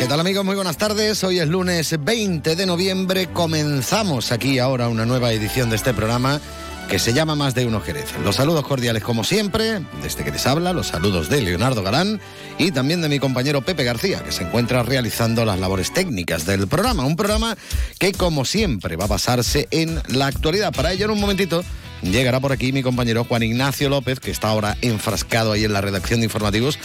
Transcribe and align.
¿Qué 0.00 0.06
tal 0.06 0.18
amigos? 0.18 0.46
Muy 0.46 0.54
buenas 0.54 0.78
tardes. 0.78 1.22
Hoy 1.24 1.40
es 1.40 1.48
lunes 1.48 1.94
20 2.02 2.56
de 2.56 2.64
noviembre. 2.64 3.26
Comenzamos 3.34 4.32
aquí 4.32 4.58
ahora 4.58 4.88
una 4.88 5.04
nueva 5.04 5.30
edición 5.30 5.68
de 5.68 5.76
este 5.76 5.92
programa 5.92 6.40
que 6.88 6.98
se 6.98 7.12
llama 7.12 7.34
Más 7.34 7.54
de 7.54 7.66
Uno 7.66 7.82
Jerez. 7.82 8.06
Los 8.24 8.36
saludos 8.36 8.66
cordiales 8.66 9.02
como 9.02 9.24
siempre, 9.24 9.82
desde 10.02 10.24
que 10.24 10.30
les 10.30 10.46
habla, 10.46 10.72
los 10.72 10.86
saludos 10.86 11.28
de 11.28 11.42
Leonardo 11.42 11.82
Galán 11.82 12.18
y 12.56 12.70
también 12.70 13.02
de 13.02 13.10
mi 13.10 13.18
compañero 13.18 13.60
Pepe 13.60 13.84
García, 13.84 14.24
que 14.24 14.32
se 14.32 14.44
encuentra 14.44 14.82
realizando 14.82 15.44
las 15.44 15.60
labores 15.60 15.92
técnicas 15.92 16.46
del 16.46 16.66
programa. 16.66 17.04
Un 17.04 17.16
programa 17.16 17.58
que 17.98 18.12
como 18.12 18.46
siempre 18.46 18.96
va 18.96 19.04
a 19.04 19.08
basarse 19.08 19.68
en 19.70 20.00
la 20.08 20.28
actualidad. 20.28 20.72
Para 20.72 20.94
ello 20.94 21.04
en 21.04 21.10
un 21.10 21.20
momentito 21.20 21.62
llegará 22.02 22.40
por 22.40 22.52
aquí 22.52 22.72
mi 22.72 22.82
compañero 22.82 23.24
Juan 23.24 23.42
Ignacio 23.42 23.90
López, 23.90 24.18
que 24.18 24.30
está 24.30 24.48
ahora 24.48 24.78
enfrascado 24.80 25.52
ahí 25.52 25.64
en 25.64 25.74
la 25.74 25.82
redacción 25.82 26.20
de 26.20 26.24
informativos, 26.24 26.78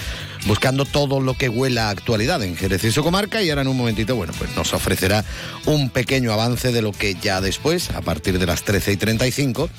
buscando 0.45 0.85
todo 0.85 1.19
lo 1.19 1.33
que 1.35 1.49
huela 1.49 1.87
a 1.87 1.89
actualidad 1.89 2.41
en 2.43 2.55
Jerez 2.55 2.83
y 2.83 2.91
su 2.91 3.03
comarca. 3.03 3.41
Y 3.41 3.49
ahora 3.49 3.63
en 3.63 3.67
un 3.67 3.77
momentito, 3.77 4.15
bueno, 4.15 4.33
pues 4.37 4.55
nos 4.55 4.73
ofrecerá 4.73 5.25
un 5.65 5.89
pequeño 5.89 6.31
avance 6.31 6.71
de 6.71 6.81
lo 6.81 6.91
que 6.91 7.15
ya 7.15 7.41
después, 7.41 7.89
a 7.91 8.01
partir 8.01 8.39
de 8.39 8.45
las 8.45 8.63
13 8.63 8.93
y 8.93 8.97
35, 8.97 9.69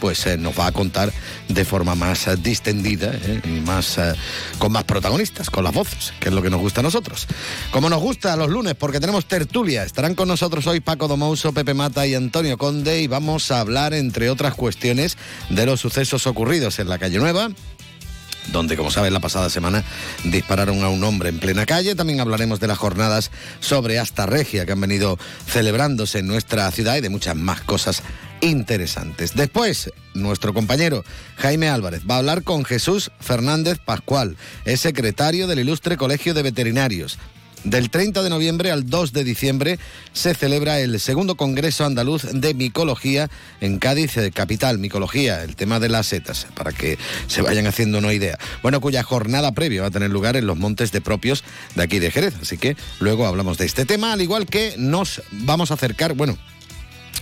pues 0.00 0.26
eh, 0.26 0.36
nos 0.36 0.58
va 0.58 0.66
a 0.66 0.72
contar 0.72 1.12
de 1.48 1.64
forma 1.64 1.94
más 1.94 2.26
eh, 2.26 2.36
distendida 2.36 3.12
eh, 3.14 3.40
y 3.44 3.60
más 3.60 3.98
con 4.58 4.72
más 4.72 4.84
protagonistas, 4.84 5.50
con 5.50 5.64
las 5.64 5.72
voces, 5.72 6.12
que 6.18 6.28
es 6.28 6.34
lo 6.34 6.42
que 6.42 6.50
nos 6.50 6.60
gusta 6.60 6.80
a 6.80 6.82
nosotros. 6.82 7.26
Como 7.70 7.88
nos 7.88 8.00
gusta 8.00 8.34
los 8.36 8.48
lunes, 8.48 8.74
porque 8.74 9.00
tenemos 9.00 9.26
tertulia, 9.26 9.84
estarán 9.84 10.14
con 10.14 10.28
nosotros 10.28 10.66
hoy 10.66 10.80
Paco 10.80 11.08
Domouso, 11.08 11.52
Pepe 11.52 11.74
Mata 11.74 12.06
y 12.06 12.14
Antonio 12.14 12.58
Conde 12.58 13.00
y 13.00 13.06
vamos 13.06 13.50
a 13.50 13.60
hablar, 13.60 13.94
entre 13.94 14.30
otras 14.30 14.54
cuestiones, 14.54 15.16
de 15.50 15.66
los 15.66 15.80
sucesos 15.80 16.26
ocurridos 16.26 16.78
en 16.78 16.88
la 16.88 16.98
calle 16.98 17.18
Nueva 17.18 17.50
donde, 18.52 18.76
como 18.76 18.90
saben, 18.90 19.12
la 19.12 19.20
pasada 19.20 19.50
semana 19.50 19.84
dispararon 20.24 20.82
a 20.82 20.88
un 20.88 21.02
hombre 21.04 21.28
en 21.28 21.38
plena 21.38 21.66
calle. 21.66 21.94
También 21.94 22.20
hablaremos 22.20 22.60
de 22.60 22.66
las 22.66 22.78
jornadas 22.78 23.30
sobre 23.60 23.98
Asta 23.98 24.26
Regia 24.26 24.66
que 24.66 24.72
han 24.72 24.80
venido 24.80 25.18
celebrándose 25.46 26.20
en 26.20 26.26
nuestra 26.26 26.70
ciudad 26.70 26.96
y 26.96 27.00
de 27.00 27.10
muchas 27.10 27.36
más 27.36 27.60
cosas 27.60 28.02
interesantes. 28.40 29.34
Después, 29.34 29.92
nuestro 30.14 30.52
compañero 30.52 31.04
Jaime 31.36 31.68
Álvarez 31.68 32.02
va 32.08 32.16
a 32.16 32.18
hablar 32.18 32.42
con 32.42 32.64
Jesús 32.64 33.10
Fernández 33.20 33.78
Pascual, 33.78 34.36
es 34.64 34.80
secretario 34.80 35.46
del 35.46 35.60
Ilustre 35.60 35.96
Colegio 35.96 36.34
de 36.34 36.42
Veterinarios. 36.42 37.18
Del 37.64 37.90
30 37.90 38.24
de 38.24 38.30
noviembre 38.30 38.72
al 38.72 38.90
2 38.90 39.12
de 39.12 39.22
diciembre 39.22 39.78
se 40.12 40.34
celebra 40.34 40.80
el 40.80 40.98
segundo 40.98 41.36
Congreso 41.36 41.84
Andaluz 41.84 42.24
de 42.24 42.54
Micología 42.54 43.30
en 43.60 43.78
Cádiz, 43.78 44.16
eh, 44.16 44.32
capital. 44.32 44.78
Micología, 44.78 45.44
el 45.44 45.54
tema 45.54 45.78
de 45.78 45.88
las 45.88 46.06
setas, 46.06 46.48
para 46.54 46.72
que 46.72 46.98
se 47.28 47.40
vayan 47.40 47.68
haciendo 47.68 47.98
una 47.98 48.12
idea. 48.12 48.36
Bueno, 48.62 48.80
cuya 48.80 49.04
jornada 49.04 49.52
previa 49.52 49.82
va 49.82 49.88
a 49.88 49.92
tener 49.92 50.10
lugar 50.10 50.36
en 50.36 50.46
los 50.46 50.58
montes 50.58 50.90
de 50.90 51.00
propios 51.00 51.44
de 51.76 51.84
aquí 51.84 52.00
de 52.00 52.10
Jerez. 52.10 52.34
Así 52.42 52.58
que 52.58 52.76
luego 52.98 53.26
hablamos 53.26 53.58
de 53.58 53.66
este 53.66 53.84
tema, 53.84 54.12
al 54.12 54.22
igual 54.22 54.46
que 54.46 54.74
nos 54.76 55.22
vamos 55.30 55.70
a 55.70 55.74
acercar, 55.74 56.14
bueno, 56.14 56.36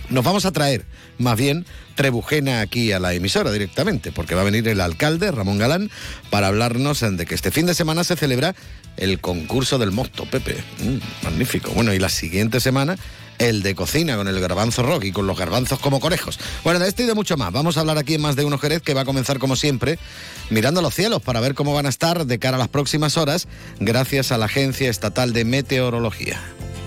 nos 0.09 0.23
vamos 0.23 0.45
a 0.45 0.51
traer 0.51 0.85
más 1.19 1.37
bien 1.37 1.65
Trebujena 1.95 2.61
aquí 2.61 2.91
a 2.93 2.99
la 2.99 3.13
emisora 3.13 3.51
directamente, 3.51 4.11
porque 4.11 4.33
va 4.33 4.41
a 4.41 4.45
venir 4.45 4.67
el 4.67 4.81
alcalde, 4.81 5.29
Ramón 5.29 5.57
Galán, 5.57 5.91
para 6.29 6.47
hablarnos 6.47 7.01
de 7.01 7.25
que 7.25 7.35
este 7.35 7.51
fin 7.51 7.65
de 7.65 7.75
semana 7.75 8.03
se 8.03 8.15
celebra 8.15 8.55
el 8.97 9.19
concurso 9.19 9.77
del 9.77 9.91
mosto, 9.91 10.25
Pepe. 10.25 10.55
Mm, 10.79 11.23
magnífico. 11.23 11.71
Bueno, 11.71 11.93
y 11.93 11.99
la 11.99 12.09
siguiente 12.09 12.59
semana 12.59 12.97
el 13.41 13.63
de 13.63 13.73
cocina 13.73 14.15
con 14.17 14.27
el 14.27 14.39
garbanzo 14.39 14.83
rock 14.83 15.05
y 15.05 15.11
con 15.11 15.25
los 15.25 15.37
garbanzos 15.37 15.79
como 15.79 15.99
conejos. 15.99 16.39
Bueno, 16.63 16.79
de 16.79 16.87
esto 16.87 17.01
y 17.01 17.07
de 17.07 17.15
mucho 17.15 17.37
más. 17.37 17.51
Vamos 17.51 17.75
a 17.75 17.79
hablar 17.79 17.97
aquí 17.97 18.13
en 18.13 18.21
más 18.21 18.35
de 18.35 18.45
uno 18.45 18.59
Jerez 18.59 18.81
que 18.83 18.93
va 18.93 19.01
a 19.01 19.05
comenzar 19.05 19.39
como 19.39 19.55
siempre 19.55 19.97
mirando 20.51 20.81
los 20.81 20.93
cielos 20.93 21.21
para 21.21 21.39
ver 21.39 21.55
cómo 21.55 21.73
van 21.73 21.87
a 21.87 21.89
estar 21.89 22.25
de 22.25 22.39
cara 22.39 22.57
a 22.57 22.59
las 22.59 22.67
próximas 22.67 23.17
horas 23.17 23.47
gracias 23.79 24.31
a 24.31 24.37
la 24.37 24.45
Agencia 24.45 24.89
Estatal 24.89 25.33
de 25.33 25.45
Meteorología. 25.45 26.39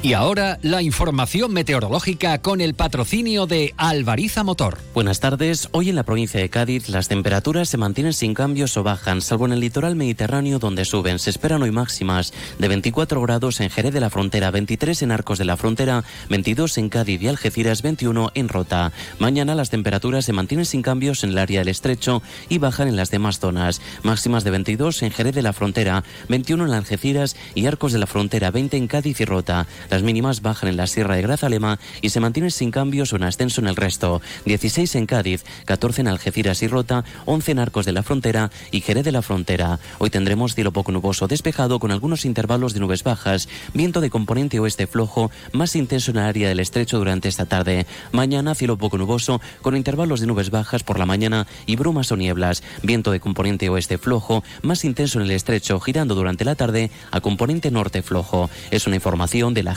Y 0.05 0.13
ahora 0.13 0.59
la 0.61 0.83
información 0.83 1.55
meteorológica 1.55 2.43
con 2.43 2.61
el 2.61 2.75
patrocinio 2.75 3.47
de 3.47 3.73
Alvariza 3.79 4.45
Motor. 4.45 4.77
Buenas 4.93 5.19
tardes. 5.19 5.71
Hoy 5.73 5.89
en 5.89 5.97
la 5.97 6.03
provincia 6.03 6.39
de 6.39 6.51
Cádiz 6.51 6.91
las 6.91 7.09
temperaturas 7.09 7.71
se 7.71 7.79
mantienen 7.79 8.13
sin 8.13 8.35
cambios 8.35 8.77
o 8.77 8.83
bajan, 8.83 9.23
salvo 9.23 9.47
en 9.47 9.53
el 9.53 9.61
litoral 9.61 9.97
mediterráneo 9.97 10.59
donde 10.59 10.85
suben. 10.85 11.19
Se 11.19 11.31
esperan 11.31 11.63
hoy 11.63 11.71
máximas 11.71 12.35
de 12.59 12.69
24 12.69 13.19
grados 13.23 13.63
en 13.63 13.71
Jerez 13.71 13.95
de 13.95 14.01
la 14.01 14.11
Frontera, 14.11 14.51
23 14.51 15.01
en 15.01 15.11
Arcos 15.11 15.39
de 15.39 15.47
la 15.47 15.57
Frontera, 15.57 16.05
22 16.29 16.77
en 16.77 16.91
Cádiz 16.91 17.23
y 17.23 17.29
Algeciras, 17.29 17.81
21 17.81 18.31
en 18.35 18.51
Rota. 18.51 18.93
Mañana 19.19 19.55
las 19.55 19.71
temperaturas 19.71 20.27
se 20.27 20.35
mantienen 20.35 20.67
sin 20.67 20.83
cambios 20.83 21.25
en 21.25 21.31
el 21.31 21.39
área 21.39 21.61
del 21.61 21.69
estrecho 21.69 22.23
y 22.51 22.59
bajan 22.59 22.89
en 22.89 22.97
las 22.97 23.11
demás 23.11 23.39
zonas. 23.39 23.81
Máximas 24.03 24.45
de 24.45 24.51
22 24.51 25.03
en 25.03 25.13
Jerez 25.13 25.35
de 25.35 25.41
la 25.41 25.55
Frontera, 25.55 26.05
21 26.29 26.67
en 26.67 26.73
Algeciras 26.75 27.37
y 27.55 27.65
Arcos 27.65 27.95
de 27.95 28.01
la 28.01 28.07
Frontera, 28.07 28.51
20 28.51 28.77
en 28.77 28.87
Cádiz 28.87 29.19
y 29.23 29.25
Rota. 29.25 29.67
Las 29.95 30.03
mínimas 30.03 30.43
bajan 30.43 30.69
en 30.69 30.77
la 30.77 30.89
Sierra 30.89 31.15
de 31.15 31.23
Grazalema 31.23 31.79
y 32.03 32.11
se 32.11 32.19
mantienen 32.19 32.51
sin 32.51 32.73
cambios 32.73 33.13
o 33.13 33.17
en 33.17 33.23
ascenso 33.23 33.61
en 33.61 33.69
el 33.69 33.77
resto. 33.77 34.21
16 34.45 34.93
en 34.97 35.07
Cádiz, 35.07 35.45
14 35.67 36.01
en 36.01 36.09
Algeciras 36.09 36.65
y 36.65 36.67
Rota, 36.67 37.05
11 37.27 37.53
en 37.53 37.59
Arcos 37.61 37.87
de 37.87 37.93
la 37.93 38.03
Frontera 38.03 38.51
y 38.73 38.81
Jerez 38.81 39.05
de 39.05 39.13
la 39.13 39.23
Frontera. 39.23 39.79
Hoy 39.99 40.11
tendremos 40.11 40.57
cielo 40.57 40.73
poco 40.73 40.91
nuboso 40.91 41.29
despejado 41.29 41.79
con 41.79 41.93
algunos 41.93 42.25
intervalos 42.25 42.75
de 42.75 42.81
nubes 42.81 43.05
bajas, 43.05 43.49
viento 43.73 44.01
de 44.01 44.11
componente 44.11 44.59
oeste 44.59 44.89
flojo, 44.89 45.31
más 45.53 45.77
intenso 45.77 46.11
en 46.11 46.17
el 46.17 46.25
área 46.25 46.49
del 46.49 46.59
estrecho 46.59 46.99
durante 46.99 47.29
esta 47.29 47.47
tarde. 47.47 47.87
Mañana 48.11 48.57
cielo 48.57 48.77
poco 48.77 48.99
nuboso 48.99 49.41
con 49.63 49.77
intervalos 49.77 50.19
de 50.19 50.27
nubes 50.27 50.51
bajas 50.51 50.83
por 50.83 50.99
la 50.99 51.07
mañana 51.07 51.47
y 51.67 51.77
brumas 51.77 52.11
o 52.11 52.17
nieblas, 52.17 52.65
viento 52.83 53.13
de 53.13 53.21
componente 53.21 53.69
oeste 53.69 53.99
flojo, 53.99 54.43
más 54.61 54.85
intenso 54.85 55.21
en 55.21 55.27
el 55.27 55.31
estrecho, 55.31 55.79
girando 55.79 56.17
durante 56.17 56.45
la 56.45 56.57
tarde 56.57 56.91
a 57.13 57.21
componente 57.21 57.71
norte 57.71 58.03
flojo. 58.03 58.51
Es 58.73 58.89
una 58.89 58.97
información 58.97 59.55
de 59.55 59.63
la 59.63 59.77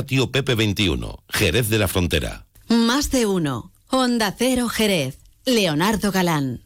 Tío 0.00 0.30
Pepe 0.32 0.54
21, 0.54 1.18
Jerez 1.28 1.68
de 1.68 1.78
la 1.78 1.88
Frontera. 1.88 2.46
Más 2.68 3.10
de 3.10 3.26
uno. 3.26 3.72
Honda 3.88 4.34
Cero 4.36 4.68
Jerez. 4.70 5.18
Leonardo 5.44 6.10
Galán. 6.10 6.62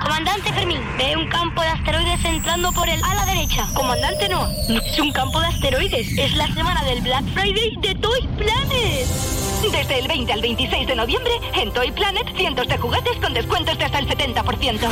Comandante 0.00 0.52
Fermín, 0.52 0.80
ve 0.96 1.16
un 1.16 1.28
campo 1.28 1.60
de 1.60 1.68
asteroides 1.68 2.24
entrando 2.24 2.70
por 2.72 2.88
el 2.88 3.02
ala 3.02 3.26
derecha. 3.26 3.66
Comandante 3.74 4.28
no, 4.28 4.46
no 4.68 4.80
es 4.80 4.98
un 5.00 5.10
campo 5.10 5.40
de 5.40 5.46
asteroides, 5.48 6.16
es 6.16 6.36
la 6.36 6.46
semana 6.54 6.84
del 6.84 7.00
Black 7.00 7.24
Friday 7.34 7.76
de 7.80 7.94
Toy 7.96 8.20
Planet. 8.38 9.06
Desde 9.72 9.98
el 9.98 10.06
20 10.06 10.32
al 10.32 10.40
26 10.40 10.86
de 10.86 10.94
noviembre, 10.94 11.32
en 11.54 11.72
Toy 11.72 11.90
Planet, 11.90 12.26
cientos 12.36 12.68
de 12.68 12.78
juguetes 12.78 13.16
con 13.16 13.34
descuentos 13.34 13.76
de 13.76 13.84
hasta 13.84 13.98
el 13.98 14.08
70%. 14.08 14.88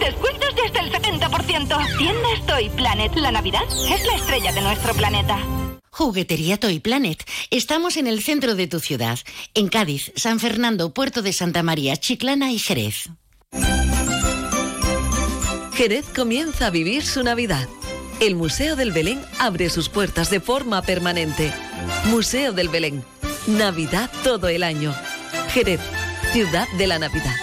Descuentos 0.00 0.54
de 0.56 0.62
hasta 0.62 0.80
el 0.80 0.92
70%. 0.92 1.98
Tiendas 1.98 2.46
Toy 2.46 2.68
Planet. 2.70 3.14
La 3.14 3.30
Navidad 3.30 3.64
es 3.68 4.04
la 4.06 4.14
estrella 4.16 4.52
de 4.52 4.60
nuestro 4.60 4.92
planeta. 4.94 5.38
Juguetería 5.90 6.58
Toy 6.58 6.80
Planet. 6.80 7.24
Estamos 7.50 7.96
en 7.96 8.06
el 8.06 8.22
centro 8.22 8.54
de 8.54 8.66
tu 8.66 8.80
ciudad, 8.80 9.18
en 9.54 9.68
Cádiz, 9.68 10.12
San 10.16 10.40
Fernando, 10.40 10.92
Puerto 10.92 11.22
de 11.22 11.32
Santa 11.32 11.62
María, 11.62 11.96
Chiclana 11.96 12.52
y 12.52 12.58
Jerez. 12.58 13.10
Jerez 15.74 16.06
comienza 16.14 16.66
a 16.66 16.70
vivir 16.70 17.04
su 17.04 17.22
Navidad. 17.22 17.68
El 18.20 18.34
Museo 18.34 18.74
del 18.74 18.90
Belén 18.90 19.20
abre 19.38 19.70
sus 19.70 19.88
puertas 19.88 20.28
de 20.28 20.40
forma 20.40 20.82
permanente. 20.82 21.52
Museo 22.06 22.52
del 22.52 22.68
Belén. 22.68 23.04
Navidad 23.46 24.10
todo 24.24 24.48
el 24.48 24.64
año. 24.64 24.92
Jerez, 25.50 25.80
ciudad 26.32 26.66
de 26.76 26.86
la 26.88 26.98
Navidad. 26.98 27.36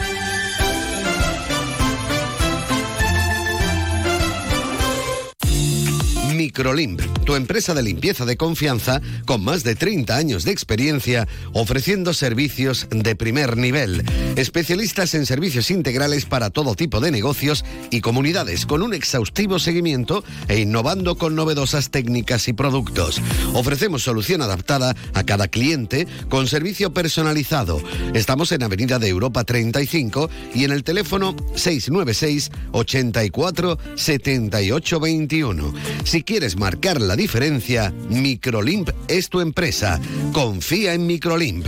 Microlimp, 6.36 7.01
tu 7.25 7.36
empresa 7.36 7.74
de 7.74 7.83
limpieza 7.83 8.25
de 8.25 8.38
confianza 8.38 9.01
con 9.25 9.44
más 9.44 9.63
de 9.63 9.75
30 9.75 10.16
años 10.16 10.45
de 10.45 10.51
experiencia 10.51 11.27
ofreciendo 11.54 12.13
servicios 12.13 12.88
de 12.92 13.16
primer 13.16 13.57
nivel. 13.57 14.04
Especialistas 14.36 15.14
en 15.14 15.26
servicios 15.26 15.72
integrales 15.72 16.26
para 16.26 16.50
todo 16.50 16.76
tipo 16.76 17.00
de 17.00 17.10
negocios 17.10 17.64
y 17.90 18.02
comunidades 18.02 18.66
con 18.66 18.82
un 18.82 18.94
exhaustivo 18.94 19.60
seguimiento 19.60 20.26
e 20.50 20.60
innovando 20.60 21.18
con 21.18 21.36
novedosas 21.36 21.90
técnicas 21.90 22.50
y 22.50 22.54
productos. 22.54 23.22
Ofrecemos 23.54 24.04
solución 24.04 24.42
adaptada 24.42 24.94
a 25.14 25.24
cada 25.24 25.48
cliente 25.48 26.06
con 26.28 26.48
servicio 26.48 26.94
personalizado. 26.94 27.82
Estamos 28.14 28.52
en 28.52 28.64
Avenida 28.64 29.00
de 29.00 29.08
Europa 29.08 29.46
35 29.46 30.30
y 30.54 30.66
en 30.66 30.72
el 30.72 30.84
teléfono 30.84 31.36
696 31.56 32.52
84 32.74 33.78
78 33.96 35.00
21. 35.00 35.74
Si 36.04 36.24
quieres 36.24 36.58
marcar 36.58 37.00
la 37.00 37.16
diferencia, 37.16 37.94
Microlimp 38.10 38.90
es 39.08 39.30
tu 39.30 39.40
empresa. 39.40 40.02
Confía 40.34 40.94
en 40.94 41.08
Microlimp. 41.08 41.68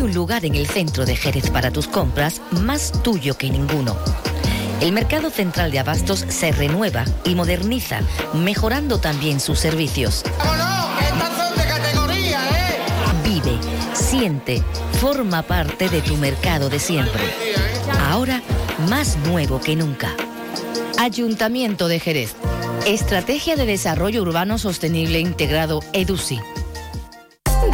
Un 0.00 0.14
lugar 0.14 0.46
en 0.46 0.54
el 0.54 0.66
centro 0.66 1.04
de 1.04 1.14
Jerez 1.14 1.50
para 1.50 1.70
tus 1.70 1.86
compras 1.86 2.40
más 2.52 2.90
tuyo 3.02 3.36
que 3.36 3.50
ninguno. 3.50 3.98
El 4.80 4.92
mercado 4.92 5.28
central 5.28 5.70
de 5.70 5.78
abastos 5.78 6.24
se 6.26 6.52
renueva 6.52 7.04
y 7.24 7.34
moderniza, 7.34 8.00
mejorando 8.32 8.98
también 8.98 9.40
sus 9.40 9.58
servicios. 9.58 10.22
Vive, 13.22 13.58
siente, 13.92 14.62
forma 15.00 15.42
parte 15.42 15.90
de 15.90 16.00
tu 16.00 16.16
mercado 16.16 16.70
de 16.70 16.78
siempre. 16.78 17.22
Ahora 18.08 18.42
más 18.88 19.18
nuevo 19.26 19.60
que 19.60 19.76
nunca. 19.76 20.14
Ayuntamiento 20.98 21.88
de 21.88 22.00
Jerez. 22.00 22.34
Estrategia 22.86 23.54
de 23.56 23.66
Desarrollo 23.66 24.22
Urbano 24.22 24.56
Sostenible 24.56 25.20
Integrado 25.20 25.80
EDUSI. 25.92 26.40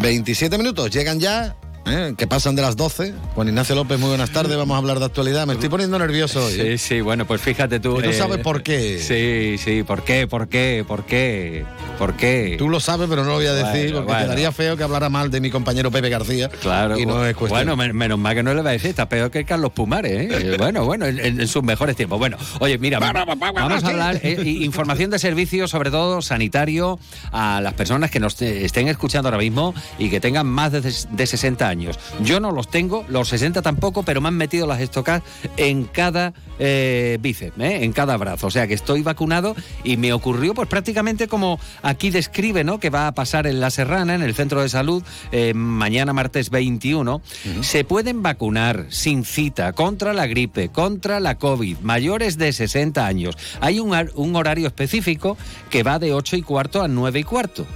27 0.00 0.56
minutos, 0.58 0.90
llegan 0.90 1.20
ya 1.20 1.56
¿eh? 1.86 2.14
que 2.16 2.26
pasan 2.26 2.56
de 2.56 2.62
las 2.62 2.76
12. 2.76 3.14
Juan 3.34 3.48
Ignacio 3.48 3.74
López, 3.74 3.98
muy 3.98 4.08
buenas 4.08 4.30
tardes. 4.30 4.56
Vamos 4.56 4.74
a 4.74 4.78
hablar 4.78 4.98
de 4.98 5.04
actualidad. 5.06 5.46
Me 5.46 5.54
estoy 5.54 5.68
poniendo 5.68 5.98
nervioso 5.98 6.44
hoy. 6.44 6.52
Sí, 6.52 6.60
¿eh? 6.60 6.78
sí, 6.78 7.00
bueno, 7.00 7.26
pues 7.26 7.40
fíjate 7.40 7.80
tú. 7.80 7.98
Y 8.00 8.02
tú 8.02 8.10
eh, 8.10 8.14
sabes 8.14 8.38
por 8.38 8.62
qué. 8.62 8.98
Sí, 8.98 9.56
sí, 9.62 9.82
¿por 9.82 10.02
qué? 10.02 10.26
¿Por 10.26 10.48
qué? 10.48 10.84
¿Por 10.86 11.04
qué? 11.04 11.64
¿Por 11.98 12.14
qué? 12.14 12.56
Tú 12.58 12.68
lo 12.68 12.80
sabes, 12.80 13.08
pero 13.08 13.22
no 13.24 13.30
lo 13.30 13.34
voy 13.36 13.46
a 13.46 13.52
decir 13.54 13.90
Bueno, 13.92 13.96
porque 13.98 14.12
bueno. 14.12 14.24
quedaría 14.26 14.52
feo 14.52 14.76
que 14.76 14.82
hablara 14.84 15.08
mal 15.08 15.30
de 15.30 15.40
mi 15.40 15.50
compañero 15.50 15.90
Pepe 15.90 16.08
García. 16.08 16.48
Claro, 16.48 16.98
Y 16.98 17.04
no 17.06 17.24
es 17.26 17.34
cuestión. 17.36 17.58
bueno, 17.66 17.76
men- 17.76 17.96
menos 17.96 18.18
mal 18.18 18.34
que 18.34 18.42
no 18.42 18.54
le 18.54 18.62
va 18.62 18.70
a 18.70 18.72
decir, 18.72 18.90
está 18.90 19.08
peor 19.08 19.30
que 19.30 19.44
Carlos 19.44 19.72
Pumares, 19.72 20.12
¿eh? 20.12 20.28
Eh, 20.30 20.56
bueno, 20.58 20.84
bueno, 20.84 21.06
en, 21.06 21.18
en 21.40 21.48
sus 21.48 21.62
mejores 21.62 21.96
tiempos. 21.96 22.18
Bueno, 22.18 22.36
oye, 22.60 22.78
mira, 22.78 22.98
vamos 22.98 23.84
a 23.84 23.88
hablar 23.88 24.20
información 24.24 25.10
de 25.10 25.18
servicios, 25.18 25.70
sobre 25.70 25.90
todo 25.90 26.22
sanitario, 26.22 26.98
a 27.32 27.60
las 27.60 27.74
personas 27.74 28.10
que 28.10 28.20
nos 28.20 28.40
estén 28.40 28.88
escuchando 28.88 29.28
ahora 29.28 29.38
mismo 29.38 29.74
y 29.98 30.08
que 30.10 30.20
tengan 30.20 30.46
más 30.46 30.72
de, 30.72 30.80
de 30.80 31.26
60 31.26 31.68
años. 31.68 31.79
Yo 32.22 32.40
no 32.40 32.52
los 32.52 32.68
tengo, 32.70 33.04
los 33.08 33.28
60 33.28 33.62
tampoco, 33.62 34.02
pero 34.02 34.20
me 34.20 34.28
han 34.28 34.36
metido 34.36 34.66
las 34.66 34.80
estocas 34.80 35.22
en 35.56 35.84
cada 35.84 36.32
eh, 36.58 37.18
bíceps, 37.20 37.58
¿eh? 37.60 37.84
en 37.84 37.92
cada 37.92 38.16
brazo. 38.16 38.46
O 38.48 38.50
sea 38.50 38.66
que 38.66 38.74
estoy 38.74 39.02
vacunado 39.02 39.54
y 39.84 39.96
me 39.96 40.12
ocurrió 40.12 40.54
pues 40.54 40.68
prácticamente 40.68 41.28
como 41.28 41.58
aquí 41.82 42.10
describe, 42.10 42.64
¿no? 42.64 42.78
Que 42.80 42.90
va 42.90 43.06
a 43.06 43.12
pasar 43.12 43.46
en 43.46 43.60
La 43.60 43.70
Serrana, 43.70 44.14
en 44.14 44.22
el 44.22 44.34
centro 44.34 44.62
de 44.62 44.68
salud, 44.68 45.02
eh, 45.32 45.54
mañana 45.54 46.12
martes 46.12 46.50
21. 46.50 47.22
Se 47.62 47.84
pueden 47.84 48.22
vacunar 48.22 48.86
sin 48.90 49.24
cita 49.24 49.72
contra 49.72 50.12
la 50.12 50.26
gripe, 50.26 50.68
contra 50.68 51.20
la 51.20 51.36
COVID, 51.38 51.78
mayores 51.80 52.36
de 52.38 52.52
60 52.52 53.06
años. 53.06 53.36
Hay 53.60 53.80
un, 53.80 53.94
ar- 53.94 54.10
un 54.14 54.36
horario 54.36 54.66
específico 54.66 55.36
que 55.70 55.82
va 55.82 55.98
de 55.98 56.12
8 56.12 56.36
y 56.36 56.42
cuarto 56.42 56.82
a 56.82 56.88
9 56.88 57.20
y 57.20 57.24
cuarto. 57.24 57.66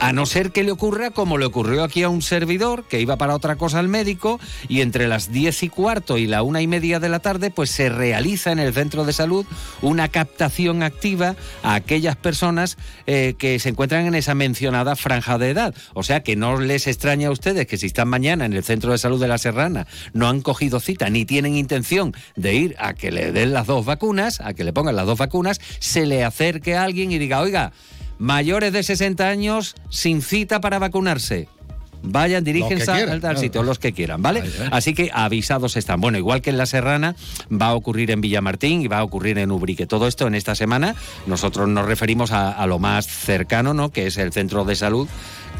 A 0.00 0.12
no 0.12 0.26
ser 0.26 0.50
que 0.50 0.64
le 0.64 0.72
ocurra 0.72 1.10
como 1.10 1.38
le 1.38 1.44
ocurrió 1.44 1.84
aquí 1.84 2.02
a 2.02 2.08
un 2.08 2.22
servidor 2.22 2.84
que 2.88 3.00
iba 3.00 3.16
para 3.16 3.29
otra 3.34 3.56
cosa 3.56 3.78
al 3.78 3.88
médico 3.88 4.40
y 4.68 4.80
entre 4.80 5.08
las 5.08 5.32
10 5.32 5.62
y 5.64 5.68
cuarto 5.68 6.18
y 6.18 6.26
la 6.26 6.42
una 6.42 6.60
y 6.62 6.66
media 6.66 7.00
de 7.00 7.08
la 7.08 7.20
tarde 7.20 7.50
pues 7.50 7.70
se 7.70 7.88
realiza 7.88 8.52
en 8.52 8.58
el 8.58 8.72
centro 8.74 9.04
de 9.04 9.12
salud 9.12 9.46
una 9.82 10.08
captación 10.08 10.82
activa 10.82 11.36
a 11.62 11.74
aquellas 11.74 12.16
personas 12.16 12.76
eh, 13.06 13.34
que 13.38 13.58
se 13.58 13.70
encuentran 13.70 14.06
en 14.06 14.14
esa 14.14 14.34
mencionada 14.34 14.96
franja 14.96 15.38
de 15.38 15.50
edad. 15.50 15.74
O 15.94 16.02
sea 16.02 16.22
que 16.22 16.36
no 16.36 16.60
les 16.60 16.86
extraña 16.86 17.28
a 17.28 17.32
ustedes 17.32 17.66
que 17.66 17.76
si 17.76 17.86
están 17.86 18.08
mañana 18.08 18.44
en 18.44 18.52
el 18.52 18.64
centro 18.64 18.92
de 18.92 18.98
salud 18.98 19.20
de 19.20 19.28
la 19.28 19.38
Serrana 19.38 19.86
no 20.12 20.28
han 20.28 20.40
cogido 20.40 20.80
cita 20.80 21.10
ni 21.10 21.24
tienen 21.24 21.56
intención 21.56 22.14
de 22.36 22.54
ir 22.54 22.76
a 22.78 22.94
que 22.94 23.10
le 23.10 23.32
den 23.32 23.52
las 23.52 23.66
dos 23.66 23.84
vacunas, 23.84 24.40
a 24.40 24.54
que 24.54 24.64
le 24.64 24.72
pongan 24.72 24.96
las 24.96 25.06
dos 25.06 25.18
vacunas, 25.18 25.60
se 25.78 26.06
le 26.06 26.24
acerque 26.24 26.76
a 26.76 26.84
alguien 26.84 27.12
y 27.12 27.18
diga, 27.18 27.40
oiga, 27.40 27.72
mayores 28.18 28.72
de 28.72 28.82
60 28.82 29.26
años 29.26 29.74
sin 29.88 30.22
cita 30.22 30.60
para 30.60 30.78
vacunarse. 30.78 31.48
Vayan, 32.02 32.44
diríjense 32.44 32.90
al, 32.90 33.10
al 33.10 33.20
claro. 33.20 33.38
sitio, 33.38 33.62
los 33.62 33.78
que 33.78 33.92
quieran, 33.92 34.22
¿vale? 34.22 34.40
Ahí, 34.40 34.52
ahí. 34.60 34.68
Así 34.72 34.94
que 34.94 35.10
avisados 35.12 35.76
están. 35.76 36.00
Bueno, 36.00 36.18
igual 36.18 36.40
que 36.42 36.50
en 36.50 36.58
La 36.58 36.66
Serrana, 36.66 37.16
va 37.50 37.66
a 37.68 37.74
ocurrir 37.74 38.10
en 38.10 38.20
Villamartín 38.20 38.82
y 38.82 38.88
va 38.88 38.98
a 38.98 39.04
ocurrir 39.04 39.38
en 39.38 39.50
Ubrique. 39.50 39.86
Todo 39.86 40.06
esto 40.06 40.26
en 40.26 40.34
esta 40.34 40.54
semana, 40.54 40.94
nosotros 41.26 41.68
nos 41.68 41.86
referimos 41.86 42.32
a, 42.32 42.52
a 42.52 42.66
lo 42.66 42.78
más 42.78 43.06
cercano, 43.06 43.74
¿no? 43.74 43.90
Que 43.90 44.06
es 44.06 44.16
el 44.16 44.32
centro 44.32 44.64
de 44.64 44.76
salud 44.76 45.08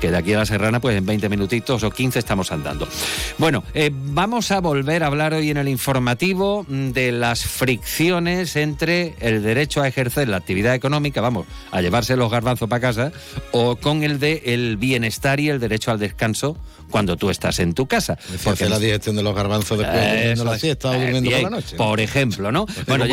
que 0.01 0.11
de 0.11 0.17
aquí 0.17 0.33
a 0.33 0.39
la 0.39 0.47
Serrana, 0.47 0.81
pues 0.81 0.97
en 0.97 1.07
20 1.07 1.29
minutitos 1.29 1.83
o 1.85 1.91
15 1.91 2.19
estamos 2.19 2.51
andando. 2.53 2.89
Bueno, 3.39 3.63
eh, 3.75 3.91
vamos 3.93 4.51
a 4.51 4.61
volver 4.61 5.03
a 5.03 5.07
hablar 5.07 5.35
hoy 5.35 5.51
en 5.51 5.59
el 5.59 5.69
informativo 5.69 6.65
mm, 6.67 6.91
de 6.91 7.13
las 7.13 7.45
fricciones 7.45 8.57
entre 8.57 9.15
el 9.21 9.43
derecho 9.43 9.83
a 9.83 9.89
ejercer 9.89 10.29
la 10.29 10.39
actividad 10.39 10.75
económica, 10.75 11.21
vamos, 11.21 11.47
a 11.71 11.81
llevarse 11.81 12.17
los 12.17 12.31
garbanzos 12.31 12.69
para 12.69 12.81
casa, 12.81 13.13
o 13.53 13.77
con 13.77 14.03
el 14.03 14.19
de 14.19 14.43
el 14.47 14.77
bienestar 14.77 15.39
y 15.41 15.51
el 15.51 15.61
derecho 15.61 15.91
al 15.91 15.99
descanso 15.99 16.57
cuando 16.91 17.17
tú 17.17 17.31
estás 17.31 17.59
en 17.61 17.75
tu 17.75 17.87
casa. 17.87 18.19
Porque 18.45 18.69
la 18.69 18.79
digestión 18.79 19.17
de 19.17 19.23
los 19.23 19.35
garbanzos 19.35 19.79
después 19.79 20.01
de 20.39 20.45
la 20.45 20.55
es. 20.55 20.61
siesta 20.61 20.91
o 20.91 20.95
Eh, 20.95 21.01
durmiendo 21.01 21.31
por 21.31 21.43
la 21.43 21.51
noche. 21.51 21.77
Por 21.77 22.01
ejemplo, 22.01 22.53
¿no? 22.53 22.67
Bueno, 22.87 23.05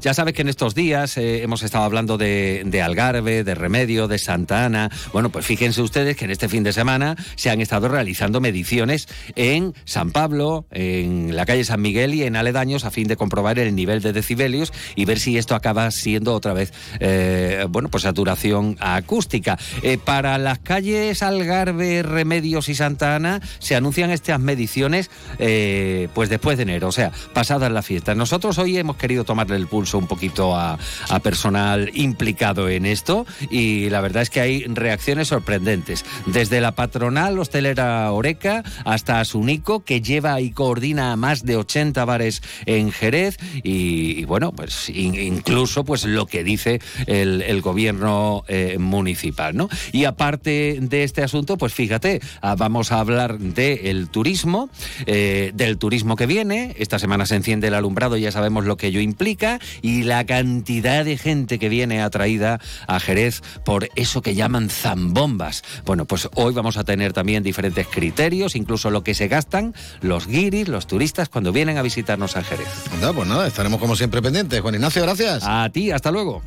ya, 0.00 0.14
sabes 0.14 0.34
que 0.34 0.42
en 0.42 0.48
estos 0.48 0.74
días 0.74 1.16
eh, 1.16 1.42
hemos 1.42 1.62
estado 1.62 1.84
hablando 1.84 2.18
de, 2.18 2.62
de 2.66 2.82
Algarve, 2.82 3.44
de 3.44 3.54
Remedio, 3.54 4.08
de 4.08 4.18
Santa 4.18 4.64
Ana. 4.64 4.90
Bueno, 5.12 5.30
pues 5.30 5.46
fíjense 5.46 5.82
ustedes 5.82 6.16
que 6.16 6.24
en 6.24 6.30
este 6.30 6.48
fin 6.48 6.62
de 6.62 6.72
semana 6.72 7.16
se 7.36 7.50
han 7.50 7.60
estado 7.60 7.88
realizando 7.88 8.40
mediciones 8.40 9.08
en 9.36 9.74
San 9.84 10.10
Pablo, 10.10 10.66
en 10.70 11.36
la 11.36 11.46
calle 11.46 11.64
San 11.64 11.80
Miguel 11.80 12.14
y 12.14 12.24
en 12.24 12.36
aledaños 12.36 12.84
a 12.84 12.90
fin 12.90 13.08
de 13.08 13.16
comprobar 13.16 13.58
el 13.58 13.74
nivel 13.74 14.02
de 14.02 14.12
decibelios 14.12 14.72
y 14.96 15.04
ver 15.04 15.18
si 15.18 15.38
esto 15.38 15.54
acaba 15.54 15.90
siendo 15.90 16.34
otra 16.34 16.52
vez, 16.52 16.72
eh, 16.98 17.66
bueno, 17.68 17.88
pues 17.88 18.02
saturación 18.02 18.76
acústica. 18.80 19.58
Eh, 19.82 19.98
para 19.98 20.38
las 20.38 20.58
calles 20.58 21.22
Algarve, 21.22 22.02
Remedios 22.02 22.68
y 22.68 22.74
Santa 22.74 23.14
Ana 23.16 23.19
se 23.58 23.76
anuncian 23.76 24.10
estas 24.10 24.40
mediciones 24.40 25.10
eh, 25.38 26.08
pues 26.14 26.28
después 26.28 26.56
de 26.56 26.62
enero, 26.64 26.88
o 26.88 26.92
sea, 26.92 27.12
pasadas 27.32 27.70
las 27.72 27.86
fiestas. 27.86 28.16
Nosotros 28.16 28.58
hoy 28.58 28.76
hemos 28.78 28.96
querido 28.96 29.24
tomarle 29.24 29.56
el 29.56 29.66
pulso 29.66 29.98
un 29.98 30.06
poquito 30.06 30.56
a, 30.56 30.78
a 31.08 31.18
personal 31.20 31.90
implicado 31.94 32.68
en 32.68 32.86
esto 32.86 33.26
y 33.50 33.88
la 33.90 34.00
verdad 34.00 34.22
es 34.22 34.30
que 34.30 34.40
hay 34.40 34.64
reacciones 34.64 35.28
sorprendentes. 35.28 36.04
Desde 36.26 36.60
la 36.60 36.72
patronal 36.72 37.38
hostelera 37.38 38.10
Oreca 38.12 38.62
hasta 38.84 39.24
Sunico, 39.24 39.84
que 39.84 40.00
lleva 40.00 40.40
y 40.40 40.50
coordina 40.50 41.12
a 41.12 41.16
más 41.16 41.44
de 41.44 41.56
80 41.56 42.04
bares 42.04 42.42
en 42.66 42.92
Jerez 42.92 43.36
y, 43.62 44.24
bueno, 44.24 44.52
pues 44.52 44.88
in- 44.88 45.14
incluso 45.14 45.84
pues 45.84 46.04
lo 46.04 46.26
que 46.26 46.44
dice 46.44 46.80
el, 47.06 47.42
el 47.42 47.60
gobierno 47.60 48.44
eh, 48.48 48.76
municipal, 48.78 49.56
¿no? 49.56 49.68
Y 49.92 50.04
aparte 50.04 50.78
de 50.80 51.04
este 51.04 51.22
asunto, 51.22 51.56
pues 51.56 51.74
fíjate, 51.74 52.20
ah, 52.42 52.54
vamos 52.56 52.92
a 52.92 53.00
hablar 53.00 53.09
del 53.10 54.08
turismo, 54.08 54.70
eh, 55.06 55.52
del 55.54 55.78
turismo 55.78 56.16
que 56.16 56.26
viene. 56.26 56.74
Esta 56.78 56.98
semana 56.98 57.26
se 57.26 57.36
enciende 57.36 57.68
el 57.68 57.74
alumbrado, 57.74 58.16
ya 58.16 58.32
sabemos 58.32 58.64
lo 58.64 58.76
que 58.76 58.88
ello 58.88 59.00
implica, 59.00 59.58
y 59.82 60.02
la 60.02 60.24
cantidad 60.26 61.04
de 61.04 61.16
gente 61.16 61.58
que 61.58 61.68
viene 61.68 62.02
atraída 62.02 62.60
a 62.86 63.00
Jerez 63.00 63.42
por 63.64 63.88
eso 63.96 64.22
que 64.22 64.34
llaman 64.34 64.70
zambombas. 64.70 65.62
Bueno, 65.84 66.04
pues 66.04 66.28
hoy 66.34 66.52
vamos 66.54 66.76
a 66.76 66.84
tener 66.84 67.12
también 67.12 67.42
diferentes 67.42 67.86
criterios, 67.86 68.56
incluso 68.56 68.90
lo 68.90 69.02
que 69.02 69.14
se 69.14 69.28
gastan 69.28 69.74
los 70.00 70.26
guiris, 70.26 70.68
los 70.68 70.86
turistas, 70.86 71.28
cuando 71.28 71.52
vienen 71.52 71.78
a 71.78 71.82
visitarnos 71.82 72.36
a 72.36 72.44
Jerez. 72.44 72.68
pues 73.14 73.28
nada, 73.28 73.46
estaremos 73.46 73.80
como 73.80 73.96
siempre 73.96 74.22
pendientes. 74.22 74.60
Juan 74.60 74.74
Ignacio, 74.74 75.02
gracias. 75.02 75.42
A 75.46 75.68
ti, 75.70 75.90
hasta 75.90 76.10
luego. 76.10 76.42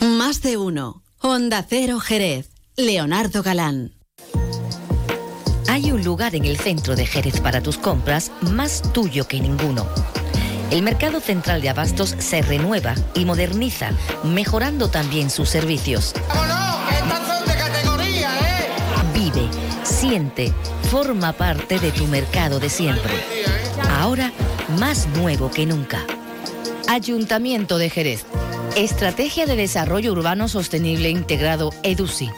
Más 0.00 0.42
de 0.42 0.56
uno. 0.56 1.02
Honda 1.20 1.64
Cero 1.68 1.98
Jerez. 1.98 2.57
Leonardo 2.78 3.42
Galán. 3.42 3.90
Hay 5.68 5.90
un 5.90 6.04
lugar 6.04 6.36
en 6.36 6.44
el 6.44 6.56
centro 6.56 6.94
de 6.94 7.06
Jerez 7.06 7.40
para 7.40 7.60
tus 7.60 7.76
compras 7.76 8.30
más 8.40 8.82
tuyo 8.92 9.26
que 9.26 9.40
ninguno. 9.40 9.84
El 10.70 10.82
mercado 10.82 11.18
central 11.18 11.60
de 11.60 11.70
abastos 11.70 12.14
se 12.20 12.40
renueva 12.40 12.94
y 13.14 13.24
moderniza, 13.24 13.90
mejorando 14.22 14.90
también 14.90 15.28
sus 15.28 15.48
servicios. 15.48 16.14
Vive, 19.12 19.48
siente, 19.82 20.52
forma 20.88 21.32
parte 21.32 21.80
de 21.80 21.90
tu 21.90 22.06
mercado 22.06 22.60
de 22.60 22.70
siempre. 22.70 23.12
Ahora 23.98 24.32
más 24.78 25.08
nuevo 25.16 25.50
que 25.50 25.66
nunca. 25.66 26.06
Ayuntamiento 26.86 27.76
de 27.76 27.90
Jerez. 27.90 28.24
Estrategia 28.76 29.46
de 29.46 29.56
Desarrollo 29.56 30.12
Urbano 30.12 30.46
Sostenible 30.46 31.10
Integrado 31.10 31.72
EDUSI. 31.82 32.30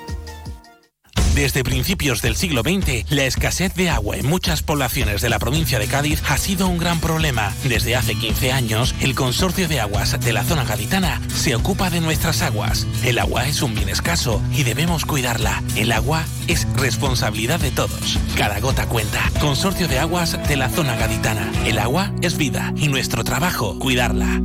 Desde 1.34 1.62
principios 1.62 2.22
del 2.22 2.34
siglo 2.34 2.62
XX, 2.62 3.10
la 3.10 3.24
escasez 3.24 3.72
de 3.74 3.88
agua 3.88 4.16
en 4.16 4.26
muchas 4.26 4.62
poblaciones 4.62 5.22
de 5.22 5.30
la 5.30 5.38
provincia 5.38 5.78
de 5.78 5.86
Cádiz 5.86 6.20
ha 6.28 6.36
sido 6.36 6.66
un 6.66 6.78
gran 6.78 7.00
problema. 7.00 7.54
Desde 7.64 7.94
hace 7.94 8.14
15 8.14 8.52
años, 8.52 8.94
el 9.00 9.14
Consorcio 9.14 9.68
de 9.68 9.80
Aguas 9.80 10.18
de 10.20 10.32
la 10.32 10.42
zona 10.42 10.64
gaditana 10.64 11.20
se 11.28 11.54
ocupa 11.54 11.88
de 11.88 12.00
nuestras 12.00 12.42
aguas. 12.42 12.86
El 13.04 13.18
agua 13.18 13.46
es 13.46 13.62
un 13.62 13.74
bien 13.74 13.88
escaso 13.88 14.42
y 14.52 14.64
debemos 14.64 15.06
cuidarla. 15.06 15.62
El 15.76 15.92
agua 15.92 16.24
es 16.48 16.66
responsabilidad 16.74 17.60
de 17.60 17.70
todos. 17.70 18.18
Cada 18.36 18.58
gota 18.58 18.86
cuenta. 18.86 19.30
Consorcio 19.40 19.86
de 19.86 20.00
Aguas 20.00 20.36
de 20.48 20.56
la 20.56 20.68
zona 20.68 20.96
gaditana. 20.96 21.50
El 21.64 21.78
agua 21.78 22.12
es 22.22 22.36
vida 22.36 22.74
y 22.76 22.88
nuestro 22.88 23.22
trabajo, 23.22 23.78
cuidarla. 23.78 24.40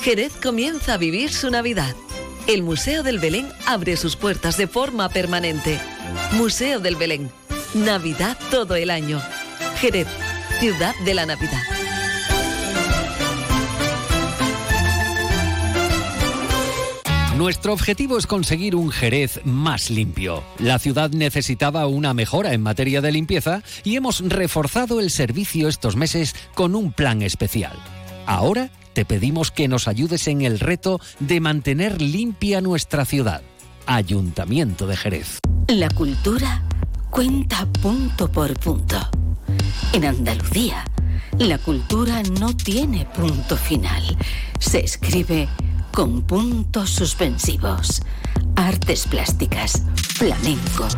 Jerez 0.00 0.32
comienza 0.40 0.94
a 0.94 0.96
vivir 0.98 1.32
su 1.32 1.50
Navidad. 1.50 1.94
El 2.48 2.62
Museo 2.62 3.02
del 3.02 3.18
Belén 3.18 3.46
abre 3.66 3.98
sus 3.98 4.16
puertas 4.16 4.56
de 4.56 4.66
forma 4.66 5.10
permanente. 5.10 5.78
Museo 6.32 6.80
del 6.80 6.96
Belén. 6.96 7.30
Navidad 7.74 8.38
todo 8.50 8.74
el 8.74 8.88
año. 8.88 9.20
Jerez, 9.76 10.06
ciudad 10.58 10.94
de 11.04 11.12
la 11.12 11.26
Navidad. 11.26 11.60
Nuestro 17.36 17.74
objetivo 17.74 18.16
es 18.16 18.26
conseguir 18.26 18.76
un 18.76 18.90
Jerez 18.92 19.40
más 19.44 19.90
limpio. 19.90 20.42
La 20.58 20.78
ciudad 20.78 21.10
necesitaba 21.10 21.86
una 21.86 22.14
mejora 22.14 22.54
en 22.54 22.62
materia 22.62 23.02
de 23.02 23.12
limpieza 23.12 23.62
y 23.84 23.96
hemos 23.96 24.26
reforzado 24.26 25.00
el 25.00 25.10
servicio 25.10 25.68
estos 25.68 25.96
meses 25.96 26.34
con 26.54 26.74
un 26.74 26.94
plan 26.94 27.20
especial. 27.20 27.76
Ahora 28.24 28.70
te 28.98 29.04
pedimos 29.04 29.52
que 29.52 29.68
nos 29.68 29.86
ayudes 29.86 30.26
en 30.26 30.42
el 30.42 30.58
reto 30.58 31.00
de 31.20 31.38
mantener 31.38 32.02
limpia 32.02 32.60
nuestra 32.60 33.04
ciudad. 33.04 33.42
Ayuntamiento 33.86 34.88
de 34.88 34.96
Jerez. 34.96 35.38
La 35.68 35.88
cultura 35.88 36.64
cuenta 37.08 37.64
punto 37.80 38.28
por 38.28 38.58
punto. 38.58 38.96
En 39.92 40.04
Andalucía, 40.04 40.84
la 41.38 41.58
cultura 41.58 42.24
no 42.40 42.56
tiene 42.56 43.04
punto 43.04 43.56
final. 43.56 44.02
Se 44.58 44.80
escribe 44.80 45.48
con 45.92 46.22
puntos 46.22 46.90
suspensivos. 46.90 48.02
Artes 48.56 49.06
plásticas, 49.06 49.84
flamenco, 50.16 50.88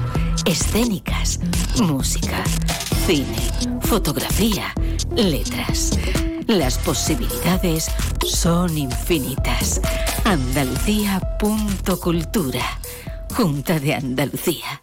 escénicas, 0.47 1.39
música, 1.83 2.45
cine, 3.07 3.79
fotografía, 3.83 4.73
letras. 5.15 5.91
Las 6.51 6.79
posibilidades 6.79 7.87
son 8.27 8.77
infinitas. 8.77 9.81
Andalucía.cultura. 10.25 12.65
Junta 13.33 13.79
de 13.79 13.95
Andalucía. 13.95 14.83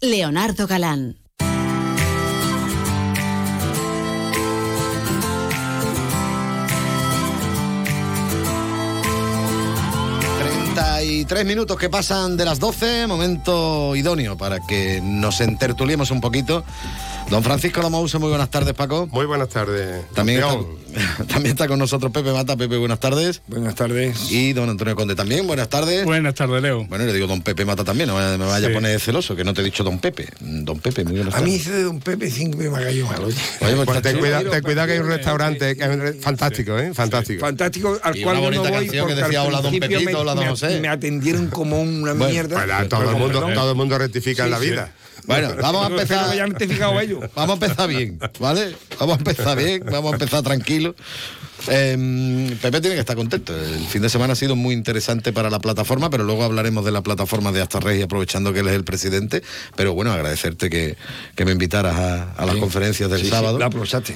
Leonardo 0.00 0.66
Galán. 0.66 1.16
y 11.02 11.24
tres 11.24 11.46
minutos 11.46 11.78
que 11.78 11.88
pasan 11.88 12.36
de 12.36 12.44
las 12.44 12.58
12, 12.58 13.06
momento 13.06 13.94
idóneo 13.94 14.36
para 14.36 14.60
que 14.60 15.00
nos 15.02 15.40
entertuliemos 15.40 16.10
un 16.10 16.20
poquito 16.20 16.64
Don 17.30 17.42
Francisco 17.42 17.82
Lomouso, 17.82 18.18
muy 18.18 18.30
buenas 18.30 18.50
tardes, 18.50 18.72
Paco. 18.72 19.06
Muy 19.08 19.26
buenas 19.26 19.50
tardes. 19.50 20.02
También 20.14 20.40
está, 20.40 21.26
también 21.28 21.52
está, 21.52 21.68
con 21.68 21.78
nosotros 21.78 22.10
Pepe 22.10 22.32
Mata. 22.32 22.56
Pepe, 22.56 22.78
buenas 22.78 23.00
tardes. 23.00 23.42
Buenas 23.48 23.74
tardes. 23.74 24.32
Y 24.32 24.54
don 24.54 24.70
Antonio 24.70 24.96
Conde 24.96 25.14
también, 25.14 25.46
buenas 25.46 25.68
tardes. 25.68 26.06
Buenas 26.06 26.34
tardes, 26.34 26.62
Leo. 26.62 26.86
Bueno, 26.86 27.04
le 27.04 27.12
digo 27.12 27.26
don 27.26 27.42
Pepe 27.42 27.66
Mata 27.66 27.84
también, 27.84 28.08
no 28.08 28.16
me 28.16 28.36
vaya 28.38 28.68
a 28.68 28.72
poner 28.72 28.98
celoso, 28.98 29.36
que 29.36 29.44
no 29.44 29.52
te 29.52 29.60
he 29.60 29.64
dicho 29.64 29.84
don 29.84 29.98
Pepe. 29.98 30.26
Don 30.40 30.80
Pepe, 30.80 31.04
muy 31.04 31.16
buenas 31.16 31.34
tardes. 31.34 31.46
A 31.46 31.46
mí 31.46 31.58
dice 31.58 31.82
don 31.82 32.00
Pepe 32.00 32.30
cinco 32.30 32.56
me 32.56 32.68
ha 32.68 32.82
caído 32.82 33.06
mal, 33.06 33.22
oye. 33.22 33.36
pues, 33.58 33.74
pues 33.84 34.02
ten 34.02 34.18
cuidado 34.18 34.50
ten 34.50 34.62
cuida 34.62 34.86
que 34.86 34.92
hay 34.92 34.98
un 34.98 35.08
restaurante 35.08 35.76
que 35.76 35.84
es 35.84 36.22
fantástico, 36.22 36.78
¿eh? 36.78 36.94
Fantástico. 36.94 37.40
Fantástico, 37.40 37.98
al 38.02 38.20
cual 38.22 38.40
yo 38.40 38.50
no 38.50 38.70
voy 38.70 38.88
que 38.88 39.14
decía 39.14 39.42
hola 39.42 39.60
don 39.60 39.78
Pepito, 39.78 40.20
hola 40.20 40.34
don 40.34 40.46
José. 40.46 40.80
Me 40.80 40.88
atendieron 40.88 41.48
como 41.48 41.82
una 41.82 42.14
mierda. 42.14 42.88
todo, 42.88 43.10
el 43.10 43.16
mundo, 43.16 43.46
todo 43.54 43.70
el 43.70 43.76
mundo 43.76 43.98
rectifica 43.98 44.44
en 44.44 44.50
la 44.50 44.58
vida. 44.58 44.92
Bueno, 45.28 45.54
vamos 45.62 45.82
a 45.84 45.88
empezar. 45.90 46.36
Vamos 47.36 47.60
a 47.60 47.66
empezar 47.66 47.88
bien, 47.88 48.18
¿vale? 48.40 48.74
Vamos 48.98 49.16
a 49.16 49.18
empezar 49.18 49.56
bien, 49.58 49.82
vamos 49.84 50.10
a 50.12 50.14
empezar 50.14 50.42
tranquilo. 50.42 50.94
Eh, 51.68 52.56
Pepe 52.60 52.80
tiene 52.80 52.94
que 52.94 53.00
estar 53.00 53.16
contento. 53.16 53.54
El 53.56 53.86
fin 53.86 54.02
de 54.02 54.08
semana 54.08 54.32
ha 54.34 54.36
sido 54.36 54.56
muy 54.56 54.74
interesante 54.74 55.32
para 55.32 55.50
la 55.50 55.58
plataforma, 55.58 56.10
pero 56.10 56.24
luego 56.24 56.44
hablaremos 56.44 56.84
de 56.84 56.92
la 56.92 57.02
plataforma 57.02 57.52
de 57.52 57.60
Hasta 57.60 57.80
Rey, 57.80 58.00
aprovechando 58.02 58.52
que 58.52 58.60
él 58.60 58.68
es 58.68 58.74
el 58.74 58.84
presidente. 58.84 59.42
Pero 59.76 59.94
bueno, 59.94 60.12
agradecerte 60.12 60.70
que, 60.70 60.96
me 61.44 61.52
invitaras 61.52 61.96
a, 61.96 62.46
las 62.46 62.56
conferencias 62.56 63.10
del 63.10 63.26
sábado. 63.26 63.58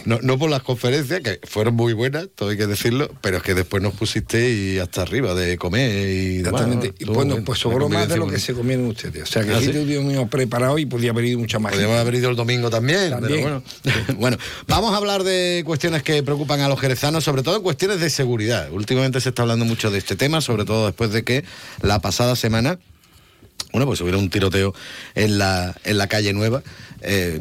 no, 0.05 0.19
no, 0.23 0.39
por 0.39 0.51
las 0.51 0.63
conferencias, 0.63 1.21
que 1.21 1.41
fueron 1.45 1.75
muy 1.75 1.93
buenas, 1.93 2.29
todo 2.35 2.51
hay 2.51 2.57
que 2.57 2.67
decirlo, 2.67 3.11
pero 3.21 3.39
es 3.39 3.43
que 3.43 3.55
después 3.55 3.83
nos 3.83 3.95
pusiste 3.95 4.51
y 4.51 4.79
hasta 4.79 5.03
arriba 5.03 5.35
de 5.35 5.57
comer 5.57 6.09
y 6.09 6.39
Exactamente. 6.39 6.95
y 6.99 7.05
bueno, 7.05 7.37
pues 7.45 7.59
sobró 7.59 7.89
más 7.89 8.09
de 8.09 8.17
lo 8.17 8.27
que 8.27 8.39
se 8.39 8.55
comieron 8.55 8.87
ustedes. 8.87 9.23
O 9.23 9.27
sea 9.27 9.45
que 9.45 9.53
¿Ah, 9.53 9.61
sí? 9.61 9.73
mío 9.73 10.27
preparado 10.27 10.79
y 10.79 10.87
podía 10.87 11.11
haber 11.11 11.25
ido 11.25 11.39
mucha 11.39 11.59
más. 11.59 11.73
Podríamos 11.73 11.99
haber 11.99 12.15
ido 12.15 12.31
el 12.31 12.37
domingo 12.37 12.71
también. 12.71 13.15
bueno. 13.21 13.63
bueno, 14.19 14.37
vamos 14.67 14.93
a 14.93 14.97
hablar 14.97 15.25
de 15.25 15.63
cuestiones 15.65 16.03
que 16.03 16.23
preocupan 16.23 16.61
a 16.61 16.69
los 16.69 16.79
jerezanos 16.81 17.25
sobre 17.33 17.45
todo 17.45 17.57
en 17.57 17.62
cuestiones 17.62 17.99
de 17.99 18.11
seguridad. 18.11 18.71
Últimamente 18.71 19.19
se 19.19 19.31
está 19.31 19.41
hablando 19.41 19.65
mucho 19.65 19.91
de 19.91 19.97
este 19.97 20.17
tema, 20.17 20.43
sobre 20.43 20.67
todo 20.67 20.85
después 20.85 21.12
de 21.12 21.25
que 21.25 21.45
la 21.81 21.99
pasada 21.99 22.37
semana 22.37 22.79
bueno, 23.73 23.87
pues 23.87 24.03
hubiera 24.03 24.19
un 24.19 24.29
tiroteo 24.29 24.75
en 25.15 25.39
la, 25.39 25.75
en 25.85 25.97
la 25.97 26.07
calle 26.09 26.35
Nueva, 26.35 26.62
eh, 27.01 27.39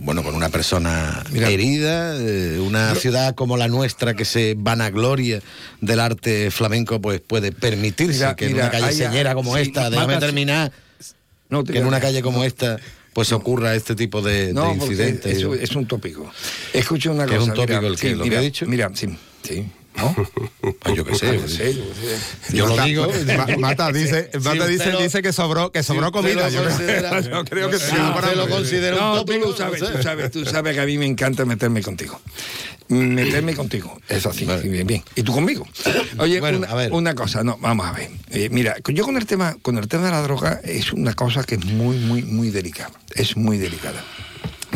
bueno, 0.00 0.24
con 0.24 0.34
una 0.34 0.48
persona 0.48 1.22
herida, 1.32 2.16
eh, 2.18 2.58
una 2.58 2.96
ciudad 2.96 3.36
como 3.36 3.56
la 3.56 3.68
nuestra 3.68 4.14
que 4.14 4.24
se 4.24 4.56
vanagloria 4.58 5.40
del 5.80 6.00
arte 6.00 6.50
flamenco, 6.50 7.00
pues 7.00 7.20
puede 7.20 7.52
permitirse 7.52 8.34
que 8.36 8.46
en 8.46 8.54
una 8.54 8.70
calle 8.72 8.90
señera 8.90 9.36
como 9.36 9.56
esta, 9.56 9.90
déjame 9.90 10.16
terminar, 10.16 10.72
que 11.48 11.78
en 11.78 11.86
una 11.86 12.00
calle 12.00 12.20
como 12.20 12.42
esta 12.42 12.80
pues 13.14 13.32
ocurra 13.32 13.74
este 13.74 13.94
tipo 13.94 14.20
de, 14.20 14.50
incidentes. 14.50 15.38
Es, 15.38 15.44
es, 15.62 15.76
un 15.76 15.86
tópico. 15.86 16.30
Escucha 16.72 17.12
una 17.12 17.24
cosa. 17.24 17.36
Es 17.36 17.42
un 17.44 17.54
tópico 17.54 17.86
el 17.86 17.96
que, 17.96 18.16
lo 18.16 18.24
que 18.24 18.36
ha 18.36 18.40
dicho. 18.40 18.66
Mira, 18.66 18.90
sí, 18.92 19.08
sí. 19.42 19.64
¿No? 19.96 20.14
Pues 20.80 20.96
yo 20.96 21.04
qué 21.04 21.14
sé. 21.14 21.38
Yo, 21.38 21.48
sé, 21.48 21.74
yo 22.52 22.66
lo 22.66 22.84
digo. 22.84 23.08
Mata 23.58 23.92
dice, 23.92 24.30
Mata 24.42 24.66
dice, 24.66 24.92
dice 25.00 25.22
que 25.22 25.32
sobró, 25.32 25.70
que 25.70 25.82
sobró 25.82 26.12
comida. 26.12 26.48
Yo, 26.48 26.62
yo, 27.22 27.44
creo 27.44 27.70
que 27.70 27.78
sí. 27.78 27.94
lo 28.36 28.48
considero 28.48 28.96
no, 28.96 29.12
un 29.12 29.18
tópico, 29.18 29.44
tú, 29.44 29.50
lo 29.50 29.56
sabes, 29.56 29.80
tú 29.80 30.02
sabes, 30.02 30.30
tú 30.30 30.44
sabes 30.44 30.74
que 30.74 30.80
a 30.80 30.86
mí 30.86 30.98
me 30.98 31.06
encanta 31.06 31.44
meterme 31.44 31.82
contigo. 31.82 32.20
Meterme 32.88 33.54
contigo, 33.54 33.98
eso 34.08 34.30
sí, 34.32 34.46
bien, 34.64 34.86
bien. 34.86 35.02
¿Y 35.14 35.22
tú 35.22 35.32
conmigo? 35.32 35.66
Oye, 36.18 36.38
Bueno, 36.40 36.58
una, 36.58 36.68
a 36.68 36.74
ver. 36.74 36.92
una 36.92 37.14
cosa, 37.14 37.42
no, 37.42 37.56
vamos 37.58 37.86
a 37.86 37.92
ver. 37.92 38.10
Eh, 38.30 38.50
mira, 38.50 38.76
yo 38.86 39.04
con 39.04 39.16
el 39.16 39.24
tema, 39.24 39.56
con 39.62 39.78
el 39.78 39.88
tema 39.88 40.06
de 40.06 40.10
la 40.10 40.20
droga 40.20 40.60
es 40.62 40.92
una 40.92 41.14
cosa 41.14 41.44
que 41.44 41.54
es 41.54 41.64
muy, 41.64 41.96
muy, 41.96 42.22
muy 42.22 42.50
delicada. 42.50 42.92
Es 43.14 43.36
muy 43.38 43.56
delicada. 43.56 44.04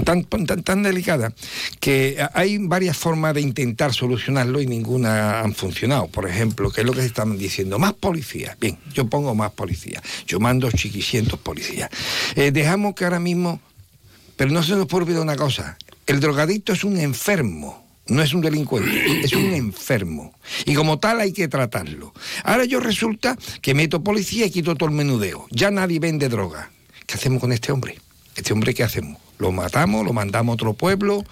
Tan, 0.04 0.24
tan, 0.24 0.62
tan 0.62 0.82
delicada 0.82 1.32
que 1.80 2.16
hay 2.34 2.58
varias 2.58 2.96
formas 2.96 3.34
de 3.34 3.40
intentar 3.40 3.92
solucionarlo 3.92 4.60
y 4.60 4.66
ninguna 4.66 5.40
han 5.40 5.54
funcionado. 5.54 6.08
Por 6.08 6.28
ejemplo, 6.28 6.70
que 6.70 6.82
es 6.82 6.86
lo 6.86 6.92
que 6.92 7.00
se 7.00 7.06
están 7.06 7.36
diciendo, 7.38 7.78
más 7.78 7.94
policías. 7.94 8.58
Bien, 8.58 8.78
yo 8.92 9.06
pongo 9.08 9.34
más 9.34 9.52
policías. 9.52 10.02
Yo 10.26 10.40
mando 10.40 10.70
chiquicientos 10.70 11.38
policías. 11.40 11.90
Eh, 12.36 12.50
dejamos 12.50 12.94
que 12.94 13.04
ahora 13.04 13.20
mismo, 13.20 13.60
pero 14.36 14.50
no 14.50 14.62
se 14.62 14.76
nos 14.76 14.86
puede 14.86 15.04
olvidar 15.04 15.22
una 15.22 15.36
cosa, 15.36 15.76
el 16.06 16.20
drogadicto 16.20 16.72
es 16.72 16.84
un 16.84 16.98
enfermo. 16.98 17.86
No 18.08 18.22
es 18.22 18.32
un 18.32 18.40
delincuente, 18.40 19.20
es 19.24 19.32
un 19.34 19.52
enfermo. 19.52 20.32
Y 20.64 20.74
como 20.74 20.98
tal 20.98 21.20
hay 21.20 21.32
que 21.32 21.46
tratarlo. 21.46 22.14
Ahora 22.42 22.64
yo 22.64 22.80
resulta 22.80 23.36
que 23.60 23.74
meto 23.74 24.02
policía 24.02 24.46
y 24.46 24.50
quito 24.50 24.74
todo 24.74 24.88
el 24.88 24.94
menudeo. 24.94 25.46
Ya 25.50 25.70
nadie 25.70 26.00
vende 26.00 26.28
droga. 26.28 26.70
¿Qué 27.06 27.14
hacemos 27.14 27.40
con 27.40 27.52
este 27.52 27.70
hombre? 27.70 27.98
¿Este 28.34 28.52
hombre 28.52 28.72
qué 28.72 28.82
hacemos? 28.82 29.18
¿Lo 29.38 29.52
matamos? 29.52 30.04
¿Lo 30.04 30.12
mandamos 30.12 30.52
a 30.52 30.54
otro 30.54 30.74
pueblo? 30.74 31.24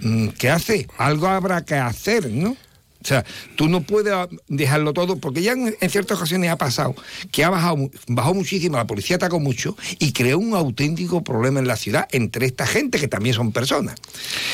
Mm, 0.00 0.28
¿Qué 0.28 0.50
hace? 0.50 0.88
Algo 0.98 1.28
habrá 1.28 1.64
que 1.64 1.74
hacer, 1.74 2.30
¿no? 2.30 2.56
O 3.04 3.06
sea, 3.06 3.22
tú 3.56 3.68
no 3.68 3.82
puedes 3.82 4.14
dejarlo 4.48 4.94
todo, 4.94 5.18
porque 5.18 5.42
ya 5.42 5.52
en, 5.52 5.76
en 5.78 5.90
ciertas 5.90 6.16
ocasiones 6.16 6.50
ha 6.50 6.56
pasado 6.56 6.94
que 7.30 7.44
ha 7.44 7.50
bajado, 7.50 7.90
bajó 8.08 8.32
muchísimo, 8.32 8.78
la 8.78 8.86
policía 8.86 9.16
atacó 9.16 9.38
mucho 9.40 9.76
y 9.98 10.12
creó 10.12 10.38
un 10.38 10.54
auténtico 10.54 11.22
problema 11.22 11.60
en 11.60 11.66
la 11.66 11.76
ciudad 11.76 12.08
entre 12.12 12.46
esta 12.46 12.66
gente 12.66 12.98
que 12.98 13.06
también 13.08 13.34
son 13.34 13.52
personas. 13.52 13.96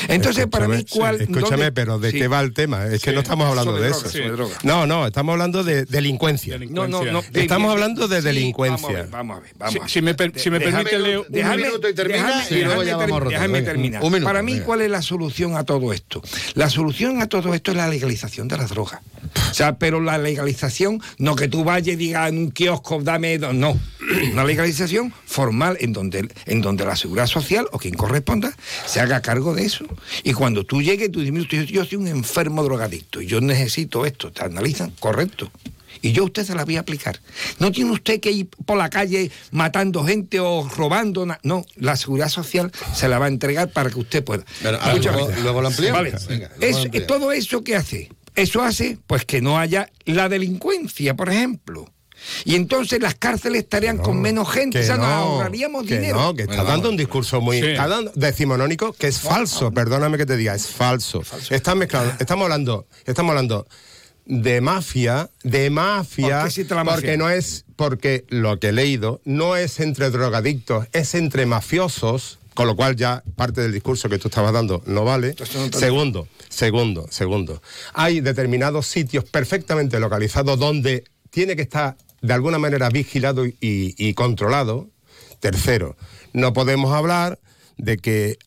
Entonces, 0.09 0.47
para 0.47 0.67
mí, 0.67 0.75
Escúchame, 0.77 0.99
¿cuál. 0.99 1.17
sí, 1.17 1.23
Escúchame, 1.23 1.49
dónde- 1.49 1.71
pero 1.71 1.97
¿de 1.99 2.11
Sí. 2.11 2.17
qué 2.19 2.27
va 2.27 2.41
el 2.41 2.53
tema? 2.53 2.85
Es 2.87 3.01
que 3.01 3.11
Sí. 3.11 3.15
no 3.15 3.21
estamos 3.21 3.47
hablando 3.47 3.73
de 3.77 3.87
droga, 3.89 4.07
eso. 4.09 4.19
droga. 4.35 4.55
No, 4.63 4.85
no, 4.85 5.07
estamos 5.07 5.31
hablando 5.33 5.63
de 5.63 5.85
delincuencia. 5.85 6.57
No, 6.69 6.87
no, 6.87 7.05
no. 7.05 7.19
Estamos 7.33 7.57
bien. 7.69 7.71
hablando 7.71 8.07
de 8.09 8.17
Sí, 8.19 8.25
delincuencia. 8.27 8.87
Vamos 8.87 8.99
a 8.99 9.01
ver, 9.03 9.09
vamos 9.11 9.37
a 9.37 9.39
ver. 9.41 9.51
Vamos 9.57 9.71
Si- 9.73 9.79
a 9.79 9.81
ver. 9.83 9.89
si 9.91 10.01
me 10.01 10.13
per- 10.13 10.37
si 10.39 10.49
me 10.49 10.59
Déjame- 10.59 10.83
permite, 10.89 10.99
Leo, 10.99 11.21
un 11.21 11.27
déjame- 11.31 11.63
minuto 11.63 11.87
y 11.89 11.93
termina, 11.93 12.17
déjame- 12.27 12.45
y 12.49 12.63
luego 12.63 12.81
déjame 12.81 12.85
ya 12.85 12.97
vamos 12.97 13.05
ter- 13.07 13.15
a 13.15 13.19
rotar. 13.19 13.39
Déjame 13.39 13.53
Venga, 13.59 13.71
terminar. 13.71 14.03
un 14.03 14.11
minuto, 14.11 14.25
Para 14.27 14.41
mí, 14.41 14.51
venga. 14.53 14.65
¿cuál 14.65 14.81
es 14.81 14.89
la 14.91 15.01
solución 15.01 15.55
a 15.55 15.63
todo 15.63 15.93
esto? 15.93 16.21
La 16.55 16.69
solución 16.69 17.21
a 17.21 17.27
todo 17.27 17.53
esto 17.53 17.71
es 17.71 17.77
la 17.77 17.87
legalización 17.87 18.40
de 18.47 18.57
las 18.57 18.69
drogas. 18.69 19.01
O 19.49 19.53
sea, 19.53 19.77
pero 19.77 19.99
la 20.01 20.17
legalización, 20.17 21.01
no 21.17 21.35
que 21.35 21.47
tú 21.47 21.63
vayas 21.63 21.93
y 21.93 21.95
digas 21.95 22.29
en 22.29 22.37
un 22.37 22.51
kiosco, 22.51 23.01
dame. 23.01 23.37
No. 23.37 23.77
Una 24.33 24.43
legalización 24.43 25.13
formal 25.25 25.77
en 25.79 25.93
donde, 25.93 26.27
en 26.45 26.61
donde 26.61 26.85
la 26.85 26.95
seguridad 26.95 27.27
social 27.27 27.67
o 27.71 27.77
quien 27.79 27.93
corresponda 27.93 28.55
se 28.85 28.99
haga 28.99 29.21
cargo 29.21 29.53
de 29.53 29.65
eso. 29.65 29.85
Y 30.23 30.33
cuando 30.33 30.65
tú 30.65 30.81
llegues, 30.81 31.11
tú 31.11 31.19
dices, 31.19 31.33
"Mire, 31.33 31.43
usted, 31.43 31.65
yo 31.65 31.85
soy 31.85 31.97
un 31.97 32.07
enfermo 32.07 32.63
drogadicto 32.63 33.21
y 33.21 33.27
yo 33.27 33.39
necesito 33.41 34.05
esto. 34.05 34.31
Te 34.31 34.43
analizan, 34.43 34.91
correcto. 34.99 35.51
Y 36.01 36.13
yo 36.13 36.23
a 36.23 36.25
usted 36.25 36.45
se 36.45 36.55
la 36.55 36.65
voy 36.65 36.77
a 36.77 36.79
aplicar. 36.79 37.19
No 37.59 37.71
tiene 37.71 37.91
usted 37.91 38.19
que 38.19 38.31
ir 38.31 38.47
por 38.65 38.75
la 38.77 38.89
calle 38.89 39.29
matando 39.51 40.03
gente 40.03 40.39
o 40.39 40.67
robando. 40.67 41.27
No, 41.43 41.63
la 41.75 41.95
seguridad 41.95 42.29
social 42.29 42.71
se 42.95 43.07
la 43.07 43.19
va 43.19 43.25
a 43.25 43.27
entregar 43.27 43.69
para 43.71 43.91
que 43.91 43.99
usted 43.99 44.23
pueda. 44.23 44.43
Pero, 44.63 44.79
luego- 44.99 45.31
luego 45.43 45.61
lo 45.61 45.67
ampliamos. 45.67 46.01
Vale. 46.01 46.15
Venga, 46.27 46.47
luego 46.57 46.65
Es- 46.65 46.75
lo 46.77 46.81
ampliamos. 46.85 47.07
todo 47.07 47.31
eso 47.33 47.63
que 47.63 47.75
hace, 47.75 48.09
eso 48.35 48.61
hace 48.61 48.97
pues 49.07 49.25
que 49.25 49.41
no 49.41 49.59
haya 49.59 49.89
la 50.05 50.29
delincuencia, 50.29 51.15
por 51.15 51.29
ejemplo. 51.29 51.89
Y 52.45 52.53
entonces 52.55 53.01
las 53.01 53.15
cárceles 53.15 53.63
estarían 53.63 53.97
con 53.97 54.21
menos 54.21 54.47
gente, 54.51 54.79
o 54.79 54.83
sea, 54.83 54.95
nos 54.97 55.07
no, 55.07 55.11
ahorraríamos 55.13 55.85
que 55.87 55.95
dinero. 55.95 56.21
no, 56.21 56.33
que 56.35 56.43
está 56.43 56.63
dando 56.63 56.89
un 56.89 56.95
discurso 56.97 57.41
muy 57.41 57.59
Sí. 57.59 57.67
está 57.69 57.87
dando 57.87 58.11
decimonónico 58.15 58.93
que 58.93 59.07
es 59.07 59.19
falso, 59.19 59.71
perdóname 59.71 60.17
que 60.19 60.27
te 60.27 60.37
diga, 60.37 60.53
es 60.53 60.67
falso. 60.67 61.23
Está 61.49 61.73
mezclado, 61.73 62.13
estamos 62.19 62.43
hablando, 62.43 62.85
estamos 63.05 63.31
hablando 63.31 63.65
de 64.25 64.61
mafia, 64.61 65.31
de 65.43 65.71
mafia, 65.71 66.27
¿Por 66.27 66.41
qué 66.41 66.47
existe 66.47 66.75
la 66.75 66.83
mafia? 66.83 66.95
porque 67.01 67.17
no 67.17 67.29
es 67.31 67.65
porque 67.75 68.23
lo 68.29 68.59
que 68.59 68.67
he 68.69 68.71
leído 68.71 69.19
no 69.25 69.55
es 69.55 69.79
entre 69.79 70.11
drogadictos, 70.11 70.87
es 70.93 71.15
entre 71.15 71.47
mafiosos, 71.47 72.37
con 72.53 72.67
lo 72.67 72.75
cual 72.75 72.95
ya 72.95 73.23
parte 73.35 73.61
del 73.61 73.71
discurso 73.71 74.09
que 74.09 74.17
tú 74.17 74.27
estabas 74.27 74.53
dando 74.53 74.83
no 74.85 75.03
vale. 75.05 75.35
Segundo, 75.71 76.27
segundo, 76.49 77.07
segundo. 77.09 77.61
Hay 77.93 78.21
determinados 78.21 78.87
sitios 78.87 79.25
perfectamente 79.25 79.99
localizados 79.99 80.59
donde 80.59 81.05
tiene 81.29 81.55
que 81.55 81.61
estar 81.63 81.97
de 82.21 82.33
alguna 82.33 82.59
manera 82.59 82.89
vigilado 82.89 83.45
y, 83.45 83.55
y 83.59 84.13
controlado. 84.13 84.89
Tercero, 85.39 85.95
no 86.33 86.53
podemos 86.53 86.93
hablar 86.93 87.39
de 87.77 87.97
que 87.97 88.37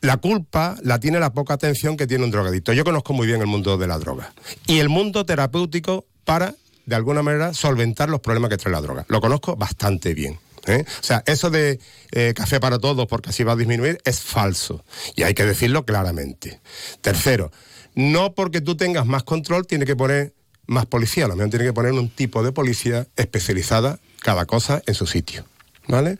la 0.00 0.16
culpa 0.16 0.76
la 0.82 0.98
tiene 0.98 1.20
la 1.20 1.32
poca 1.32 1.54
atención 1.54 1.96
que 1.96 2.06
tiene 2.06 2.24
un 2.24 2.30
drogadicto. 2.30 2.72
Yo 2.72 2.84
conozco 2.84 3.12
muy 3.12 3.26
bien 3.26 3.40
el 3.40 3.46
mundo 3.46 3.76
de 3.78 3.86
la 3.86 3.98
droga 3.98 4.32
y 4.66 4.78
el 4.78 4.88
mundo 4.88 5.24
terapéutico 5.26 6.06
para, 6.24 6.54
de 6.86 6.94
alguna 6.96 7.22
manera, 7.22 7.54
solventar 7.54 8.08
los 8.08 8.20
problemas 8.20 8.50
que 8.50 8.56
trae 8.56 8.72
la 8.72 8.80
droga. 8.80 9.04
Lo 9.08 9.20
conozco 9.20 9.56
bastante 9.56 10.14
bien. 10.14 10.38
¿Eh? 10.68 10.84
O 11.00 11.02
sea, 11.02 11.22
eso 11.26 11.50
de 11.50 11.80
eh, 12.12 12.32
café 12.34 12.60
para 12.60 12.78
todos 12.78 13.06
porque 13.06 13.30
así 13.30 13.44
va 13.44 13.52
a 13.52 13.56
disminuir 13.56 13.98
es 14.04 14.20
falso 14.20 14.84
y 15.16 15.22
hay 15.22 15.34
que 15.34 15.44
decirlo 15.44 15.84
claramente. 15.84 16.60
Tercero, 17.00 17.50
no 17.94 18.34
porque 18.34 18.60
tú 18.60 18.76
tengas 18.76 19.06
más 19.06 19.22
control 19.24 19.66
tiene 19.66 19.84
que 19.84 19.96
poner 19.96 20.34
más 20.66 20.86
policía, 20.86 21.24
a 21.24 21.28
lo 21.28 21.36
mejor 21.36 21.50
tiene 21.50 21.64
que 21.64 21.72
poner 21.72 21.92
un 21.92 22.10
tipo 22.10 22.42
de 22.42 22.52
policía 22.52 23.06
especializada 23.16 23.98
cada 24.20 24.44
cosa 24.46 24.82
en 24.86 24.94
su 24.94 25.06
sitio. 25.06 25.44
¿Vale? 25.88 26.18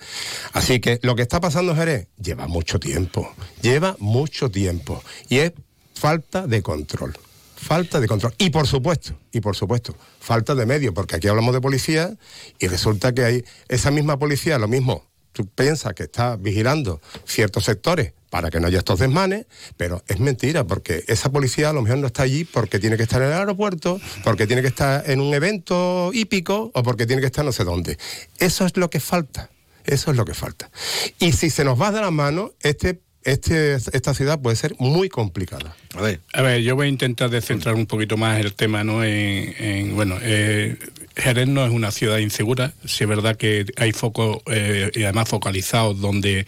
Así 0.55 0.81
que 0.81 0.99
lo 1.03 1.15
que 1.15 1.21
está 1.21 1.41
pasando 1.41 1.77
Jerez 1.77 2.09
lleva 2.19 2.47
mucho 2.47 2.81
tiempo, 2.81 3.31
lleva 3.61 3.97
mucho 3.99 4.51
tiempo 4.51 5.05
y 5.29 5.41
es 5.41 5.53
falta 5.93 6.47
de 6.47 6.63
control, 6.63 7.19
falta 7.59 8.01
de 8.01 8.09
control 8.09 8.35
y 8.39 8.51
por 8.51 8.67
supuesto, 8.67 9.19
y 9.33 9.41
por 9.41 9.57
supuesto, 9.57 9.95
falta 10.21 10.55
de 10.55 10.65
medios, 10.65 10.95
porque 10.95 11.17
aquí 11.17 11.29
hablamos 11.29 11.53
de 11.53 11.61
policía 11.61 12.17
y 12.59 12.69
resulta 12.69 13.13
que 13.13 13.25
hay 13.25 13.45
esa 13.69 13.91
misma 13.91 14.19
policía, 14.19 14.59
lo 14.59 14.69
mismo, 14.69 15.05
tú 15.33 15.47
piensas 15.47 15.95
que 15.95 16.05
está 16.05 16.37
vigilando 16.37 17.01
ciertos 17.27 17.65
sectores 17.65 18.13
para 18.31 18.51
que 18.51 18.61
no 18.61 18.67
haya 18.67 18.79
estos 18.79 18.99
desmanes, 18.99 19.47
pero 19.77 20.03
es 20.07 20.21
mentira, 20.21 20.65
porque 20.65 21.05
esa 21.09 21.31
policía 21.31 21.71
a 21.71 21.73
lo 21.73 21.83
mejor 21.83 21.99
no 21.99 22.07
está 22.07 22.23
allí 22.23 22.45
porque 22.45 22.79
tiene 22.79 22.97
que 22.97 23.03
estar 23.03 23.23
en 23.23 23.29
el 23.29 23.35
aeropuerto, 23.35 24.01
porque 24.23 24.47
tiene 24.47 24.63
que 24.63 24.69
estar 24.69 25.09
en 25.09 25.21
un 25.21 25.33
evento 25.35 26.11
hípico 26.13 26.71
o 26.75 26.83
porque 26.83 27.07
tiene 27.07 27.21
que 27.21 27.27
estar 27.27 27.45
no 27.45 27.53
sé 27.53 27.65
dónde. 27.65 27.99
Eso 28.39 28.67
es 28.67 28.77
lo 28.77 28.91
que 28.91 29.01
falta. 29.01 29.51
Eso 29.85 30.11
es 30.11 30.19
lo 30.19 30.27
que 30.27 30.35
falta. 30.35 30.71
Y 31.19 31.33
si 31.33 31.49
se 31.49 31.65
nos 31.65 31.81
va 31.81 31.91
de 31.91 32.03
la 32.03 32.11
mano, 32.11 32.53
este, 32.61 33.01
este, 33.25 33.75
esta 33.75 34.15
ciudad 34.15 34.41
puede 34.41 34.57
ser 34.57 34.75
muy 34.79 35.09
complicada. 35.09 35.77
A 35.95 36.01
ver. 36.01 36.21
A 36.33 36.43
ver, 36.43 36.63
yo 36.63 36.77
voy 36.77 36.87
a 36.87 36.89
intentar 36.89 37.31
descentrar 37.31 37.75
un 37.75 37.87
poquito 37.87 38.17
más 38.17 38.41
el 38.41 38.55
tema, 38.55 38.85
¿no? 38.85 39.05
En, 39.05 39.55
en, 39.59 39.95
bueno, 39.95 40.17
eh, 40.23 40.77
Jerez 41.17 41.49
no 41.49 41.65
es 41.65 41.73
una 41.73 41.91
ciudad 41.91 42.19
insegura, 42.19 42.73
sí 42.85 43.05
es 43.05 43.09
verdad 43.09 43.37
que 43.37 43.67
hay 43.77 43.93
focos, 43.93 44.39
eh, 44.47 44.91
y 44.95 45.03
además 45.03 45.29
focalizados, 45.29 46.01
donde, 46.01 46.47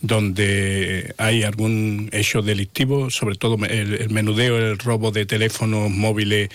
donde 0.00 1.14
hay 1.16 1.42
algún 1.44 2.10
hecho 2.12 2.42
delictivo, 2.42 3.10
sobre 3.10 3.36
todo 3.36 3.56
el, 3.64 3.94
el 3.94 4.10
menudeo, 4.10 4.58
el 4.58 4.78
robo 4.78 5.10
de 5.10 5.26
teléfonos 5.26 5.90
móviles 5.90 6.50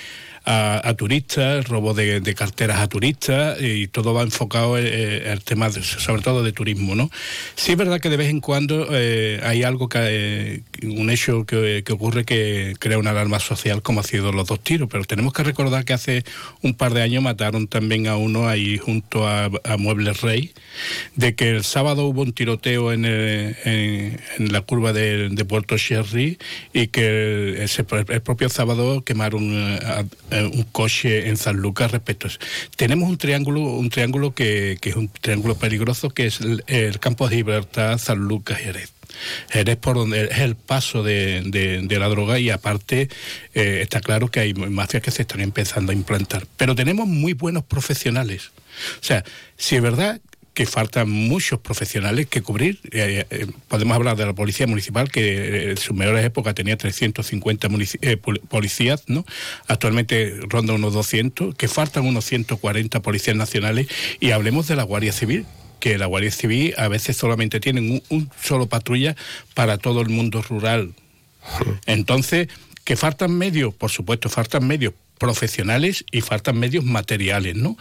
a, 0.49 0.81
a 0.88 0.93
turistas, 0.93 1.67
robo 1.67 1.93
de, 1.93 2.21
de 2.21 2.33
carteras 2.33 2.79
a 2.79 2.88
turistas 2.88 3.62
y 3.62 3.88
todo 3.88 4.13
va 4.13 4.21
enfocado 4.23 4.77
eh, 4.79 5.29
al 5.29 5.43
tema 5.43 5.69
de- 5.69 5.83
sobre 5.83 6.21
todo 6.21 6.41
de 6.41 6.53
turismo, 6.53 6.95
¿no? 6.95 7.12
Sí 7.55 7.73
es 7.73 7.77
verdad 7.77 7.99
que 7.99 8.10
de 8.10 8.15
vez 8.15 8.29
en 8.29 8.39
cuando 8.39 8.88
eh, 8.91 9.41
hay 9.43 9.63
algo 9.63 9.89
que 9.89 9.99
eh, 10.01 10.62
un 10.83 11.10
hecho 11.10 11.45
que, 11.45 11.83
que 11.86 11.91
ocurre 11.91 12.23
que 12.23 12.75
crea 12.79 12.97
una 12.97 13.10
alarma 13.10 13.39
social 13.41 13.81
como 13.81 13.99
ha 13.99 14.03
sido 14.03 14.31
los 14.31 14.47
dos 14.47 14.62
tiros, 14.62 14.88
pero 14.89 15.03
tenemos 15.03 15.33
que 15.33 15.43
recordar 15.43 15.83
que 15.83 15.91
hace 15.91 16.23
un 16.62 16.73
par 16.73 16.93
de 16.93 17.01
años 17.01 17.21
mataron 17.21 17.67
también 17.67 18.07
a 18.07 18.15
uno 18.15 18.47
ahí 18.47 18.77
junto 18.77 19.27
a, 19.27 19.49
a 19.65 19.75
Muebles 19.77 20.21
Rey, 20.21 20.53
de 21.17 21.36
que 21.36 21.49
el 21.49 21.65
sábado 21.65 22.05
hubo 22.05 22.21
un 22.21 22.31
tiroteo 22.31 22.93
en, 22.93 23.03
el- 23.03 23.55
en, 23.65 24.19
en 24.39 24.51
la 24.53 24.62
curva 24.62 24.93
de, 24.93 25.27
de 25.27 25.43
Puerto 25.45 25.75
Sherry 25.75 26.38
y 26.71 26.88
que 26.88 27.62
ese, 27.63 27.86
el 28.07 28.21
propio 28.21 28.47
sábado 28.47 29.03
quemaron 29.03 29.51
eh, 29.51 29.79
a- 29.83 30.05
a 30.38 30.47
un 30.47 30.63
coche 30.63 31.30
en 31.30 31.38
San 31.38 31.58
Lucas 31.58 31.91
respecto 31.91 32.28
a 32.28 32.30
eso. 32.30 32.39
Tenemos 32.76 33.10
un 33.10 33.17
triángulo, 33.17 33.62
un 33.62 33.89
triángulo 33.89 34.34
que, 34.34 34.78
es 34.82 34.95
un 34.95 35.10
triángulo 35.10 35.56
peligroso 35.56 36.10
que 36.10 36.28
es 36.28 36.39
el, 36.41 37.00
campo 37.00 37.28
de 37.28 37.38
libertad, 37.38 37.97
San 37.97 38.19
Lucas 38.19 38.60
Jerez. 38.60 38.93
Jerez 39.50 39.78
por 39.78 39.95
donde 39.95 40.26
es 40.26 40.39
el 40.39 40.56
paso 40.56 41.02
de 41.02 41.88
la 41.89 42.08
droga 42.08 42.39
y 42.39 42.50
aparte 42.50 43.10
eh, 43.54 43.80
está 43.82 44.02
claro 44.02 44.30
que 44.30 44.39
hay 44.39 44.54
mafias 44.54 45.02
que 45.02 45.12
se 45.12 45.23
están 45.23 45.41
empezando 45.41 45.91
a 45.91 45.95
implantar. 45.95 46.45
Pero 46.58 46.76
tenemos 46.76 47.08
muy 47.08 47.34
buenos 47.34 47.63
profesionales. 47.63 48.52
O 49.02 49.04
sea, 49.04 49.23
si 49.58 49.76
es 49.76 49.82
verdad 49.82 50.21
que 50.58 50.65
faltan 50.65 51.08
muchos 51.08 51.60
profesionales 51.60 52.26
que 52.26 52.41
cubrir. 52.41 52.80
Eh, 52.91 53.28
eh, 53.30 53.46
podemos 53.67 53.96
hablar 53.96 54.17
de 54.17 54.26
la 54.26 54.34
Policía 54.34 54.65
Municipal, 54.65 55.12
que 55.12 55.22
eh, 55.22 55.70
en 55.70 55.78
sus 55.78 55.96
mejores 55.96 56.26
épocas 56.26 56.56
tenía 56.56 56.76
350 56.76 57.70
policías, 58.50 59.04
¿no? 59.06 59.24
Actualmente 59.67 60.34
ronda 60.50 60.74
unos 60.74 60.96
200, 60.96 61.54
que 61.54 61.67
faltan 61.67 62.08
unos 62.08 62.26
140 62.26 63.04
policías 63.04 63.36
nacionales. 63.36 63.88
Y 64.20 64.32
hablemos 64.32 64.67
de 64.67 64.76
la 64.76 64.82
Guardia 64.82 65.12
Civil, 65.12 65.46
que 65.80 66.00
la 66.00 66.08
Guardia 66.08 66.32
Civil 66.32 66.74
a 66.78 66.88
veces 66.88 67.15
solamente 67.15 67.60
tienen 67.60 67.91
un, 67.91 68.04
un 68.10 68.32
solo 68.41 68.65
patrulla 68.65 69.15
para 69.54 69.78
todo 69.78 70.02
el 70.02 70.10
mundo 70.10 70.41
rural. 70.41 70.96
Entonces, 71.86 72.48
que 72.84 72.96
faltan 72.96 73.32
medios, 73.38 73.76
por 73.76 73.91
supuesto, 73.91 74.28
faltan 74.28 74.65
medios 74.65 74.93
profesionales 75.17 76.06
y 76.12 76.21
faltan 76.21 76.58
medios 76.58 76.84
materiales, 76.84 77.56
¿no? 77.56 77.77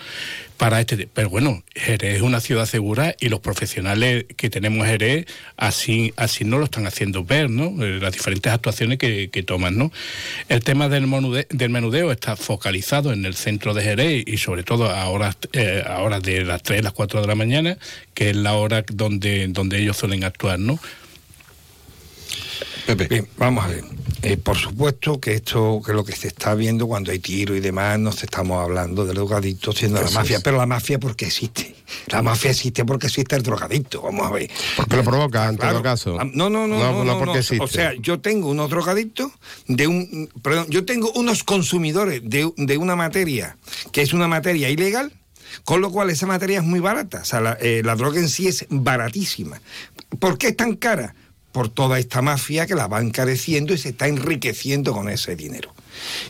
Para 0.56 0.80
este, 0.80 1.06
pero 1.12 1.28
bueno, 1.28 1.62
Jerez 1.74 2.16
es 2.16 2.22
una 2.22 2.40
ciudad 2.40 2.66
segura 2.66 3.14
y 3.20 3.28
los 3.28 3.40
profesionales 3.40 4.24
que 4.36 4.48
tenemos 4.48 4.86
en 4.86 4.92
Jerez 4.92 5.26
así 5.56 6.14
así 6.16 6.44
no 6.44 6.58
lo 6.58 6.64
están 6.64 6.86
haciendo 6.86 7.24
ver, 7.24 7.50
¿no? 7.50 7.84
Eh, 7.84 7.98
las 8.00 8.12
diferentes 8.12 8.52
actuaciones 8.52 8.98
que, 8.98 9.28
toman, 9.46 9.76
¿no? 9.76 9.92
El 10.48 10.64
tema 10.64 10.88
del, 10.88 11.06
del 11.50 11.70
menudeo 11.70 12.10
está 12.10 12.36
focalizado 12.36 13.12
en 13.12 13.26
el 13.26 13.34
centro 13.34 13.74
de 13.74 13.82
Jerez 13.82 14.24
y 14.26 14.38
sobre 14.38 14.62
todo 14.62 14.90
a 14.90 15.08
horas, 15.08 15.36
eh, 15.52 15.84
de 16.22 16.44
las 16.44 16.62
3, 16.62 16.82
las 16.82 16.92
4 16.92 17.20
de 17.20 17.26
la 17.26 17.34
mañana, 17.34 17.78
que 18.14 18.30
es 18.30 18.36
la 18.36 18.54
hora 18.54 18.84
donde, 18.90 19.46
donde 19.48 19.78
ellos 19.78 19.96
suelen 19.96 20.24
actuar, 20.24 20.58
¿no? 20.58 20.78
Bien, 23.08 23.28
vamos 23.36 23.64
a 23.64 23.68
ver. 23.68 23.84
Eh, 24.22 24.36
por 24.36 24.56
supuesto 24.56 25.20
que 25.20 25.34
esto, 25.34 25.80
que 25.84 25.92
lo 25.92 26.04
que 26.04 26.12
se 26.12 26.28
está 26.28 26.54
viendo 26.54 26.86
cuando 26.86 27.12
hay 27.12 27.18
tiro 27.18 27.54
y 27.54 27.60
demás, 27.60 27.98
nos 27.98 28.22
estamos 28.22 28.62
hablando 28.62 29.04
de 29.04 29.12
drogadictos 29.12 29.76
siendo 29.76 30.00
la 30.00 30.10
mafia, 30.10 30.40
pero 30.42 30.56
la 30.56 30.66
mafia 30.66 30.98
porque 30.98 31.26
existe. 31.26 31.76
La 32.08 32.22
mafia 32.22 32.50
existe 32.50 32.84
porque 32.84 33.06
existe 33.06 33.36
el 33.36 33.42
drogadicto, 33.42 34.02
vamos 34.02 34.26
a 34.26 34.32
ver. 34.32 34.50
Porque 34.76 34.96
lo 34.96 35.04
provoca, 35.04 35.48
en 35.48 35.56
todo 35.58 35.82
caso. 35.82 36.16
Ah, 36.18 36.24
no, 36.24 36.50
no, 36.50 36.66
no, 36.66 36.78
no, 36.78 37.04
no, 37.04 37.18
porque 37.18 37.38
Existe. 37.38 37.62
O 37.62 37.68
sea, 37.68 37.92
yo 38.00 38.20
tengo 38.20 38.48
unos 38.48 38.70
drogadictos 38.70 39.30
de 39.68 39.86
un, 39.86 40.30
perdón, 40.42 40.66
yo 40.70 40.84
tengo 40.84 41.12
unos 41.12 41.44
consumidores 41.44 42.22
de, 42.24 42.50
de 42.56 42.78
una 42.78 42.96
materia 42.96 43.56
que 43.92 44.02
es 44.02 44.12
una 44.12 44.26
materia 44.26 44.70
ilegal, 44.70 45.12
con 45.64 45.80
lo 45.80 45.90
cual 45.90 46.10
esa 46.10 46.26
materia 46.26 46.58
es 46.58 46.64
muy 46.64 46.80
barata. 46.80 47.20
O 47.22 47.24
sea, 47.24 47.40
la, 47.40 47.52
eh, 47.60 47.82
la 47.84 47.94
droga 47.94 48.18
en 48.18 48.28
sí 48.28 48.48
es 48.48 48.66
baratísima. 48.70 49.60
¿Por 50.18 50.38
qué 50.38 50.48
es 50.48 50.56
tan 50.56 50.74
cara? 50.74 51.14
Por 51.56 51.70
toda 51.70 51.98
esta 51.98 52.20
mafia 52.20 52.66
que 52.66 52.74
la 52.74 52.86
va 52.86 53.00
encareciendo 53.00 53.72
y 53.72 53.78
se 53.78 53.88
está 53.88 54.08
enriqueciendo 54.08 54.92
con 54.92 55.08
ese 55.08 55.36
dinero. 55.36 55.72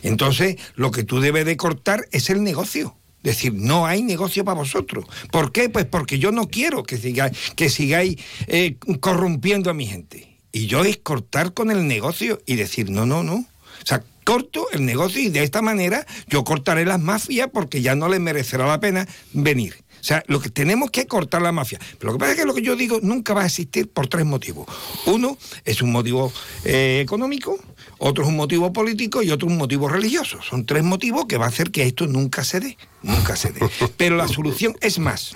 Entonces, 0.01 0.55
lo 0.75 0.89
que 0.89 1.03
tú 1.03 1.19
debes 1.19 1.45
de 1.45 1.57
cortar 1.57 2.07
es 2.13 2.29
el 2.29 2.43
negocio. 2.43 2.95
Decir, 3.23 3.53
no 3.53 3.85
hay 3.85 4.03
negocio 4.03 4.45
para 4.45 4.57
vosotros. 4.57 5.03
¿Por 5.29 5.51
qué? 5.51 5.67
Pues 5.67 5.83
porque 5.83 6.17
yo 6.17 6.31
no 6.31 6.47
quiero 6.47 6.83
que 6.83 6.95
sigáis, 6.95 7.37
que 7.57 7.69
sigáis 7.69 8.15
eh, 8.47 8.77
corrompiendo 9.01 9.69
a 9.69 9.73
mi 9.73 9.85
gente. 9.85 10.37
Y 10.53 10.67
yo 10.67 10.85
es 10.85 10.95
cortar 10.95 11.53
con 11.53 11.71
el 11.71 11.89
negocio 11.89 12.39
y 12.45 12.55
decir, 12.55 12.89
no, 12.89 13.05
no, 13.05 13.21
no. 13.21 13.35
O 13.35 13.85
sea, 13.85 14.05
corto 14.23 14.67
el 14.71 14.85
negocio 14.85 15.21
y 15.21 15.27
de 15.27 15.43
esta 15.43 15.61
manera 15.61 16.07
yo 16.29 16.45
cortaré 16.45 16.85
las 16.85 17.01
mafias 17.01 17.49
porque 17.51 17.81
ya 17.81 17.95
no 17.95 18.07
les 18.07 18.21
merecerá 18.21 18.65
la 18.65 18.79
pena 18.79 19.05
venir. 19.33 19.75
O 20.07 20.13
sea, 20.15 20.23
lo 20.27 20.39
que 20.39 20.49
tenemos 20.49 20.89
que 20.89 21.05
cortar 21.05 21.41
la 21.41 21.51
mafia. 21.51 21.79
Pero 21.99 22.13
lo 22.13 22.17
que 22.17 22.19
pasa 22.21 22.31
es 22.31 22.39
que 22.39 22.45
lo 22.45 22.53
que 22.53 22.61
yo 22.61 22.77
digo 22.77 22.99
nunca 23.01 23.33
va 23.33 23.41
a 23.41 23.45
existir 23.45 23.89
por 23.89 24.07
tres 24.07 24.25
motivos. 24.25 24.65
Uno 25.05 25.37
es 25.65 25.81
un 25.81 25.91
motivo 25.91 26.31
eh, 26.63 27.01
económico, 27.03 27.59
otro 27.97 28.23
es 28.23 28.29
un 28.29 28.37
motivo 28.37 28.71
político 28.71 29.21
y 29.21 29.31
otro 29.31 29.49
un 29.49 29.57
motivo 29.57 29.89
religioso. 29.89 30.41
Son 30.41 30.65
tres 30.65 30.85
motivos 30.85 31.25
que 31.25 31.35
va 31.35 31.43
a 31.43 31.49
hacer 31.49 31.71
que 31.71 31.83
esto 31.83 32.07
nunca 32.07 32.45
se 32.45 32.61
dé. 32.61 32.77
Nunca 33.03 33.35
se 33.35 33.51
dé. 33.51 33.59
Pero 33.97 34.15
la 34.15 34.29
solución 34.29 34.77
es 34.79 34.97
más. 34.97 35.33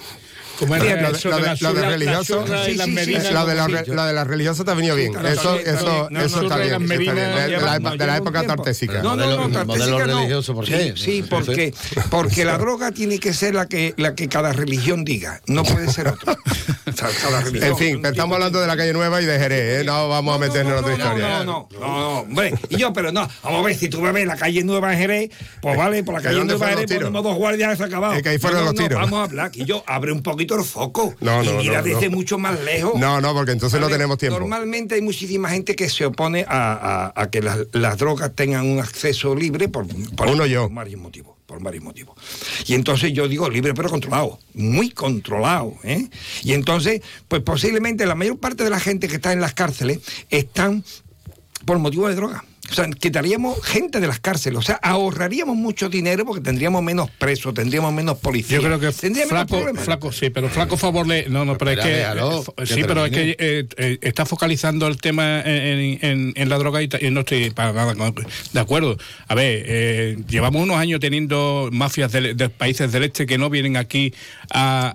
Como 0.62 0.76
de, 0.76 0.80
religioso, 0.80 1.30
la, 1.30 1.38
de 1.38 1.82
la, 4.13 4.24
religiosa 4.24 4.63
te 4.63 4.69
ha 4.69 4.74
venido 4.76 4.95
bien. 4.95 5.15
Eso, 5.26 5.56
eso, 5.58 6.08
eso 6.12 6.41
está 6.43 6.58
bien. 6.58 6.88
De 6.88 8.06
la 8.06 8.17
época 8.17 8.43
tartésica. 8.43 9.02
No, 9.02 9.15
no, 9.15 9.47
no, 9.47 9.65
modelo 9.65 9.97
religioso, 10.06 10.54
¿por 10.54 10.65
qué? 10.65 10.93
Sí, 10.95 11.26
porque, 11.28 11.74
porque 12.12 12.45
la 12.45 12.60
droga 12.60 12.91
tiene 12.91 13.17
que 13.17 13.34
ser 13.34 13.56
la 13.56 13.65
que, 13.65 13.95
la 13.97 14.13
que 14.13 14.30
cada 14.30 14.54
religión 14.54 15.04
diga. 15.04 15.41
No 15.47 15.63
puede 15.63 15.91
ser 15.91 16.10
otra. 16.10 16.38
En 17.54 17.78
fin, 17.78 18.06
estamos 18.06 18.36
hablando 18.36 18.60
de 18.60 18.67
la 18.67 18.78
calle 18.78 18.93
Nueva 18.93 19.21
y 19.21 19.26
de 19.26 19.39
Jerez, 19.39 19.82
¿eh? 19.82 19.84
No 19.84 20.10
vamos 20.10 20.36
a 20.36 20.39
meternos 20.39 20.74
en 20.74 20.80
otra 20.80 20.93
historia. 20.93 21.43
No, 21.43 21.67
no, 21.71 21.80
no, 21.80 22.19
hombre. 22.19 22.54
Y 22.69 22.78
yo, 22.78 22.93
pero 22.93 23.12
no, 23.12 23.28
vamos 23.43 23.62
a 23.62 23.65
ver, 23.65 23.76
si 23.76 23.89
tú 23.89 24.02
me 24.02 24.12
ves 24.12 24.28
la 24.28 24.36
calle 24.36 24.63
Nueva 24.63 24.93
en 24.93 25.00
Jerez, 25.00 25.30
pues 25.62 25.78
vale, 25.78 26.04
por 26.04 26.15
la 26.15 26.21
calle 26.21 26.43
Nueva 26.43 26.71
en 26.71 26.78
Jerez 26.80 26.97
ponemos 26.97 27.24
dos 27.24 27.36
guardias 27.36 27.78
se 27.78 27.84
acabado. 27.86 28.13
Es 28.13 28.24
que 28.24 28.30
ahí 28.30 28.39
fueron 28.39 28.65
los 28.65 28.76
tiros. 28.76 29.00
Vamos 29.00 29.19
a 29.19 29.24
hablar, 29.24 29.52
y 29.54 29.65
yo 29.65 29.84
abre 29.88 30.12
un 30.12 30.21
poquito 30.21 30.50
el 30.55 30.63
foco. 30.63 31.15
No, 31.19 31.43
no, 31.43 31.53
y 31.53 31.57
mira 31.57 31.81
desde 31.81 32.09
mucho 32.09 32.37
más 32.37 32.59
lejos. 32.61 32.99
No, 32.99 33.21
no, 33.21 33.33
porque 33.33 33.51
entonces 33.51 33.79
no 33.79 33.89
tenemos 33.89 34.17
tiempo. 34.17 34.39
Normalmente 34.39 34.95
hay 34.95 35.01
muchísima 35.01 35.49
gente 35.49 35.75
que 35.75 35.89
se 35.89 36.05
opone 36.05 36.45
a, 36.47 37.29
que 37.31 37.41
las, 37.41 37.97
drogas 37.97 38.33
tengan 38.35 38.67
un 38.67 38.79
acceso 38.79 39.35
libre 39.35 39.67
por, 39.67 39.85
Uno 40.27 40.45
yo. 40.45 40.69
varios 40.69 40.99
motivos 40.99 41.35
por 41.45 41.61
varios 41.61 41.83
motivos. 41.83 42.15
Y 42.65 42.75
entonces 42.75 43.11
yo 43.11 43.27
digo 43.27 43.49
libre 43.49 43.73
pero 43.73 43.89
controlado, 43.89 44.39
muy 44.53 44.89
controlado. 44.89 45.75
¿eh? 45.83 46.07
Y 46.43 46.53
entonces, 46.53 47.01
pues 47.27 47.41
posiblemente 47.41 48.05
la 48.05 48.15
mayor 48.15 48.39
parte 48.39 48.63
de 48.63 48.69
la 48.69 48.79
gente 48.79 49.09
que 49.09 49.15
está 49.15 49.33
en 49.33 49.41
las 49.41 49.53
cárceles 49.53 49.99
están 50.29 50.85
por 51.65 51.77
motivo 51.79 52.07
de 52.07 52.15
droga. 52.15 52.45
O 52.69 52.74
sea, 52.74 52.88
quitaríamos 52.89 53.62
gente 53.65 54.00
de 54.00 54.08
las 54.08 54.19
cárceles, 54.19 54.60
o 54.60 54.62
sea, 54.62 54.76
ahorraríamos 54.76 55.58
mucho 55.58 55.89
dinero 55.89 56.26
porque 56.26 56.41
tendríamos 56.41 56.82
menos 56.84 57.10
presos, 57.10 57.54
tendríamos 57.54 57.91
menos 57.91 58.19
policías. 58.19 58.62
Yo 58.62 58.67
creo 58.67 58.80
que 58.80 58.91
flaco, 59.26 59.60
flaco, 59.76 60.12
sí, 60.12 60.30
pero 60.30 60.47
flaco 60.47 60.78
favor 60.78 61.08
le, 61.08 61.28
no, 61.28 61.43
no, 61.43 61.58
pero, 61.58 61.71
es 61.71 61.80
que 61.80 62.02
eh, 62.02 62.65
sí, 62.65 62.84
pero 62.88 63.06
es 63.06 63.12
que 63.12 63.36
eh, 63.38 63.67
eh, 63.78 63.97
está 64.02 64.26
focalizando 64.26 64.88
el 64.88 64.97
tema 64.97 65.41
en, 65.43 66.50
la 66.50 66.58
droga 66.58 66.82
y, 66.84 66.89
no 67.10 67.21
estoy 67.21 67.50
para 67.50 67.74
nada 67.74 68.13
de 68.54 68.60
acuerdo. 68.60 68.95
A 69.28 69.36
ver, 69.36 70.24
llevamos 70.28 70.62
unos 70.62 70.78
años 70.78 71.00
teniendo 71.00 71.69
mafias 71.71 72.12
de, 72.12 72.50
países 72.50 72.91
del 72.91 73.04
este 73.04 73.26
que 73.26 73.38
no 73.38 73.50
vienen 73.50 73.76
aquí 73.76 74.13
a, 74.54 74.93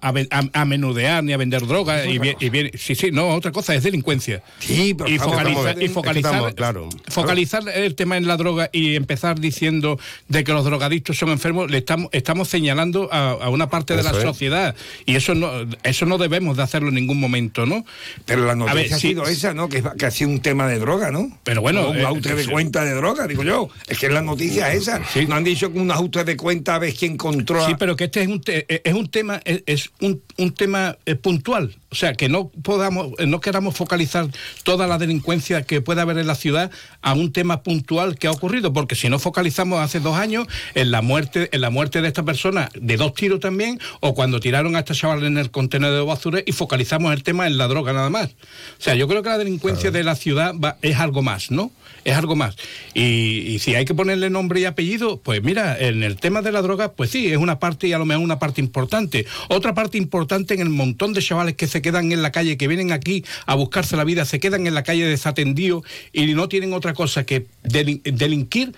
a, 0.53 0.65
menudear 0.65 1.25
ni 1.25 1.33
a 1.33 1.37
vender 1.37 1.67
droga 1.67 2.07
y, 2.07 2.19
bien, 2.19 2.71
sí, 2.79 2.95
sí, 2.95 3.11
no, 3.11 3.29
otra 3.31 3.51
cosa 3.51 3.75
es 3.75 3.83
delincuencia. 3.83 4.43
Sí, 4.61 4.95
pero 4.95 5.11
y 5.11 5.19
focalizar, 5.19 5.83
y 5.83 5.89
focalizar, 5.89 6.55
claro. 6.55 6.89
focalizar 7.09 7.56
el 7.59 7.95
tema 7.95 8.17
en 8.17 8.27
la 8.27 8.37
droga 8.37 8.71
y 8.73 8.95
empezar 8.97 9.41
diciendo 9.41 9.99
de 10.29 10.45
que 10.45 10.53
los 10.53 10.65
drogadictos 10.65 11.19
son 11.19 11.31
enfermos, 11.31 11.71
le 11.71 11.79
estamos, 11.79 12.09
estamos 12.13 12.49
señalando 12.49 13.09
a, 13.13 13.49
una 13.49 13.69
parte 13.69 13.97
de 13.97 14.03
la 14.03 14.13
sociedad. 14.13 14.75
Y 15.05 15.17
eso 15.17 15.35
no, 15.35 15.51
eso 15.83 16.07
no 16.07 16.19
debemos 16.19 16.57
de 16.57 16.63
hacerlo 16.63 16.89
en 16.89 16.95
ningún 16.95 17.21
momento, 17.21 17.67
¿no? 17.67 17.85
Pero 18.25 18.45
la 18.45 18.55
noticia 18.55 18.97
ha 18.97 18.99
sido 18.99 19.27
esa, 19.27 19.55
¿no? 19.55 19.69
Que, 19.69 19.83
que 19.99 20.07
ha 20.07 20.11
sido 20.11 20.31
un 20.31 20.41
tema 20.41 20.67
de 20.69 20.79
droga, 20.79 21.11
¿no? 21.11 21.31
Pero 21.45 21.61
bueno. 21.61 21.91
un 21.91 21.97
eh, 21.97 22.35
de 22.35 22.47
cuenta 22.47 22.85
de 22.85 22.93
droga, 22.95 23.27
digo 23.27 23.43
yo. 23.43 23.69
Es 23.87 23.99
que 23.99 24.09
la 24.09 24.23
noticia 24.23 24.73
es 24.73 24.83
esa. 24.83 25.01
No 25.29 25.37
han 25.37 25.45
dicho 25.45 25.73
que 25.73 25.79
un 25.79 25.91
ajuste 25.91 26.25
de 26.25 26.37
cuenta 26.37 26.77
a 26.77 26.79
ver 26.79 26.95
quién 26.95 27.17
controla. 27.17 27.67
Sí, 27.67 27.75
pero 27.79 27.97
que 27.97 28.05
este 28.05 28.23
es 28.23 28.29
un, 28.29 28.43
eh, 28.47 28.83
es 28.85 28.95
un 28.95 29.09
tema, 29.09 29.41
es, 29.45 29.91
un, 30.01 30.23
un 30.37 30.55
tema 30.55 30.97
eh, 31.07 31.15
puntual. 31.15 31.77
O 31.91 31.95
sea, 31.95 32.15
que 32.15 32.29
no 32.29 32.49
podamos, 32.49 33.13
no 33.27 33.41
queramos 33.41 33.77
focalizar 33.77 34.27
toda 34.65 34.87
la 34.87 34.99
delincuencia 34.99 35.63
que 35.63 35.81
pueda 35.81 36.03
haber 36.03 36.19
en 36.19 36.27
la 36.27 36.35
ciudad 36.35 36.71
a 37.07 37.13
un 37.13 37.31
tema 37.31 37.63
puntual 37.63 38.19
que 38.19 38.27
ha 38.27 38.33
ocurrido, 38.33 38.73
porque 38.73 38.97
si 38.97 39.09
no 39.09 39.21
focalizamos 39.21 39.79
hace 39.79 40.01
dos 40.01 40.17
años 40.17 40.49
en 40.75 40.91
la 40.91 41.03
muerte, 41.03 41.49
en 41.53 41.61
la 41.61 41.71
muerte 41.71 42.03
de 42.03 42.09
esta 42.09 42.25
persona 42.25 42.69
de 42.75 42.97
dos 42.97 43.15
tiros 43.15 43.39
también, 43.39 43.79
o 44.01 44.13
cuando 44.13 44.41
tiraron 44.41 44.75
a 44.75 44.81
esta 44.81 44.93
chaval 44.93 45.23
en 45.23 45.39
el 45.39 45.53
contenedor 45.53 46.01
de 46.01 46.05
basura 46.05 46.41
y 46.45 46.51
focalizamos 46.51 47.13
el 47.13 47.23
tema 47.23 47.47
en 47.47 47.59
la 47.59 47.69
droga 47.69 47.93
nada 47.93 48.11
más. 48.11 48.31
O 48.31 48.83
sea, 48.83 48.97
yo 48.97 49.07
creo 49.07 49.23
que 49.23 49.29
la 49.29 49.39
delincuencia 49.39 49.93
de 49.93 50.03
la 50.03 50.17
ciudad 50.17 50.53
es 50.83 50.97
algo 50.99 51.23
más, 51.23 51.53
¿no? 51.53 51.71
Es 52.07 52.17
algo 52.17 52.37
más. 52.37 52.55
Y, 52.95 53.59
si 53.59 53.75
hay 53.75 53.85
que 53.85 53.93
ponerle 53.93 54.31
nombre 54.31 54.61
y 54.61 54.65
apellido, 54.65 55.17
pues 55.17 55.43
mira, 55.43 55.77
en 55.77 56.05
el 56.05 56.19
tema 56.19 56.41
de 56.41 56.53
la 56.53 56.63
droga, 56.63 56.93
pues 56.93 57.11
sí, 57.11 57.33
es 57.33 57.37
una 57.37 57.59
parte 57.59 57.89
y 57.89 57.95
a 57.95 57.99
lo 57.99 58.05
mejor 58.05 58.23
una 58.23 58.39
parte 58.39 58.61
importante. 58.61 59.27
Otra 59.49 59.75
parte 59.75 59.99
importante 59.99 60.55
en 60.55 60.61
el 60.61 60.69
montón 60.69 61.15
de 61.15 61.21
chavales 61.21 61.57
que 61.57 61.67
se 61.67 61.83
quedan 61.83 62.13
en 62.13 62.23
la 62.23 62.31
calle, 62.31 62.57
que 62.57 62.69
vienen 62.69 62.93
aquí 62.93 63.25
a 63.45 63.57
buscarse 63.57 63.97
la 63.97 64.05
vida, 64.05 64.25
se 64.25 64.39
quedan 64.39 64.69
en 64.69 64.75
la 64.75 64.85
calle 64.85 65.05
desatendidos 65.05 65.83
y 66.13 66.33
no 66.35 66.49
tienen 66.49 66.75
otra 66.75 66.95
cosa 66.95 67.27
que 67.27 67.47
delinquir 67.65 68.73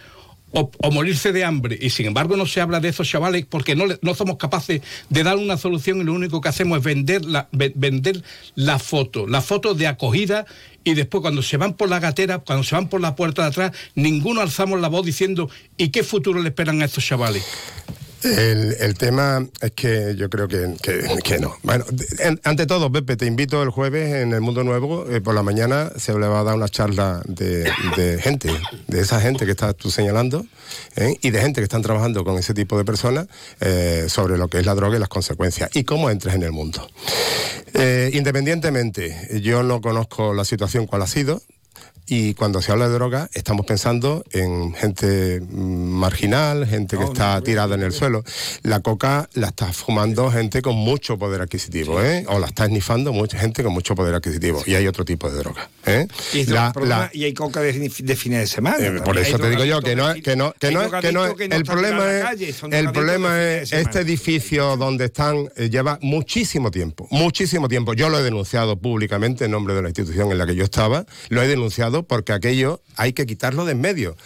o, 0.53 0.71
morirse 0.91 1.33
de 1.33 1.45
hambre. 1.45 1.79
Y 1.81 1.91
sin 1.91 2.07
embargo 2.07 2.37
no 2.37 2.47
se 2.47 2.61
habla 2.61 2.81
de 2.81 2.89
esos 2.89 3.09
chavales 3.09 3.47
porque 3.49 3.77
no, 3.77 3.85
no 4.01 4.15
somos 4.15 4.37
capaces 4.37 4.83
de 5.09 5.23
dar 5.23 5.37
una 5.37 5.57
solución 5.57 6.01
y 6.01 6.05
lo 6.05 6.15
único 6.15 6.41
que 6.41 6.49
hacemos 6.49 6.79
es 6.79 6.85
vender 6.85 7.25
la, 7.25 7.49
vender 7.53 8.23
la 8.55 8.79
foto, 8.79 9.27
la 9.27 9.41
foto 9.41 9.75
de 9.75 9.87
acogida 9.87 10.47
y 10.85 10.95
después 10.95 11.21
cuando 11.21 11.43
se 11.43 11.57
van 11.57 11.75
por 11.75 11.89
la 11.89 12.01
gatera, 12.01 12.39
cuando 12.39 12.65
se 12.65 12.75
van 12.75 12.89
por 12.89 13.01
la 13.01 13.15
puerta 13.15 13.43
de 13.43 13.49
atrás, 13.49 13.73
ninguno 13.95 14.41
alzamos 14.41 14.81
la 14.81 14.89
voz 14.89 15.05
diciendo 15.05 15.51
¿y 15.77 15.89
qué 15.89 16.03
futuro 16.03 16.41
le 16.41 16.49
esperan 16.49 16.81
a 16.83 16.87
estos 16.87 17.05
chavales? 17.05 17.45
El, 18.23 18.95
tema 18.99 19.47
es 19.61 19.71
que 19.73 20.15
yo 20.17 20.29
creo 20.29 20.49
que, 20.49 20.75
que- 20.83 21.39
no. 21.39 21.55
Bueno, 21.63 21.85
en- 22.19 22.41
ante 22.45 22.67
todo, 22.67 22.91
Pepe, 22.91 23.17
te 23.17 23.27
invito 23.27 23.63
el 23.63 23.71
jueves 23.71 24.13
en 24.15 24.33
el 24.33 24.41
Mundo 24.41 24.65
Nuevo, 24.65 25.09
eh, 25.09 25.21
por 25.21 25.35
la 25.35 25.43
mañana 25.43 25.91
se 25.97 26.13
le 26.19 26.27
va 26.27 26.41
a 26.41 26.43
dar 26.45 26.57
una 26.57 26.69
charla 26.69 27.23
de, 27.27 27.71
de 27.97 28.19
gente, 28.21 28.51
de 28.89 29.01
esa 29.01 29.21
gente 29.21 29.45
que 29.45 29.53
estás 29.53 29.77
tú 29.77 29.91
señalando, 29.91 30.45
¿eh? 30.97 31.17
y 31.23 31.31
de 31.31 31.41
gente 31.41 31.61
que 31.61 31.65
están 31.65 31.83
trabajando 31.83 32.25
con 32.25 32.37
ese 32.39 32.55
tipo 32.55 32.77
de 32.77 32.85
personas 32.85 33.27
eh, 33.61 34.07
sobre 34.09 34.37
lo 34.37 34.49
que 34.49 34.59
es 34.59 34.67
la 34.67 34.75
droga 34.75 34.97
y 34.97 35.01
las 35.01 35.09
consecuencias, 35.09 35.71
y 35.75 35.85
cómo 35.85 36.11
entras 36.11 36.35
en 36.35 36.43
el 36.43 36.53
mundo. 36.53 36.89
Eh, 37.75 38.11
independientemente, 38.15 39.41
yo 39.43 39.63
no 39.63 39.81
conozco 39.81 40.35
la 40.35 40.45
situación 40.45 40.87
cuál 40.87 41.03
ha 41.03 41.07
sido, 41.07 41.41
y 42.09 42.35
cuando 42.35 42.63
se 42.63 42.73
habla 42.73 42.89
de 42.89 42.95
droga, 42.95 43.29
estamos 43.35 43.67
pensando 43.67 44.25
en 44.33 44.75
gente 44.75 45.41
mm, 45.41 45.55
marginal, 45.99 46.67
gente 46.67 46.97
que 46.97 47.05
está 47.05 47.41
tirada 47.43 47.75
en 47.75 47.83
el 47.83 47.93
suelo. 47.93 48.25
La 48.63 48.81
coca 48.81 49.29
la 49.35 49.49
está 49.49 49.73
fumando 49.73 50.31
gente 50.31 50.63
con 50.63 50.75
mucho 50.77 51.19
poder 51.19 51.41
adquisitivo, 51.43 52.03
¿eh? 52.03 52.25
O 52.29 52.39
la 52.39 52.47
está 52.47 52.65
esnifando 52.65 53.13
mucha 53.13 53.39
gente 53.39 53.63
con 53.63 53.73
mucho 53.73 53.95
poder 53.95 54.15
adquisitivo. 54.15 54.63
Y 54.67 54.75
hay 54.75 54.87
otro 54.87 55.05
tipo 55.05 55.31
de 55.31 55.39
droga, 55.39 55.69
¿eh? 55.87 56.07
Y, 56.33 56.45
La- 56.47 56.73
perdona, 56.73 56.99
la- 56.99 57.11
y 57.13 57.25
hay 57.25 57.35
coca 57.35 57.61
de, 57.61 57.73
de 57.73 58.17
fines 58.17 58.41
de 58.41 58.47
semana. 58.47 58.79
eh, 58.87 59.01
por 59.05 59.19
eso 59.19 59.39
te 59.39 59.51
digo 59.51 59.65
yo 59.65 59.81
que 59.81 59.95
no, 59.97 60.05
drogadictos 60.05 60.33
que 60.33 60.37
no, 60.37 60.53
que 60.59 60.73
no, 60.73 60.83
es- 60.85 60.91
que 61.03 61.13
no, 61.13 61.27
es- 61.27 61.37
drogadictos 61.37 61.37
que 61.39 61.49
no 61.49 61.57
el 61.57 61.65
problema 61.65 62.13
es, 62.13 62.23
calle, 62.23 62.55
el 62.79 62.93
problema 62.93 63.43
es 63.45 63.73
este 63.73 64.01
edificio 64.01 64.77
donde 64.77 65.07
están 65.07 65.49
eh, 65.57 65.69
lleva 65.71 65.99
muchísimo 66.03 66.71
tiempo, 66.71 67.07
muchísimo 67.11 67.69
tiempo. 67.69 67.95
Yo 67.95 68.09
lo 68.09 68.19
he 68.19 68.23
denunciado 68.23 68.77
públicamente 68.79 69.45
en 69.45 69.51
nombre 69.51 69.75
de 69.75 69.83
la 69.83 69.89
institución 69.89 70.31
en 70.33 70.39
la 70.39 70.47
que 70.47 70.55
yo 70.55 70.65
estaba, 70.65 71.05
lo 71.29 71.43
he 71.43 71.47
denunciado 71.49 71.98
porque 72.05 72.33
aquello 72.33 72.81
hay 72.97 73.13
que 73.13 73.27
quitarlo 73.27 73.65
de 73.65 73.73
en 73.73 73.81
medio. 73.81 74.17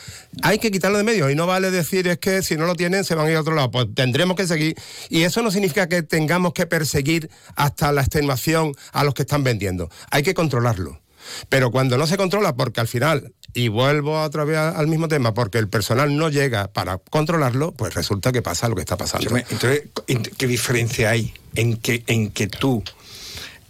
Hay 0.42 0.58
que 0.58 0.70
quitarlo 0.70 0.98
de 0.98 1.02
en 1.02 1.06
medio 1.06 1.30
y 1.30 1.34
no 1.34 1.46
vale 1.46 1.70
decir 1.70 2.08
es 2.08 2.18
que 2.18 2.42
si 2.42 2.56
no 2.56 2.66
lo 2.66 2.74
tienen 2.74 3.04
se 3.04 3.14
van 3.14 3.26
a 3.26 3.30
ir 3.30 3.36
a 3.36 3.40
otro 3.40 3.54
lado. 3.54 3.70
Pues 3.70 3.86
tendremos 3.94 4.36
que 4.36 4.46
seguir 4.46 4.76
y 5.08 5.22
eso 5.22 5.42
no 5.42 5.50
significa 5.50 5.88
que 5.88 6.02
tengamos 6.02 6.52
que 6.52 6.66
perseguir 6.66 7.30
hasta 7.56 7.92
la 7.92 8.02
extenuación 8.02 8.74
a 8.92 9.04
los 9.04 9.14
que 9.14 9.22
están 9.22 9.44
vendiendo. 9.44 9.90
Hay 10.10 10.22
que 10.22 10.34
controlarlo. 10.34 11.00
Pero 11.48 11.70
cuando 11.70 11.96
no 11.96 12.06
se 12.06 12.16
controla, 12.16 12.56
porque 12.56 12.80
al 12.80 12.88
final, 12.88 13.32
y 13.54 13.68
vuelvo 13.68 14.20
otra 14.20 14.44
vez 14.44 14.58
al 14.58 14.88
mismo 14.88 15.08
tema, 15.08 15.34
porque 15.34 15.58
el 15.58 15.68
personal 15.68 16.16
no 16.16 16.30
llega 16.30 16.72
para 16.72 16.98
controlarlo, 16.98 17.72
pues 17.72 17.94
resulta 17.94 18.32
que 18.32 18.42
pasa 18.42 18.68
lo 18.68 18.74
que 18.74 18.80
está 18.80 18.96
pasando. 18.96 19.36
Entonces, 19.36 19.84
¿qué 20.36 20.46
diferencia 20.46 21.10
hay 21.10 21.32
en 21.54 21.76
que, 21.76 22.02
en 22.06 22.30
que 22.30 22.48
tú 22.48 22.82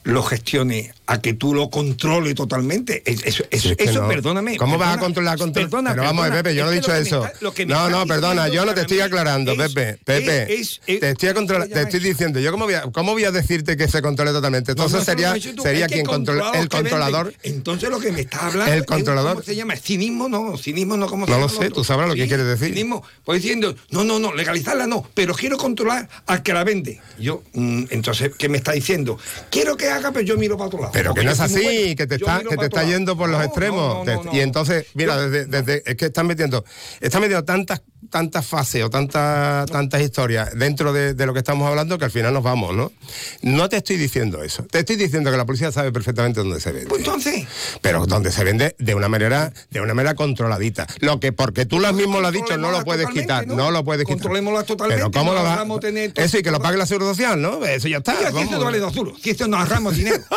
lo 0.05 0.23
gestiones 0.23 0.95
a 1.07 1.21
que 1.21 1.35
tú 1.35 1.55
lo 1.55 1.69
controles 1.71 2.35
totalmente? 2.35 3.03
Es- 3.05 3.23
Eso, 3.25 3.45
eso, 3.51 3.71
Es 3.71 3.77
que 3.77 3.85
eso, 3.85 4.03
no. 4.03 4.09
perdóname. 4.09 4.57
¿Cómo 4.57 4.79
vas 4.79 4.97
a 4.97 5.01
controlar? 5.01 5.39
control- 5.39 5.65
Perdona, 5.69 5.91
Pero 5.91 6.03
vamos 6.05 6.25
a 6.25 6.29
ver, 6.29 6.43
perdona, 6.43 6.43
Pepe, 6.43 6.55
yo 6.57 6.65
no 6.65 6.71
he 6.73 6.75
dicho 6.75 6.95
eso. 6.95 7.25
está- 7.27 7.65
no, 7.67 7.91
no, 7.91 8.07
perdona, 8.07 8.49
yo 8.49 8.65
no 8.65 8.75
te 8.75 8.83
estoy 8.83 9.01
aclarando, 9.01 9.53
es- 9.53 9.59
Pepe. 9.73 9.99
Pepe, 10.05 10.55
es- 10.55 10.81
es- 10.87 11.01
te 11.01 11.11
estoy 11.11 11.33
te 11.69 11.83
estoy 11.83 12.01
diciendo, 12.01 12.41
yo 12.41 12.51
cómo 12.53 12.65
voy 12.65 12.75
a, 12.75 12.83
cómo 12.83 13.13
voy 13.13 13.25
a 13.25 13.31
decirte 13.31 13.77
que 13.77 13.89
se 13.89 14.03
controle 14.03 14.33
totalmente. 14.33 14.73
Entonces 14.73 14.99
no, 15.01 15.05
sería, 15.05 15.35
tú, 15.55 15.63
sería 15.63 15.87
quien 15.87 16.05
controla, 16.07 16.53
el 16.55 16.69
controlador. 16.69 17.35
Entonces 17.43 17.91
lo 17.91 17.99
que 17.99 18.13
me 18.13 18.21
está 18.23 18.47
hablando 18.47 18.73
El 18.73 18.87
controlador. 18.87 19.33
¿Cómo 19.35 19.45
se 19.45 19.57
llama? 19.57 19.77
Cinismo, 19.77 20.29
no, 20.29 20.57
cinismo 20.57 20.97
no, 20.97 21.07
¿cómo 21.07 21.27
se 21.27 21.33
No 21.33 21.39
lo 21.39 21.49
sé, 21.49 21.71
tú 21.71 21.85
sabrás 21.85 22.09
lo 22.09 22.15
que 22.15 22.27
quieres 22.27 22.47
decir. 22.47 22.69
Cinismo, 22.69 23.03
pues 23.25 23.43
diciendo, 23.43 23.75
no, 23.91 24.05
no, 24.05 24.19
no, 24.19 24.33
legalizarla 24.35 24.87
no, 24.87 25.09
pero 25.15 25.35
quiero 25.35 25.57
controlar 25.57 26.09
al 26.27 26.43
que 26.43 26.53
la 26.53 26.65
vende. 26.65 27.01
Yo, 27.19 27.43
mm, 27.55 27.85
entonces, 27.91 28.33
¿qué 28.39 28.49
me 28.49 28.59
está 28.59 28.73
diciendo? 28.73 29.19
Quiero 29.51 29.77
que 29.77 29.89
haga, 29.89 30.13
pero 30.13 30.25
yo 30.25 30.37
miro 30.37 30.57
para 30.57 30.69
otro 30.69 30.81
lado. 30.81 30.92
Pero 30.93 31.15
que 31.15 31.25
no 31.25 31.31
es 31.31 31.41
así, 31.41 31.63
bueno. 31.63 31.97
que 31.97 32.07
te 32.07 32.15
está, 32.17 32.43
que 32.49 32.57
te 32.57 32.65
está 32.67 32.85
yendo 32.85 33.17
por 33.17 33.29
los 33.29 33.43
extremos. 33.45 34.07
y 34.33 34.41
entonces, 34.41 34.87
mira, 34.95 35.17
desde, 35.21 35.47
desde- 35.47 35.83
es 35.87 35.97
que 35.97 36.07
están 36.07 36.27
metiendo, 36.27 36.65
están 37.01 37.21
metiendo 37.23 37.45
tantas, 37.45 37.83
tantas 38.13 38.47
fases 38.47 38.85
o 38.85 38.91
tantas, 38.91 39.69
tantas 39.71 40.03
historias 40.03 40.51
dentro 40.55 40.93
de, 40.93 41.15
de 41.15 41.27
lo 41.27 41.33
que 41.33 41.39
estamos 41.39 41.67
hablando 41.67 41.99
que 41.99 42.05
al 42.05 42.11
final 42.11 42.35
nos 42.35 42.43
vamos, 42.43 42.75
¿no? 42.75 42.93
No 43.41 43.69
te 43.71 43.79
estoy 43.79 43.97
diciendo 43.97 44.43
eso. 44.43 44.65
Te 44.71 44.81
estoy 44.81 44.97
diciendo 44.97 45.31
que 45.31 45.37
la 45.39 45.47
policía 45.47 45.73
sabe 45.73 45.91
perfectamente 45.93 46.41
dónde 46.41 46.61
se 46.61 46.73
vende. 46.73 46.89
Pues 46.91 47.01
entonces, 47.01 47.47
Pero 47.81 48.05
donde 48.07 48.31
se 48.31 48.45
vende 48.45 48.77
de 48.79 48.95
una 48.95 49.09
manera, 49.09 49.53
de 49.71 49.81
una 49.81 49.95
manera 49.95 50.15
controladita. 50.15 50.87
Lo 51.01 51.19
que 51.21 51.33
porque 51.33 51.65
tú 51.65 51.81
lo 51.81 51.91
mismo 51.95 52.21
lo 52.21 52.27
has 52.29 52.35
dicho, 52.35 52.57
no 52.59 52.71
lo 52.71 52.85
puedes 52.85 53.09
quitar, 53.09 53.47
¿no? 53.47 53.57
no 53.57 53.71
lo 53.71 53.83
puedes 53.83 54.05
quitar. 54.05 54.19
Controlémosla 54.19 54.65
totalmente, 54.65 55.03
Pero 55.05 55.11
¿cómo 55.11 55.33
no 55.33 55.39
lo 55.39 55.45
vamos 55.45 55.79
a 55.79 55.81
tener 55.81 56.13
Eso 56.17 56.39
y 56.39 56.43
que 56.43 56.51
lo 56.51 56.61
pague 56.61 56.77
la 56.77 56.87
seguridad 56.87 57.13
social, 57.13 57.41
¿no? 57.41 57.65
Eso 57.65 57.89
ya 57.89 57.97
está. 57.97 58.15
Oiga, 58.19 58.31
si 58.31 58.39
esto 58.41 58.63
vale 58.63 58.79
dos 58.79 58.93
duros, 58.93 59.19
si 59.23 59.31
esto 59.31 59.49
nos 59.49 59.61
ahorramos 59.61 59.97
dinero. 59.97 60.23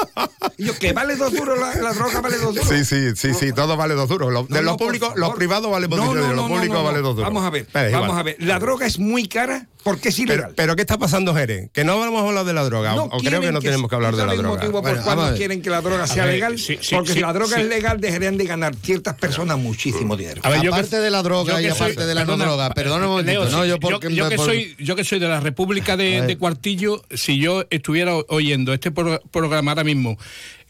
Y 0.58 0.66
yo, 0.68 0.78
que 0.80 0.94
vale 0.94 1.18
dos 1.18 1.34
duros, 1.34 1.60
la, 1.60 1.76
la 1.82 1.92
droga 1.92 2.22
vale 2.22 2.38
dos 2.38 2.56
duros. 2.56 2.70
Sí, 2.70 2.86
sí, 2.86 3.14
sí, 3.18 3.34
sí, 3.34 3.52
todo 3.52 3.76
vale 3.76 3.94
dos 3.94 4.08
duros. 4.08 4.32
Lo- 4.32 4.44
de 4.44 4.56
No, 4.56 4.62
los 4.62 4.78
públicos, 4.78 5.12
los 5.18 5.36
privados 5.36 5.70
valen 5.70 5.90
no, 5.90 5.98
dinero, 5.98 6.28
no, 6.28 6.34
los 6.34 6.48
públicos 6.48 6.78
no. 6.78 7.02
dos 7.02 7.16
duros. 7.18 7.24
Vamos 7.34 7.44
a 7.44 7.50
ver, 7.50 7.65
Vamos 7.74 7.92
igual. 7.92 8.20
a 8.20 8.24
ver. 8.24 8.36
La 8.40 8.60
droga 8.60 8.86
es 8.86 9.00
muy 9.00 9.28
cara 9.28 9.68
porque 9.84 10.10
es 10.10 10.18
ilegal. 10.20 10.46
Pero, 10.46 10.56
pero 10.56 10.76
¿qué 10.76 10.82
está 10.82 10.98
pasando, 10.98 11.36
Jerez? 11.36 11.70
Que 11.72 11.84
no 11.84 12.00
vamos 12.00 12.24
a 12.24 12.28
hablar 12.28 12.44
de 12.46 12.54
la 12.54 12.64
droga. 12.64 12.96
No 12.96 13.04
o 13.04 13.10
creo 13.10 13.22
que 13.22 13.30
quieren 13.30 13.54
no 13.54 13.62
tenemos 13.62 13.88
que 13.90 13.96
hablar 13.96 14.14
de 14.16 14.18
¿Sabe 14.22 14.28
la 14.30 14.34
el 14.34 14.40
droga. 14.42 14.56
motivo 14.58 14.82
por 14.82 14.92
Bueno, 15.04 15.04
cuál 15.16 15.36
quieren 15.36 15.62
que 15.62 15.70
la 15.70 15.82
droga 15.82 16.08
sea 16.08 16.26
ver, 16.26 16.34
legal? 16.36 16.58
sí, 16.58 16.78
sí, 16.82 16.96
porque 16.96 17.10
sí, 17.10 17.16
si 17.16 17.20
la 17.22 17.34
droga 17.34 17.56
sí. 17.56 17.62
es 17.62 17.68
legal, 17.68 18.02
dejarían 18.02 18.38
de 18.38 18.46
ganar 18.46 18.76
ciertas 18.76 19.14
personas 19.16 19.58
muchísimo 19.60 20.18
dinero. 20.18 20.42
A 20.44 20.50
ver, 20.50 20.58
yo 20.62 20.72
que- 20.72 20.78
aparte 20.80 21.00
de 21.00 21.12
la 21.12 21.22
droga 21.22 21.54
yo 21.54 21.60
y 21.60 21.66
aparte 21.72 21.94
soy- 21.96 22.06
de 22.08 22.16
la 22.16 22.22
no 22.22 22.32
perdona, 22.34 22.46
droga, 22.46 22.70
perdona 22.74 23.06
un 23.06 23.12
momentito, 23.12 23.44
Leo, 23.46 23.52
no, 23.52 23.66
yo 23.66 23.80
porque 23.80 24.14
yo 24.14 24.24
me- 24.24 24.30
que 24.32 24.36
por- 24.38 24.46
soy 24.48 24.76
yo 24.80 24.96
que 24.96 25.04
soy 25.04 25.20
de 25.20 25.28
la 25.28 25.40
República 25.40 25.96
de, 25.96 26.36
Cuartillo, 26.40 27.04
si 27.14 27.38
yo 27.38 27.66
estuviera 27.70 28.16
oyendo 28.30 28.74
este 28.74 28.90
pro- 28.92 29.22
programa 29.32 29.72
ahora 29.72 29.84
mismo, 29.84 30.18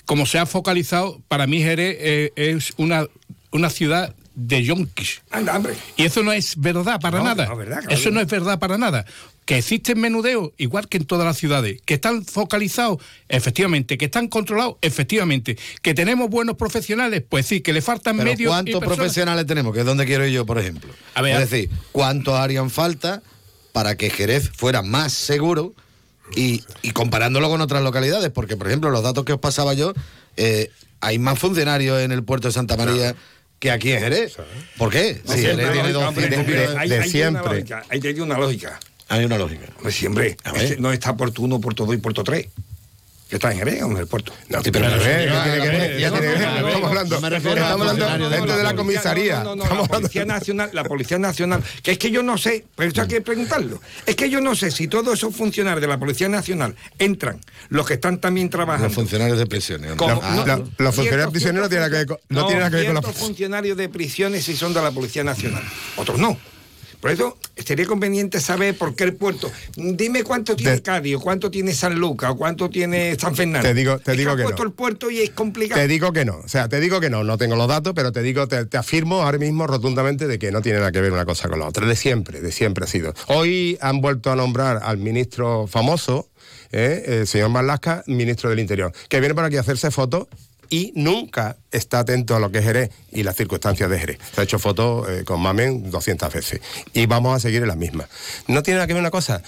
como 0.06 0.26
se 0.26 0.38
ha 0.40 0.46
focalizado, 0.46 1.22
para 1.30 1.48
mí 1.48 1.62
Jerez 1.62 1.96
eh, 2.00 2.32
es 2.36 2.74
una 2.78 3.08
una 3.52 3.70
ciudad 3.70 4.14
de 4.36 4.64
yonkis. 4.64 5.22
Anda, 5.32 5.56
hombre. 5.56 5.76
Y 5.98 6.04
eso 6.04 6.22
no 6.22 6.32
es 6.34 6.56
verdad 6.58 7.00
para 7.00 7.20
No, 7.20 7.24
nada. 7.26 7.46
no, 7.48 7.56
verdad, 7.56 7.80
claro 7.80 7.94
eso 7.96 8.10
que 8.10 8.12
no 8.16 8.20
es 8.22 8.28
verdad 8.28 8.60
para 8.60 8.78
nada. 8.78 9.06
Que 9.46 9.60
existen 9.60 10.00
menudeos, 10.02 10.52
igual 10.58 10.88
que 10.90 10.98
en 10.98 11.06
todas 11.06 11.26
las 11.26 11.38
ciudades. 11.38 11.80
Que 11.86 11.94
están 11.94 12.26
focalizados, 12.26 12.98
efectivamente. 13.30 13.98
Que 13.98 14.06
están 14.06 14.28
controlados, 14.28 14.76
efectivamente. 14.82 15.58
Que 15.84 15.94
tenemos 15.94 16.30
buenos 16.30 16.56
profesionales, 16.58 17.24
pues 17.28 17.46
sí. 17.46 17.62
Que 17.62 17.72
le 17.72 17.82
faltan 17.82 18.18
Pero 18.18 18.30
medios. 18.32 18.42
y 18.50 18.52
¿cuántos 18.52 18.74
personas. 18.80 18.98
profesionales 18.98 19.46
tenemos? 19.46 19.74
Que 19.74 19.82
es 19.82 19.86
donde 19.86 20.06
quiero 20.06 20.26
ir 20.26 20.34
yo, 20.34 20.46
por 20.46 20.58
ejemplo. 20.58 20.92
A 21.14 21.22
ver, 21.22 21.40
es 21.42 21.50
decir, 21.52 21.70
¿cuántos 21.92 22.34
harían 22.34 22.70
falta 22.72 23.22
para 23.72 23.96
que 23.96 24.10
Jerez 24.10 24.50
fuera 24.56 24.82
más 24.82 25.14
seguro 25.14 25.76
y, 26.36 26.64
y 26.82 26.92
comparándolo 26.92 27.48
con 27.48 27.62
otras 27.62 27.84
localidades? 27.84 28.32
Porque, 28.32 28.58
por 28.58 28.68
ejemplo, 28.68 28.90
los 28.90 29.04
datos 29.04 29.26
que 29.26 29.34
os 29.34 29.40
pasaba 29.40 29.76
yo, 29.76 29.94
eh, 30.38 30.72
hay 31.02 31.20
más 31.20 31.38
funcionarios 31.38 32.02
en 32.02 32.12
el 32.12 32.24
puerto 32.24 32.48
de 32.48 32.52
Santa 32.54 32.76
María 32.78 33.16
que 33.66 33.72
aquí 33.72 33.92
en 33.94 34.00
Jerez. 34.00 34.38
¿Por 34.78 34.92
qué? 34.92 35.22
Sí, 35.26 35.42
Jerez 35.42 35.54
una 35.56 35.72
tiene 35.72 35.90
lógica, 35.94 36.08
hombre, 36.10 36.24
200 36.28 36.40
hombre, 36.40 36.56
millones 36.56 36.78
hay- 36.78 36.90
de 36.90 37.04
siempre. 37.10 37.44
lógica, 37.54 37.84
Hay 37.90 38.20
una 38.22 38.38
lógica. 38.38 38.80
Hay 39.08 39.26
una 39.26 39.38
lógica. 39.38 39.66
Hombre, 39.78 39.92
siempre. 39.92 40.38
No 40.80 40.92
está 40.92 41.16
Puerto 41.18 41.42
1, 41.42 41.60
Puerto 41.62 41.86
2 41.86 41.96
y 41.96 41.98
Puerto 41.98 42.24
3. 42.24 42.48
Que 43.36 43.38
está 43.38 43.52
en 43.52 43.58
Jerez, 43.58 43.84
hombre, 43.84 44.02
el 44.04 44.08
puerto. 44.08 44.32
No, 44.48 44.62
pero, 44.64 44.72
pero, 44.72 44.98
¿qué 44.98 45.04
tiene 45.04 45.62
que 45.62 45.68
ver? 45.68 45.98
¿Qué 45.98 46.10
tiene 46.10 46.22
que 46.22 46.28
ver? 46.30 46.68
Estamos 46.68 46.90
hablando, 46.90 47.20
No 47.20 47.28
estamos 47.36 47.98
de 47.98 48.30
dentro 48.30 48.56
de 48.58 48.64
la 48.64 48.76
comisaría. 48.78 49.44
No, 49.44 49.58
no, 49.58 49.66
no, 49.66 49.76
la 49.76 49.84
Policía 49.90 50.24
Nacional, 50.24 50.70
la 50.72 50.84
Policía 50.86 51.20
Nacional, 51.20 51.62
que 51.84 51.92
es 51.92 51.98
que 51.98 52.12
yo 52.12 52.24
no 52.24 52.38
sé, 52.38 52.64
pero 52.78 52.90
eso 52.92 53.02
hay 53.02 53.10
que 53.10 53.20
preguntarlo. 53.20 53.82
Es 54.06 54.16
que 54.16 54.30
yo 54.30 54.40
no 54.40 54.56
sé 54.56 54.72
si 54.72 54.88
todos 54.88 55.16
esos 55.16 55.36
funcionarios 55.36 55.82
de 55.82 55.88
la 55.88 56.00
Policía 56.00 56.30
Nacional 56.30 56.76
entran, 56.98 57.42
los 57.68 57.86
que 57.86 57.96
están 57.96 58.20
también 58.22 58.50
trabajando. 58.50 58.88
Los 58.88 58.96
funcionarios 58.96 59.38
de 59.38 59.48
prisiones. 59.48 59.96
como- 59.96 60.22
Ah, 60.24 60.34
Los- 60.78 60.96
funcionarios 60.96 60.96
ciertos- 60.96 61.32
prisioneros 61.34 61.66
no 61.66 61.70
tienen 61.70 61.82
nada 61.82 61.92
que 61.92 61.98
ver 61.98 62.08
con- 62.08 62.18
no 62.30 62.46
tienen 62.46 62.60
nada 62.60 62.70
que 62.72 62.76
ver 62.78 62.86
con 62.86 62.96
la- 62.96 63.02
ciertos 63.02 63.22
funcionarios 63.22 63.76
de 63.76 63.90
prisiones 63.90 64.46
sí 64.46 64.56
son 64.56 64.74
de 64.74 64.82
la 64.82 64.92
Policía 64.92 65.26
Nacional, 65.26 65.62
otros 65.98 66.18
no. 66.20 66.38
Por 67.06 67.12
eso 67.12 67.38
sería 67.64 67.86
conveniente 67.86 68.42
saber 68.42 68.76
por 68.76 68.96
qué 68.96 69.04
el 69.04 69.14
puerto. 69.14 69.52
Dime 69.76 70.24
cuánto 70.24 70.56
tiene 70.56 70.82
Cádiz, 70.82 71.18
cuánto 71.20 71.52
tiene 71.52 71.72
San 71.72 71.94
Lucas, 72.00 72.32
o 72.32 72.36
cuánto 72.36 72.68
tiene 72.68 73.16
San 73.16 73.36
Fernando. 73.36 73.68
Te 73.68 73.76
digo- 73.76 74.00
te 74.00 74.14
Es 74.14 74.18
digo 74.18 74.36
que 74.36 74.42
puesto 74.42 74.64
no. 74.64 74.70
el 74.70 74.74
puerto 74.76 75.12
y 75.12 75.20
es 75.20 75.30
complicado. 75.30 75.80
Te 75.80 75.88
digo 75.88 76.12
que 76.12 76.26
no, 76.26 76.38
o 76.44 76.48
sea, 76.48 76.68
te 76.68 76.80
digo 76.80 77.00
que 77.00 77.12
no, 77.12 77.24
no 77.24 77.38
tengo 77.38 77.56
los 77.56 77.68
datos, 77.68 77.94
pero 77.96 78.12
te 78.12 78.24
digo, 78.24 78.48
te, 78.48 78.66
te 78.66 78.78
afirmo 78.78 79.22
ahora 79.22 79.38
mismo 79.38 79.68
rotundamente 79.68 80.26
de 80.26 80.40
que 80.40 80.52
no 80.52 80.64
tiene 80.64 80.80
nada 80.80 80.92
que 80.92 81.00
ver 81.00 81.12
una 81.12 81.26
cosa 81.26 81.48
con 81.48 81.60
la 81.60 81.68
otra, 81.68 81.86
de 81.86 81.96
siempre, 81.96 82.42
de 82.42 82.52
siempre 82.52 82.86
ha 82.86 82.88
sido. 82.88 83.14
Hoy 83.28 83.78
han 83.82 84.02
vuelto 84.02 84.32
a 84.32 84.36
nombrar 84.36 84.80
al 84.82 84.98
ministro 84.98 85.68
famoso, 85.68 86.28
¿eh? 86.72 87.04
el 87.20 87.28
señor 87.28 87.50
Marlasca, 87.50 88.04
ministro 88.08 88.50
del 88.50 88.58
Interior, 88.62 88.92
que 89.10 89.20
viene 89.20 89.36
por 89.36 89.44
aquí 89.44 89.58
a 89.58 89.60
hacerse 89.60 89.92
fotos 89.92 90.26
y 90.70 90.92
nunca 90.96 91.58
está 91.72 92.00
atento 92.00 92.36
a 92.36 92.40
lo 92.40 92.52
que 92.52 92.60
es 92.60 92.66
Jerez 92.66 92.92
y 93.12 93.24
las 93.24 93.36
circunstancias 93.36 93.90
de 93.90 94.00
Jerez. 94.00 94.20
Se 94.34 94.42
ha 94.42 94.44
hecho 94.44 94.60
fotos 94.60 95.08
eh, 95.10 95.24
con 95.24 95.42
Mamen 95.42 95.90
200 95.90 96.34
veces 96.34 96.62
y 96.94 97.06
vamos 97.06 97.36
a 97.36 97.40
seguir 97.40 97.62
en 97.62 97.68
las 97.68 97.78
mismas. 97.78 98.08
No 98.48 98.64
tiene 98.64 98.78
nada 98.78 98.88
que 98.88 98.94
ver 98.94 99.02
una 99.02 99.12
cosa, 99.12 99.42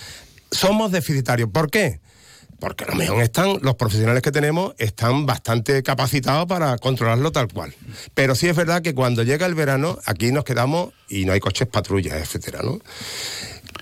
somos 0.51 0.91
deficitarios. 0.91 1.49
¿Por 1.49 1.69
qué? 1.69 1.99
Porque 2.59 2.85
a 2.85 2.87
lo 2.87 2.95
mejor 2.95 3.21
están, 3.21 3.59
los 3.61 3.75
profesionales 3.75 4.23
que 4.23 4.31
tenemos 4.31 4.73
están 4.79 5.27
bastante 5.27 5.83
capacitados 5.83 6.47
para 6.47 6.77
controlarlo 6.79 7.31
tal 7.31 7.47
cual. 7.49 7.75
Pero 8.15 8.33
sí 8.33 8.47
es 8.47 8.55
verdad 8.55 8.81
que 8.81 8.95
cuando 8.95 9.21
llega 9.21 9.45
el 9.45 9.53
verano, 9.53 9.99
aquí 10.05 10.31
nos 10.31 10.43
quedamos 10.43 10.91
y 11.07 11.25
no 11.25 11.33
hay 11.33 11.39
coches 11.39 11.67
patrullas, 11.67 12.15
etcétera, 12.15 12.61
¿no? 12.63 12.79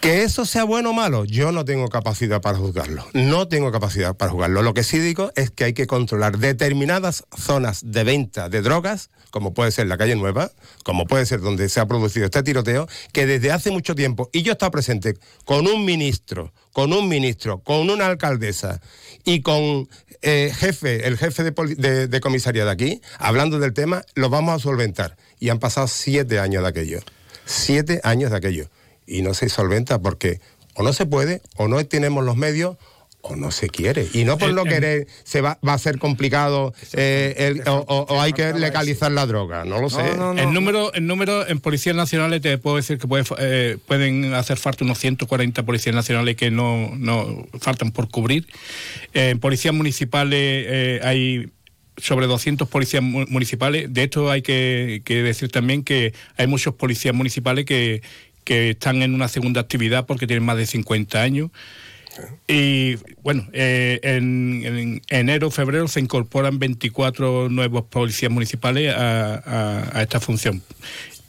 Que 0.01 0.23
eso 0.23 0.45
sea 0.45 0.63
bueno 0.63 0.91
o 0.91 0.93
malo, 0.93 1.25
yo 1.25 1.51
no 1.51 1.65
tengo 1.65 1.87
capacidad 1.87 2.41
para 2.41 2.57
juzgarlo. 2.57 3.05
No 3.13 3.47
tengo 3.47 3.71
capacidad 3.71 4.15
para 4.15 4.31
juzgarlo. 4.31 4.61
Lo 4.61 4.73
que 4.73 4.83
sí 4.83 4.99
digo 4.99 5.31
es 5.35 5.51
que 5.51 5.63
hay 5.65 5.73
que 5.73 5.87
controlar 5.87 6.37
determinadas 6.37 7.25
zonas 7.35 7.81
de 7.83 8.03
venta 8.03 8.49
de 8.49 8.61
drogas, 8.61 9.09
como 9.31 9.53
puede 9.53 9.71
ser 9.71 9.87
la 9.87 9.97
calle 9.97 10.15
Nueva, 10.15 10.51
como 10.83 11.05
puede 11.05 11.25
ser 11.25 11.41
donde 11.41 11.69
se 11.69 11.79
ha 11.79 11.87
producido 11.87 12.25
este 12.25 12.43
tiroteo, 12.43 12.87
que 13.13 13.25
desde 13.25 13.51
hace 13.51 13.71
mucho 13.71 13.95
tiempo, 13.95 14.29
y 14.31 14.43
yo 14.43 14.51
he 14.51 14.53
estado 14.53 14.71
presente 14.71 15.15
con 15.43 15.67
un 15.67 15.85
ministro, 15.85 16.53
con 16.71 16.93
un 16.93 17.07
ministro, 17.07 17.59
con 17.59 17.89
una 17.89 18.05
alcaldesa 18.05 18.81
y 19.23 19.41
con 19.41 19.89
eh, 20.21 20.51
jefe, 20.55 21.07
el 21.07 21.17
jefe 21.17 21.43
de, 21.43 22.07
de 22.07 22.19
comisaría 22.21 22.65
de 22.65 22.71
aquí, 22.71 23.01
hablando 23.17 23.59
del 23.59 23.73
tema, 23.73 24.03
lo 24.15 24.29
vamos 24.29 24.55
a 24.55 24.59
solventar. 24.59 25.17
Y 25.39 25.49
han 25.49 25.59
pasado 25.59 25.87
siete 25.87 26.39
años 26.39 26.63
de 26.63 26.69
aquello. 26.69 26.99
Siete 27.45 28.01
años 28.03 28.31
de 28.31 28.37
aquello. 28.37 28.69
Y 29.07 29.21
no 29.21 29.33
se 29.33 29.49
solventa 29.49 29.99
porque 29.99 30.39
o 30.73 30.83
no 30.83 30.93
se 30.93 31.05
puede, 31.05 31.41
o 31.57 31.67
no 31.67 31.83
tenemos 31.85 32.23
los 32.25 32.35
medios, 32.35 32.77
o 33.27 33.35
no 33.35 33.49
se 33.49 33.69
quiere. 33.69 34.05
Y 34.13 34.23
no 34.23 34.37
por 34.37 34.49
El- 34.49 34.55
no 34.55 34.63
el- 34.63 34.69
querer 34.69 35.07
se 35.23 35.41
va, 35.41 35.57
va 35.67 35.73
a 35.73 35.77
ser 35.79 35.97
complicado 35.97 36.73
eh, 36.93 37.33
el- 37.39 37.67
o, 37.67 37.77
o- 37.87 38.05
o 38.13 38.21
hay 38.21 38.33
que 38.33 38.53
legalizar 38.53 39.11
la 39.11 39.25
droga. 39.25 39.65
No 39.65 39.81
lo 39.81 39.89
sé. 39.89 40.01
el 40.37 40.53
número, 40.53 40.93
el 40.93 41.07
número 41.07 41.47
en 41.47 41.59
policías 41.59 41.95
nacionales 41.95 42.41
te 42.41 42.57
puedo 42.59 42.75
decir 42.75 42.99
que 42.99 43.07
puede, 43.07 43.23
eh, 43.39 43.77
pueden 43.87 44.33
hacer 44.35 44.57
falta 44.57 44.83
unos 44.83 44.99
140 44.99 45.63
policías 45.63 45.95
nacionales 45.95 46.35
que 46.35 46.51
no, 46.51 46.91
no 46.97 47.47
faltan 47.59 47.91
por 47.91 48.09
cubrir. 48.09 48.45
Eh, 49.15 49.29
en 49.29 49.39
policías 49.39 49.73
municipales 49.73 50.39
eh, 50.69 50.99
hay 51.03 51.49
sobre 51.97 52.27
200 52.27 52.67
policías 52.67 53.01
mu- 53.01 53.25
municipales. 53.29 53.91
De 53.93 54.03
hecho, 54.03 54.29
hay 54.29 54.41
que, 54.41 55.01
que 55.05 55.23
decir 55.23 55.49
también 55.49 55.81
que 55.83 56.13
hay 56.37 56.45
muchos 56.45 56.75
policías 56.75 57.15
municipales 57.15 57.63
que, 57.65 58.01
que 58.45 58.69
están 58.69 59.01
en 59.01 59.13
una 59.13 59.27
segunda 59.27 59.59
actividad 59.59 60.05
porque 60.05 60.27
tienen 60.27 60.45
más 60.45 60.55
de 60.55 60.65
50 60.65 61.21
años. 61.21 61.49
Y 62.47 62.95
bueno, 63.23 63.45
eh, 63.51 63.99
en, 64.03 64.61
en 64.63 65.01
enero, 65.09 65.51
febrero 65.51 65.89
se 65.89 65.99
incorporan 65.99 66.59
24 66.59 67.49
nuevos 67.49 67.83
policías 67.89 68.31
municipales 68.31 68.95
a, 68.95 69.35
a- 69.35 69.99
a 69.99 70.01
esta 70.01 70.21
función. 70.21 70.61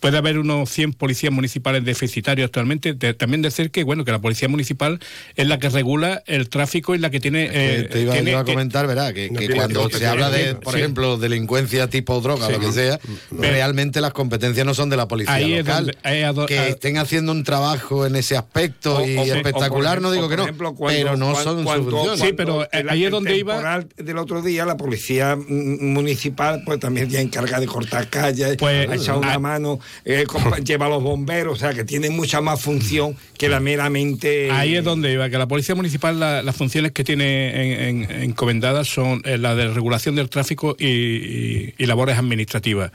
Puede 0.01 0.19
haber 0.19 0.39
unos 0.39 0.71
100 0.71 0.93
policías 0.93 1.33
municipales 1.33 1.85
deficitarios 1.85 2.47
actualmente. 2.47 2.95
De- 2.95 3.15
también 3.15 3.43
decir 3.43 3.71
que 3.71 3.83
bueno 3.85 4.05
que 4.05 4.13
la 4.13 4.19
policía 4.21 4.49
municipal 4.49 5.01
es 5.35 5.47
la 5.47 5.59
que 5.59 5.69
regula 5.69 6.23
el 6.27 6.49
tráfico 6.49 6.95
y 6.95 6.99
la 6.99 7.11
que 7.11 7.21
tiene. 7.21 7.49
eh, 7.53 7.89
te 7.91 8.03
iba, 8.03 8.13
tiene- 8.13 8.31
iba 8.33 8.41
a 8.41 8.45
que- 8.45 8.53
comentar, 8.53 8.87
¿verdad? 8.87 9.13
Que, 9.15 9.29
No 9.31 9.35
que 9.39 9.47
tiene 9.47 9.55
cuando 9.57 9.89
que- 9.89 9.99
se 9.99 10.07
habla 10.07 10.31
de, 10.31 10.51
sí, 10.51 10.57
por 10.63 10.73
sí. 10.75 10.79
ejemplo, 10.81 11.17
delincuencia 11.19 11.89
tipo 11.89 12.21
droga, 12.21 12.47
Sí. 12.47 12.53
lo 12.53 12.61
que 12.61 12.73
sea, 12.73 12.99
realmente 13.31 14.01
las 14.01 14.13
competencias 14.13 14.67
no 14.67 14.75
son 14.75 14.91
de 14.91 14.97
la 14.97 15.09
policía 15.09 15.35
Ahí 15.35 15.55
es 15.55 15.67
local. 15.67 15.87
donde- 15.87 15.99
ahí 16.03 16.23
es 16.23 16.35
do- 16.35 16.47
que 16.47 16.69
estén 16.69 16.99
haciendo 16.99 17.33
un 17.33 17.45
trabajo 17.45 18.07
en 18.07 18.17
ese 18.17 18.37
aspecto 18.37 18.99
O- 18.99 19.07
y 19.07 19.17
o- 19.17 19.23
o 19.23 19.27
por 19.27 19.37
espectacular, 19.37 20.01
no 20.01 20.09
ejemplo- 20.09 20.13
digo 20.13 20.27
o 20.27 20.29
que 20.29 20.37
no, 20.37 20.43
ejemplo, 20.45 20.75
cuando- 20.75 20.99
pero 20.99 21.17
no 21.17 21.33
cuando- 21.33 21.43
son 21.45 21.65
cuando- 21.65 22.63
eh, 22.65 22.69
el- 22.73 22.91
ahí 22.91 23.05
es 23.05 23.11
donde 23.11 23.37
iba- 23.37 23.85
del 23.97 24.19
otro 24.19 24.43
día, 24.43 24.65
la 24.65 24.77
policía 24.77 25.37
mm, 25.37 25.93
municipal 25.93 26.63
pues 26.65 26.81
también 26.81 27.09
ya 27.09 27.21
encarga 27.21 27.61
de 27.61 27.67
cortar 27.67 28.09
calles, 28.09 28.57
Pues, 28.59 28.89
ha 28.89 28.95
echado 28.95 29.19
una 29.21 29.39
mano, 29.39 29.79
eh, 30.05 30.25
lleva 30.65 30.87
a 30.87 30.89
los 30.89 31.03
bomberos, 31.03 31.55
o 31.55 31.61
sea 31.61 31.75
que 31.75 31.85
tiene 31.85 32.11
mucha 32.11 32.41
más 32.41 32.61
función 32.61 33.17
que 33.39 33.49
la 33.49 33.61
meramente... 33.61 34.51
Ahí 34.51 34.77
es 34.77 34.85
donde 34.85 35.13
iba, 35.13 35.29
que 35.31 35.39
la 35.39 35.47
Policía 35.49 35.75
Municipal 35.75 36.19
la- 36.21 36.43
las 36.43 36.57
funciones 36.57 36.93
que 36.93 37.05
tiene 37.05 37.81
en- 37.91 38.05
en- 38.11 38.23
encomendadas 38.23 38.89
son 38.89 39.23
eh, 39.25 39.39
la 39.39 39.55
de 39.55 39.69
regulación 39.69 40.15
del 40.15 40.29
tráfico 40.31 40.77
y, 40.79 40.87
y- 40.87 41.75
y 41.79 41.87
labores 41.87 42.19
administrativas. 42.19 42.93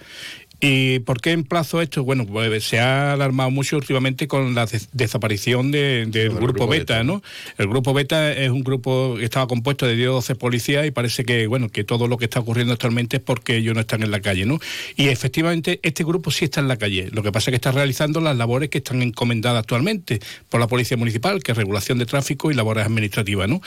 ¿Y 0.64 1.00
por 1.00 1.20
qué 1.22 1.32
emplazo 1.32 1.82
esto? 1.82 2.04
Bueno, 2.04 2.26
pues 2.28 2.64
se 2.64 2.80
ha 2.80 3.14
alarmado 3.14 3.50
mucho 3.50 3.78
últimamente 3.78 4.28
con 4.28 4.54
la 4.54 4.68
des- 4.68 4.90
desaparición 4.94 5.72
de- 5.72 6.06
del 6.06 6.30
grupo, 6.30 6.46
grupo 6.46 6.68
Beta, 6.68 6.94
Beta, 7.00 7.04
¿no? 7.04 7.24
El 7.58 7.68
grupo 7.68 7.94
Beta 7.96 8.32
es 8.32 8.52
un 8.52 8.64
grupo 8.64 9.16
que 9.18 9.26
estaba 9.26 9.48
compuesto 9.48 9.88
de 9.88 9.96
10 9.96 10.10
o 10.10 10.14
12 10.14 10.36
policías 10.36 10.86
y 10.86 10.92
parece 10.92 11.26
que, 11.26 11.48
bueno, 11.48 11.70
que 11.70 11.84
todo 11.84 12.08
lo 12.08 12.18
que 12.20 12.26
está 12.26 12.40
ocurriendo 12.40 12.74
actualmente 12.74 13.18
es 13.18 13.24
porque 13.24 13.58
ellos 13.58 13.74
no 13.74 13.82
están 13.82 14.04
en 14.04 14.12
la 14.12 14.20
calle, 14.22 14.46
¿no? 14.46 14.60
Y 14.96 15.08
efectivamente 15.08 15.80
este 15.82 16.04
grupo 16.04 16.30
sí 16.30 16.46
está 16.46 16.60
en 16.62 16.68
la 16.68 16.78
calle. 16.78 17.10
Lo 17.12 17.24
que 17.24 17.32
pasa 17.32 17.50
es 17.50 17.54
que 17.54 17.56
está 17.56 17.72
realizando 17.72 18.22
las 18.22 18.38
labores 18.38 18.70
que 18.70 18.78
están 18.78 19.02
encomendadas 19.02 19.62
actualmente 19.62 20.20
por 20.50 20.60
la 20.60 20.68
Policía 20.68 20.96
Municipal, 20.96 21.42
que 21.42 21.54
es 21.54 21.58
regulación 21.58 21.98
de 21.98 22.06
tráfico 22.06 22.52
y 22.52 22.54
labores 22.54 22.86
administrativas, 22.86 23.50
¿no? 23.50 23.62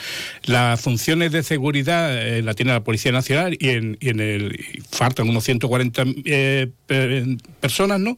Las 0.45 0.79
funciones 0.79 1.33
de 1.33 1.43
seguridad 1.43 2.15
eh, 2.25 2.41
la 2.41 2.53
tiene 2.53 2.71
la 2.71 2.83
Policía 2.85 3.11
Nacional 3.11 3.57
y 3.59 3.69
en, 3.69 3.97
y 3.99 4.09
en 4.09 4.19
el 4.21 4.45
y 4.55 4.81
faltan 4.89 5.27
unos 5.27 5.43
140 5.43 6.05
eh, 6.23 6.67
per, 6.85 7.35
personas, 7.65 7.99
¿no? 7.99 8.17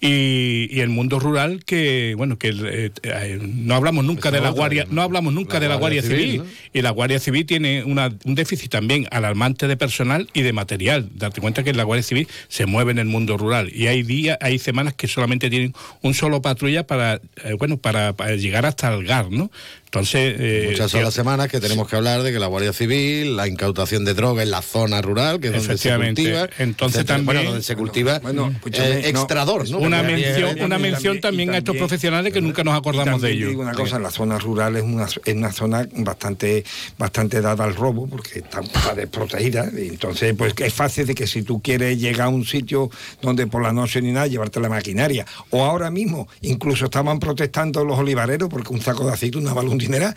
Y, 0.00 0.68
y 0.70 0.80
el 0.80 0.88
mundo 0.88 1.18
rural 1.18 1.64
que, 1.64 2.14
bueno, 2.16 2.38
que 2.38 2.48
eh, 2.48 2.90
eh, 3.02 3.38
no 3.42 3.74
hablamos 3.74 4.04
nunca 4.04 4.30
de 4.30 4.38
la 4.40 4.50
otra, 4.50 4.56
Guardia, 4.58 4.86
no 4.90 5.02
hablamos 5.02 5.32
nunca 5.32 5.60
de 5.60 5.68
la 5.68 5.76
Guardia 5.76 6.02
Civil, 6.02 6.38
¿no? 6.38 6.44
y 6.72 6.82
la 6.82 6.90
Guardia 6.90 7.18
Civil 7.20 7.44
tiene 7.46 7.84
una- 7.84 8.14
un 8.24 8.34
déficit 8.34 8.70
también 8.70 9.06
alarmante 9.10 9.66
de 9.68 9.76
personal 9.76 10.28
y 10.34 10.42
de 10.42 10.52
material. 10.52 11.08
Date 11.14 11.40
cuenta 11.40 11.62
que 11.62 11.72
la 11.72 11.84
Guardia 11.84 12.02
Civil 12.02 12.28
se 12.48 12.66
mueve 12.66 12.92
en 12.92 12.98
el 12.98 13.06
mundo 13.06 13.36
rural 13.36 13.70
y 13.74 13.86
hay 13.86 14.02
días, 14.02 14.38
hay 14.40 14.58
semanas 14.58 14.94
que 14.94 15.08
solamente 15.08 15.50
tienen 15.50 15.72
un 16.02 16.14
solo 16.14 16.40
patrulla 16.42 16.86
para, 16.86 17.14
eh, 17.44 17.54
bueno, 17.58 17.76
para, 17.78 18.14
para 18.14 18.34
llegar 18.36 18.66
hasta 18.66 18.92
el 18.94 19.04
GAR, 19.04 19.30
¿no? 19.30 19.50
Entonces, 19.86 20.36
eh, 20.38 20.66
Muchas 20.72 20.90
son 20.90 21.02
las 21.02 21.14
semanas 21.14 21.48
que 21.48 21.58
tenemos 21.60 21.88
que 21.88 21.96
hablar 21.96 22.22
de 22.22 22.30
que 22.32 22.38
la 22.38 22.48
Guardia 22.48 22.72
Civil, 22.74 23.34
la 23.36 23.48
incautación 23.48 24.04
de 24.04 24.12
droga 24.14 24.42
en 24.42 24.50
la 24.50 24.60
zona 24.60 25.00
rural, 25.00 25.40
que 25.40 25.46
es 25.46 25.52
donde 25.54 25.66
se 25.68 25.72
Efectivamente. 25.74 26.22
cultiva. 26.22 26.48
Entonces 26.58 26.96
etcétera. 26.98 27.16
también- 27.18 27.24
Bueno, 27.36 27.50
donde 27.50 27.62
se 27.64 27.76
cultiva 27.76 28.18
Bueno, 28.18 28.54
eh, 28.92 29.08
extrador, 29.08 29.68
¿no? 29.70 29.78
una 29.78 30.02
mención, 30.02 30.48
también- 30.48 30.64
una 30.64 30.78
mención 30.78 31.16
y 31.16 31.20
también 31.20 31.50
a 31.50 31.58
estos 31.58 31.76
profesionales 31.76 32.32
que 32.32 32.40
nunca 32.40 32.64
nos 32.64 32.74
acordamos 32.74 33.20
de 33.22 33.32
ellos. 33.32 33.50
digo 33.50 33.62
una 33.62 33.72
cosa, 33.74 33.98
la 33.98 34.10
zona 34.10 34.38
rural 34.38 34.76
es 34.76 34.82
una, 34.82 35.06
es 35.24 35.34
una 35.34 35.52
zona 35.52 35.88
bastante, 35.96 36.64
bastante 36.98 37.40
dada 37.40 37.64
al 37.64 37.74
robo 37.74 38.06
porque 38.06 38.40
está, 38.40 38.60
está 38.60 38.94
desprotegida. 38.94 39.70
y 39.76 39.88
entonces, 39.88 40.34
pues 40.36 40.54
es 40.58 40.72
fácil 40.74 41.06
de 41.06 41.14
que 41.14 41.26
si 41.26 41.42
tú 41.42 41.60
quieres 41.62 41.98
llegar 41.98 42.26
a 42.26 42.28
un 42.28 42.44
sitio 42.44 42.90
donde 43.22 43.46
por 43.46 43.62
la 43.62 43.72
noche 43.72 44.00
ni 44.02 44.12
nada, 44.12 44.26
llevarte 44.26 44.60
la 44.60 44.68
maquinaria. 44.68 45.24
O 45.50 45.64
ahora 45.64 45.90
mismo, 45.90 46.28
incluso 46.42 46.86
estaban 46.86 47.18
protestando 47.18 47.84
los 47.84 47.98
olivareros 47.98 48.48
porque 48.48 48.72
un 48.72 48.80
saco 48.80 49.06
de 49.06 49.12
aceituna 49.12 49.52
vale 49.52 49.68
un 49.68 49.78
dineral. 49.78 50.14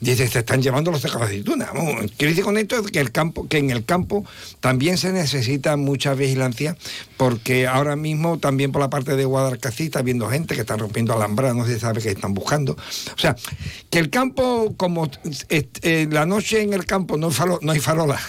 Dice, 0.00 0.26
se 0.28 0.40
están 0.40 0.62
llevando 0.62 0.90
los 0.90 1.00
sacos 1.00 1.20
de 1.20 1.26
aceituna. 1.26 1.70
Quiero 2.16 2.30
decir 2.30 2.44
con 2.44 2.58
esto 2.58 2.82
que 2.84 3.00
el 3.00 3.12
campo, 3.12 3.46
que 3.48 3.58
en 3.58 3.70
el 3.70 3.84
campo 3.84 4.24
también 4.60 4.98
se 4.98 5.12
necesita 5.12 5.76
mucha 5.76 6.14
vigilancia, 6.14 6.76
porque 7.16 7.66
ahora 7.66 7.94
mismo 7.96 8.11
también 8.40 8.72
por 8.72 8.80
la 8.80 8.90
parte 8.90 9.16
de 9.16 9.24
Guadalcací 9.24 9.84
está 9.84 10.02
viendo 10.02 10.28
gente 10.28 10.54
que 10.54 10.62
está 10.62 10.76
rompiendo 10.76 11.12
alambradas, 11.12 11.56
no 11.56 11.66
se 11.66 11.78
sabe 11.78 12.00
qué 12.00 12.10
están 12.10 12.34
buscando. 12.34 12.72
O 12.72 13.18
sea, 13.18 13.36
que 13.90 13.98
el 13.98 14.10
campo, 14.10 14.74
como 14.76 15.10
este, 15.48 16.02
eh, 16.02 16.08
la 16.10 16.26
noche 16.26 16.62
en 16.62 16.72
el 16.72 16.84
campo 16.86 17.16
no 17.16 17.28
hay, 17.28 17.34
no 17.60 17.72
hay 17.72 17.80
farola, 17.80 18.20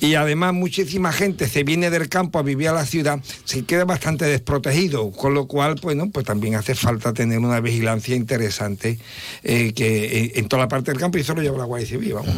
y 0.00 0.14
además 0.14 0.54
muchísima 0.54 1.12
gente 1.12 1.48
se 1.48 1.64
viene 1.64 1.90
del 1.90 2.08
campo 2.08 2.38
a 2.38 2.42
vivir 2.42 2.68
a 2.68 2.72
la 2.72 2.86
ciudad, 2.86 3.20
se 3.44 3.64
queda 3.64 3.84
bastante 3.84 4.24
desprotegido, 4.24 5.10
con 5.10 5.34
lo 5.34 5.46
cual, 5.46 5.76
pues, 5.80 5.96
¿no? 5.96 6.10
pues 6.10 6.26
también 6.26 6.54
hace 6.54 6.74
falta 6.74 7.12
tener 7.12 7.38
una 7.38 7.60
vigilancia 7.60 8.16
interesante 8.16 8.98
eh, 9.42 9.72
que 9.72 10.04
eh, 10.04 10.32
en 10.36 10.48
toda 10.48 10.62
la 10.62 10.68
parte 10.68 10.90
del 10.90 11.00
campo 11.00 11.18
y 11.18 11.22
eso 11.22 11.34
lo 11.34 11.42
lleva 11.42 11.58
la 11.58 11.64
Guardia 11.64 11.88
Civil, 11.88 12.14
vamos. 12.14 12.34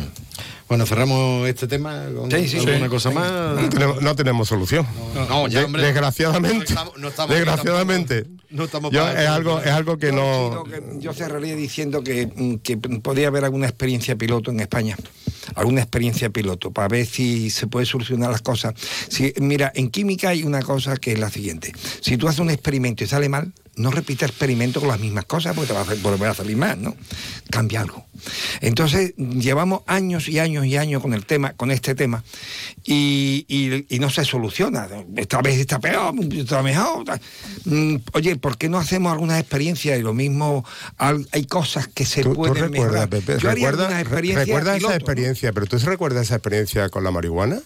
Bueno, 0.74 0.86
cerramos 0.86 1.48
este 1.48 1.68
tema 1.68 2.04
con 2.16 2.28
Sí, 2.32 2.48
sí, 2.48 2.56
alguna 2.58 2.78
sí. 2.86 2.88
cosa 2.88 3.10
más. 3.12 3.30
No 3.62 3.68
tenemos, 3.68 4.02
no 4.02 4.16
tenemos 4.16 4.48
solución. 4.48 4.84
No, 5.14 5.46
ya, 5.46 5.64
hombre. 5.66 5.84
desgraciadamente. 5.84 6.56
No 6.58 6.62
estamos- 6.64 6.98
no 6.98 7.08
estamos 7.08 7.36
desgraciadamente. 7.36 8.26
No 8.50 8.64
estamos 8.64 8.90
Yo, 8.92 9.02
para 9.04 9.22
es 9.22 9.28
algo, 9.28 9.60
es 9.60 9.70
algo 9.70 9.98
que 9.98 10.08
Yo, 10.08 10.64
no. 10.66 10.98
Yo 10.98 11.12
cerraría 11.12 11.54
diciendo 11.54 12.02
que, 12.02 12.26
mm, 12.26 12.54
que 12.56 12.76
podría 12.76 13.28
haber 13.28 13.44
alguna 13.44 13.68
experiencia 13.68 14.16
piloto 14.16 14.50
en 14.50 14.58
España, 14.58 14.96
alguna 15.54 15.80
experiencia 15.80 16.28
piloto, 16.30 16.72
para 16.72 16.88
ver 16.88 17.06
si 17.06 17.50
se 17.50 17.68
puede 17.68 17.86
solucionar 17.86 18.32
las 18.32 18.42
cosas. 18.42 18.74
Si, 19.08 19.32
mira, 19.38 19.70
en 19.76 19.90
química 19.90 20.30
hay 20.30 20.42
una 20.42 20.60
cosa 20.62 20.96
que 20.96 21.12
es 21.12 21.20
la 21.20 21.30
siguiente. 21.30 21.72
Si 22.00 22.16
tú 22.16 22.26
haces 22.26 22.40
un 22.40 22.50
experimento 22.50 23.04
y 23.04 23.06
sale 23.06 23.28
mal, 23.28 23.52
no 23.76 23.90
repita 23.90 24.26
experimento 24.26 24.80
con 24.80 24.88
las 24.88 25.00
mismas 25.00 25.24
cosas 25.24 25.54
porque 25.54 25.68
te 25.68 25.74
va 25.74 25.80
a 25.82 25.94
volver 26.02 26.28
a 26.30 26.34
salir 26.34 26.56
mal, 26.56 26.80
¿no? 26.80 26.94
Cambia 27.50 27.80
algo. 27.80 28.06
Entonces, 28.60 29.14
llevamos 29.16 29.82
años 29.86 30.28
y 30.28 30.38
años 30.38 30.64
y 30.66 30.76
años 30.76 31.02
con 31.02 31.12
el 31.14 31.26
tema, 31.26 31.52
con 31.54 31.70
este 31.70 31.94
tema, 31.94 32.22
y, 32.84 33.44
y- 33.48 33.86
y 33.94 33.98
no 33.98 34.10
se 34.10 34.24
soluciona. 34.24 34.88
Esta 35.16 35.42
vez 35.42 35.58
está 35.58 35.78
peor, 35.78 36.14
está 36.32 36.62
mejor. 36.62 37.04
Mm, 37.64 37.96
Oye, 38.12 38.36
¿por 38.36 38.56
qué 38.56 38.68
no 38.68 38.78
hacemos 38.78 39.12
algunas 39.12 39.40
experiencias? 39.40 39.98
Y 39.98 40.02
lo 40.02 40.14
mismo, 40.14 40.64
hay 40.98 41.44
cosas 41.46 41.88
que 41.88 42.04
se 42.06 42.22
Tú, 42.22 42.30
tú 42.30 42.36
pueden 42.36 42.54
recuerdas, 42.54 42.70
mejorar. 42.70 43.08
Pepe, 43.08 43.38
Yo 43.40 43.50
haría 43.50 43.70
recuerda, 43.70 44.00
experiencias 44.00 44.46
recuerda 44.46 44.76
esa 44.76 44.94
experiencia, 44.94 45.52
pero 45.52 45.66
tú 45.66 45.78
recuerdas 45.78 46.26
esa 46.26 46.36
experiencia 46.36 46.88
con 46.88 47.04
la 47.04 47.10
marihuana, 47.10 47.60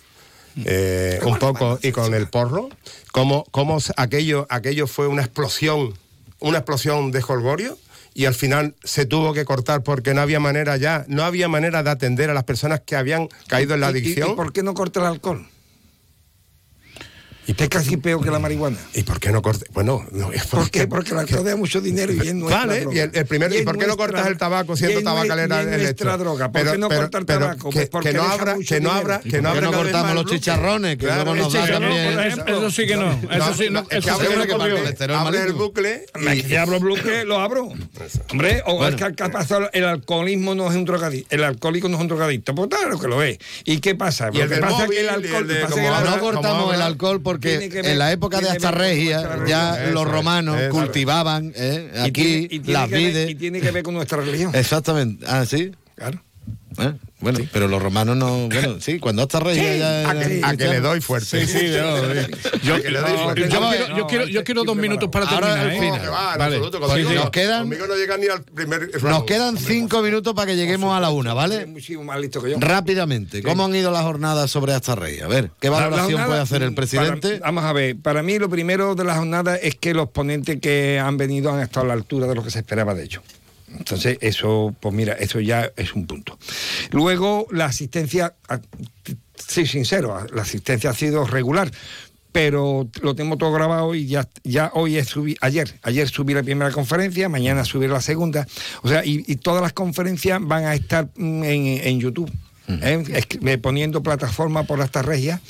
Eh, 0.64 1.20
un 1.24 1.38
poco, 1.38 1.78
y 1.82 1.92
con 1.92 2.14
el 2.14 2.28
porro, 2.28 2.68
cómo, 3.12 3.44
cómo 3.50 3.78
aquello, 3.96 4.46
aquello 4.50 4.87
fue 4.87 5.06
una 5.06 5.22
explosión, 5.22 5.94
una 6.40 6.58
explosión 6.58 7.11
de 7.11 7.22
jolgorio. 7.22 7.78
Y 8.14 8.24
al 8.24 8.34
final 8.34 8.74
se 8.82 9.06
tuvo 9.06 9.32
que 9.32 9.44
cortar 9.44 9.84
porque 9.84 10.12
no 10.12 10.20
había 10.22 10.40
manera 10.40 10.76
ya, 10.76 11.04
no 11.06 11.22
había 11.22 11.46
manera 11.46 11.84
de 11.84 11.90
atender 11.90 12.30
a 12.30 12.34
las 12.34 12.42
personas 12.42 12.80
que 12.84 12.96
habían 12.96 13.28
caído 13.46 13.74
en 13.74 13.80
la 13.80 13.87
¿Y- 13.90 13.90
y- 13.90 13.92
adicción. 13.98 14.30
¿Y 14.30 14.34
por 14.34 14.52
qué 14.52 14.64
no 14.64 14.74
corta 14.74 14.98
el 15.00 15.06
alcohol? 15.06 15.46
Y 17.48 17.54
es 17.62 17.68
casi 17.70 17.96
peor 17.96 18.22
que 18.22 18.30
la 18.30 18.38
marihuana. 18.38 18.76
¿Y 18.92 19.04
por 19.04 19.18
qué 19.18 19.32
no 19.32 19.40
cortas? 19.40 19.64
Bueno, 19.72 20.04
no, 20.12 20.30
es 20.32 20.44
¿Por 20.46 20.70
qué? 20.70 20.87
Porque 20.87 21.12
el 21.12 21.18
alcohol 21.20 21.44
da 21.44 21.56
mucho 21.56 21.80
dinero 21.80 22.12
y 22.12 22.28
es 22.28 22.34
nuestra 22.34 22.66
Vale, 22.66 22.80
droga. 22.80 22.94
y 22.96 22.98
el, 23.00 23.11
el 23.14 23.24
primero, 23.26 23.54
¿y, 23.58 23.62
por 23.62 23.78
qué 23.78 23.87
no 23.87 23.96
cortas 23.96 24.26
el 24.26 24.37
tabaco 24.37 24.76
siendo 24.76 25.02
tabacalera 25.02 25.62
es 25.62 25.80
nuestra 25.80 26.18
droga. 26.18 26.52
¿Por 26.52 26.72
qué 26.72 26.76
no 26.78 26.88
cortar 26.90 27.24
pero 27.24 27.40
tabaco? 27.40 27.70
que, 27.70 27.87
porque 27.87 28.11
que 28.11 28.16
no 28.18 28.22
abra, 28.24 28.56
que 28.66 28.80
no 28.80 28.92
abra, 28.92 29.22
¿Y 29.24 29.30
que 29.30 29.38
por 29.38 29.44
no 29.44 29.52
qué 29.52 29.58
abra 29.58 29.70
no 29.70 29.76
cortamos 29.78 30.14
los 30.14 30.26
chicharrones, 30.26 30.98
que 30.98 31.06
luego 31.06 31.34
nos 31.34 31.52
da 31.52 31.66
también? 31.66 32.18
Eso- 32.20 32.70
sí 32.70 32.87
que 32.87 32.96
no, 32.96 33.12
eso 33.12 33.54
sí, 33.54 33.68
no, 33.70 33.80
es 33.80 33.87
eso 33.88 33.90
que 33.96 34.02
sí 34.02 34.11
abre 34.11 34.28
no 34.37 34.42
el 34.42 34.74
bucle, 34.74 35.14
abre 35.14 35.42
el 35.42 35.52
bucle 35.54 36.06
Me- 36.16 36.42
que 36.42 36.58
abro 36.58 36.76
el 36.76 36.82
bloque, 36.82 37.24
lo 37.24 37.40
abro. 37.40 37.72
Hombre, 38.30 38.62
o 38.66 38.87
es 38.87 38.94
que 38.94 39.14
que 39.14 39.22
ha 39.22 39.30
pasado, 39.30 39.70
el 39.72 39.84
alcoholismo 39.84 40.54
no 40.54 40.68
es 40.68 40.77
un 40.77 40.85
drogadicto, 40.85 41.35
el 41.35 41.44
alcohólico 41.44 41.88
no 41.88 41.96
es 41.96 42.02
un 42.02 42.08
drogadicto, 42.08 42.54
pues 42.54 42.68
claro 42.68 42.98
que 42.98 43.08
lo 43.08 43.23
es. 43.23 43.38
¿Y 43.64 43.79
qué 43.81 43.94
pasa? 43.94 44.29
Y 44.35 44.37
Lo 44.37 44.44
el 44.44 44.50
que 44.50 44.56
pasa 44.58 44.85
es 44.85 44.90
que 44.90 45.00
el 45.00 45.08
alcohol, 45.08 45.46
que 45.48 45.85
No 46.04 46.20
cortamos 46.20 46.75
el 46.75 46.83
alcohol 46.83 47.23
porque 47.23 47.37
Tiene 47.40 47.68
que 47.68 47.82
ver- 47.82 47.92
en 47.92 47.98
la 47.98 48.12
época 48.12 48.40
de 48.40 48.50
Astarregia 48.50 49.20
nuestra 49.22 49.46
ya 49.46 49.70
los 49.70 49.90
Eso 49.90 50.02
es, 50.02 50.08
romanos 50.08 50.60
es. 50.60 50.68
cultivaban 50.70 51.52
eh, 51.56 51.90
y 51.94 51.98
aquí 51.98 52.10
tiene- 52.12 52.38
y 52.42 52.48
tiene 52.60 52.72
las 52.72 52.88
que 52.88 52.94
ver- 52.94 53.02
vides. 53.12 53.30
Y 53.30 53.34
tiene 53.34 53.60
que 53.60 53.70
ver 53.70 53.82
con 53.82 53.94
nuestra 53.94 54.18
religión. 54.18 54.54
Exactamente. 54.54 55.24
Ah, 55.28 55.44
sí. 55.46 55.72
Claro. 55.96 56.22
Eh, 56.79 56.92
Bueno, 57.21 57.40
pero 57.53 57.67
los 57.67 57.83
romanos 57.83 58.17
no. 58.17 58.46
Bueno, 58.49 58.77
sí, 58.81 59.01
cuando 59.01 59.23
Astarregia 59.23 59.73
Sí, 59.73 59.79
ya. 59.81 60.11
a 60.11 60.15
que- 60.15 60.40
A 60.44 60.57
que 60.57 60.69
le 60.69 60.81
doy 60.81 61.01
fuerte. 61.01 61.44
Sí, 61.46 61.59
sí. 61.59 61.67
Yo, 62.63 62.77
Que 62.83 62.90
le 62.90 63.01
doy 63.01 63.11
yo- 63.11 63.19
fuerte. 63.25 63.49
yo 63.49 63.61
No, 63.61 64.07
quiero, 64.07 64.27
yo 64.29 64.44
quiero, 64.44 64.63
dos 64.65 64.77
minutos 64.77 65.09
para 65.11 65.27
terminar. 65.29 66.05
Nos 67.15 67.31
quedan- 67.31 67.63
conmigo 67.63 67.87
no 67.87 67.94
llega 67.96 68.17
ni 68.17 68.27
al 68.27 68.42
primer 68.42 68.90
Nos 69.03 69.25
quedan 69.25 69.57
cinco 69.57 70.03
minutos 70.03 70.35
para 70.35 70.46
que 70.46 70.57
lleguemos 70.57 70.96
a 70.96 71.01
la 71.01 71.11
una, 71.11 71.35
¿vale? 71.35 71.67
muchísimo 71.67 72.05
más 72.05 72.21
listo 72.21 72.42
que 72.42 72.51
yo. 72.53 72.57
Rápidamente, 72.61 73.42
¿cómo 73.42 73.65
han 73.65 73.75
ido 73.75 73.90
las 73.90 74.03
jornadas 74.03 74.51
sobre 74.51 74.73
Astarregia? 74.75 75.25
A 75.25 75.29
ver, 75.29 75.51
¿qué 75.61 75.69
valoración 75.69 76.07
jornada, 76.13 76.27
puede 76.29 76.40
hacer 76.40 76.63
el 76.63 76.71
mm, 76.73 76.75
presidente? 76.75 77.29
para- 77.38 77.40
vamos 77.53 77.65
a 77.65 77.73
ver, 77.73 77.96
para 78.01 78.23
mí 78.23 78.38
lo 78.38 78.49
primero 78.49 78.94
de 78.94 79.05
la 79.05 79.17
jornada 79.17 79.57
es 79.57 79.75
que 79.75 79.94
los 79.94 80.09
ponentes 80.11 80.61
que 80.61 80.99
han 80.99 81.17
venido 81.17 81.53
han 81.53 81.61
estado 81.61 81.87
a 81.87 81.88
la 81.88 81.94
altura 81.94 82.27
de 82.27 82.35
lo 82.35 82.42
que 82.44 82.51
se 82.51 82.59
esperaba 82.61 82.94
de 82.94 83.05
ellos. 83.05 83.23
Entonces, 83.77 84.19
eso, 84.21 84.75
pues 84.81 84.94
mira, 84.94 85.14
eso 85.14 85.40
ya 85.40 85.71
es 85.77 85.94
un 85.94 86.06
punto. 86.06 86.38
Luego, 86.90 87.46
la 87.50 87.66
asistencia, 87.66 88.35
sí, 89.35 89.66
sincero, 89.66 90.27
la 90.33 90.42
asistencia 90.42 90.90
ha 90.90 90.94
sido 90.94 91.25
regular, 91.27 91.71
pero 92.33 92.88
lo 93.02 93.14
tengo 93.14 93.37
todo 93.37 93.52
grabado 93.52 93.94
y 93.94 94.06
ya, 94.06 94.29
ya 94.44 94.71
hoy 94.75 94.96
es 94.96 95.08
subí, 95.08 95.37
ayer, 95.40 95.79
ayer 95.83 96.08
subí 96.08 96.35
la 96.35 96.42
primera 96.42 96.71
conferencia, 96.71 97.29
mañana 97.29 97.64
subí 97.64 97.88
la 97.88 98.00
segunda, 98.00 98.46
o 98.83 98.88
sea, 98.88 99.04
y, 99.04 99.25
y 99.27 99.37
todas 99.37 99.62
las 99.62 99.73
conferencias 99.73 100.38
van 100.42 100.64
a 100.64 100.75
estar 100.75 101.08
mm, 101.16 101.44
en, 101.44 101.66
en 101.87 102.00
YouTube. 102.00 102.31
¿Eh? 102.69 103.02
Eh, 103.46 103.58
poniendo 103.58 104.02
plataforma 104.02 104.62
por 104.64 104.81
estas 104.81 105.04
regias, 105.04 105.40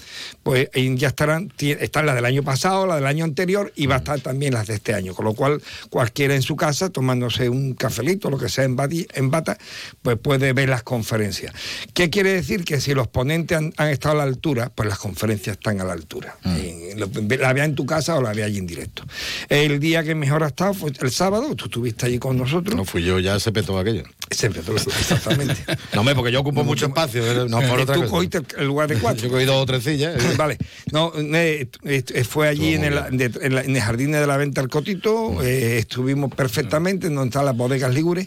pues 0.42 0.68
ya 0.74 1.08
estarán, 1.08 1.52
están 1.58 2.06
las 2.06 2.14
del 2.14 2.24
año 2.24 2.42
pasado, 2.42 2.86
las 2.86 2.96
del 2.96 3.06
año 3.06 3.24
anterior 3.24 3.72
y 3.76 3.86
va 3.86 3.96
a 3.96 3.98
estar 3.98 4.20
también 4.20 4.54
las 4.54 4.66
de 4.66 4.74
este 4.74 4.94
año. 4.94 5.14
Con 5.14 5.24
lo 5.24 5.34
cual, 5.34 5.60
cualquiera 5.90 6.34
en 6.34 6.42
su 6.42 6.56
casa, 6.56 6.90
tomándose 6.90 7.48
un 7.48 7.74
cafelito, 7.74 8.30
lo 8.30 8.38
que 8.38 8.48
sea 8.48 8.64
en, 8.64 8.76
bata, 8.76 9.58
pues 10.02 10.16
puede 10.18 10.52
ver 10.52 10.68
las 10.68 10.82
conferencias. 10.82 11.52
¿Qué 11.94 12.10
quiere 12.10 12.32
decir? 12.32 12.64
Que 12.64 12.80
si 12.80 12.94
los 12.94 13.08
ponentes 13.08 13.56
han, 13.58 13.72
han 13.76 13.88
estado 13.88 14.14
a 14.14 14.18
la 14.18 14.22
altura, 14.24 14.70
pues 14.74 14.88
las 14.88 14.98
conferencias 14.98 15.56
están 15.56 15.80
a 15.80 15.84
la 15.84 15.92
altura. 15.92 16.36
Eh, 16.44 16.94
lo- 16.96 17.08
la 17.38 17.52
vea 17.52 17.64
en 17.64 17.74
tu 17.74 17.84
casa 17.86 18.16
o 18.16 18.22
la 18.22 18.32
vea 18.32 18.46
allí 18.46 18.58
en 18.58 18.66
directo. 18.66 19.04
El 19.48 19.80
día 19.80 20.02
que 20.04 20.14
mejor 20.14 20.44
ha 20.44 20.48
estado 20.48 20.74
fue 20.74 20.92
el 21.00 21.10
sábado, 21.10 21.54
tú 21.54 21.66
estuviste 21.66 22.06
allí 22.06 22.18
con 22.18 22.36
nosotros. 22.36 22.76
No 22.76 22.84
fui 22.84 23.02
yo, 23.02 23.18
ya 23.18 23.38
se 23.40 23.52
petó 23.52 23.78
aquello. 23.78 24.04
Se 24.30 24.46
empezó, 24.46 24.72
exactamente. 24.74 25.56
No, 25.94 26.00
hombre, 26.00 26.14
porque 26.14 26.30
yo 26.32 26.40
ocupo 26.40 26.62
mucho 26.64 26.86
espacio, 26.86 27.07
pero 27.12 27.48
no 27.48 27.60
por 27.60 27.78
Eh, 27.80 27.82
otra 27.82 27.94
tú 27.94 28.00
cosa. 28.02 28.10
cogiste 28.12 28.40
el- 28.58 28.66
lugar 28.66 28.88
de 28.88 28.96
cuatro. 29.00 29.22
Yo 29.22 29.28
he 29.28 29.30
cogido 29.30 29.54
dos 29.54 29.62
o 29.62 29.66
tres 29.66 29.84
sillas. 29.84 30.22
¿eh? 30.22 30.34
Vale, 30.36 30.56
no, 30.92 31.12
eh, 31.16 31.66
eh, 31.84 32.24
fue 32.24 32.48
allí 32.48 32.74
en 32.74 32.84
el, 32.84 32.94
de- 33.16 33.30
en, 33.42 33.54
la- 33.54 33.62
en 33.62 33.76
el 33.76 33.82
jardín 33.82 34.12
de 34.12 34.26
la 34.26 34.36
venta 34.36 34.60
del 34.60 34.70
Cotito, 34.70 35.42
eh, 35.42 35.78
estuvimos 35.78 36.32
perfectamente, 36.34 37.08
donde 37.08 37.26
están 37.28 37.44
las 37.44 37.56
bodegas 37.56 37.94
Ligures, 37.94 38.26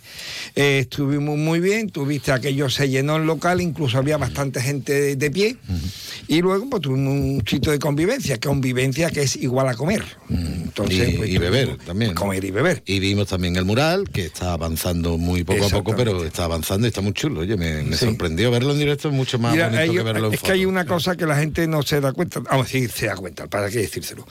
eh, 0.56 0.80
estuvimos 0.80 1.38
muy 1.38 1.60
bien, 1.60 1.90
tuviste 1.90 2.32
aquello, 2.32 2.70
se 2.70 2.90
llenó 2.90 3.18
el 3.18 3.24
local, 3.26 3.62
incluso 3.62 3.98
había 3.98 4.18
bastante 4.18 4.62
gente 4.62 4.94
de, 4.94 5.16
de 5.16 5.32
pie, 5.32 5.58
y 6.28 6.42
luego 6.42 6.70
pues 6.70 6.82
tuvimos 6.82 7.14
un 7.14 7.44
sitio 7.48 7.72
de 7.72 7.80
convivencia, 7.80 8.38
que 8.38 8.48
convivencia 8.48 9.10
que 9.12 9.22
es 9.22 9.36
igual 9.38 9.68
a 9.70 9.76
comer. 9.76 10.04
Entonces, 10.30 11.14
y, 11.14 11.18
pues, 11.18 11.30
y 11.30 11.38
beber 11.38 11.78
también. 11.86 12.14
Comer 12.14 12.44
y 12.44 12.52
beber. 12.52 12.84
Y 12.86 13.00
vimos 13.00 13.28
también 13.28 13.56
el 13.56 13.66
mural, 13.66 14.10
que 14.10 14.26
está 14.26 14.54
avanzando 14.54 15.18
muy 15.18 15.44
poco 15.44 15.66
a 15.66 15.70
poco, 15.70 15.96
pero 15.96 16.24
está 16.26 16.46
avanzando 16.46 16.88
y 16.88 16.90
está 16.90 17.02
muy 17.02 17.14
chulo. 17.14 17.42
Oye, 17.42 17.58
me, 17.58 17.84
me 17.84 17.96
Sí. 17.98 18.06
sorprendió 18.06 18.52
verlo 18.52 18.71
en 18.72 18.80
directo, 18.80 19.08
es 19.10 19.14
mucho 19.14 19.40
más 19.40 19.54
Mira, 19.54 19.66
bonito 19.68 19.82
hay- 19.82 19.90
que 19.92 20.04
verlo 20.04 20.28
en 20.28 20.34
es 20.34 20.42
que 20.42 20.52
hay 20.52 20.66
una 20.66 20.86
cosa 20.86 21.16
que 21.16 21.26
la 21.26 21.38
gente 21.38 21.68
no 21.68 21.82
se 21.84 22.02
da 22.02 22.14
cuenta, 22.14 22.40
vamos 22.40 22.62
a 22.62 22.64
decir, 22.72 22.90
se 22.92 23.06
da 23.08 23.16
cuenta, 23.16 23.48
¿para 23.48 23.70
qué 23.70 23.80
decírselo? 23.80 24.26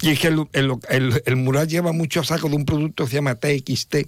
Y 0.00 0.10
es 0.10 0.18
que 0.20 0.28
el, 0.28 0.46
el- 0.52 0.72
el- 0.88 1.22
el 1.24 1.36
mural 1.36 1.68
lleva 1.68 1.92
muchos 1.92 2.26
sacos 2.26 2.50
de 2.50 2.56
un 2.56 2.64
producto 2.64 3.04
que 3.04 3.10
se 3.10 3.16
llama 3.16 3.34
TXT 3.36 4.06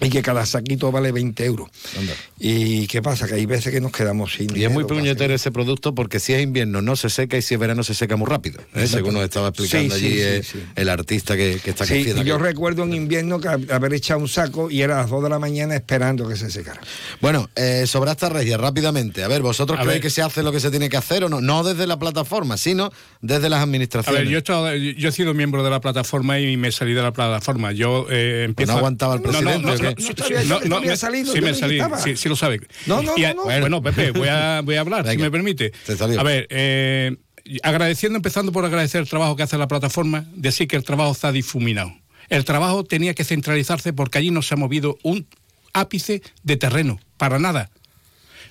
y 0.00 0.10
que 0.10 0.22
cada 0.22 0.44
saquito 0.46 0.90
vale 0.90 1.12
20 1.12 1.44
euros. 1.44 1.68
Anda. 1.98 2.12
¿Y 2.38 2.86
qué 2.88 3.02
pasa? 3.02 3.26
Que 3.28 3.34
hay 3.34 3.46
veces 3.46 3.72
que 3.72 3.80
nos 3.80 3.92
quedamos 3.92 4.32
sin 4.34 4.56
Y 4.56 4.64
es 4.64 4.70
muy 4.70 4.84
puñetero 4.84 5.32
ese 5.34 5.52
producto 5.52 5.94
porque 5.94 6.18
si 6.18 6.32
es 6.32 6.42
invierno 6.42 6.82
no 6.82 6.96
se 6.96 7.08
seca 7.10 7.36
y 7.36 7.42
si 7.42 7.54
es 7.54 7.60
verano 7.60 7.84
se 7.84 7.94
seca 7.94 8.16
muy 8.16 8.26
rápido. 8.26 8.60
¿eh? 8.74 8.86
Según 8.86 9.14
nos 9.14 9.22
estaba 9.24 9.48
explicando 9.48 9.94
Sí, 9.94 10.04
allí 10.06 10.14
sí, 10.14 10.20
eh, 10.22 10.42
sí. 10.42 10.58
el 10.74 10.88
artista 10.88 11.36
que, 11.36 11.60
que 11.62 11.70
está 11.70 11.86
Sí, 11.86 11.98
y 11.98 12.24
yo 12.24 12.34
aquí. 12.36 12.42
recuerdo 12.44 12.82
en 12.82 12.94
invierno 12.94 13.38
que 13.40 13.48
hab- 13.48 13.70
haber 13.72 13.94
echado 13.94 14.18
un 14.20 14.28
saco 14.28 14.70
y 14.70 14.82
era 14.82 14.98
a 14.98 15.02
las 15.02 15.10
2 15.10 15.22
de 15.22 15.28
la 15.30 15.38
mañana 15.38 15.74
esperando 15.76 16.26
que 16.28 16.36
se 16.36 16.50
secara. 16.50 16.80
Bueno, 17.20 17.48
eh, 17.54 17.84
sobre 17.86 18.10
esta 18.10 18.28
regia, 18.28 18.56
rápidamente. 18.56 19.22
A 19.22 19.28
ver, 19.28 19.42
¿vosotros 19.42 19.78
A 19.78 19.82
creéis 19.82 19.96
ver. 19.96 20.02
que 20.02 20.10
se 20.10 20.22
hace 20.22 20.42
lo 20.42 20.50
que 20.52 20.58
se 20.60 20.70
tiene 20.70 20.88
que 20.88 20.96
hacer 20.96 21.24
o 21.24 21.28
no? 21.28 21.40
No 21.40 21.62
desde 21.62 21.86
la 21.86 21.98
plataforma, 21.98 22.56
sino 22.56 22.90
desde 23.20 23.48
las 23.48 23.60
A 23.60 23.62
administraciones. 23.62 24.22
ver, 24.22 24.28
yo 24.30 24.36
he, 24.36 24.38
estado- 24.38 24.74
yo 24.74 25.08
he 25.08 25.12
sido 25.12 25.32
miembro 25.34 25.62
de 25.62 25.70
la 25.70 25.80
plataforma 25.80 26.40
y 26.40 26.56
me 26.56 26.72
salí 26.72 26.92
de 26.92 27.02
la 27.02 27.12
plataforma. 27.12 27.72
Yo 27.72 28.06
eh, 28.10 28.44
empiezo. 28.48 28.72
no 28.72 28.76
a- 28.76 28.80
aguantaba 28.80 29.14
el 29.14 29.22
No, 29.22 29.26
no, 29.26 29.38
presidente, 29.38 29.66
No. 29.66 29.72
No, 29.82 29.90
No 29.90 30.14
sabía 30.16 30.44
no, 30.44 30.60
que 30.60 30.68
no, 30.68 30.76
había 30.76 30.90
me- 30.92 30.96
salido, 30.96 31.32
Sí, 31.32 31.40
me 31.40 31.54
salí. 31.54 31.78
Sí, 32.02 32.16
sí 32.16 32.28
lo 32.28 32.36
sabe. 32.36 32.60
No, 32.86 33.02
no, 33.02 33.14
a- 33.14 33.18
no, 33.18 33.34
no. 33.34 33.44
Bueno, 33.44 33.82
Pepe, 33.82 34.10
voy 34.12 34.28
a, 34.28 34.60
voy 34.64 34.76
a 34.76 34.80
hablar, 34.80 35.04
si 35.04 35.10
Venga, 35.10 35.24
me 35.24 35.30
permite. 35.30 35.72
A 36.18 36.22
ver, 36.22 36.46
eh, 36.50 37.16
agradeciendo, 37.62 38.16
empezando 38.16 38.52
por 38.52 38.64
agradecer 38.64 39.00
el 39.00 39.08
trabajo 39.08 39.36
que 39.36 39.42
hace 39.42 39.58
la 39.58 39.68
plataforma, 39.68 40.26
decir 40.34 40.68
que 40.68 40.76
el 40.76 40.84
trabajo 40.84 41.12
está 41.12 41.32
difuminado. 41.32 41.92
El 42.28 42.44
trabajo 42.44 42.84
tenía 42.84 43.14
que 43.14 43.24
centralizarse 43.24 43.92
porque 43.92 44.18
allí 44.18 44.30
no 44.30 44.42
se 44.42 44.54
ha 44.54 44.56
movido 44.56 44.96
un 45.02 45.26
ápice 45.74 46.22
de 46.42 46.56
terreno, 46.56 47.00
para 47.16 47.38
nada. 47.38 47.70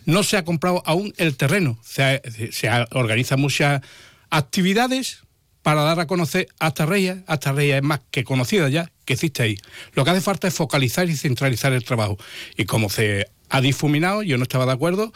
No 0.05 0.23
se 0.23 0.35
ha 0.37 0.43
comprado 0.43 0.81
aún 0.85 1.13
el 1.17 1.37
terreno. 1.37 1.79
Se, 1.83 2.21
se 2.51 2.69
organizan 2.91 3.39
muchas 3.39 3.81
actividades 4.29 5.19
para 5.61 5.83
dar 5.83 5.99
a 5.99 6.07
conocer 6.07 6.47
hasta 6.59 6.85
Reya. 6.85 7.23
Hasta 7.27 7.51
Reya 7.51 7.77
es 7.77 7.83
más 7.83 8.01
que 8.09 8.23
conocida 8.23 8.67
ya, 8.69 8.91
que 9.11 9.15
existe 9.15 9.43
ahí. 9.43 9.57
Lo 9.93 10.05
que 10.05 10.11
hace 10.11 10.21
falta 10.21 10.47
es 10.47 10.53
focalizar 10.53 11.09
y 11.09 11.17
centralizar 11.17 11.73
el 11.73 11.83
trabajo. 11.83 12.17
Y 12.55 12.63
como 12.63 12.89
se 12.89 13.27
ha 13.49 13.59
difuminado, 13.59 14.23
yo 14.23 14.37
no 14.37 14.43
estaba 14.43 14.65
de 14.65 14.71
acuerdo, 14.71 15.11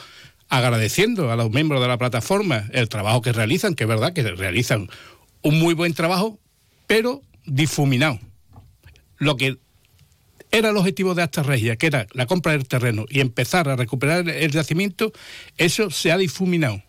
agradeciendo 0.50 1.32
a 1.32 1.38
los 1.38 1.50
miembros 1.52 1.82
de 1.82 1.88
la 1.88 1.98
plataforma 1.98 2.66
el 2.74 2.90
trabajo 2.90 3.22
que 3.22 3.32
realizan, 3.32 3.74
que 3.74 3.86
es 3.86 3.88
verdad 3.88 4.12
que 4.12 4.24
realizan 4.24 4.90
un 5.44 5.60
muy 5.60 5.74
buen 5.74 5.94
trabajo, 5.94 6.38
pero 6.88 7.22
difuminado. 7.46 8.20
Lo 9.18 9.38
que 9.38 9.58
era 10.52 10.72
el 10.72 10.78
objetivo 10.78 11.16
de 11.16 11.24
Hasta 11.24 11.42
Regia, 11.42 11.78
que 11.78 11.88
era 11.88 12.06
la 12.12 12.26
compra 12.26 12.52
del 12.52 12.68
terreno 12.68 13.06
y 13.10 13.22
empezar 13.22 13.70
a 13.70 13.78
recuperar 13.78 14.28
el 14.28 14.52
yacimiento, 14.52 15.14
eso 15.58 15.90
se 15.90 16.12
ha 16.12 16.18
difuminado. 16.18 16.84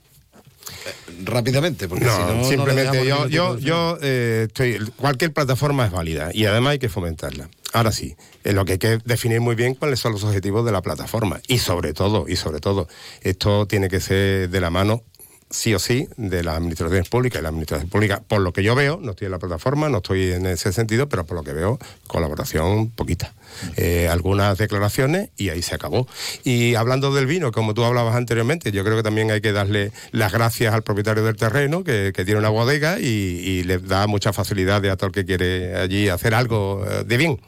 Rápidamente, 1.24 1.88
porque 1.88 2.04
No, 2.04 2.14
si 2.14 2.22
no, 2.22 2.34
no 2.34 2.42
le 2.42 2.44
simplemente 2.44 2.96
dejamos 2.98 3.30
yo, 3.30 3.56
yo, 3.56 3.58
yo 3.58 3.98
eh, 4.02 4.44
estoy. 4.48 4.78
Cualquier 4.96 5.32
plataforma 5.32 5.86
es 5.86 5.92
válida 5.92 6.30
y 6.32 6.46
además 6.46 6.72
hay 6.72 6.78
que 6.78 6.88
fomentarla. 6.88 7.48
Ahora 7.72 7.92
sí, 7.92 8.16
eh, 8.44 8.52
lo 8.52 8.64
que 8.64 8.72
hay 8.72 8.78
que 8.78 8.98
definir 9.04 9.40
muy 9.40 9.54
bien 9.54 9.74
cuáles 9.74 10.00
son 10.00 10.12
los 10.12 10.24
objetivos 10.24 10.64
de 10.64 10.72
la 10.72 10.82
plataforma 10.82 11.40
y 11.46 11.58
sobre 11.58 11.92
todo, 11.92 12.26
y 12.28 12.36
sobre 12.36 12.60
todo, 12.60 12.88
esto 13.22 13.66
tiene 13.66 13.88
que 13.88 14.00
ser 14.00 14.48
de 14.48 14.60
la 14.60 14.70
mano 14.70 15.02
sí 15.50 15.74
o 15.74 15.78
sí 15.78 16.08
de 16.16 16.42
las 16.42 16.56
administraciones 16.56 17.08
públicas 17.08 17.40
y 17.40 17.42
la 17.42 17.50
administración 17.50 17.88
pública, 17.88 18.22
por 18.26 18.40
lo 18.40 18.52
que 18.52 18.62
yo 18.62 18.74
veo, 18.74 18.98
no 19.00 19.10
estoy 19.10 19.26
en 19.26 19.32
la 19.32 19.38
plataforma, 19.38 19.88
no 19.88 19.98
estoy 19.98 20.32
en 20.32 20.46
ese 20.46 20.72
sentido, 20.72 21.08
pero 21.08 21.24
por 21.24 21.36
lo 21.36 21.44
que 21.44 21.52
veo, 21.52 21.78
colaboración 22.06 22.90
poquita. 22.90 23.34
Eh, 23.76 24.08
algunas 24.08 24.58
declaraciones 24.58 25.30
y 25.36 25.50
ahí 25.50 25.62
se 25.62 25.74
acabó. 25.74 26.08
Y 26.44 26.74
hablando 26.74 27.14
del 27.14 27.26
vino, 27.26 27.52
como 27.52 27.74
tú 27.74 27.84
hablabas 27.84 28.16
anteriormente, 28.16 28.72
yo 28.72 28.84
creo 28.84 28.96
que 28.96 29.02
también 29.02 29.30
hay 29.30 29.40
que 29.40 29.52
darle 29.52 29.92
las 30.10 30.32
gracias 30.32 30.74
al 30.74 30.82
propietario 30.82 31.24
del 31.24 31.36
terreno, 31.36 31.84
que, 31.84 32.12
que 32.14 32.24
tiene 32.24 32.40
una 32.40 32.48
bodega 32.48 32.98
y, 32.98 33.04
y 33.04 33.62
le 33.64 33.78
da 33.78 34.06
muchas 34.06 34.34
facilidades 34.34 34.90
a 34.90 34.96
todo 34.96 35.08
el 35.08 35.12
que 35.12 35.24
quiere 35.24 35.76
allí 35.76 36.08
hacer 36.08 36.34
algo 36.34 36.84
eh, 36.88 37.04
de 37.04 37.16
bien. 37.16 37.40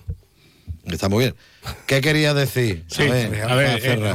Está 0.90 1.08
muy 1.08 1.24
bien. 1.24 1.34
¿Qué 1.86 2.00
quería 2.00 2.34
decir? 2.34 2.84
Sí, 2.88 3.02
a 3.02 3.10
ver, 3.10 3.42
a 3.42 3.54
ver, 3.54 3.80
eh. 3.84 4.12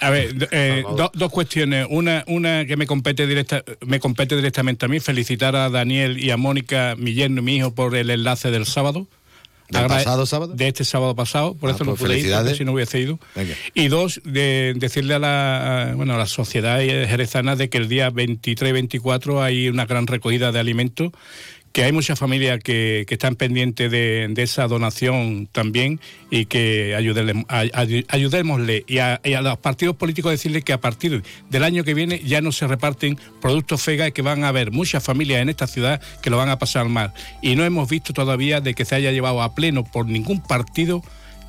A 0.00 0.10
ver, 0.10 0.48
eh, 0.50 0.82
do- 0.96 1.10
dos 1.14 1.30
cuestiones. 1.30 1.86
Una, 1.90 2.24
una 2.26 2.64
que 2.66 2.76
me 2.76 2.86
compete 2.86 3.26
directa, 3.26 3.62
me 3.86 4.00
compete 4.00 4.34
directamente 4.36 4.86
a 4.86 4.88
mí, 4.88 4.98
felicitar 5.00 5.54
a 5.56 5.68
Daniel 5.70 6.18
y 6.22 6.30
a 6.30 6.36
Mónica, 6.36 6.94
mi 6.98 7.14
yerno 7.14 7.40
y 7.40 7.44
mi 7.44 7.56
hijo, 7.56 7.74
por 7.74 7.94
el 7.94 8.10
enlace 8.10 8.50
del 8.50 8.66
sábado. 8.66 9.06
¿Del 9.68 9.82
agrade- 9.84 10.04
pasado 10.04 10.26
sábado? 10.26 10.52
De 10.54 10.68
este 10.68 10.84
sábado 10.84 11.14
pasado, 11.14 11.54
por 11.54 11.70
Ah, 11.70 11.74
eso 11.74 11.84
no 11.84 11.92
pues 11.92 12.02
pude 12.02 12.18
ir, 12.18 12.56
si 12.56 12.64
no 12.64 12.72
hubiese 12.72 13.00
ido. 13.00 13.18
Venga. 13.34 13.54
Y 13.74 13.88
dos, 13.88 14.20
de 14.24 14.74
decirle 14.76 15.14
a 15.14 15.18
la, 15.18 15.92
bueno, 15.96 16.14
a 16.14 16.18
la 16.18 16.26
sociedad 16.26 16.78
jerezana 16.80 17.56
de 17.56 17.70
que 17.70 17.78
el 17.78 17.88
día 17.88 18.10
23 18.10 18.68
y 18.68 18.72
24 18.72 19.42
hay 19.42 19.68
una 19.68 19.86
gran 19.86 20.06
recogida 20.06 20.52
de 20.52 20.58
alimentos, 20.58 21.12
que 21.72 21.84
hay 21.84 21.92
muchas 21.92 22.18
familias 22.18 22.60
que, 22.62 23.04
que 23.08 23.14
están 23.14 23.34
pendientes 23.34 23.90
de, 23.90 24.28
de 24.30 24.42
esa 24.42 24.66
donación 24.68 25.48
también 25.50 26.00
y 26.30 26.46
que 26.46 26.94
ayudémosle. 26.94 28.84
Y 28.86 28.98
a, 28.98 29.20
y 29.24 29.32
a 29.34 29.40
los 29.40 29.58
partidos 29.58 29.96
políticos 29.96 30.32
decirles 30.32 30.64
que 30.64 30.72
a 30.72 30.80
partir 30.80 31.22
del 31.50 31.64
año 31.64 31.84
que 31.84 31.94
viene 31.94 32.20
ya 32.24 32.40
no 32.40 32.52
se 32.52 32.66
reparten 32.66 33.18
productos 33.40 33.82
FEGA 33.82 34.08
y 34.08 34.12
que 34.12 34.22
van 34.22 34.44
a 34.44 34.48
haber 34.48 34.70
muchas 34.70 35.02
familias 35.02 35.40
en 35.40 35.48
esta 35.48 35.66
ciudad 35.66 36.00
que 36.22 36.30
lo 36.30 36.36
van 36.36 36.50
a 36.50 36.58
pasar 36.58 36.88
mal. 36.88 37.12
Y 37.40 37.56
no 37.56 37.64
hemos 37.64 37.88
visto 37.88 38.12
todavía 38.12 38.60
de 38.60 38.74
que 38.74 38.84
se 38.84 38.94
haya 38.94 39.12
llevado 39.12 39.42
a 39.42 39.54
pleno 39.54 39.84
por 39.84 40.06
ningún 40.06 40.42
partido 40.42 41.02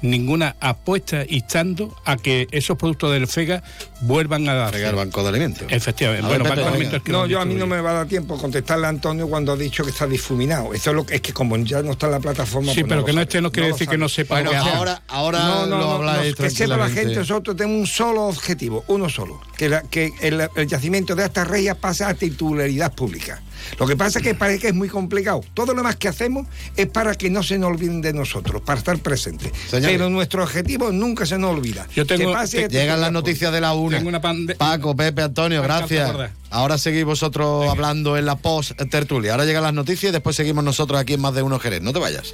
ninguna 0.04 0.56
apuesta 0.60 1.24
instando 1.28 1.95
a 2.06 2.18
que 2.18 2.47
esos 2.51 2.78
productos 2.78 3.12
del 3.14 3.26
FEGA 3.28 3.64
vuelvan 4.01 4.47
a 4.49 4.54
dar. 4.54 4.76
El 4.76 4.93
Banco 4.95 5.24
de 5.24 5.30
Alimentos. 5.30 5.68
Efectivamente. 5.70 6.26
A 6.26 6.30
bueno, 6.30 6.43
Banco 6.43 6.60
de. 6.62 6.68
Alimentos 6.68 7.04
que 7.04 7.12
No, 7.12 7.22
lo 7.22 7.28
yo 7.28 7.39
a 7.39 7.45
mí 7.45 7.56
no 7.56 7.66
me 7.66 7.80
va 7.82 7.91
a 7.91 7.93
dar 7.93 8.08
tiempo 8.08 8.38
contestarle 8.38 8.86
a 8.86 8.89
Antonio 8.89 9.28
cuando 9.28 9.54
ha 9.54 9.56
dicho 9.58 9.84
que 9.84 9.89
está 9.91 10.06
difuminado. 10.06 10.74
Eso 10.74 10.89
es 10.91 10.95
lo 10.95 11.06
que 11.06 11.16
es 11.16 11.22
que 11.22 11.32
como 11.34 11.58
ya 11.58 11.82
no 11.82 11.93
está 11.93 12.08
en 12.08 12.12
la 12.12 12.20
plataforma. 12.20 12.74
Sí, 12.74 12.82
pues 12.82 12.89
pero 12.89 13.01
lo 13.01 13.06
que 13.06 13.14
no 13.14 13.22
esté 13.22 13.41
no 13.41 13.51
quiere 13.51 13.70
lo 13.70 13.76
decir 13.76 13.88
que 13.88 13.97
no 13.97 14.10
sepa 14.10 14.41
lo 14.41 14.51
que 14.51 14.58
hace. 14.58 14.70
no, 14.76 15.32
no, 15.32 15.66
no, 15.68 16.04
no, 16.04 16.36
que 16.36 16.49
sepa 16.49 16.78
la 16.78 16.89
gente, 16.89 17.16
nosotros 17.16 17.56
tenemos 17.56 17.80
un 17.80 17.88
solo 17.88 18.24
objetivo, 18.26 18.84
uno 18.88 19.10
solo, 19.10 19.41
que, 19.58 19.70
la- 19.70 19.82
que 19.84 20.12
el, 20.22 20.47
el 20.56 20.68
yacimiento 20.68 21.16
de 21.16 21.26
estas 21.26 21.47
reyes 21.47 21.76
pase 21.76 22.04
a 22.04 22.14
titularidad 22.14 22.93
pública. 22.93 23.41
Lo 23.80 23.88
que 23.88 23.95
pasa 23.95 24.20
es 24.20 24.24
que 24.26 24.36
parece 24.36 24.59
que 24.59 24.68
es 24.70 24.74
muy 24.76 24.89
complicado. 24.89 25.41
Todo 25.53 25.74
lo 25.74 25.84
más 25.84 25.95
que 25.95 26.07
hacemos 26.07 26.47
es 26.76 26.88
para 26.88 27.16
que 27.16 27.30
no 27.30 27.43
se 27.43 27.57
nos 27.57 27.70
olviden 27.72 28.01
de 28.01 28.14
nosotros, 28.14 28.61
para 28.61 28.80
estar 28.80 28.97
presentes. 28.99 29.51
Señores. 29.70 29.95
Pero 29.97 30.09
nuestro 30.09 30.43
objetivo 30.43 30.91
nunca 30.91 31.26
se 31.26 31.38
nos 31.38 31.51
olvida. 31.51 31.88
Yo 31.95 32.05
tengo- 32.05 32.30
Que 32.30 32.34
pase 32.34 32.66
a 32.66 32.68
Llegan 32.68 33.01
las 33.01 33.11
noticias 33.11 33.51
de 33.51 33.61
la 33.61 33.74
una. 33.74 33.97
Tengo 33.97 34.09
una 34.09 34.22
pande- 34.22 34.55
Paco, 34.55 34.95
Pepe, 34.95 35.22
Antonio, 35.24 35.61
gracias. 35.61 36.11
Ahora 36.49 36.78
seguís 36.78 37.03
vosotros 37.05 37.68
hablando 37.70 38.16
en 38.18 38.26
la 38.26 38.36
post 38.36 38.74
tertulia. 38.91 39.32
Ahora 39.32 39.45
llegan 39.45 39.64
las 39.64 39.74
noticias 39.74 40.09
y 40.09 40.14
después 40.14 40.36
seguimos 40.36 40.64
nosotros 40.64 40.99
aquí 40.99 41.14
en 41.14 41.22
más 41.22 41.34
de 41.34 41.41
uno 41.41 41.59
Jerez. 41.59 41.82
No 41.82 41.93
te 41.93 41.99
vayas. 41.99 42.34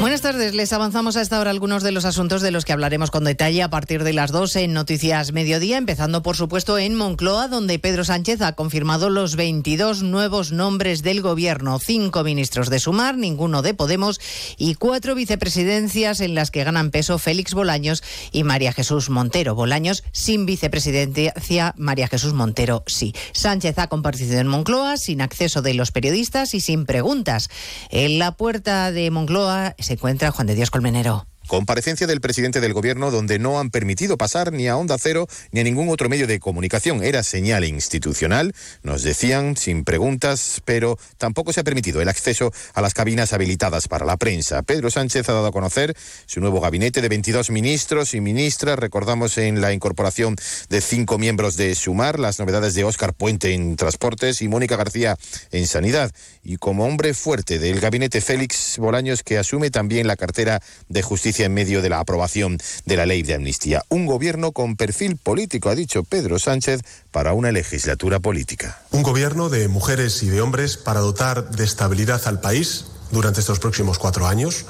Buenas 0.00 0.20
tardes, 0.20 0.54
les 0.54 0.72
avanzamos 0.72 1.16
a 1.16 1.22
esta 1.22 1.40
hora 1.40 1.50
algunos 1.50 1.82
de 1.82 1.90
los 1.90 2.04
asuntos 2.04 2.40
de 2.40 2.52
los 2.52 2.64
que 2.64 2.72
hablaremos 2.72 3.10
con 3.10 3.24
detalle 3.24 3.64
a 3.64 3.68
partir 3.68 4.04
de 4.04 4.12
las 4.12 4.30
12 4.30 4.62
en 4.62 4.72
Noticias 4.72 5.32
Mediodía, 5.32 5.76
empezando 5.76 6.22
por 6.22 6.36
supuesto 6.36 6.78
en 6.78 6.94
Moncloa, 6.94 7.48
donde 7.48 7.80
Pedro 7.80 8.04
Sánchez 8.04 8.40
ha 8.42 8.52
confirmado 8.52 9.10
los 9.10 9.34
22 9.34 10.04
nuevos 10.04 10.52
nombres 10.52 11.02
del 11.02 11.20
gobierno, 11.20 11.80
cinco 11.80 12.22
ministros 12.22 12.70
de 12.70 12.78
Sumar, 12.78 13.16
ninguno 13.16 13.60
de 13.60 13.74
Podemos 13.74 14.20
y 14.56 14.76
cuatro 14.76 15.16
vicepresidencias 15.16 16.20
en 16.20 16.36
las 16.36 16.52
que 16.52 16.62
ganan 16.62 16.92
peso 16.92 17.18
Félix 17.18 17.52
Bolaños 17.52 18.04
y 18.30 18.44
María 18.44 18.72
Jesús 18.72 19.10
Montero. 19.10 19.56
Bolaños 19.56 20.04
sin 20.12 20.46
vicepresidencia, 20.46 21.74
María 21.76 22.06
Jesús 22.06 22.34
Montero 22.34 22.84
sí. 22.86 23.16
Sánchez 23.32 23.80
ha 23.80 23.88
compartido 23.88 24.38
en 24.38 24.46
Moncloa 24.46 24.96
sin 24.96 25.20
acceso 25.20 25.60
de 25.60 25.74
los 25.74 25.90
periodistas 25.90 26.54
y 26.54 26.60
sin 26.60 26.86
preguntas. 26.86 27.50
En 27.90 28.20
la 28.20 28.36
puerta 28.36 28.92
de 28.92 29.10
Moncloa 29.10 29.74
se 29.88 29.94
encuentra 29.94 30.30
Juan 30.30 30.46
de 30.46 30.54
Dios 30.54 30.70
Colmenero. 30.70 31.24
Comparecencia 31.48 32.06
del 32.06 32.20
presidente 32.20 32.60
del 32.60 32.74
gobierno 32.74 33.10
donde 33.10 33.38
no 33.38 33.58
han 33.58 33.70
permitido 33.70 34.18
pasar 34.18 34.52
ni 34.52 34.68
a 34.68 34.76
Onda 34.76 34.98
Cero 34.98 35.26
ni 35.50 35.60
a 35.60 35.64
ningún 35.64 35.88
otro 35.88 36.10
medio 36.10 36.26
de 36.26 36.40
comunicación. 36.40 37.02
Era 37.02 37.22
señal 37.22 37.64
institucional, 37.64 38.54
nos 38.82 39.02
decían, 39.02 39.56
sin 39.56 39.82
preguntas, 39.82 40.60
pero 40.66 40.98
tampoco 41.16 41.54
se 41.54 41.60
ha 41.60 41.64
permitido 41.64 42.02
el 42.02 42.10
acceso 42.10 42.52
a 42.74 42.82
las 42.82 42.92
cabinas 42.92 43.32
habilitadas 43.32 43.88
para 43.88 44.04
la 44.04 44.18
prensa. 44.18 44.60
Pedro 44.60 44.90
Sánchez 44.90 45.26
ha 45.30 45.32
dado 45.32 45.46
a 45.46 45.52
conocer 45.52 45.96
su 46.26 46.40
nuevo 46.40 46.60
gabinete 46.60 47.00
de 47.00 47.08
22 47.08 47.48
ministros 47.48 48.12
y 48.12 48.20
ministras. 48.20 48.78
Recordamos 48.78 49.38
en 49.38 49.62
la 49.62 49.72
incorporación 49.72 50.36
de 50.68 50.82
cinco 50.82 51.16
miembros 51.16 51.56
de 51.56 51.74
Sumar, 51.74 52.18
las 52.18 52.38
novedades 52.38 52.74
de 52.74 52.84
Óscar 52.84 53.14
Puente 53.14 53.54
en 53.54 53.76
Transportes 53.76 54.42
y 54.42 54.48
Mónica 54.48 54.76
García 54.76 55.16
en 55.50 55.66
Sanidad. 55.66 56.12
Y 56.44 56.58
como 56.58 56.84
hombre 56.84 57.14
fuerte 57.14 57.58
del 57.58 57.80
gabinete 57.80 58.20
Félix 58.20 58.76
Bolaños, 58.76 59.22
que 59.22 59.38
asume 59.38 59.70
también 59.70 60.06
la 60.06 60.16
cartera 60.16 60.60
de 60.88 61.00
Justicia 61.00 61.37
en 61.44 61.54
medio 61.54 61.82
de 61.82 61.88
la 61.88 62.00
aprobación 62.00 62.58
de 62.84 62.96
la 62.96 63.06
ley 63.06 63.22
de 63.22 63.34
amnistía. 63.34 63.82
Un 63.88 64.06
gobierno 64.06 64.52
con 64.52 64.76
perfil 64.76 65.16
político, 65.16 65.68
ha 65.68 65.74
dicho 65.74 66.04
Pedro 66.04 66.38
Sánchez, 66.38 66.82
para 67.10 67.32
una 67.32 67.52
legislatura 67.52 68.20
política. 68.20 68.80
Un 68.90 69.02
gobierno 69.02 69.48
de 69.48 69.68
mujeres 69.68 70.22
y 70.22 70.28
de 70.28 70.40
hombres 70.40 70.76
para 70.76 71.00
dotar 71.00 71.50
de 71.50 71.64
estabilidad 71.64 72.22
al 72.26 72.40
país 72.40 72.86
durante 73.10 73.40
estos 73.40 73.58
próximos 73.58 73.98
cuatro 73.98 74.26
años. 74.26 74.66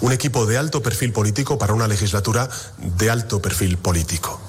Un 0.00 0.12
equipo 0.12 0.46
de 0.46 0.58
alto 0.58 0.82
perfil 0.82 1.12
político 1.12 1.58
para 1.58 1.74
una 1.74 1.88
legislatura 1.88 2.48
de 2.78 3.10
alto 3.10 3.42
perfil 3.42 3.78
político. 3.78 4.40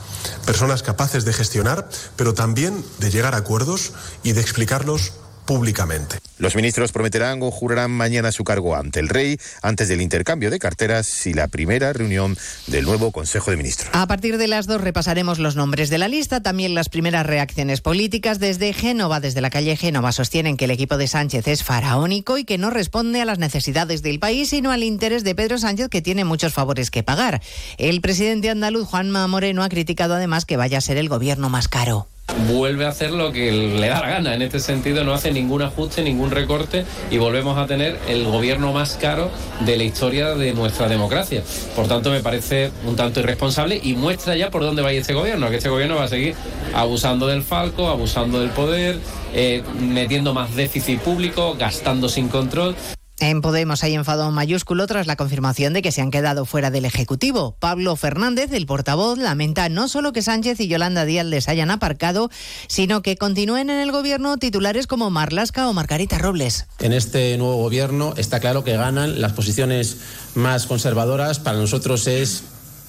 Personas 0.45 0.83
capaces 0.83 1.25
de 1.25 1.33
gestionar, 1.33 1.89
pero 2.15 2.33
también 2.33 2.83
de 2.99 3.11
llegar 3.11 3.33
a 3.35 3.37
acuerdos 3.37 3.93
y 4.23 4.31
de 4.33 4.41
explicarlos 4.41 5.13
públicamente. 5.45 6.19
Los 6.37 6.55
ministros 6.55 6.91
prometerán 6.91 7.41
o 7.41 7.51
jurarán 7.51 7.91
mañana 7.91 8.31
su 8.31 8.43
cargo 8.43 8.75
ante 8.75 8.99
el 8.99 9.09
rey 9.09 9.37
antes 9.61 9.87
del 9.87 10.01
intercambio 10.01 10.49
de 10.49 10.59
carteras 10.59 11.25
y 11.25 11.33
la 11.33 11.47
primera 11.47 11.93
reunión 11.93 12.37
del 12.67 12.85
nuevo 12.85 13.11
Consejo 13.11 13.51
de 13.51 13.57
Ministros. 13.57 13.89
A 13.93 14.07
partir 14.07 14.37
de 14.37 14.47
las 14.47 14.67
dos 14.67 14.81
repasaremos 14.81 15.39
los 15.39 15.55
nombres 15.55 15.89
de 15.89 15.97
la 15.97 16.07
lista, 16.07 16.41
también 16.41 16.75
las 16.75 16.89
primeras 16.89 17.25
reacciones 17.25 17.81
políticas. 17.81 18.39
Desde 18.39 18.73
Génova, 18.73 19.19
desde 19.19 19.41
la 19.41 19.49
calle 19.49 19.75
Génova, 19.75 20.11
sostienen 20.11 20.57
que 20.57 20.65
el 20.65 20.71
equipo 20.71 20.97
de 20.97 21.07
Sánchez 21.07 21.47
es 21.47 21.63
faraónico 21.63 22.37
y 22.37 22.45
que 22.45 22.57
no 22.57 22.69
responde 22.69 23.21
a 23.21 23.25
las 23.25 23.39
necesidades 23.39 24.01
del 24.01 24.19
país, 24.19 24.49
sino 24.49 24.71
al 24.71 24.83
interés 24.83 25.23
de 25.23 25.35
Pedro 25.35 25.57
Sánchez, 25.57 25.89
que 25.89 26.01
tiene 26.01 26.25
muchos 26.25 26.53
favores 26.53 26.91
que 26.91 27.03
pagar. 27.03 27.41
El 27.77 28.01
presidente 28.01 28.49
andaluz, 28.49 28.87
Juanma 28.87 29.27
Moreno, 29.27 29.63
ha 29.63 29.69
criticado 29.69 30.15
además 30.15 30.45
que 30.45 30.57
vaya 30.57 30.77
a 30.77 30.81
ser 30.81 30.97
el 30.97 31.09
gobierno 31.09 31.49
más 31.49 31.67
caro. 31.67 32.07
Vuelve 32.47 32.85
a 32.85 32.89
hacer 32.89 33.11
lo 33.11 33.31
que 33.31 33.51
le 33.51 33.87
da 33.87 34.01
la 34.01 34.09
gana. 34.09 34.35
En 34.35 34.41
este 34.41 34.59
sentido 34.59 35.03
no 35.03 35.13
hace 35.13 35.31
ningún 35.31 35.61
ajuste, 35.61 36.01
ningún 36.03 36.31
recorte 36.31 36.85
y 37.11 37.17
volvemos 37.17 37.57
a 37.57 37.67
tener 37.67 37.97
el 38.07 38.25
gobierno 38.25 38.73
más 38.73 38.97
caro 38.99 39.29
de 39.61 39.77
la 39.77 39.83
historia 39.83 40.35
de 40.35 40.53
nuestra 40.53 40.87
democracia. 40.87 41.43
Por 41.75 41.87
tanto, 41.87 42.11
me 42.11 42.21
parece 42.21 42.71
un 42.85 42.95
tanto 42.95 43.19
irresponsable 43.19 43.79
y 43.81 43.95
muestra 43.95 44.35
ya 44.35 44.49
por 44.49 44.61
dónde 44.61 44.81
va 44.81 44.91
este 44.91 45.13
gobierno, 45.13 45.49
que 45.49 45.57
este 45.57 45.69
gobierno 45.69 45.95
va 45.95 46.05
a 46.05 46.07
seguir 46.07 46.35
abusando 46.73 47.27
del 47.27 47.43
falco, 47.43 47.87
abusando 47.87 48.39
del 48.39 48.49
poder, 48.49 48.97
eh, 49.33 49.63
metiendo 49.79 50.33
más 50.33 50.55
déficit 50.55 50.99
público, 50.99 51.55
gastando 51.57 52.09
sin 52.09 52.29
control. 52.29 52.75
En 53.19 53.41
Podemos 53.41 53.83
hay 53.83 53.93
enfado 53.93 54.31
mayúsculo 54.31 54.87
tras 54.87 55.05
la 55.05 55.15
confirmación 55.15 55.73
de 55.73 55.81
que 55.81 55.91
se 55.91 56.01
han 56.01 56.09
quedado 56.09 56.45
fuera 56.45 56.71
del 56.71 56.83
Ejecutivo. 56.83 57.55
Pablo 57.59 57.95
Fernández, 57.95 58.51
el 58.51 58.65
portavoz, 58.65 59.19
lamenta 59.19 59.69
no 59.69 59.87
solo 59.87 60.13
que 60.13 60.23
Sánchez 60.23 60.59
y 60.59 60.67
Yolanda 60.67 61.05
Díaz 61.05 61.25
les 61.27 61.47
hayan 61.47 61.69
aparcado, 61.69 62.29
sino 62.67 63.01
que 63.01 63.15
continúen 63.15 63.69
en 63.69 63.79
el 63.79 63.91
gobierno 63.91 64.37
titulares 64.37 64.87
como 64.87 65.09
Marlasca 65.11 65.69
o 65.69 65.73
Margarita 65.73 66.17
Robles. 66.17 66.65
En 66.79 66.91
este 66.91 67.37
nuevo 67.37 67.57
gobierno 67.57 68.13
está 68.17 68.39
claro 68.39 68.63
que 68.63 68.75
ganan 68.75 69.21
las 69.21 69.33
posiciones 69.33 69.97
más 70.33 70.65
conservadoras. 70.65 71.39
Para 71.39 71.59
nosotros 71.59 72.07
es 72.07 72.43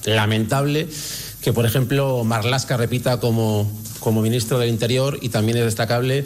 lamentable 0.05 0.89
que, 1.43 1.53
por 1.53 1.67
ejemplo, 1.67 2.23
Marlasca 2.23 2.77
repita 2.77 3.19
como, 3.19 3.71
como 3.99 4.21
ministro 4.21 4.57
del 4.57 4.69
Interior 4.69 5.19
y 5.21 5.29
también 5.29 5.59
es 5.59 5.65
destacable 5.65 6.25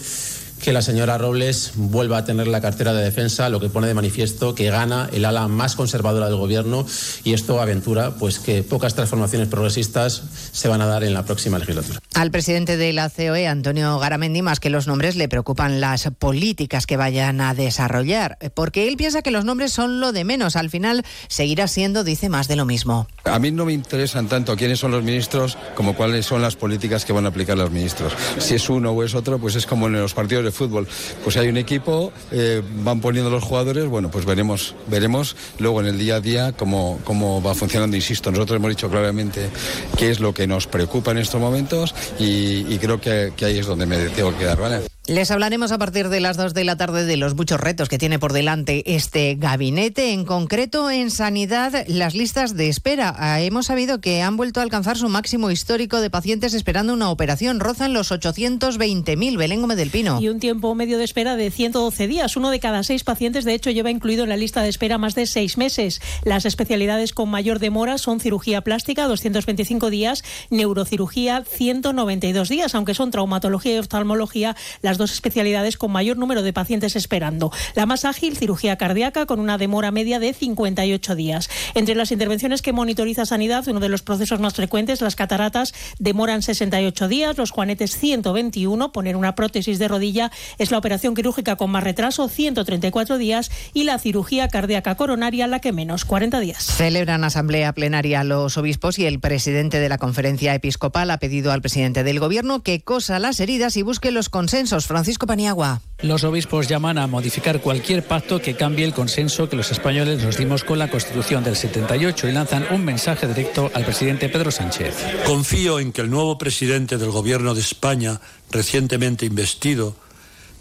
que 0.60 0.74
la 0.74 0.82
señora 0.82 1.18
Robles 1.18 1.72
vuelva 1.76 2.20
a 2.20 2.26
tener 2.26 2.48
la 2.48 2.62
cartera 2.62 2.94
de 2.94 3.04
defensa, 3.04 3.50
lo 3.50 3.60
que 3.60 3.70
pone 3.70 3.88
de 3.88 3.94
manifiesto 3.94 4.56
que 4.56 4.70
gana 4.70 5.10
el 5.12 5.26
ala 5.26 5.48
más 5.48 5.76
conservadora 5.76 6.28
del 6.28 6.36
gobierno 6.36 6.86
y 7.24 7.34
esto 7.34 7.62
aventura 7.62 8.12
pues 8.12 8.40
que 8.40 8.64
pocas 8.64 8.96
transformaciones 8.96 9.48
progresistas 9.48 10.24
se 10.52 10.68
van 10.68 10.82
a 10.82 10.86
dar 10.86 11.04
en 11.04 11.14
la 11.14 11.24
próxima 11.24 11.60
legislatura. 11.60 12.00
Al 12.14 12.32
presidente 12.32 12.78
de 12.78 12.94
la 12.94 13.10
COE, 13.10 13.48
Antonio 13.48 13.98
Garamendi, 14.00 14.42
más 14.42 14.60
que 14.60 14.70
los 14.70 14.88
nombres, 14.88 15.16
le 15.16 15.30
preocupan 15.30 15.80
las 15.80 16.10
políticas 16.18 16.86
que 16.86 16.98
vayan 16.98 17.42
a 17.42 17.54
desarrollar, 17.54 18.38
porque 18.54 18.88
él 18.88 18.98
piensa 18.98 19.22
que 19.22 19.32
los 19.32 19.46
nombres 19.46 19.72
son 19.72 20.00
lo 20.00 20.12
de 20.12 20.26
menos. 20.26 20.56
Al 20.56 20.70
final 20.70 21.06
seguirá 21.28 21.68
siendo, 21.68 22.04
dice, 22.04 22.30
más 22.30 22.48
de 22.48 22.56
lo 22.56 22.66
mismo. 22.66 23.08
A 23.24 23.40
mí 23.40 23.52
no 23.52 23.66
me 23.66 23.74
interesan 23.74 24.28
tanto 24.28 24.56
quiénes 24.56 24.80
son 24.80 24.92
los 24.92 25.04
ministros 25.04 25.58
como 25.76 25.96
cuáles 25.96 26.26
son 26.26 26.42
las 26.42 26.56
políticas 26.56 27.06
que 27.06 27.14
van 27.14 27.26
a 27.26 27.30
aplicar 27.30 27.58
los 27.58 27.72
ministros. 27.72 28.14
Si 28.38 28.56
es 28.56 28.70
uno 28.70 28.92
o 28.92 29.04
es 29.04 29.16
otro, 29.16 29.40
pues 29.40 29.56
es 29.56 29.66
como 29.66 29.88
en 29.88 29.94
los 29.94 30.14
partidos 30.14 30.44
de 30.44 30.49
fútbol. 30.52 30.88
Pues 31.24 31.38
hay 31.38 31.48
un 31.48 31.58
equipo, 31.58 32.12
eh, 32.32 32.62
van 32.84 33.02
poniendo 33.02 33.30
los 33.30 33.44
jugadores, 33.44 33.86
bueno, 33.88 34.10
pues 34.12 34.26
veremos, 34.26 34.76
veremos 34.88 35.36
luego 35.58 35.82
en 35.82 35.88
el 35.88 35.98
día 35.98 36.16
a 36.16 36.22
día 36.22 36.52
cómo, 36.54 37.00
cómo 37.04 37.42
va 37.42 37.56
funcionando. 37.56 37.96
Insisto, 37.96 38.32
nosotros 38.32 38.58
hemos 38.58 38.70
dicho 38.70 38.90
claramente 38.90 39.50
qué 39.98 40.12
es 40.12 40.20
lo 40.20 40.34
que 40.34 40.48
nos 40.48 40.68
preocupa 40.68 41.12
en 41.12 41.18
estos 41.18 41.40
momentos 41.40 41.94
y, 42.20 42.66
y 42.74 42.78
creo 42.80 43.00
que, 43.00 43.34
que 43.36 43.46
ahí 43.46 43.58
es 43.58 43.66
donde 43.66 43.86
me 43.86 43.98
tengo 44.10 44.32
que 44.32 44.40
quedar, 44.40 44.60
¿vale? 44.60 44.99
Les 45.10 45.32
hablaremos 45.32 45.72
a 45.72 45.80
partir 45.80 46.10
de 46.10 46.20
las 46.20 46.38
2 46.38 46.54
de 46.54 46.64
la 46.64 46.78
tarde 46.78 47.04
de 47.04 47.18
los 47.18 47.34
muchos 47.34 47.60
retos 47.60 47.90
que 47.90 47.98
tiene 47.98 48.20
por 48.20 48.32
delante 48.32 48.84
este 48.94 49.34
gabinete, 49.40 50.14
en 50.14 50.24
concreto 50.24 50.92
en 50.92 51.10
sanidad, 51.10 51.84
las 51.88 52.14
listas 52.14 52.56
de 52.56 52.70
espera. 52.70 53.16
Ah, 53.18 53.42
hemos 53.42 53.66
sabido 53.66 54.02
que 54.02 54.22
han 54.22 54.38
vuelto 54.38 54.60
a 54.60 54.64
alcanzar 54.64 54.98
su 54.98 55.10
máximo 55.10 55.50
histórico 55.50 56.00
de 56.00 56.12
pacientes 56.12 56.54
esperando 56.54 56.94
una 56.94 57.10
operación. 57.10 57.60
Rozan 57.60 57.92
los 57.92 58.12
820.000. 58.12 59.36
Belén 59.36 59.62
Gómez 59.62 59.78
del 59.78 59.90
Pino. 59.90 60.22
Y 60.22 60.30
un 60.30 60.40
tiempo 60.40 60.76
medio 60.76 61.00
de 61.00 61.06
espera 61.06 61.36
de 61.36 61.50
112 61.50 62.08
días. 62.08 62.38
Uno 62.38 62.52
de 62.52 62.60
cada 62.60 62.84
seis 62.84 63.04
pacientes, 63.04 63.46
de 63.46 63.56
hecho, 63.56 63.72
lleva 63.72 63.90
incluido 63.90 64.26
en 64.26 64.30
la 64.30 64.38
lista 64.38 64.62
de 64.62 64.70
espera 64.70 65.00
más 65.00 65.16
de 65.16 65.26
seis 65.26 65.58
meses. 65.58 66.02
Las 66.24 66.46
especialidades 66.46 67.14
con 67.14 67.30
mayor 67.30 67.58
demora 67.58 67.98
son 67.98 68.20
cirugía 68.20 68.62
plástica, 68.62 69.08
225 69.08 69.90
días, 69.90 70.24
neurocirugía, 70.52 71.46
192 71.50 72.48
días, 72.48 72.76
aunque 72.76 72.94
son 72.94 73.10
traumatología 73.10 73.74
y 73.74 73.80
oftalmología 73.80 74.56
las 74.84 74.99
dos 75.00 75.12
especialidades 75.12 75.78
con 75.78 75.92
mayor 75.92 76.18
número 76.18 76.44
de 76.44 76.54
pacientes 76.54 76.96
esperando. 76.96 77.52
La 77.74 77.88
más 77.88 78.06
ágil, 78.06 78.38
cirugía 78.38 78.78
cardíaca, 78.78 79.26
con 79.26 79.40
una 79.40 79.58
demora 79.58 79.90
media 79.90 80.20
de 80.20 80.34
58 80.34 81.16
días. 81.16 81.50
Entre 81.74 81.96
las 81.96 82.12
intervenciones 82.12 82.62
que 82.62 82.74
monitoriza 82.74 83.26
Sanidad, 83.26 83.68
uno 83.68 83.80
de 83.80 83.90
los 83.90 84.04
procesos 84.04 84.40
más 84.40 84.54
frecuentes, 84.54 85.02
las 85.02 85.16
cataratas, 85.16 85.74
demoran 85.98 86.44
68 86.44 87.08
días, 87.08 87.38
los 87.40 87.50
juanetes 87.50 87.98
121, 87.98 88.92
poner 88.92 89.16
una 89.16 89.34
prótesis 89.34 89.80
de 89.80 89.88
rodilla 89.88 90.32
es 90.60 90.70
la 90.70 90.78
operación 90.78 91.16
quirúrgica 91.16 91.56
con 91.56 91.72
más 91.72 91.84
retraso, 91.84 92.28
134 92.30 93.18
días, 93.18 93.50
y 93.74 93.86
la 93.86 93.98
cirugía 93.98 94.48
cardíaca 94.50 94.96
coronaria 94.96 95.48
la 95.48 95.60
que 95.60 95.72
menos, 95.72 96.06
40 96.06 96.40
días. 96.40 96.64
Celebran 96.64 97.24
asamblea 97.24 97.74
plenaria 97.74 98.24
los 98.24 98.58
obispos 98.58 99.00
y 99.00 99.06
el 99.06 99.20
presidente 99.20 99.80
de 99.80 99.90
la 99.90 99.98
conferencia 99.98 100.54
episcopal 100.54 101.12
ha 101.12 101.18
pedido 101.18 101.52
al 101.52 101.62
presidente 101.62 102.04
del 102.04 102.20
gobierno 102.20 102.62
que 102.64 102.82
cosa 102.82 103.20
las 103.20 103.40
heridas 103.40 103.78
y 103.78 103.82
busque 103.82 104.12
los 104.12 104.30
consensos. 104.30 104.79
Francisco 104.86 105.28
Paniagua. 105.28 105.82
Los 106.02 106.24
obispos 106.24 106.68
llaman 106.68 106.98
a 106.98 107.08
modificar 107.08 107.62
cualquier 107.62 108.06
pacto 108.08 108.42
que 108.42 108.56
cambie 108.56 108.86
el 108.86 108.94
consenso 108.94 109.50
que 109.50 109.56
los 109.56 109.72
españoles 109.72 110.24
nos 110.24 110.38
dimos 110.38 110.64
con 110.64 110.80
la 110.80 110.90
Constitución 110.90 111.44
del 111.44 111.56
78 111.56 112.28
y 112.28 112.32
lanzan 112.32 112.66
un 112.72 112.86
mensaje 112.86 113.28
directo 113.28 113.70
al 113.74 113.86
presidente 113.86 114.30
Pedro 114.30 114.52
Sánchez. 114.52 114.96
Confío 115.26 115.80
en 115.80 115.92
que 115.92 116.02
el 116.02 116.10
nuevo 116.10 116.38
presidente 116.38 116.98
del 116.98 117.12
Gobierno 117.12 117.54
de 117.54 117.62
España, 117.62 118.22
recientemente 118.52 119.26
investido, 119.26 119.96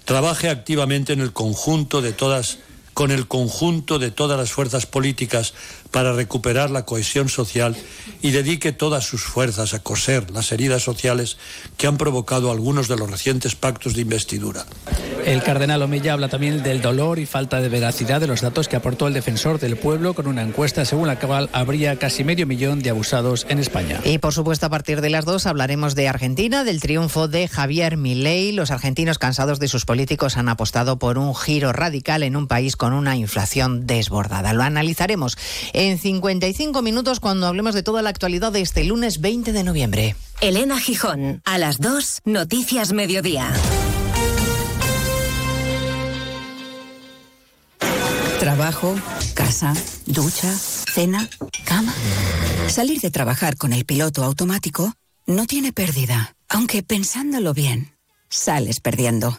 trabaje 0.05 0.49
activamente 0.49 1.13
en 1.13 1.21
el 1.21 1.33
conjunto 1.33 2.01
de 2.01 2.13
todas 2.13 2.59
con 2.99 3.13
el 3.13 3.29
conjunto 3.29 4.01
de 4.01 4.11
todas 4.11 4.37
las 4.37 4.51
fuerzas 4.51 4.85
políticas 4.85 5.55
para 5.93 6.15
recuperar 6.15 6.69
la 6.73 6.85
cohesión 6.85 7.29
social 7.29 7.77
y 8.23 8.33
dedique 8.33 8.73
todas 8.73 9.05
sus 9.05 9.23
fuerzas 9.23 9.73
a 9.73 9.79
coser 9.79 10.33
las 10.33 10.51
heridas 10.51 10.83
sociales 10.83 11.37
que 11.77 11.87
han 11.87 11.97
provocado 11.97 12.51
algunos 12.51 12.89
de 12.89 12.97
los 12.97 13.09
recientes 13.09 13.55
pactos 13.55 13.95
de 13.95 14.01
investidura. 14.01 14.67
El 15.25 15.45
cardenal 15.45 15.83
Omeya 15.83 16.15
habla 16.15 16.29
también 16.29 16.63
del 16.65 16.81
dolor 16.81 17.21
y 17.21 17.27
falta 17.27 17.61
de 17.61 17.69
veracidad 17.69 18.21
de 18.21 18.27
los 18.27 18.41
datos 18.41 18.67
que 18.67 18.75
aportó 18.75 19.07
el 19.07 19.15
defensor 19.15 19.61
del 19.61 19.77
pueblo 19.77 20.15
con 20.15 20.27
una 20.27 20.43
encuesta 20.43 20.85
según 20.85 21.07
la 21.07 21.21
cual 21.21 21.51
habría 21.53 22.01
casi 22.01 22.25
medio 22.25 22.47
millón 22.47 22.81
de 22.81 22.91
abusados 22.91 23.47
en 23.49 23.61
España. 23.61 24.01
Y 24.05 24.19
por 24.19 24.33
supuesto 24.33 24.67
a 24.67 24.71
partir 24.71 25.03
de 25.03 25.11
las 25.11 25.25
dos 25.25 25.47
hablaremos 25.47 25.95
de 25.95 26.09
Argentina, 26.09 26.65
del 26.65 26.81
triunfo 26.81 27.29
de 27.29 27.47
Javier 27.47 27.97
Milei. 27.97 28.51
Los 28.51 28.73
argentinos 28.73 29.19
cansados 29.19 29.61
de 29.61 29.69
sus 29.69 29.85
políticos 29.85 30.37
han 30.37 30.49
apostado 30.49 30.99
por 30.99 31.19
un 31.19 31.35
giro 31.37 31.73
radical 31.73 32.25
en 32.25 32.35
un 32.35 32.49
país 32.49 32.75
con 32.75 32.88
una 32.93 33.17
inflación 33.17 33.87
desbordada. 33.87 34.53
Lo 34.53 34.63
analizaremos 34.63 35.37
en 35.73 35.99
55 35.99 36.83
minutos 36.83 37.21
cuando 37.21 37.47
hablemos 37.47 37.75
de 37.75 37.83
toda 37.83 38.03
la 38.03 38.11
actualidad 38.11 38.53
de 38.53 38.61
este 38.61 38.85
lunes 38.85 39.21
20 39.21 39.53
de 39.53 39.65
noviembre. 39.65 40.17
Elena 40.41 40.79
Gijón, 40.79 41.43
a 41.45 41.59
las 41.59 41.79
2, 41.79 42.21
Noticias 42.25 42.93
Mediodía. 42.93 43.53
Trabajo, 48.41 48.95
casa, 49.35 49.75
ducha, 50.07 50.55
cena, 50.55 51.29
cama. 51.65 51.93
Salir 52.69 53.01
de 53.01 53.11
trabajar 53.11 53.57
con 53.57 53.73
el 53.73 53.85
piloto 53.85 54.23
automático 54.23 54.93
no 55.27 55.47
tiene 55.47 55.73
pérdida, 55.73 56.37
aunque 56.49 56.83
pensándolo 56.83 57.53
bien, 57.53 57.93
sales 58.29 58.81
perdiendo. 58.81 59.39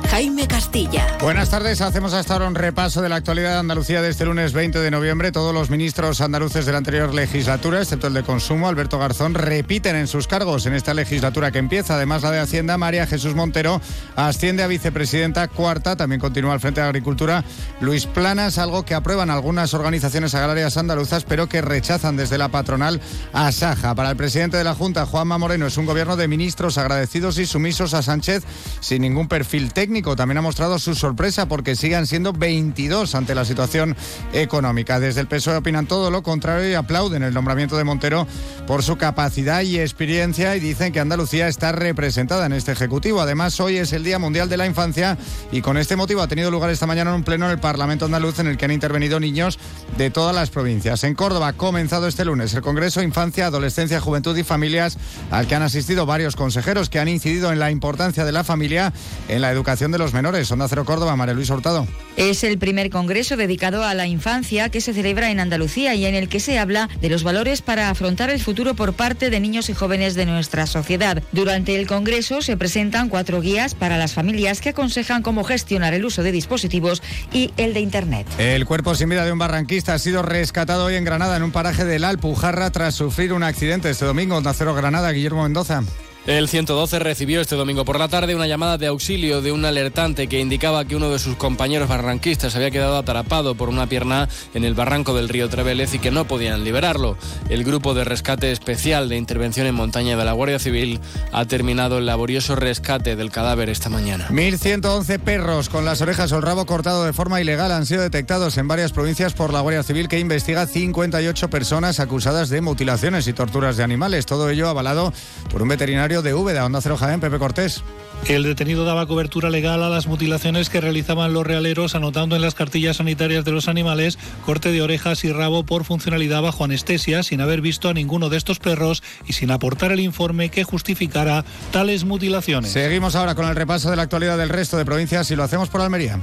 Jaime 0.11 0.45
Castilla. 0.45 1.07
Buenas 1.21 1.51
tardes, 1.51 1.79
hacemos 1.79 2.11
hasta 2.11 2.33
ahora 2.33 2.49
un 2.49 2.55
repaso 2.55 3.01
de 3.01 3.07
la 3.07 3.15
actualidad 3.15 3.53
de 3.53 3.59
Andalucía 3.59 4.01
de 4.01 4.09
este 4.09 4.25
lunes 4.25 4.51
20 4.51 4.79
de 4.79 4.91
noviembre. 4.91 5.31
Todos 5.31 5.53
los 5.53 5.69
ministros 5.69 6.19
andaluces 6.19 6.65
de 6.65 6.73
la 6.73 6.79
anterior 6.79 7.13
legislatura, 7.13 7.79
excepto 7.79 8.07
el 8.07 8.13
de 8.13 8.23
Consumo, 8.23 8.67
Alberto 8.67 8.99
Garzón, 8.99 9.35
repiten 9.35 9.95
en 9.95 10.07
sus 10.07 10.27
cargos 10.27 10.65
en 10.65 10.73
esta 10.73 10.93
legislatura 10.93 11.51
que 11.51 11.59
empieza. 11.59 11.95
Además, 11.95 12.23
la 12.23 12.31
de 12.31 12.39
Hacienda, 12.39 12.77
María 12.77 13.07
Jesús 13.07 13.35
Montero, 13.35 13.79
asciende 14.17 14.63
a 14.63 14.67
vicepresidenta 14.67 15.47
cuarta. 15.47 15.95
También 15.95 16.19
continúa 16.19 16.51
al 16.51 16.59
frente 16.59 16.81
de 16.81 16.87
Agricultura 16.87 17.45
Luis 17.79 18.05
Planas, 18.05 18.57
algo 18.57 18.83
que 18.83 18.95
aprueban 18.95 19.29
algunas 19.29 19.73
organizaciones 19.73 20.35
agrarias 20.35 20.75
andaluzas, 20.75 21.23
pero 21.23 21.47
que 21.47 21.61
rechazan 21.61 22.17
desde 22.17 22.37
la 22.37 22.49
patronal 22.49 22.99
a 23.31 23.49
Saja. 23.53 23.95
Para 23.95 24.09
el 24.09 24.17
presidente 24.17 24.57
de 24.57 24.65
la 24.65 24.75
Junta, 24.75 25.05
Juanma 25.05 25.37
Moreno, 25.37 25.67
es 25.67 25.77
un 25.77 25.85
gobierno 25.85 26.17
de 26.17 26.27
ministros 26.27 26.77
agradecidos 26.77 27.37
y 27.37 27.45
sumisos 27.45 27.93
a 27.93 28.01
Sánchez 28.01 28.43
sin 28.81 29.03
ningún 29.03 29.29
perfil 29.29 29.71
técnico 29.71 30.00
también 30.01 30.37
ha 30.37 30.41
mostrado 30.41 30.79
su 30.79 30.95
sorpresa 30.95 31.47
porque 31.47 31.75
sigan 31.75 32.07
siendo 32.07 32.33
22 32.33 33.15
ante 33.15 33.35
la 33.35 33.45
situación 33.45 33.95
económica. 34.33 34.99
Desde 34.99 35.21
el 35.21 35.27
PSOE 35.27 35.57
opinan 35.57 35.87
todo 35.87 36.11
lo 36.11 36.23
contrario 36.23 36.69
y 36.69 36.73
aplauden 36.73 37.23
el 37.23 37.33
nombramiento 37.33 37.77
de 37.77 37.83
Montero 37.83 38.27
por 38.67 38.83
su 38.83 38.97
capacidad 38.97 39.61
y 39.61 39.79
experiencia 39.79 40.55
y 40.55 40.59
dicen 40.59 40.91
que 40.91 40.99
Andalucía 40.99 41.47
está 41.47 41.71
representada 41.71 42.45
en 42.45 42.53
este 42.53 42.71
Ejecutivo. 42.71 43.21
Además, 43.21 43.59
hoy 43.59 43.77
es 43.77 43.93
el 43.93 44.03
Día 44.03 44.19
Mundial 44.19 44.49
de 44.49 44.57
la 44.57 44.65
Infancia 44.65 45.17
y 45.51 45.61
con 45.61 45.77
este 45.77 45.95
motivo 45.95 46.21
ha 46.21 46.27
tenido 46.27 46.51
lugar 46.51 46.69
esta 46.69 46.87
mañana 46.87 47.13
un 47.13 47.23
pleno 47.23 47.45
en 47.45 47.51
el 47.51 47.59
Parlamento 47.59 48.05
andaluz 48.05 48.39
en 48.39 48.47
el 48.47 48.57
que 48.57 48.65
han 48.65 48.71
intervenido 48.71 49.19
niños 49.19 49.59
de 49.97 50.09
todas 50.09 50.35
las 50.35 50.49
provincias. 50.49 51.03
En 51.03 51.15
Córdoba 51.15 51.49
ha 51.49 51.53
comenzado 51.53 52.07
este 52.07 52.25
lunes 52.25 52.53
el 52.53 52.61
Congreso 52.61 53.01
Infancia, 53.01 53.47
Adolescencia, 53.47 53.99
Juventud 53.99 54.35
y 54.37 54.43
Familias 54.43 54.97
al 55.29 55.47
que 55.47 55.55
han 55.55 55.63
asistido 55.63 56.05
varios 56.05 56.35
consejeros 56.35 56.89
que 56.89 56.99
han 56.99 57.07
incidido 57.07 57.51
en 57.51 57.59
la 57.59 57.71
importancia 57.71 58.25
de 58.25 58.31
la 58.31 58.43
familia 58.43 58.93
en 59.27 59.41
la 59.41 59.51
educación 59.51 59.90
protección 59.91 59.91
de 59.91 59.97
los 59.97 60.13
menores. 60.13 60.51
Onda 60.51 60.67
Cero 60.67 60.85
Córdoba, 60.85 61.15
María 61.15 61.33
Luis 61.33 61.49
Hurtado. 61.49 61.87
Es 62.17 62.43
el 62.43 62.57
primer 62.57 62.89
congreso 62.89 63.37
dedicado 63.37 63.83
a 63.83 63.93
la 63.93 64.07
infancia 64.07 64.69
que 64.69 64.81
se 64.81 64.93
celebra 64.93 65.31
en 65.31 65.39
Andalucía 65.39 65.95
y 65.95 66.05
en 66.05 66.15
el 66.15 66.29
que 66.29 66.39
se 66.39 66.59
habla 66.59 66.89
de 67.01 67.09
los 67.09 67.23
valores 67.23 67.61
para 67.61 67.89
afrontar 67.89 68.29
el 68.29 68.39
futuro 68.39 68.73
por 68.75 68.93
parte 68.93 69.29
de 69.29 69.39
niños 69.39 69.69
y 69.69 69.73
jóvenes 69.73 70.15
de 70.15 70.25
nuestra 70.25 70.65
sociedad. 70.67 71.21
Durante 71.31 71.75
el 71.75 71.87
congreso 71.87 72.41
se 72.41 72.57
presentan 72.57 73.09
cuatro 73.09 73.41
guías 73.41 73.75
para 73.75 73.97
las 73.97 74.13
familias 74.13 74.61
que 74.61 74.69
aconsejan 74.69 75.21
cómo 75.21 75.43
gestionar 75.43 75.93
el 75.93 76.05
uso 76.05 76.23
de 76.23 76.31
dispositivos 76.31 77.01
y 77.31 77.51
el 77.57 77.73
de 77.73 77.79
Internet. 77.79 78.27
El 78.37 78.65
cuerpo 78.65 78.95
sin 78.95 79.09
vida 79.09 79.25
de 79.25 79.31
un 79.31 79.39
barranquista 79.39 79.93
ha 79.93 79.99
sido 79.99 80.21
rescatado 80.21 80.85
hoy 80.85 80.95
en 80.95 81.05
Granada 81.05 81.37
en 81.37 81.43
un 81.43 81.51
paraje 81.51 81.85
del 81.85 82.03
Alpujarra 82.03 82.71
tras 82.71 82.95
sufrir 82.95 83.33
un 83.33 83.43
accidente 83.43 83.89
este 83.89 84.05
domingo. 84.05 84.35
Onda 84.37 84.53
Cero 84.53 84.73
Granada, 84.73 85.11
Guillermo 85.11 85.43
Mendoza. 85.43 85.83
El 86.27 86.47
112 86.47 86.99
recibió 86.99 87.41
este 87.41 87.55
domingo 87.55 87.83
por 87.83 87.97
la 87.97 88.07
tarde 88.07 88.35
una 88.35 88.45
llamada 88.45 88.77
de 88.77 88.85
auxilio 88.85 89.41
de 89.41 89.51
un 89.51 89.65
alertante 89.65 90.27
que 90.27 90.39
indicaba 90.39 90.85
que 90.85 90.95
uno 90.95 91.09
de 91.09 91.17
sus 91.17 91.35
compañeros 91.35 91.89
barranquistas 91.89 92.55
había 92.55 92.69
quedado 92.69 92.95
atrapado 92.97 93.55
por 93.55 93.69
una 93.69 93.87
pierna 93.87 94.29
en 94.53 94.63
el 94.63 94.75
barranco 94.75 95.15
del 95.15 95.29
río 95.29 95.49
Trevelez 95.49 95.95
y 95.95 95.99
que 95.99 96.11
no 96.11 96.25
podían 96.25 96.63
liberarlo. 96.63 97.17
El 97.49 97.63
grupo 97.63 97.95
de 97.95 98.03
rescate 98.03 98.51
especial 98.51 99.09
de 99.09 99.17
intervención 99.17 99.65
en 99.65 99.73
montaña 99.73 100.15
de 100.15 100.23
la 100.23 100.33
Guardia 100.33 100.59
Civil 100.59 100.99
ha 101.31 101.45
terminado 101.45 101.97
el 101.97 102.05
laborioso 102.05 102.55
rescate 102.55 103.15
del 103.15 103.31
cadáver 103.31 103.69
esta 103.69 103.89
mañana. 103.89 104.27
1.111 104.29 105.19
perros 105.21 105.69
con 105.69 105.85
las 105.85 106.01
orejas 106.01 106.31
o 106.33 106.37
el 106.37 106.43
rabo 106.43 106.67
cortado 106.67 107.03
de 107.03 107.13
forma 107.13 107.41
ilegal 107.41 107.71
han 107.71 107.87
sido 107.87 108.03
detectados 108.03 108.59
en 108.59 108.67
varias 108.67 108.91
provincias 108.91 109.33
por 109.33 109.51
la 109.51 109.61
Guardia 109.61 109.81
Civil 109.81 110.07
que 110.07 110.19
investiga 110.19 110.67
58 110.67 111.49
personas 111.49 111.99
acusadas 111.99 112.49
de 112.49 112.61
mutilaciones 112.61 113.27
y 113.27 113.33
torturas 113.33 113.75
de 113.75 113.83
animales. 113.83 114.27
Todo 114.27 114.51
ello 114.51 114.69
avalado 114.69 115.11
por 115.49 115.63
un 115.63 115.69
veterinario 115.69 116.10
de 116.21 116.33
Úbeda, 116.33 116.65
Onda 116.65 116.81
Cero 116.81 116.97
Jaén, 116.97 117.21
Pepe 117.21 117.39
Cortés. 117.39 117.81
El 118.27 118.43
detenido 118.43 118.83
daba 118.83 119.07
cobertura 119.07 119.49
legal 119.49 119.81
a 119.81 119.89
las 119.89 120.07
mutilaciones 120.07 120.69
que 120.69 120.81
realizaban 120.81 121.31
los 121.31 121.47
realeros, 121.47 121.95
anotando 121.95 122.35
en 122.35 122.41
las 122.41 122.53
cartillas 122.53 122.97
sanitarias 122.97 123.45
de 123.45 123.51
los 123.51 123.69
animales 123.69 124.19
corte 124.45 124.73
de 124.73 124.81
orejas 124.81 125.23
y 125.23 125.31
rabo 125.31 125.65
por 125.65 125.85
funcionalidad 125.85 126.41
bajo 126.41 126.65
anestesia, 126.65 127.23
sin 127.23 127.39
haber 127.39 127.61
visto 127.61 127.87
a 127.87 127.93
ninguno 127.93 128.27
de 128.27 128.37
estos 128.37 128.59
perros 128.59 129.01
y 129.25 129.33
sin 129.33 129.51
aportar 129.51 129.93
el 129.93 130.01
informe 130.01 130.49
que 130.49 130.65
justificara 130.65 131.45
tales 131.71 132.03
mutilaciones. 132.03 132.71
Seguimos 132.71 133.15
ahora 133.15 133.33
con 133.33 133.47
el 133.47 133.55
repaso 133.55 133.89
de 133.89 133.95
la 133.95 134.03
actualidad 134.03 134.37
del 134.37 134.49
resto 134.49 134.77
de 134.77 134.83
provincias 134.83 135.31
y 135.31 135.37
lo 135.37 135.43
hacemos 135.43 135.69
por 135.69 135.79
Almería. 135.79 136.19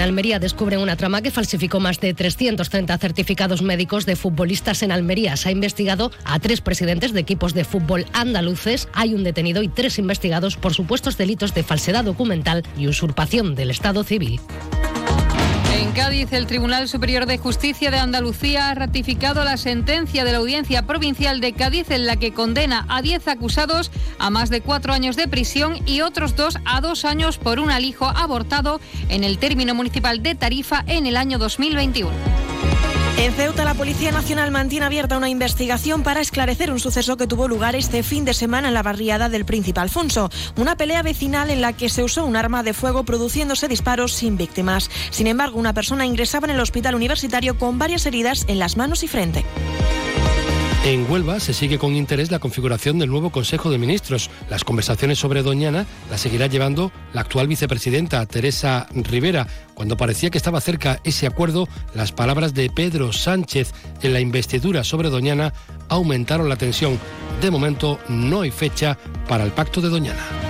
En 0.00 0.04
Almería 0.04 0.38
descubren 0.38 0.80
una 0.80 0.96
trama 0.96 1.20
que 1.20 1.30
falsificó 1.30 1.78
más 1.78 2.00
de 2.00 2.14
330 2.14 2.96
certificados 2.96 3.60
médicos 3.60 4.06
de 4.06 4.16
futbolistas 4.16 4.82
en 4.82 4.92
Almería. 4.92 5.36
Se 5.36 5.50
ha 5.50 5.52
investigado 5.52 6.10
a 6.24 6.38
tres 6.38 6.62
presidentes 6.62 7.12
de 7.12 7.20
equipos 7.20 7.52
de 7.52 7.64
fútbol 7.64 8.06
andaluces. 8.14 8.88
Hay 8.94 9.12
un 9.12 9.24
detenido 9.24 9.62
y 9.62 9.68
tres 9.68 9.98
investigados 9.98 10.56
por 10.56 10.72
supuestos 10.72 11.18
delitos 11.18 11.52
de 11.52 11.64
falsedad 11.64 12.02
documental 12.02 12.62
y 12.78 12.88
usurpación 12.88 13.54
del 13.54 13.70
Estado 13.70 14.02
civil. 14.02 14.40
En 15.80 15.92
Cádiz, 15.92 16.30
el 16.34 16.46
Tribunal 16.46 16.90
Superior 16.90 17.24
de 17.24 17.38
Justicia 17.38 17.90
de 17.90 17.96
Andalucía 17.96 18.68
ha 18.68 18.74
ratificado 18.74 19.44
la 19.44 19.56
sentencia 19.56 20.24
de 20.24 20.32
la 20.32 20.36
Audiencia 20.36 20.86
Provincial 20.86 21.40
de 21.40 21.54
Cádiz 21.54 21.90
en 21.90 22.04
la 22.04 22.16
que 22.16 22.34
condena 22.34 22.84
a 22.90 23.00
10 23.00 23.26
acusados 23.28 23.90
a 24.18 24.28
más 24.28 24.50
de 24.50 24.60
cuatro 24.60 24.92
años 24.92 25.16
de 25.16 25.26
prisión 25.26 25.78
y 25.86 26.02
otros 26.02 26.36
dos 26.36 26.58
a 26.66 26.82
dos 26.82 27.06
años 27.06 27.38
por 27.38 27.58
un 27.60 27.70
alijo 27.70 28.04
abortado 28.04 28.78
en 29.08 29.24
el 29.24 29.38
término 29.38 29.74
municipal 29.74 30.22
de 30.22 30.34
Tarifa 30.34 30.84
en 30.86 31.06
el 31.06 31.16
año 31.16 31.38
2021. 31.38 32.10
En 33.20 33.34
Ceuta, 33.34 33.66
la 33.66 33.74
Policía 33.74 34.12
Nacional 34.12 34.50
mantiene 34.50 34.86
abierta 34.86 35.18
una 35.18 35.28
investigación 35.28 36.02
para 36.02 36.22
esclarecer 36.22 36.72
un 36.72 36.80
suceso 36.80 37.18
que 37.18 37.26
tuvo 37.26 37.48
lugar 37.48 37.76
este 37.76 38.02
fin 38.02 38.24
de 38.24 38.32
semana 38.32 38.68
en 38.68 38.74
la 38.74 38.82
barriada 38.82 39.28
del 39.28 39.44
Príncipe 39.44 39.78
Alfonso. 39.78 40.30
Una 40.56 40.74
pelea 40.74 41.02
vecinal 41.02 41.50
en 41.50 41.60
la 41.60 41.74
que 41.74 41.90
se 41.90 42.02
usó 42.02 42.24
un 42.24 42.34
arma 42.34 42.62
de 42.62 42.72
fuego 42.72 43.04
produciéndose 43.04 43.68
disparos 43.68 44.14
sin 44.14 44.38
víctimas. 44.38 44.90
Sin 45.10 45.26
embargo, 45.26 45.58
una 45.58 45.74
persona 45.74 46.06
ingresaba 46.06 46.46
en 46.46 46.54
el 46.54 46.60
hospital 46.60 46.94
universitario 46.94 47.58
con 47.58 47.78
varias 47.78 48.06
heridas 48.06 48.46
en 48.48 48.58
las 48.58 48.78
manos 48.78 49.02
y 49.02 49.08
frente. 49.08 49.44
En 50.82 51.10
Huelva 51.10 51.40
se 51.40 51.52
sigue 51.52 51.78
con 51.78 51.94
interés 51.94 52.30
la 52.30 52.38
configuración 52.38 52.98
del 52.98 53.10
nuevo 53.10 53.28
Consejo 53.28 53.70
de 53.70 53.76
Ministros. 53.76 54.30
Las 54.48 54.64
conversaciones 54.64 55.18
sobre 55.18 55.42
Doñana 55.42 55.84
las 56.10 56.22
seguirá 56.22 56.46
llevando 56.46 56.90
la 57.12 57.20
actual 57.20 57.48
vicepresidenta 57.48 58.24
Teresa 58.24 58.86
Rivera. 58.94 59.46
Cuando 59.74 59.98
parecía 59.98 60.30
que 60.30 60.38
estaba 60.38 60.58
cerca 60.62 60.98
ese 61.04 61.26
acuerdo, 61.26 61.68
las 61.94 62.12
palabras 62.12 62.54
de 62.54 62.70
Pedro 62.70 63.12
Sánchez 63.12 63.74
en 64.00 64.14
la 64.14 64.20
investidura 64.20 64.82
sobre 64.82 65.10
Doñana 65.10 65.52
aumentaron 65.90 66.48
la 66.48 66.56
tensión. 66.56 66.98
De 67.42 67.50
momento 67.50 68.00
no 68.08 68.40
hay 68.40 68.50
fecha 68.50 68.96
para 69.28 69.44
el 69.44 69.50
pacto 69.50 69.82
de 69.82 69.90
Doñana. 69.90 70.49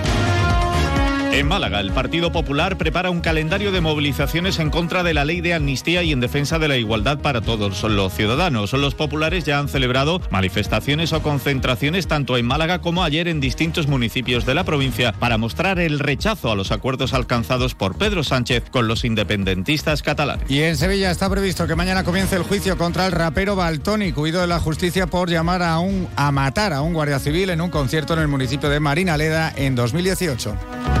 En 1.33 1.47
Málaga, 1.47 1.79
el 1.79 1.93
Partido 1.93 2.33
Popular 2.33 2.77
prepara 2.77 3.09
un 3.09 3.21
calendario 3.21 3.71
de 3.71 3.79
movilizaciones 3.79 4.59
en 4.59 4.69
contra 4.69 5.01
de 5.01 5.13
la 5.13 5.23
ley 5.23 5.39
de 5.39 5.53
amnistía 5.53 6.03
y 6.03 6.11
en 6.11 6.19
defensa 6.19 6.59
de 6.59 6.67
la 6.67 6.75
igualdad 6.75 7.19
para 7.19 7.39
todos 7.39 7.83
los 7.83 8.13
ciudadanos. 8.13 8.73
Los 8.73 8.95
populares 8.95 9.45
ya 9.45 9.57
han 9.57 9.69
celebrado 9.69 10.19
manifestaciones 10.29 11.13
o 11.13 11.23
concentraciones 11.23 12.07
tanto 12.07 12.37
en 12.37 12.45
Málaga 12.45 12.81
como 12.81 13.01
ayer 13.01 13.29
en 13.29 13.39
distintos 13.39 13.87
municipios 13.87 14.45
de 14.45 14.55
la 14.55 14.65
provincia 14.65 15.13
para 15.13 15.37
mostrar 15.37 15.79
el 15.79 15.99
rechazo 15.99 16.51
a 16.51 16.55
los 16.55 16.73
acuerdos 16.73 17.13
alcanzados 17.13 17.75
por 17.75 17.97
Pedro 17.97 18.25
Sánchez 18.25 18.69
con 18.69 18.89
los 18.89 19.05
independentistas 19.05 20.01
catalanes. 20.03 20.51
Y 20.51 20.61
en 20.63 20.75
Sevilla 20.75 21.11
está 21.11 21.29
previsto 21.29 21.65
que 21.65 21.75
mañana 21.75 22.03
comience 22.03 22.35
el 22.35 22.43
juicio 22.43 22.77
contra 22.77 23.05
el 23.05 23.13
rapero 23.13 23.55
Baltoni, 23.55 24.11
huido 24.11 24.41
de 24.41 24.47
la 24.47 24.59
justicia 24.59 25.07
por 25.07 25.29
llamar 25.29 25.63
a, 25.63 25.79
un, 25.79 26.09
a 26.17 26.29
matar 26.33 26.73
a 26.73 26.81
un 26.81 26.93
guardia 26.93 27.19
civil 27.19 27.51
en 27.51 27.61
un 27.61 27.69
concierto 27.69 28.13
en 28.15 28.19
el 28.19 28.27
municipio 28.27 28.69
de 28.69 28.81
Marinaleda 28.81 29.53
en 29.55 29.75
2018. 29.75 31.00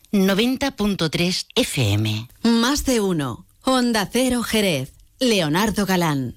90.3 0.11 1.45
FM. 1.55 2.27
Más 2.43 2.83
de 2.83 2.99
uno. 2.99 3.45
Onda 3.63 4.09
Cero 4.11 4.43
Jerez. 4.43 4.91
Leonardo 5.19 5.85
Galán. 5.85 6.35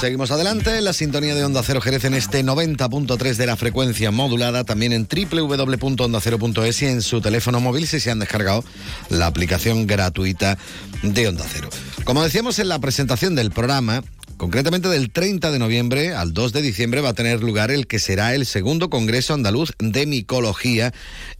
Seguimos 0.00 0.30
adelante 0.30 0.78
en 0.78 0.84
la 0.84 0.92
sintonía 0.92 1.34
de 1.34 1.44
Onda 1.44 1.62
Cero 1.62 1.80
Jerez 1.80 2.04
en 2.04 2.14
este 2.14 2.42
90.3 2.44 3.34
de 3.34 3.46
la 3.46 3.56
frecuencia 3.56 4.10
modulada, 4.10 4.64
también 4.64 4.92
en 4.92 5.06
www.ondacero.es 5.06 6.82
y 6.82 6.86
en 6.86 7.02
su 7.02 7.20
teléfono 7.20 7.60
móvil 7.60 7.86
si 7.86 8.00
se 8.00 8.10
han 8.10 8.18
descargado 8.18 8.64
la 9.10 9.26
aplicación 9.26 9.86
gratuita 9.86 10.56
de 11.02 11.28
Onda 11.28 11.44
Cero. 11.52 11.68
Como 12.04 12.22
decíamos 12.22 12.58
en 12.60 12.68
la 12.68 12.78
presentación 12.78 13.34
del 13.34 13.50
programa, 13.50 14.02
Concretamente 14.40 14.88
del 14.88 15.12
30 15.12 15.52
de 15.52 15.58
noviembre 15.58 16.14
al 16.14 16.32
2 16.32 16.54
de 16.54 16.62
diciembre 16.62 17.02
va 17.02 17.10
a 17.10 17.14
tener 17.14 17.42
lugar 17.42 17.70
el 17.70 17.86
que 17.86 17.98
será 17.98 18.34
el 18.34 18.46
segundo 18.46 18.88
Congreso 18.88 19.34
Andaluz 19.34 19.72
de 19.78 20.06
Micología 20.06 20.94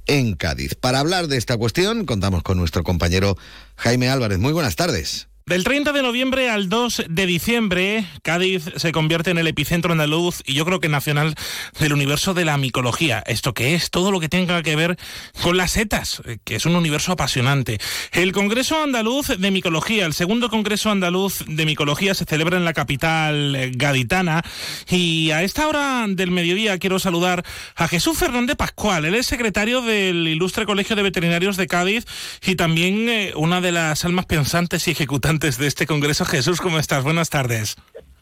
en 0.06 0.34
Cádiz. 0.34 0.74
Para 0.74 0.98
hablar 0.98 1.26
de 1.26 1.38
esta 1.38 1.56
cuestión 1.56 2.04
contamos 2.04 2.42
con 2.42 2.58
nuestro 2.58 2.84
compañero 2.84 3.38
Jaime 3.76 4.10
Álvarez. 4.10 4.38
Muy 4.38 4.52
buenas 4.52 4.76
tardes. 4.76 5.29
Del 5.50 5.64
30 5.64 5.90
de 5.90 6.02
noviembre 6.02 6.48
al 6.48 6.68
2 6.68 7.06
de 7.08 7.26
diciembre, 7.26 8.06
Cádiz 8.22 8.70
se 8.76 8.92
convierte 8.92 9.32
en 9.32 9.38
el 9.38 9.48
epicentro 9.48 9.90
andaluz 9.90 10.44
y 10.46 10.54
yo 10.54 10.64
creo 10.64 10.78
que 10.78 10.88
nacional 10.88 11.34
del 11.80 11.92
universo 11.92 12.34
de 12.34 12.44
la 12.44 12.56
micología. 12.56 13.24
¿Esto 13.26 13.52
que 13.52 13.74
es? 13.74 13.90
Todo 13.90 14.12
lo 14.12 14.20
que 14.20 14.28
tenga 14.28 14.62
que 14.62 14.76
ver 14.76 14.96
con 15.42 15.56
las 15.56 15.72
setas, 15.72 16.22
eh, 16.24 16.38
que 16.44 16.54
es 16.54 16.66
un 16.66 16.76
universo 16.76 17.10
apasionante. 17.10 17.78
El 18.12 18.30
Congreso 18.30 18.80
Andaluz 18.80 19.26
de 19.26 19.50
Micología, 19.50 20.06
el 20.06 20.12
segundo 20.12 20.50
Congreso 20.50 20.88
Andaluz 20.88 21.44
de 21.48 21.66
Micología, 21.66 22.14
se 22.14 22.26
celebra 22.26 22.56
en 22.56 22.64
la 22.64 22.72
capital 22.72 23.56
eh, 23.56 23.72
gaditana 23.74 24.44
y 24.88 25.32
a 25.32 25.42
esta 25.42 25.66
hora 25.66 26.06
del 26.06 26.30
mediodía 26.30 26.78
quiero 26.78 27.00
saludar 27.00 27.44
a 27.74 27.88
Jesús 27.88 28.16
Fernández 28.16 28.54
Pascual. 28.54 29.04
Él 29.04 29.16
es 29.16 29.26
secretario 29.26 29.82
del 29.82 30.28
Ilustre 30.28 30.64
Colegio 30.64 30.94
de 30.94 31.02
Veterinarios 31.02 31.56
de 31.56 31.66
Cádiz 31.66 32.04
y 32.46 32.54
también 32.54 33.08
eh, 33.08 33.32
una 33.34 33.60
de 33.60 33.72
las 33.72 34.04
almas 34.04 34.26
pensantes 34.26 34.86
y 34.86 34.92
ejecutantes 34.92 35.39
de 35.40 35.66
este 35.66 35.86
Congreso. 35.86 36.26
Jesús, 36.26 36.60
¿cómo 36.60 36.78
estás? 36.78 37.02
Buenas 37.02 37.30
tardes. 37.30 37.76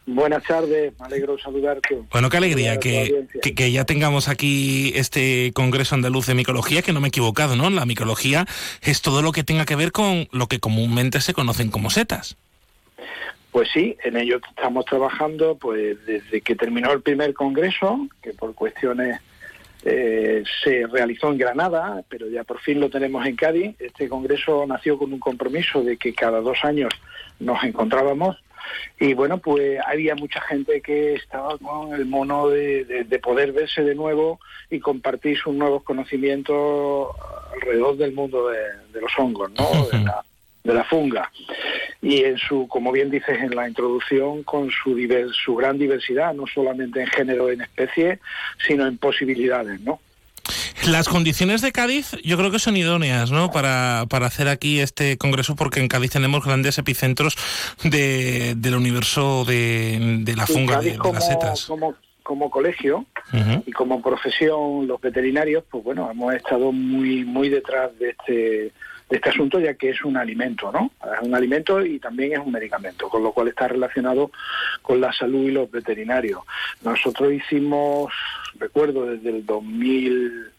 Buenas 0.05 0.43
tardes, 0.43 0.93
me 0.97 1.05
alegro 1.05 1.37
saludarte. 1.37 1.99
Bueno, 2.11 2.29
qué 2.29 2.37
alegría 2.37 2.79
que, 2.79 3.27
que, 3.41 3.71
ya 3.71 3.83
tengamos 3.83 4.27
aquí 4.27 4.91
este 4.95 5.51
Congreso 5.53 5.95
Andaluz 5.95 6.25
de 6.27 6.33
Micología, 6.33 6.81
que 6.81 6.93
no 6.93 7.01
me 7.01 7.07
he 7.07 7.09
equivocado, 7.09 7.55
¿no? 7.55 7.69
La 7.69 7.85
micología 7.85 8.45
es 8.81 9.01
todo 9.01 9.21
lo 9.21 9.33
que 9.33 9.43
tenga 9.43 9.65
que 9.65 9.75
ver 9.75 9.91
con 9.91 10.27
lo 10.31 10.47
que 10.47 10.59
comúnmente 10.59 11.19
se 11.21 11.33
conocen 11.33 11.69
como 11.69 11.89
setas. 11.89 12.37
Pues 13.51 13.69
sí, 13.73 13.97
en 14.03 14.15
ello 14.17 14.39
estamos 14.49 14.85
trabajando 14.85 15.57
pues 15.57 15.97
desde 16.05 16.41
que 16.41 16.55
terminó 16.55 16.91
el 16.91 17.01
primer 17.01 17.33
Congreso, 17.33 18.07
que 18.23 18.31
por 18.31 18.55
cuestiones 18.55 19.19
eh, 19.83 20.43
se 20.63 20.87
realizó 20.87 21.31
en 21.31 21.37
Granada, 21.37 22.03
pero 22.09 22.27
ya 22.27 22.43
por 22.43 22.59
fin 22.59 22.79
lo 22.79 22.89
tenemos 22.89 23.25
en 23.25 23.35
Cádiz. 23.35 23.75
Este 23.79 24.09
congreso 24.09 24.65
nació 24.67 24.97
con 24.97 25.13
un 25.13 25.19
compromiso 25.19 25.83
de 25.83 25.97
que 25.97 26.13
cada 26.13 26.41
dos 26.41 26.57
años 26.63 26.93
nos 27.39 27.63
encontrábamos 27.63 28.37
y 28.99 29.13
bueno, 29.13 29.37
pues 29.37 29.79
había 29.85 30.15
mucha 30.15 30.41
gente 30.41 30.81
que 30.81 31.15
estaba 31.15 31.57
con 31.57 31.93
el 31.93 32.05
mono 32.05 32.49
de, 32.49 33.05
poder 33.21 33.51
verse 33.51 33.83
de 33.83 33.95
nuevo 33.95 34.39
y 34.69 34.79
compartir 34.79 35.37
sus 35.37 35.53
nuevos 35.53 35.83
conocimientos 35.83 37.07
alrededor 37.53 37.97
del 37.97 38.13
mundo 38.13 38.49
de, 38.49 39.01
los 39.01 39.11
hongos, 39.17 39.51
¿no? 39.51 39.87
de 39.91 40.03
la 40.03 40.23
funga. 40.89 41.31
Y 42.01 42.23
en 42.23 42.37
su, 42.37 42.67
como 42.67 42.91
bien 42.91 43.09
dices 43.09 43.37
en 43.41 43.55
la 43.55 43.67
introducción, 43.67 44.43
con 44.43 44.69
su, 44.71 44.97
su 45.33 45.55
gran 45.55 45.77
diversidad, 45.77 46.33
no 46.33 46.45
solamente 46.47 47.01
en 47.01 47.07
género, 47.07 47.49
en 47.49 47.61
especie, 47.61 48.19
sino 48.65 48.87
en 48.87 48.97
posibilidades, 48.97 49.81
¿no? 49.81 49.99
Las 50.87 51.07
condiciones 51.09 51.61
de 51.61 51.71
Cádiz 51.71 52.15
yo 52.23 52.37
creo 52.37 52.49
que 52.51 52.57
son 52.57 52.75
idóneas 52.77 53.31
¿no? 53.31 53.51
para, 53.51 54.05
para 54.09 54.25
hacer 54.27 54.47
aquí 54.47 54.79
este 54.79 55.17
congreso 55.17 55.55
porque 55.55 55.79
en 55.79 55.87
Cádiz 55.87 56.11
tenemos 56.11 56.43
grandes 56.43 56.77
epicentros 56.77 57.35
de, 57.83 58.55
del 58.55 58.75
universo 58.75 59.45
de, 59.45 60.21
de 60.21 60.35
la 60.35 60.47
funga, 60.47 60.79
de, 60.79 60.97
las 60.97 61.27
setas. 61.27 61.65
Como, 61.65 61.95
como 62.23 62.49
colegio 62.49 63.05
y 63.65 63.71
como 63.71 64.01
profesión 64.01 64.87
los 64.87 64.99
veterinarios, 65.01 65.63
pues 65.69 65.83
bueno, 65.83 66.09
hemos 66.09 66.33
estado 66.33 66.71
muy, 66.71 67.25
muy 67.25 67.49
detrás 67.49 67.91
de 67.99 68.09
este 68.09 68.71
de 69.09 69.15
este 69.15 69.29
asunto, 69.29 69.59
ya 69.59 69.73
que 69.73 69.89
es 69.89 70.03
un 70.03 70.17
alimento, 70.17 70.71
¿no? 70.71 70.91
Es 71.03 71.27
un 71.27 71.33
alimento 71.33 71.83
y 71.83 71.99
también 71.99 72.33
es 72.33 72.39
un 72.39 72.51
medicamento, 72.51 73.09
con 73.09 73.23
lo 73.23 73.31
cual 73.31 73.47
está 73.47 73.67
relacionado 73.67 74.31
con 74.81 75.01
la 75.01 75.11
salud 75.11 75.47
y 75.47 75.51
los 75.51 75.69
veterinarios. 75.71 76.41
Nosotros 76.83 77.33
hicimos, 77.33 78.13
recuerdo, 78.59 79.07
desde 79.07 79.29
el 79.29 79.45
2000, 79.45 80.51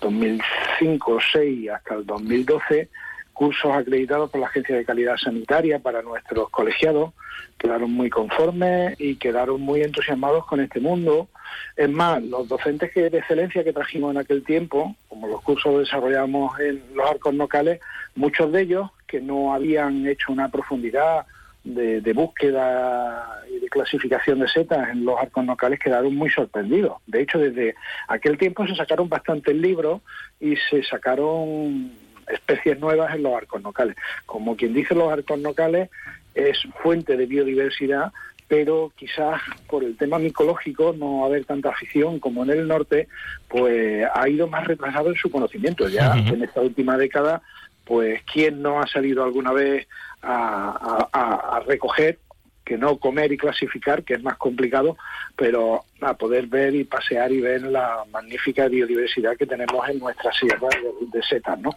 2005 0.00 1.18
6 1.32 1.70
hasta 1.70 1.94
el 1.94 2.06
2012, 2.06 2.88
cursos 3.32 3.72
acreditados 3.72 4.30
por 4.30 4.40
la 4.40 4.46
Agencia 4.46 4.76
de 4.76 4.84
Calidad 4.84 5.16
Sanitaria 5.16 5.78
para 5.78 6.02
nuestros 6.02 6.50
colegiados, 6.50 7.12
quedaron 7.58 7.92
muy 7.92 8.10
conformes 8.10 8.94
y 8.98 9.16
quedaron 9.16 9.60
muy 9.60 9.82
entusiasmados 9.82 10.46
con 10.46 10.60
este 10.60 10.80
mundo 10.80 11.28
es 11.76 11.90
más, 11.90 12.22
los 12.22 12.48
docentes 12.48 12.92
que 12.92 13.10
de 13.10 13.18
excelencia 13.18 13.64
que 13.64 13.72
trajimos 13.72 14.12
en 14.12 14.18
aquel 14.18 14.44
tiempo, 14.44 14.94
como 15.08 15.28
los 15.28 15.42
cursos 15.42 15.78
desarrollamos 15.78 16.58
en 16.60 16.82
los 16.94 17.08
arcos 17.08 17.34
locales, 17.34 17.80
muchos 18.14 18.52
de 18.52 18.62
ellos 18.62 18.90
que 19.06 19.20
no 19.20 19.54
habían 19.54 20.06
hecho 20.06 20.32
una 20.32 20.50
profundidad 20.50 21.26
de, 21.64 22.12
búsqueda 22.12 23.40
y 23.48 23.60
de 23.60 23.68
clasificación 23.68 24.40
de 24.40 24.48
setas 24.48 24.90
en 24.90 25.04
los 25.04 25.18
arcos 25.18 25.46
locales 25.46 25.78
quedaron 25.78 26.14
muy 26.14 26.28
sorprendidos. 26.28 26.98
De 27.06 27.22
hecho, 27.22 27.38
desde 27.38 27.74
aquel 28.08 28.36
tiempo 28.36 28.66
se 28.66 28.74
sacaron 28.74 29.08
bastantes 29.08 29.54
libros 29.54 30.00
y 30.40 30.56
se 30.56 30.82
sacaron 30.82 31.92
especies 32.32 32.78
nuevas 32.78 33.14
en 33.14 33.22
los 33.22 33.34
arcos 33.34 33.62
locales. 33.62 33.96
Como 34.26 34.56
quien 34.56 34.74
dice, 34.74 34.94
los 34.94 35.12
arcos 35.12 35.38
locales 35.40 35.90
es 36.34 36.58
fuente 36.82 37.16
de 37.16 37.26
biodiversidad 37.26 38.12
pero 38.52 38.92
quizás 38.94 39.40
por 39.66 39.82
el 39.82 39.96
tema 39.96 40.18
micológico 40.18 40.92
no 40.92 41.24
haber 41.24 41.46
tanta 41.46 41.70
afición 41.70 42.20
como 42.20 42.42
en 42.42 42.50
el 42.50 42.68
norte, 42.68 43.08
pues 43.48 44.06
ha 44.14 44.28
ido 44.28 44.46
más 44.46 44.66
retrasado 44.66 45.08
en 45.08 45.14
su 45.14 45.30
conocimiento. 45.30 45.88
Ya 45.88 46.12
en 46.14 46.42
esta 46.42 46.60
última 46.60 46.98
década, 46.98 47.40
pues 47.86 48.20
quién 48.30 48.60
no 48.60 48.78
ha 48.78 48.86
salido 48.86 49.24
alguna 49.24 49.52
vez 49.52 49.88
a 50.20 51.62
recoger 51.66 52.18
que 52.64 52.78
no 52.78 52.96
comer 52.98 53.32
y 53.32 53.36
clasificar, 53.36 54.04
que 54.04 54.14
es 54.14 54.22
más 54.22 54.36
complicado, 54.36 54.96
pero 55.36 55.84
a 56.00 56.14
poder 56.14 56.46
ver 56.46 56.74
y 56.74 56.84
pasear 56.84 57.32
y 57.32 57.40
ver 57.40 57.62
la 57.62 58.04
magnífica 58.12 58.68
biodiversidad 58.68 59.36
que 59.36 59.46
tenemos 59.46 59.88
en 59.88 59.98
nuestra 59.98 60.32
sierra 60.32 60.68
de, 61.12 61.22
setas, 61.22 61.58
¿no? 61.60 61.74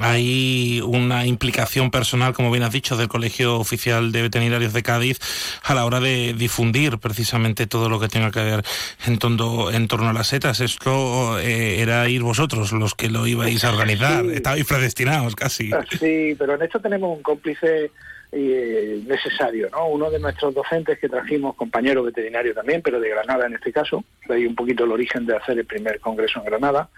Hay 0.00 0.80
una 0.84 1.26
implicación 1.26 1.90
personal, 1.90 2.32
como 2.32 2.50
bien 2.50 2.64
has 2.64 2.72
dicho, 2.72 2.96
del 2.96 3.08
Colegio 3.08 3.58
Oficial 3.58 4.12
de 4.12 4.22
Veterinarios 4.22 4.72
de 4.72 4.82
Cádiz 4.82 5.18
a 5.62 5.74
la 5.74 5.84
hora 5.84 6.00
de 6.00 6.34
difundir 6.34 6.98
precisamente 6.98 7.66
todo 7.66 7.88
lo 7.88 8.00
que 8.00 8.08
tenga 8.08 8.30
que 8.30 8.42
ver 8.42 8.62
en 9.06 9.18
torno, 9.18 9.70
en 9.70 9.86
torno 9.88 10.08
a 10.08 10.12
las 10.12 10.28
setas. 10.28 10.60
Esto 10.60 11.38
eh, 11.38 11.80
era 11.80 12.08
ir 12.08 12.22
vosotros 12.22 12.72
los 12.72 12.94
que 12.94 13.08
lo 13.08 13.26
ibais 13.26 13.64
a 13.64 13.70
organizar, 13.70 14.24
estabais 14.26 14.66
predestinados 14.66 15.36
casi. 15.36 15.70
Sí, 15.98 16.34
pero 16.38 16.54
en 16.54 16.62
esto 16.62 16.80
tenemos 16.80 17.16
un 17.16 17.22
cómplice 17.22 17.90
eh, 18.32 19.02
necesario. 19.06 19.68
¿no? 19.70 19.88
Uno 19.88 20.10
de 20.10 20.20
nuestros 20.20 20.54
docentes 20.54 20.98
que 20.98 21.08
trajimos, 21.08 21.56
compañero 21.56 22.02
veterinario 22.02 22.54
también, 22.54 22.80
pero 22.82 23.00
de 23.00 23.08
Granada 23.08 23.46
en 23.46 23.54
este 23.54 23.72
caso, 23.72 24.04
de 24.28 24.34
ahí 24.34 24.46
un 24.46 24.54
poquito 24.54 24.84
el 24.84 24.92
origen 24.92 25.26
de 25.26 25.36
hacer 25.36 25.58
el 25.58 25.66
primer 25.66 26.00
congreso 26.00 26.38
en 26.38 26.46
Granada, 26.46 26.88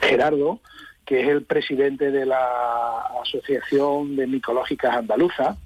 Gerardo, 0.00 0.60
que 1.04 1.20
es 1.20 1.28
el 1.28 1.42
presidente 1.42 2.10
de 2.10 2.24
la 2.24 3.08
Asociación 3.22 4.16
de 4.16 4.26
Micológicas 4.26 4.96
Andaluza. 4.96 5.56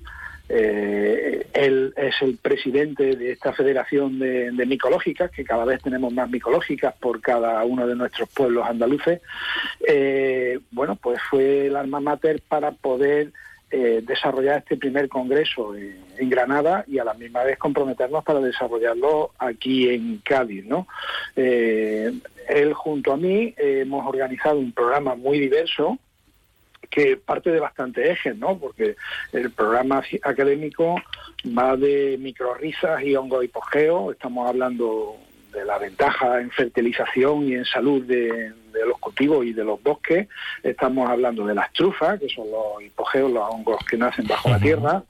Eh, 0.48 1.46
él 1.54 1.94
es 1.96 2.20
el 2.20 2.36
presidente 2.36 3.16
de 3.16 3.32
esta 3.32 3.52
federación 3.52 4.18
de, 4.18 4.52
micológicas, 4.66 5.30
que 5.30 5.44
cada 5.44 5.64
vez 5.64 5.82
tenemos 5.82 6.12
más 6.12 6.28
micológicas 6.28 6.94
por 6.96 7.20
cada 7.20 7.62
uno 7.64 7.86
de 7.86 7.94
nuestros 7.94 8.28
pueblos 8.30 8.66
andaluces. 8.66 9.20
Eh, 9.86 10.58
bueno, 10.70 10.96
pues 10.96 11.18
fue 11.30 11.66
el 11.66 11.76
alma 11.76 12.00
mater 12.00 12.42
para 12.48 12.72
poder 12.72 13.32
eh, 13.76 14.02
desarrollar 14.06 14.58
este 14.58 14.76
primer 14.76 15.08
congreso 15.08 15.74
en, 15.74 16.30
Granada 16.30 16.84
y 16.86 16.98
a 17.00 17.04
la 17.04 17.14
misma 17.14 17.42
vez 17.42 17.58
comprometernos 17.58 18.22
para 18.22 18.38
desarrollarlo 18.38 19.32
aquí 19.36 19.88
en 19.88 20.18
Cádiz. 20.18 20.64
¿no? 20.64 20.86
Eh, 21.34 22.12
él 22.48 22.72
junto 22.72 23.12
a 23.12 23.16
mí 23.16 23.52
hemos 23.56 24.06
organizado 24.06 24.60
un 24.60 24.70
programa 24.70 25.16
muy 25.16 25.40
diverso 25.40 25.98
que 26.88 27.16
parte 27.16 27.50
de 27.50 27.58
bastantes 27.58 28.08
ejes, 28.08 28.36
¿no? 28.36 28.56
Porque 28.56 28.94
el 29.32 29.50
programa 29.50 30.04
académico 30.22 30.94
va 31.46 31.76
de 31.76 32.16
microrisas 32.20 33.02
y 33.02 33.16
hongo 33.16 33.42
hipogeo, 33.42 34.12
estamos 34.12 34.48
hablando 34.48 35.16
de 35.54 35.64
la 35.64 35.78
ventaja 35.78 36.40
en 36.40 36.50
fertilización 36.50 37.48
y 37.48 37.54
en 37.54 37.64
salud 37.64 38.02
de, 38.04 38.52
los 38.86 38.98
cultivos 38.98 39.46
y 39.46 39.52
de 39.52 39.64
los 39.64 39.82
bosques. 39.82 40.28
Estamos 40.62 41.08
hablando 41.08 41.46
de 41.46 41.54
las 41.54 41.72
trufas, 41.72 42.18
que 42.20 42.28
son 42.28 42.50
los 42.50 42.82
hipogeos, 42.82 43.30
los 43.30 43.48
hongos 43.48 43.78
que 43.88 43.96
nacen 43.96 44.26
bajo 44.26 44.50
la 44.50 44.58
tierra. 44.58 45.02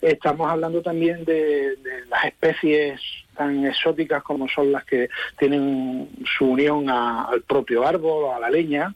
Estamos 0.00 0.50
hablando 0.50 0.82
también 0.82 1.24
de, 1.24 1.76
las 2.08 2.24
especies 2.24 3.00
tan 3.36 3.64
exóticas 3.66 4.22
como 4.22 4.48
son 4.48 4.72
las 4.72 4.84
que 4.84 5.08
tienen 5.38 6.08
su 6.36 6.46
unión 6.46 6.90
al 6.90 7.42
propio 7.42 7.86
árbol 7.86 8.24
o 8.24 8.34
a 8.34 8.40
la 8.40 8.50
leña. 8.50 8.94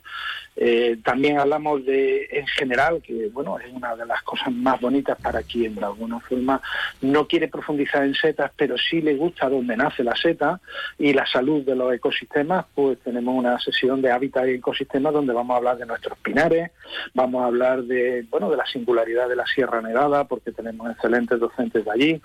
Eh, 0.57 0.99
también 1.05 1.39
hablamos 1.39 1.85
de, 1.85 2.29
en 2.31 2.47
general, 2.47 3.03
que 3.03 3.29
bueno, 3.29 3.59
es 3.59 3.71
una 3.73 3.95
de 3.95 4.07
las 4.07 4.23
cosas 4.23 4.53
más 4.53 4.81
bonitas 4.81 5.19
para 5.21 5.43
quien 5.43 5.75
de 5.75 5.85
alguna 5.85 6.19
forma 6.21 6.63
no 7.03 7.29
quiere 7.29 7.49
profundizar 7.49 8.05
en 8.05 8.15
setas, 8.15 8.51
pero 8.57 8.77
sí 8.79 9.03
le 9.03 9.15
gusta 9.17 9.51
donde 9.51 9.77
nace 9.77 10.03
la 10.03 10.17
seta 10.17 10.61
y 10.99 11.13
la 11.13 11.27
salud 11.27 11.63
de 11.63 11.77
los 11.77 11.93
ecosistemas, 11.93 12.65
pues 12.75 12.99
tenemos 13.01 13.35
una 13.35 13.59
sesión 13.59 14.01
de 14.01 14.11
hábitat 14.11 14.47
y 14.49 14.53
ecosistemas 14.53 15.13
donde 15.13 15.35
vamos 15.35 15.55
a 15.55 15.59
hablar 15.59 15.77
de 15.77 15.87
nuestros 15.87 16.19
pinares, 16.19 16.71
vamos 17.13 17.43
a 17.43 17.47
hablar 17.47 17.83
de, 17.83 18.27
bueno, 18.31 18.51
de 18.51 18.57
la 18.57 18.67
singularidad 18.67 19.29
de 19.29 19.37
la 19.37 19.47
Sierra 19.47 19.83
Nevada, 19.83 20.25
porque 20.25 20.53
tenemos 20.53 20.91
excelentes 20.91 21.39
docentes 21.39 21.85
de 21.85 21.91
allí, 21.91 22.23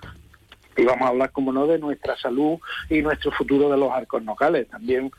y 0.76 0.84
vamos 0.84 1.02
a 1.02 1.08
hablar, 1.08 1.30
como 1.32 1.52
no, 1.52 1.66
de 1.66 1.78
nuestra 1.78 2.16
salud 2.16 2.58
y 2.88 3.02
nuestro 3.02 3.30
futuro 3.32 3.68
de 3.68 3.76
los 3.76 3.90
arcos 3.92 4.22
locales. 4.24 4.68
También 4.68 5.10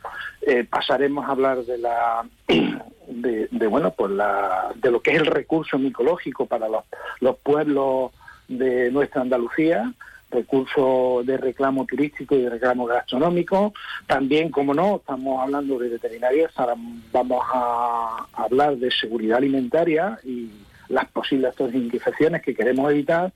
eh, 0.42 0.64
pasaremos 0.64 1.26
a 1.26 1.32
hablar 1.32 1.64
de 1.64 1.78
la 1.78 2.26
de, 3.08 3.48
bueno 3.68 3.94
pues 3.94 4.12
la, 4.12 4.74
de 4.76 4.92
lo 4.92 5.02
que 5.02 5.12
es 5.12 5.18
el 5.18 5.26
recurso 5.26 5.78
micológico 5.78 6.46
para 6.46 6.68
los, 6.68 6.84
los 7.20 7.38
pueblos 7.38 8.12
de 8.48 8.92
nuestra 8.92 9.22
Andalucía, 9.22 9.94
recurso 10.30 11.22
de 11.26 11.38
reclamo 11.38 11.86
turístico 11.86 12.36
y 12.36 12.42
de 12.42 12.50
reclamo 12.50 12.86
gastronómico. 12.86 13.74
También, 14.08 14.50
como 14.50 14.74
no, 14.74 14.98
estamos 14.98 15.42
hablando 15.42 15.78
de 15.78 15.90
veterinarias, 15.90 16.52
ahora 16.56 16.76
vamos 17.12 17.44
a 17.54 18.26
hablar 18.34 18.78
de 18.78 18.92
seguridad 18.92 19.38
alimentaria 19.38 20.20
y 20.24 20.50
las 20.90 21.06
posibles 21.06 21.54
infecciones 21.74 22.42
que 22.42 22.56
queremos 22.56 22.92
evitar 22.92 23.32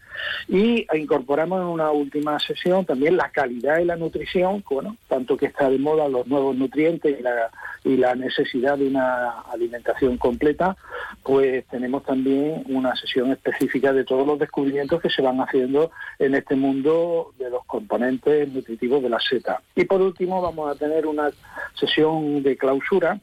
y 0.47 0.85
incorporamos 0.93 1.61
en 1.61 1.67
una 1.67 1.91
última 1.91 2.39
sesión 2.39 2.85
también 2.85 3.17
la 3.17 3.29
calidad 3.29 3.79
y 3.79 3.85
la 3.85 3.95
nutrición, 3.95 4.63
bueno, 4.69 4.97
tanto 5.07 5.37
que 5.37 5.47
está 5.47 5.69
de 5.69 5.77
moda 5.77 6.07
los 6.07 6.27
nuevos 6.27 6.55
nutrientes 6.55 7.19
y 7.19 7.23
la, 7.23 7.49
y 7.83 7.97
la 7.97 8.15
necesidad 8.15 8.77
de 8.77 8.87
una 8.87 9.41
alimentación 9.51 10.17
completa, 10.17 10.75
pues 11.23 11.65
tenemos 11.67 12.03
también 12.03 12.63
una 12.69 12.95
sesión 12.95 13.31
específica 13.31 13.93
de 13.93 14.03
todos 14.03 14.25
los 14.27 14.39
descubrimientos 14.39 15.01
que 15.01 15.09
se 15.09 15.21
van 15.21 15.39
haciendo 15.39 15.91
en 16.19 16.35
este 16.35 16.55
mundo 16.55 17.33
de 17.37 17.49
los 17.49 17.65
componentes 17.65 18.51
nutritivos 18.51 19.01
de 19.03 19.09
la 19.09 19.19
seta. 19.19 19.61
Y 19.75 19.85
por 19.85 20.01
último 20.01 20.41
vamos 20.41 20.69
a 20.69 20.77
tener 20.77 21.05
una 21.05 21.31
sesión 21.75 22.43
de 22.43 22.57
clausura 22.57 23.19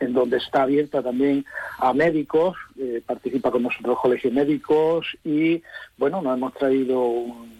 en 0.00 0.12
donde 0.12 0.38
está 0.38 0.62
abierta 0.62 1.02
también 1.02 1.44
a 1.78 1.92
médicos, 1.92 2.56
eh, 2.78 3.02
participa 3.04 3.50
con 3.50 3.62
nosotros 3.62 3.98
colegios 4.00 4.32
médicos 4.32 5.06
y, 5.24 5.62
bueno, 5.96 6.22
nos 6.22 6.36
hemos 6.36 6.54
traído 6.54 7.00
un, 7.02 7.58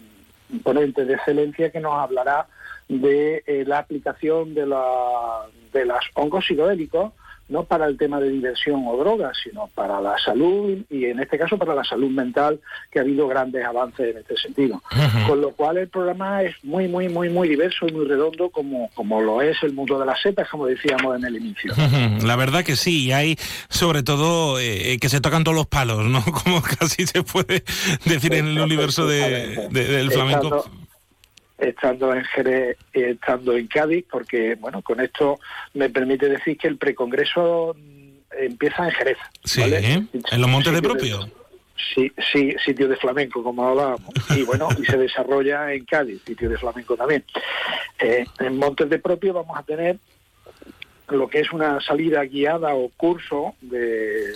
ponente 0.63 1.05
de 1.05 1.13
excelencia 1.13 1.71
que 1.71 1.79
nos 1.79 1.93
hablará 1.93 2.47
de 2.87 3.43
eh, 3.45 3.63
la 3.67 3.79
aplicación 3.79 4.55
de, 4.55 4.65
la, 4.65 5.45
de 5.71 5.85
las 5.85 6.03
hongos 6.15 6.47
psicodélicos 6.47 7.13
no 7.49 7.63
para 7.63 7.87
el 7.87 7.97
tema 7.97 8.19
de 8.19 8.29
diversión 8.29 8.83
o 8.87 8.97
drogas, 8.97 9.37
sino 9.43 9.67
para 9.75 9.99
la 9.99 10.17
salud 10.17 10.77
y 10.89 11.05
en 11.05 11.19
este 11.19 11.37
caso 11.37 11.57
para 11.57 11.75
la 11.75 11.83
salud 11.83 12.09
mental, 12.09 12.59
que 12.91 12.99
ha 12.99 13.01
habido 13.01 13.27
grandes 13.27 13.65
avances 13.65 14.11
en 14.11 14.17
este 14.19 14.37
sentido. 14.37 14.81
Con 15.27 15.41
lo 15.41 15.51
cual 15.51 15.77
el 15.77 15.89
programa 15.89 16.43
es 16.43 16.55
muy, 16.63 16.87
muy, 16.87 17.09
muy, 17.09 17.29
muy 17.29 17.49
diverso 17.49 17.87
y 17.87 17.91
muy 17.91 18.05
redondo, 18.05 18.49
como, 18.49 18.89
como 18.93 19.21
lo 19.21 19.41
es 19.41 19.61
el 19.63 19.73
mundo 19.73 19.99
de 19.99 20.05
las 20.05 20.21
setas, 20.21 20.47
como 20.49 20.67
decíamos 20.67 21.17
en 21.17 21.25
el 21.25 21.35
inicio. 21.37 21.73
La 22.23 22.35
verdad 22.35 22.63
que 22.63 22.75
sí, 22.75 23.05
y 23.05 23.11
hay 23.11 23.37
sobre 23.69 24.03
todo 24.03 24.59
eh, 24.59 24.97
que 24.99 25.09
se 25.09 25.21
tocan 25.21 25.43
todos 25.43 25.55
los 25.55 25.67
palos, 25.67 26.05
¿no? 26.05 26.23
Como 26.43 26.61
casi 26.61 27.05
se 27.05 27.23
puede 27.23 27.63
decir 28.05 28.33
en 28.33 28.47
el 28.47 28.59
universo 28.59 29.07
del 29.07 30.11
flamenco 30.11 30.65
estando 31.59 32.13
en 32.13 32.23
Jerez 32.25 32.77
y 32.93 33.03
estando 33.03 33.55
en 33.55 33.67
Cádiz, 33.67 34.05
porque 34.09 34.55
bueno, 34.55 34.81
con 34.81 34.99
esto 34.99 35.39
me 35.73 35.89
permite 35.89 36.29
decir 36.29 36.57
que 36.57 36.67
el 36.67 36.77
precongreso 36.77 37.75
empieza 38.37 38.85
en 38.85 38.91
Jerez. 38.91 39.17
Sí, 39.43 39.61
en 39.61 40.41
los 40.41 40.49
Montes 40.49 40.73
de 40.73 40.81
Propio. 40.81 41.29
sí, 41.95 42.11
sí, 42.31 42.55
sitio 42.63 42.87
de 42.87 42.95
flamenco, 42.95 43.43
como 43.43 43.67
hablábamos. 43.67 44.13
Y 44.35 44.43
bueno, 44.43 44.69
y 44.79 44.85
se 44.85 44.97
desarrolla 44.97 45.73
en 45.73 45.85
Cádiz, 45.85 46.21
sitio 46.25 46.49
de 46.49 46.57
flamenco 46.57 46.95
también. 46.95 47.23
Eh, 47.99 48.25
en 48.39 48.57
Montes 48.57 48.89
de 48.89 48.99
Propio 48.99 49.33
vamos 49.33 49.57
a 49.57 49.63
tener 49.63 49.97
lo 51.09 51.27
que 51.27 51.39
es 51.39 51.51
una 51.51 51.81
salida 51.81 52.23
guiada 52.23 52.75
o 52.75 52.89
curso 52.89 53.55
de, 53.61 54.33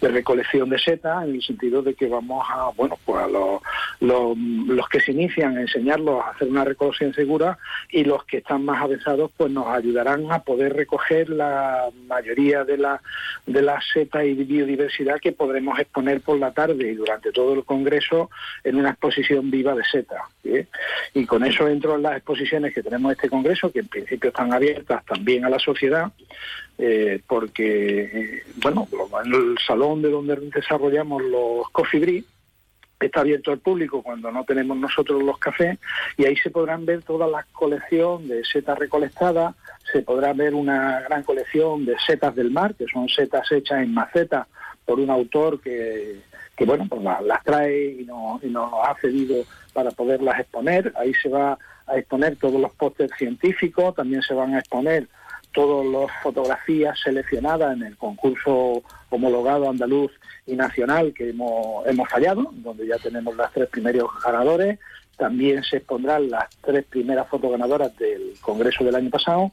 recolección 0.00 0.68
de 0.70 0.78
seta 0.78 1.24
en 1.24 1.34
el 1.34 1.42
sentido 1.42 1.82
de 1.82 1.94
que 1.94 2.08
vamos 2.08 2.46
a, 2.48 2.70
bueno, 2.76 2.98
pues 3.04 3.22
a 3.22 3.28
los, 3.28 3.62
los, 4.00 4.88
que 4.88 5.00
se 5.00 5.12
inician 5.12 5.56
a 5.56 5.60
enseñarlos 5.62 6.22
a 6.24 6.30
hacer 6.30 6.48
una 6.48 6.64
recolección 6.64 7.14
segura 7.14 7.58
y 7.90 8.04
los 8.04 8.24
que 8.24 8.38
están 8.38 8.64
más 8.64 8.82
avanzados 8.82 9.30
pues 9.36 9.50
nos 9.50 9.66
ayudarán 9.68 10.30
a 10.32 10.40
poder 10.40 10.74
recoger 10.74 11.30
la 11.30 11.90
mayoría 12.06 12.64
de 12.64 12.78
la, 12.78 13.00
de 13.46 13.62
la 13.62 13.80
seta 13.92 14.24
y 14.24 14.34
biodiversidad 14.34 15.20
que 15.20 15.32
podremos 15.32 15.78
exponer 15.78 16.20
por 16.20 16.38
la 16.38 16.52
tarde 16.52 16.90
y 16.90 16.94
durante 16.94 17.32
todo 17.32 17.54
el 17.54 17.64
congreso 17.64 18.30
en 18.64 18.76
una 18.76 18.90
exposición 18.90 19.50
viva 19.50 19.74
de 19.74 19.84
seta. 19.84 20.24
Y 21.14 21.26
con 21.26 21.44
eso 21.44 21.68
entro 21.68 21.96
en 21.96 22.02
las 22.02 22.16
exposiciones 22.16 22.74
que 22.74 22.82
tenemos 22.82 23.12
este 23.12 23.28
congreso, 23.28 23.70
que 23.70 23.80
en 23.80 23.88
principio 23.88 24.28
están 24.30 24.52
abiertas 24.52 25.04
también 25.04 25.44
a 25.44 25.50
la 25.50 25.58
sociedad, 25.58 26.10
eh, 26.82 27.20
porque, 27.26 28.02
eh, 28.04 28.42
bueno, 28.56 28.88
en 29.22 29.34
el 29.34 29.58
salón 29.58 30.00
de 30.00 30.10
donde 30.10 30.36
desarrollamos 30.36 31.22
los 31.22 31.68
coffee 31.70 32.24
está 33.06 33.20
abierto 33.20 33.52
al 33.52 33.58
público 33.58 34.02
cuando 34.02 34.30
no 34.30 34.44
tenemos 34.44 34.76
nosotros 34.76 35.22
los 35.22 35.38
cafés 35.38 35.78
y 36.16 36.24
ahí 36.24 36.36
se 36.36 36.50
podrán 36.50 36.86
ver 36.86 37.02
toda 37.02 37.26
la 37.26 37.46
colección 37.52 38.28
de 38.28 38.44
setas 38.44 38.78
recolectadas, 38.78 39.54
se 39.92 40.02
podrá 40.02 40.32
ver 40.32 40.54
una 40.54 41.00
gran 41.00 41.22
colección 41.22 41.84
de 41.84 41.96
setas 41.98 42.34
del 42.34 42.50
mar, 42.50 42.74
que 42.74 42.86
son 42.86 43.08
setas 43.08 43.50
hechas 43.52 43.82
en 43.82 43.92
maceta 43.92 44.46
por 44.84 45.00
un 45.00 45.10
autor 45.10 45.60
que, 45.60 46.20
bueno, 46.66 46.86
pues 46.88 47.02
las, 47.02 47.44
trae 47.44 47.96
y, 48.00 48.04
no, 48.04 48.40
y 48.42 48.48
nos 48.48 48.72
ha 48.86 48.94
cedido 49.00 49.44
para 49.72 49.90
poderlas 49.90 50.40
exponer. 50.40 50.92
Ahí 50.96 51.12
se 51.14 51.28
va 51.28 51.58
a 51.86 51.96
exponer 51.96 52.36
todos 52.36 52.60
los 52.60 52.72
pósters 52.72 53.12
científicos, 53.16 53.94
también 53.94 54.22
se 54.22 54.34
van 54.34 54.54
a 54.54 54.58
exponer 54.58 55.08
todas 55.52 55.86
las 55.86 56.22
fotografías 56.22 56.98
seleccionadas 57.00 57.76
en 57.76 57.82
el 57.82 57.96
concurso 57.96 58.82
homologado 59.10 59.68
andaluz 59.68 60.12
y 60.46 60.54
nacional 60.54 61.12
que 61.12 61.30
hemos, 61.30 61.86
hemos 61.86 62.08
fallado, 62.08 62.50
donde 62.52 62.86
ya 62.86 62.98
tenemos 62.98 63.36
las 63.36 63.52
tres 63.52 63.68
primeros 63.68 64.08
ganadores. 64.24 64.78
También 65.16 65.62
se 65.62 65.78
expondrán 65.78 66.30
las 66.30 66.48
tres 66.62 66.84
primeras 66.84 67.28
fotos 67.28 67.50
ganadoras 67.50 67.96
del 67.98 68.34
Congreso 68.40 68.84
del 68.84 68.94
año 68.94 69.10
pasado. 69.10 69.52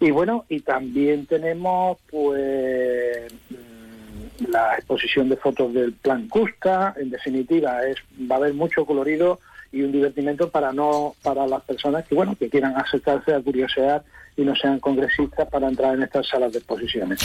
Y 0.00 0.10
bueno, 0.10 0.44
y 0.48 0.60
también 0.60 1.26
tenemos 1.26 1.98
pues 2.10 3.32
mm, 3.50 4.50
la 4.50 4.74
exposición 4.74 5.28
de 5.28 5.36
fotos 5.36 5.72
del 5.72 5.92
plan 5.92 6.28
Custa. 6.28 6.94
En 6.98 7.10
definitiva, 7.10 7.86
es 7.86 7.96
va 8.30 8.36
a 8.36 8.38
haber 8.38 8.54
mucho 8.54 8.84
colorido 8.84 9.40
y 9.72 9.82
un 9.82 9.92
divertimento 9.92 10.48
para 10.48 10.72
no 10.72 11.14
para 11.22 11.46
las 11.46 11.62
personas 11.62 12.06
que 12.06 12.14
bueno 12.14 12.36
que 12.38 12.48
quieran 12.48 12.76
acercarse 12.76 13.34
a 13.34 13.40
curiosidad 13.40 14.02
y 14.38 14.42
no 14.42 14.54
sean 14.54 14.78
congresistas 14.78 15.48
para 15.48 15.66
entrar 15.66 15.94
en 15.94 16.04
estas 16.04 16.28
salas 16.28 16.52
de 16.52 16.58
exposiciones. 16.58 17.18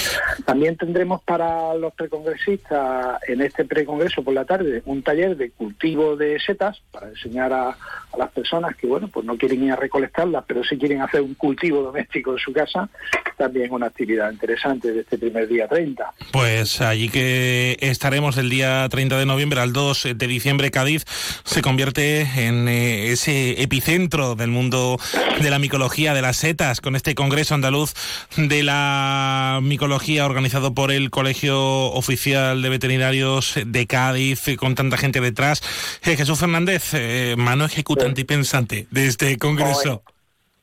También 0.46 0.76
tendremos 0.76 1.22
para 1.24 1.76
los 1.76 1.94
precongresistas 1.94 3.22
en 3.28 3.42
este 3.42 3.66
precongreso 3.66 4.24
por 4.24 4.34
la 4.34 4.46
tarde 4.46 4.82
un 4.86 5.04
taller 5.04 5.38
de 5.38 5.52
cultivo 5.52 6.16
de 6.16 6.40
setas 6.40 6.82
para 6.92 7.10
enseñar 7.10 7.54
a, 7.54 7.78
las 8.18 8.32
personas 8.32 8.76
que 8.76 8.86
bueno 8.86 9.08
pues 9.08 9.26
no 9.26 9.38
quieren 9.38 9.64
ir 9.64 9.72
a 9.72 9.76
recolectarlas, 9.76 10.44
pero 10.48 10.64
sí 10.64 10.78
quieren 10.78 11.02
hacer 11.02 11.22
un 11.22 11.34
cultivo 11.36 11.82
doméstico 11.82 12.34
en 12.34 12.38
su 12.38 12.52
casa. 12.52 12.90
También 13.38 13.72
una 13.72 13.88
actividad 13.88 14.32
interesante 14.32 14.92
de 14.92 15.02
este 15.02 15.18
primer 15.18 15.48
día 15.48 15.68
30. 15.68 16.14
Pues 16.32 16.82
allí 16.82 17.10
que 17.10 17.78
estaremos 17.80 18.38
el 18.38 18.50
día 18.50 18.88
30 18.90 19.18
de 19.18 19.26
noviembre 19.26 19.62
al 19.62 19.74
2 19.74 20.10
de 20.16 20.28
diciembre 20.28 20.72
Cádiz 20.72 21.06
se 21.44 21.62
convierte 21.62 22.28
en 22.36 22.68
eh, 22.68 23.12
ese 23.12 23.62
epicentro 23.62 24.36
del 24.36 24.50
mundo 24.50 25.00
de 25.42 25.50
la 25.50 25.60
micología 25.60 26.14
de 26.14 26.22
las 26.22 26.38
setas 26.38 26.82
con 26.82 26.96
este 26.96 27.16
Congreso 27.16 27.56
Andaluz 27.56 27.94
de 28.38 28.64
la 28.64 29.60
Micología 29.62 30.26
organizado 30.26 30.74
por 30.74 30.92
el 30.92 31.10
Colegio 31.10 31.60
Oficial 31.92 32.62
de 32.62 32.70
Veterinarios 32.70 33.56
de 33.66 33.88
Cádiz, 33.88 34.44
con 34.58 34.76
tanta 34.76 34.98
gente 34.98 35.22
detrás. 35.22 35.62
Eh, 36.04 36.16
Jesús 36.16 36.40
Fernández, 36.40 36.94
eh, 36.94 37.36
mano 37.38 37.66
ejecutante 37.66 38.22
y 38.22 38.26
pensante 38.26 38.88
de 38.92 39.08
este 39.08 39.38
Congreso. 39.38 40.04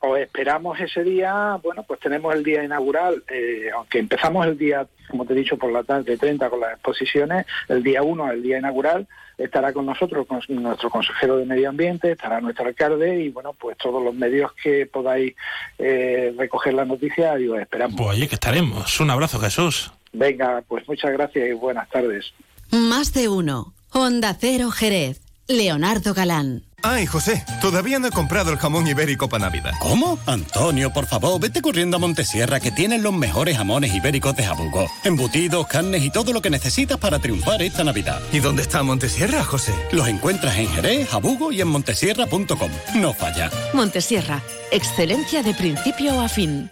O 0.00 0.16
esperamos 0.16 0.80
ese 0.80 1.04
día, 1.04 1.58
bueno, 1.62 1.82
pues 1.82 2.00
tenemos 2.00 2.34
el 2.34 2.42
día 2.42 2.64
inaugural, 2.64 3.22
eh, 3.28 3.68
aunque 3.74 3.98
empezamos 3.98 4.46
el 4.46 4.56
día, 4.56 4.86
como 5.10 5.26
te 5.26 5.34
he 5.34 5.36
dicho, 5.36 5.58
por 5.58 5.70
la 5.70 5.82
tarde 5.82 6.16
30 6.16 6.48
con 6.48 6.60
las 6.60 6.72
exposiciones, 6.72 7.44
el 7.68 7.82
día 7.82 8.02
1, 8.02 8.32
el 8.32 8.42
día 8.42 8.58
inaugural, 8.58 9.06
estará 9.36 9.72
con 9.72 9.86
nosotros 9.86 10.26
con 10.26 10.40
nuestro 10.48 10.90
consejero 10.90 11.36
de 11.36 11.44
Medio 11.44 11.68
Ambiente, 11.68 12.12
estará 12.12 12.40
nuestro 12.40 12.66
alcalde 12.66 13.20
y 13.20 13.28
bueno, 13.28 13.52
pues 13.52 13.76
todos 13.78 14.02
los 14.02 14.14
medios 14.14 14.52
que 14.62 14.86
podáis 14.86 15.34
eh, 15.78 16.34
recoger 16.36 16.74
la 16.74 16.84
noticia 16.84 17.38
y 17.38 17.48
os 17.48 17.58
esperamos. 17.60 17.96
Pues 17.96 18.10
allí 18.10 18.26
que 18.26 18.34
estaremos. 18.34 19.00
Un 19.00 19.10
abrazo, 19.10 19.38
Jesús. 19.38 19.92
Venga, 20.12 20.62
pues 20.66 20.86
muchas 20.88 21.12
gracias 21.12 21.48
y 21.48 21.52
buenas 21.52 21.88
tardes. 21.90 22.32
Más 22.70 23.12
de 23.12 23.28
uno. 23.28 23.74
Honda 23.92 24.36
Cero 24.38 24.70
Jerez. 24.70 25.20
Leonardo 25.48 26.14
Galán. 26.14 26.62
Ay, 26.82 27.04
José, 27.06 27.44
todavía 27.60 27.98
no 27.98 28.08
he 28.08 28.10
comprado 28.10 28.50
el 28.50 28.58
jamón 28.58 28.86
ibérico 28.86 29.28
para 29.28 29.46
Navidad. 29.46 29.72
¿Cómo? 29.80 30.18
Antonio, 30.26 30.92
por 30.92 31.06
favor, 31.06 31.38
vete 31.38 31.60
corriendo 31.60 31.96
a 31.96 32.00
Montesierra 32.00 32.58
que 32.58 32.70
tienen 32.70 33.02
los 33.02 33.12
mejores 33.12 33.56
jamones 33.56 33.94
ibéricos 33.94 34.34
de 34.36 34.44
Jabugo. 34.44 34.86
Embutidos, 35.04 35.66
carnes 35.66 36.02
y 36.02 36.10
todo 36.10 36.32
lo 36.32 36.40
que 36.40 36.48
necesitas 36.48 36.98
para 36.98 37.18
triunfar 37.18 37.60
esta 37.62 37.84
Navidad. 37.84 38.20
¿Y 38.32 38.38
dónde 38.38 38.62
está 38.62 38.82
Montesierra, 38.82 39.44
José? 39.44 39.74
Los 39.92 40.08
encuentras 40.08 40.56
en 40.56 40.68
Jerez, 40.68 41.08
Jabugo 41.08 41.52
y 41.52 41.60
en 41.60 41.68
montesierra.com. 41.68 42.70
No 42.94 43.12
falla. 43.12 43.50
Montesierra, 43.74 44.42
excelencia 44.70 45.42
de 45.42 45.54
principio 45.54 46.20
a 46.20 46.28
fin. 46.28 46.70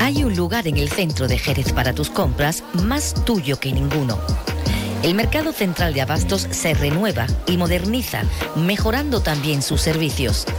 Hay 0.00 0.24
un 0.24 0.34
lugar 0.34 0.66
en 0.66 0.78
el 0.78 0.88
centro 0.90 1.28
de 1.28 1.38
Jerez 1.38 1.72
para 1.72 1.92
tus 1.92 2.10
compras 2.10 2.64
más 2.74 3.14
tuyo 3.24 3.60
que 3.60 3.72
ninguno 3.72 4.18
el 5.02 5.14
mercado 5.14 5.52
central 5.52 5.94
de 5.94 6.02
abastos 6.02 6.46
se 6.50 6.74
renueva 6.74 7.26
y 7.46 7.56
moderniza, 7.56 8.22
mejorando 8.56 9.20
también 9.20 9.62
sus 9.62 9.80
servicios. 9.80 10.46
¿eh? 10.46 10.52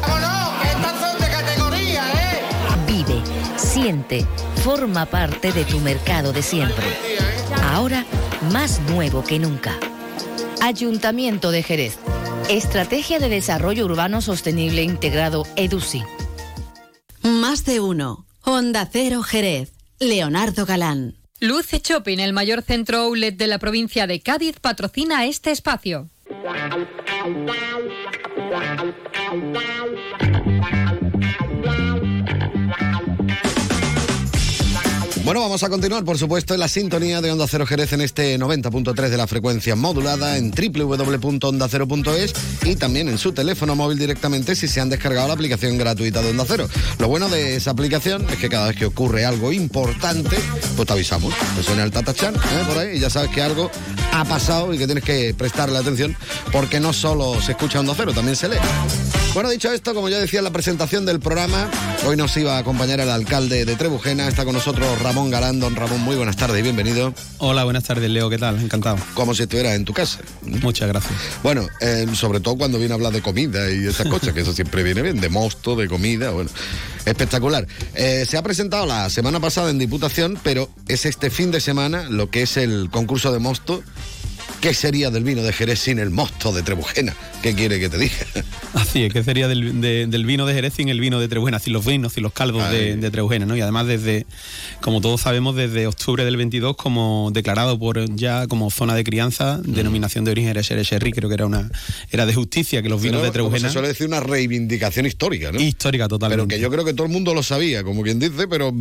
Vive, 2.88 3.22
siente, 3.56 4.26
forma 4.64 5.06
parte 5.06 5.52
de 5.52 5.64
tu 5.66 5.80
mercado 5.80 6.34
de 6.34 6.42
siempre. 6.44 6.86
Ahora 7.72 8.06
más 8.52 8.82
nuevo 8.90 9.24
que 9.24 9.40
nunca. 9.40 9.78
Ayuntamiento 10.62 11.52
de 11.52 11.64
Jerez. 11.64 11.98
Estrategia 12.50 13.20
de 13.20 13.30
Desarrollo 13.30 13.86
Urbano 13.86 14.22
Sostenible 14.22 14.84
Integrado 14.84 15.46
EDUSI. 15.56 16.04
Más 17.22 17.64
de 17.64 17.80
uno. 17.80 18.26
Onda 18.44 18.88
Cero 18.92 19.24
Jerez. 19.24 19.72
Leonardo 20.00 20.66
Galán. 20.66 21.23
Luce 21.44 21.82
Shopping, 21.84 22.20
el 22.20 22.32
mayor 22.32 22.62
centro 22.62 23.00
outlet 23.00 23.36
de 23.36 23.48
la 23.48 23.60
provincia 23.60 24.08
de 24.08 24.22
Cádiz, 24.22 24.62
patrocina 24.62 25.26
este 25.26 25.52
espacio. 25.52 26.10
Bueno, 35.34 35.48
vamos 35.48 35.64
a 35.64 35.70
continuar, 35.70 36.06
por 36.06 36.20
supuesto, 36.20 36.54
en 36.54 36.60
la 36.60 36.68
sintonía 36.68 37.20
de 37.20 37.32
Onda 37.32 37.48
Cero 37.48 37.66
Jerez 37.66 37.92
en 37.92 38.02
este 38.02 38.38
90.3 38.38 39.10
de 39.10 39.18
la 39.18 39.26
frecuencia 39.26 39.76
modulada 39.76 40.38
en 40.38 40.52
www.ondacero.es 40.52 42.34
y 42.66 42.76
también 42.76 43.10
en 43.10 43.18
su 43.18 43.32
teléfono 43.32 43.76
móvil 43.76 43.98
directamente 43.98 44.56
si 44.56 44.68
se 44.68 44.80
han 44.80 44.90
descargado 44.90 45.28
la 45.30 45.34
aplicación 45.34 45.80
gratuita 45.80 46.22
de 46.22 46.30
Onda 46.30 46.46
Cero. 46.48 46.70
Lo 47.00 47.08
bueno 47.08 47.30
de 47.30 47.56
esa 47.56 47.72
aplicación 47.72 48.30
es 48.30 48.38
que 48.38 48.48
cada 48.48 48.68
vez 48.68 48.78
que 48.78 48.86
ocurre 48.86 49.26
algo 49.26 49.52
importante, 49.52 50.38
pues 50.76 50.88
te 50.88 50.94
avisamos. 50.94 51.34
Te 51.56 51.64
suena 51.64 51.82
el 51.82 51.90
tatachan 51.90 52.36
¿eh? 52.36 52.66
por 52.68 52.78
ahí 52.78 52.98
y 52.98 53.00
ya 53.00 53.10
sabes 53.10 53.32
que 53.32 53.42
algo 53.42 53.72
ha 54.12 54.26
pasado 54.26 54.72
y 54.72 54.78
que 54.78 54.86
tienes 54.86 55.04
que 55.04 55.34
prestarle 55.36 55.80
atención 55.80 56.16
porque 56.52 56.80
no 56.80 56.94
solo 56.94 57.42
se 57.42 57.54
escucha 57.54 57.80
Onda 57.80 57.96
Cero, 57.98 58.14
también 58.14 58.36
se 58.36 58.50
lee. 58.50 58.58
Bueno, 59.34 59.50
dicho 59.50 59.72
esto, 59.72 59.96
como 59.96 60.10
ya 60.10 60.20
decía 60.20 60.42
en 60.42 60.44
la 60.44 60.52
presentación 60.52 61.08
del 61.08 61.20
programa, 61.20 61.68
hoy 62.06 62.16
nos 62.16 62.38
iba 62.38 62.56
a 62.56 62.60
acompañar 62.60 63.00
el 63.00 63.10
alcalde 63.10 63.66
de 63.66 63.76
Trebujena. 63.76 64.28
Está 64.28 64.46
con 64.46 64.54
nosotros 64.54 65.02
Ramón 65.02 65.32
Galán. 65.32 65.60
Don 65.60 65.76
Ramón, 65.76 66.02
muy 66.02 66.16
buenas 66.16 66.36
tardes 66.36 66.60
y 66.60 66.62
bienvenido. 66.62 67.16
Hola, 67.40 67.64
buenas 67.64 67.84
tardes, 67.84 68.12
Leo. 68.12 68.30
¿Qué 68.30 68.38
tal? 68.38 68.60
Encantado. 68.62 68.98
Como 69.16 69.34
si 69.34 69.44
estuvieras 69.44 69.74
en 69.74 69.86
tu 69.86 69.94
casa. 69.94 70.20
Muchas 70.44 70.88
gracias. 70.88 71.14
Bueno, 71.42 71.68
eh, 71.82 72.06
sobre 72.14 72.42
todo 72.42 72.58
cuando 72.58 72.78
viene 72.78 72.94
a 72.94 72.96
hablar 72.96 73.12
de 73.12 73.24
comida 73.24 73.72
y 73.72 73.88
esas 73.88 74.06
cosas, 74.06 74.36
que 74.36 74.42
eso 74.42 74.54
siempre 74.54 74.84
viene 74.84 75.02
bien, 75.02 75.20
de 75.20 75.30
mosto, 75.30 75.76
de 75.76 75.88
comida, 75.88 76.30
bueno, 76.30 76.52
espectacular. 77.04 77.66
Eh, 77.96 78.28
se 78.30 78.38
ha 78.38 78.44
presentado 78.44 78.86
la 78.86 79.10
semana 79.10 79.40
pasada 79.40 79.72
en 79.72 79.80
Diputación, 79.80 80.38
pero 80.44 80.70
es 80.88 81.08
este 81.08 81.32
fin 81.32 81.50
de 81.50 81.60
semana 81.60 82.04
lo 82.08 82.30
que 82.30 82.44
es 82.44 82.56
el 82.56 82.92
concurso 82.92 83.32
de 83.32 83.40
mosto. 83.40 83.84
¿Qué 84.64 84.74
sería 84.74 85.12
del 85.12 85.26
vino 85.26 85.44
de 85.44 85.52
Jerez 85.52 85.78
sin 85.80 86.00
el 86.00 86.10
mosto 86.10 86.54
de 86.54 86.64
Trebujena? 86.64 87.14
¿Qué 87.42 87.54
quiere 87.54 87.82
que 87.82 87.90
te 87.90 87.98
diga? 87.98 88.16
Así 88.74 89.04
es, 89.04 89.12
¿qué 89.12 89.22
sería 89.22 89.50
del, 89.50 89.82
de- 89.82 90.08
del 90.08 90.26
vino 90.26 90.46
de 90.46 90.54
Jerez 90.54 90.76
sin 90.76 90.88
el 90.88 91.02
vino 91.02 91.20
de 91.20 91.28
Trebujena? 91.28 91.60
Sin 91.60 91.74
los 91.74 91.86
vinos 91.86 92.18
y 92.18 92.22
los 92.22 92.32
caldos 92.32 92.72
de, 92.72 92.96
de 92.96 93.12
Trebujena, 93.12 93.46
¿no? 93.46 93.58
Y 93.58 93.60
además 93.62 93.88
desde, 93.88 94.26
como 94.80 95.02
todos 95.02 95.20
sabemos, 95.20 95.58
desde 95.58 95.86
octubre 95.86 96.24
del 96.24 96.38
22 96.38 96.78
como 96.78 97.30
declarado 97.34 97.78
por 97.78 98.16
ya 98.16 98.48
como 98.48 98.72
zona 98.72 98.96
de 98.96 99.04
crianza, 99.04 99.60
denominación 99.66 100.24
de 100.24 100.32
origen 100.32 100.52
era 100.52 100.62
Sherry, 100.62 101.12
creo 101.12 101.28
que 101.28 101.36
era 101.36 101.46
una 101.46 101.70
era 102.10 102.26
de 102.26 102.34
justicia 102.34 102.82
que 102.82 102.88
los 102.88 103.02
vinos 103.02 103.18
Pero, 103.20 103.34
de 103.34 103.38
como 103.40 103.50
Trebujena 103.50 103.68
se 103.68 103.74
suele 103.74 103.90
decir, 103.90 104.08
una 104.08 104.22
reivindicación 104.22 105.06
histórica, 105.06 105.52
¿no? 105.52 105.60
histórica 105.60 106.08
totalmente. 106.08 106.38
Pero 106.42 106.48
que 106.48 106.62
yo 106.62 106.72
creo 106.72 106.86
que 106.86 106.94
todo 106.94 107.06
el 107.08 107.12
mundo 107.12 107.34
lo 107.34 107.44
sabía, 107.44 107.84
como 107.84 108.02
quien 108.02 108.18
dice, 108.18 108.48
pero 108.48 108.74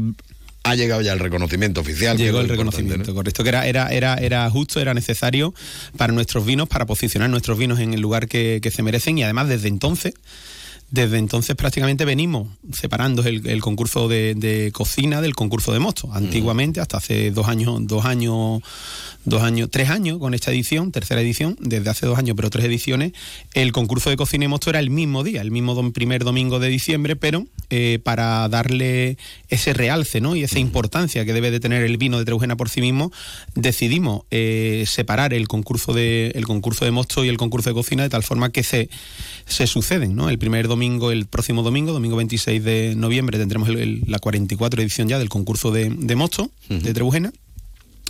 ha 0.64 0.74
llegado 0.74 1.00
ya 1.00 1.12
el 1.12 1.18
reconocimiento 1.18 1.80
oficial. 1.80 2.16
Llegó 2.16 2.40
el 2.40 2.48
reconocimiento, 2.48 3.14
correcto, 3.14 3.42
que 3.42 3.48
era, 3.48 3.66
era, 3.66 3.88
era, 3.88 4.14
era 4.14 4.48
justo, 4.50 4.80
era 4.80 4.94
necesario 4.94 5.54
para 5.96 6.12
nuestros 6.12 6.46
vinos, 6.46 6.68
para 6.68 6.86
posicionar 6.86 7.30
nuestros 7.30 7.58
vinos 7.58 7.80
en 7.80 7.94
el 7.94 8.00
lugar 8.00 8.28
que, 8.28 8.60
que 8.62 8.70
se 8.70 8.82
merecen 8.82 9.18
y 9.18 9.24
además 9.24 9.48
desde 9.48 9.68
entonces, 9.68 10.14
desde 10.92 11.16
entonces 11.16 11.56
prácticamente 11.56 12.04
venimos 12.04 12.48
separando 12.70 13.22
el, 13.24 13.46
el 13.46 13.62
concurso 13.62 14.08
de, 14.08 14.34
de 14.34 14.70
cocina 14.72 15.22
del 15.22 15.34
concurso 15.34 15.72
de 15.72 15.78
mosto. 15.78 16.12
Antiguamente, 16.12 16.80
hasta 16.80 16.98
hace 16.98 17.30
dos 17.30 17.48
años, 17.48 17.78
dos 17.86 18.04
años, 18.04 18.60
dos 19.24 19.42
años, 19.42 19.70
tres 19.70 19.88
años 19.88 20.18
con 20.18 20.34
esta 20.34 20.50
edición, 20.52 20.92
tercera 20.92 21.22
edición, 21.22 21.56
desde 21.60 21.88
hace 21.88 22.04
dos 22.04 22.18
años, 22.18 22.36
pero 22.36 22.50
tres 22.50 22.66
ediciones, 22.66 23.12
el 23.54 23.72
concurso 23.72 24.10
de 24.10 24.16
cocina 24.18 24.44
y 24.44 24.48
mosto 24.48 24.68
era 24.68 24.80
el 24.80 24.90
mismo 24.90 25.24
día, 25.24 25.40
el 25.40 25.50
mismo 25.50 25.74
dom- 25.74 25.92
primer 25.94 26.24
domingo 26.24 26.58
de 26.58 26.68
diciembre, 26.68 27.16
pero 27.16 27.46
eh, 27.70 27.98
para 28.04 28.46
darle 28.50 29.16
ese 29.48 29.72
realce 29.72 30.20
¿no? 30.20 30.36
y 30.36 30.42
esa 30.42 30.58
importancia 30.58 31.24
que 31.24 31.32
debe 31.32 31.50
de 31.50 31.58
tener 31.58 31.84
el 31.84 31.96
vino 31.96 32.18
de 32.18 32.26
Trebujena 32.26 32.56
por 32.56 32.68
sí 32.68 32.82
mismo, 32.82 33.10
decidimos 33.54 34.24
eh, 34.30 34.84
separar 34.86 35.32
el 35.32 35.48
concurso 35.48 35.94
de 35.94 36.32
el 36.34 36.44
concurso 36.44 36.84
de 36.84 36.90
mosto 36.90 37.24
y 37.24 37.30
el 37.30 37.38
concurso 37.38 37.70
de 37.70 37.74
cocina 37.74 38.02
de 38.02 38.10
tal 38.10 38.22
forma 38.22 38.50
que 38.50 38.62
se, 38.62 38.90
se 39.46 39.66
suceden, 39.66 40.14
¿no? 40.14 40.28
El 40.28 40.38
primer 40.38 40.68
domingo, 40.68 40.81
el 40.86 41.26
próximo 41.26 41.62
domingo, 41.62 41.92
domingo 41.92 42.16
26 42.16 42.62
de 42.64 42.94
noviembre, 42.96 43.38
tendremos 43.38 43.68
el- 43.68 43.78
el- 43.78 44.02
la 44.06 44.18
44 44.18 44.82
edición 44.82 45.08
ya 45.08 45.18
del 45.18 45.28
concurso 45.28 45.70
de, 45.70 45.90
de 45.90 46.16
mosto 46.16 46.50
de 46.68 46.92
Trebujena. 46.92 47.32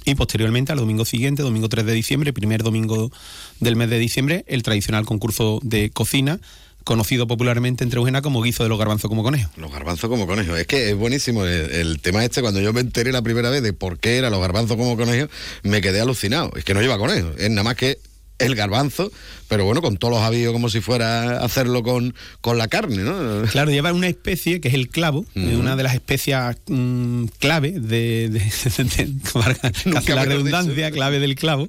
Y 0.05 0.15
posteriormente, 0.17 0.73
al 0.73 0.79
domingo 0.79 1.05
siguiente, 1.05 1.43
domingo 1.43 1.69
3 1.69 1.85
de 1.87 1.93
diciembre, 1.93 2.33
primer 2.33 2.63
domingo 2.63 3.13
del 3.61 3.77
mes 3.77 3.89
de 3.91 3.99
diciembre, 3.99 4.45
el 4.49 4.63
tradicional 4.63 5.05
concurso 5.05 5.61
de 5.63 5.91
cocina, 5.91 6.41
conocido 6.85 7.29
popularmente 7.29 7.85
en 7.85 7.91
Trebujena 7.91 8.23
como 8.23 8.43
guiso 8.43 8.65
de 8.65 8.69
los 8.69 8.77
garbanzos 8.79 9.09
como 9.09 9.23
conejo. 9.23 9.49
Los 9.57 9.71
garbanzos 9.71 10.11
como 10.11 10.27
conejos. 10.27 10.59
Es 10.59 10.67
que 10.67 10.91
es 10.91 10.97
buenísimo 10.97 11.45
el, 11.45 11.71
el 11.71 12.01
tema 12.01 12.25
este. 12.25 12.41
Cuando 12.43 12.61
yo 12.61 12.73
me 12.73 12.81
enteré 12.81 13.13
la 13.13 13.23
primera 13.23 13.51
vez 13.51 13.63
de 13.63 13.73
por 13.73 14.01
qué 14.01 14.17
era 14.17 14.31
los 14.31 14.41
garbanzos 14.41 14.77
como 14.77 14.97
conejos, 14.97 15.31
me 15.63 15.81
quedé 15.81 16.01
alucinado. 16.01 16.51
Es 16.57 16.65
que 16.65 16.75
no 16.75 16.81
lleva 16.81 16.99
conejos. 16.99 17.37
Es 17.39 17.51
nada 17.51 17.63
más 17.63 17.77
que 17.77 17.99
el 18.43 18.55
garbanzo, 18.55 19.11
pero 19.49 19.65
bueno, 19.65 19.83
con 19.83 19.97
todos 19.97 20.15
los 20.15 20.23
avíos 20.23 20.53
como 20.53 20.69
si 20.69 20.81
fuera 20.81 21.39
hacerlo 21.45 21.83
con, 21.83 22.15
con 22.41 22.59
la 22.59 22.69
carne, 22.69 22.99
¿no? 23.03 23.43
Claro, 23.51 23.71
lleva 23.71 23.93
una 23.93 24.09
especie 24.09 24.61
que 24.61 24.69
es 24.69 24.75
el 24.75 24.89
clavo, 24.89 25.25
una 25.35 25.77
de 25.77 25.83
las 25.83 25.95
especias 25.95 26.57
mm, 26.69 27.25
clave 27.39 27.73
de, 27.73 28.29
de- 28.31 28.41
de- 28.85 29.13
valga 29.35 29.71
casi 29.71 30.13
la 30.13 30.25
redundancia, 30.25 30.91
clave 30.91 31.19
del 31.21 31.35
clavo, 31.35 31.69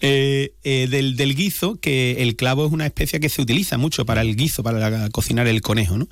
eh, 0.00 0.52
eh, 0.64 0.86
del, 0.90 1.16
del 1.16 1.34
guiso, 1.34 1.78
que 1.80 2.22
el 2.22 2.36
clavo 2.36 2.66
es 2.66 2.72
una 2.72 2.86
especia 2.86 3.18
que 3.20 3.28
se 3.28 3.40
utiliza 3.42 3.78
mucho 3.78 4.04
para 4.04 4.20
el 4.22 4.36
guiso, 4.36 4.62
para 4.62 4.90
la- 4.90 5.08
cocinar 5.10 5.46
el 5.46 5.60
conejo, 5.62 5.96
¿no? 5.98 6.08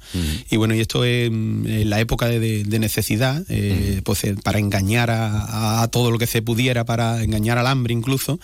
Y 0.50 0.56
bueno, 0.56 0.74
y 0.74 0.80
esto 0.80 1.04
es 1.04 1.30
mm, 1.30 1.66
en 1.66 1.90
la 1.90 2.00
época 2.00 2.26
de, 2.28 2.64
necesidad, 2.78 3.44
eh, 3.48 4.00
pues 4.04 4.22
para 4.42 4.58
engañar 4.58 5.10
a, 5.10 5.82
a 5.82 5.88
todo 5.88 6.10
lo 6.10 6.18
que 6.18 6.26
se 6.26 6.42
pudiera, 6.42 6.84
para 6.84 7.22
engañar 7.22 7.58
al 7.58 7.66
hambre 7.66 7.92
incluso, 7.92 8.40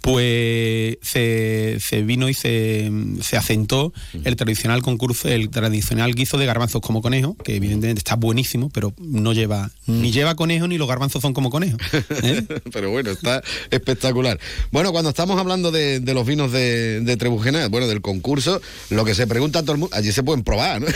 pues 0.00 0.98
se, 1.02 1.76
se 1.80 2.02
vino 2.02 2.28
y 2.28 2.34
se, 2.34 2.90
se 3.20 3.36
asentó 3.36 3.92
el 4.24 4.36
tradicional 4.36 4.80
concurso, 4.82 5.28
el 5.28 5.50
tradicional 5.50 6.14
guiso 6.14 6.38
de 6.38 6.46
garbanzos 6.46 6.80
como 6.80 7.02
conejo, 7.02 7.36
que 7.44 7.56
evidentemente 7.56 7.98
está 8.00 8.16
buenísimo, 8.16 8.70
pero 8.70 8.94
no 8.98 9.32
lleva, 9.32 9.70
ni 9.86 10.12
lleva 10.12 10.34
conejo 10.34 10.68
ni 10.68 10.78
los 10.78 10.88
garbanzos 10.88 11.20
son 11.20 11.34
como 11.34 11.50
conejo. 11.50 11.76
¿eh? 12.22 12.42
Pero 12.72 12.90
bueno, 12.90 13.10
está 13.10 13.42
espectacular. 13.70 14.38
Bueno, 14.70 14.92
cuando 14.92 15.10
estamos 15.10 15.38
hablando 15.38 15.70
de, 15.72 16.00
de 16.00 16.14
los 16.14 16.26
vinos 16.26 16.52
de, 16.52 17.00
de 17.00 17.16
Trebujena, 17.16 17.68
bueno, 17.68 17.86
del 17.88 18.00
concurso, 18.00 18.60
lo 18.90 19.04
que 19.04 19.14
se 19.14 19.26
pregunta 19.26 19.58
a 19.58 19.62
todo 19.62 19.72
el 19.72 19.78
mundo, 19.78 19.96
allí 19.96 20.12
se 20.12 20.22
pueden 20.22 20.44
probar, 20.44 20.80
¿no? 20.82 20.86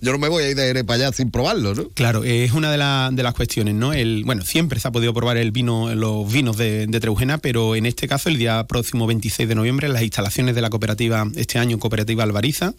Yo 0.00 0.12
no 0.12 0.18
me 0.18 0.28
voy 0.28 0.44
a 0.44 0.50
ir 0.50 0.56
de 0.56 0.62
Jerez 0.62 0.84
para 0.84 1.06
allá 1.06 1.12
sin 1.12 1.30
probarlo, 1.30 1.74
¿no? 1.74 1.88
Claro, 1.90 2.22
es 2.24 2.52
una 2.52 2.70
de, 2.70 2.78
la- 2.78 3.10
de 3.12 3.22
las 3.22 3.34
cuestiones, 3.34 3.74
¿no? 3.74 3.92
El, 3.92 4.22
bueno, 4.24 4.42
siempre 4.44 4.78
se 4.80 4.86
ha 4.88 4.92
podido 4.92 5.12
probar 5.12 5.36
el 5.36 5.50
vino, 5.50 5.94
los 5.94 6.30
vinos 6.32 6.56
de, 6.56 6.86
de 6.86 7.00
Trebujena, 7.00 7.38
pero 7.38 7.74
en 7.74 7.86
este 7.86 8.06
caso, 8.06 8.28
el 8.28 8.38
día 8.38 8.64
próximo 8.66 9.06
26 9.08 9.48
de 9.48 9.54
noviembre, 9.56 9.88
en 9.88 9.92
las 9.92 10.02
instalaciones 10.02 10.54
de 10.54 10.60
la 10.60 10.70
cooperativa, 10.70 11.26
este 11.34 11.58
año 11.58 11.78
Cooperativa 11.78 12.22
Alvariza, 12.22 12.74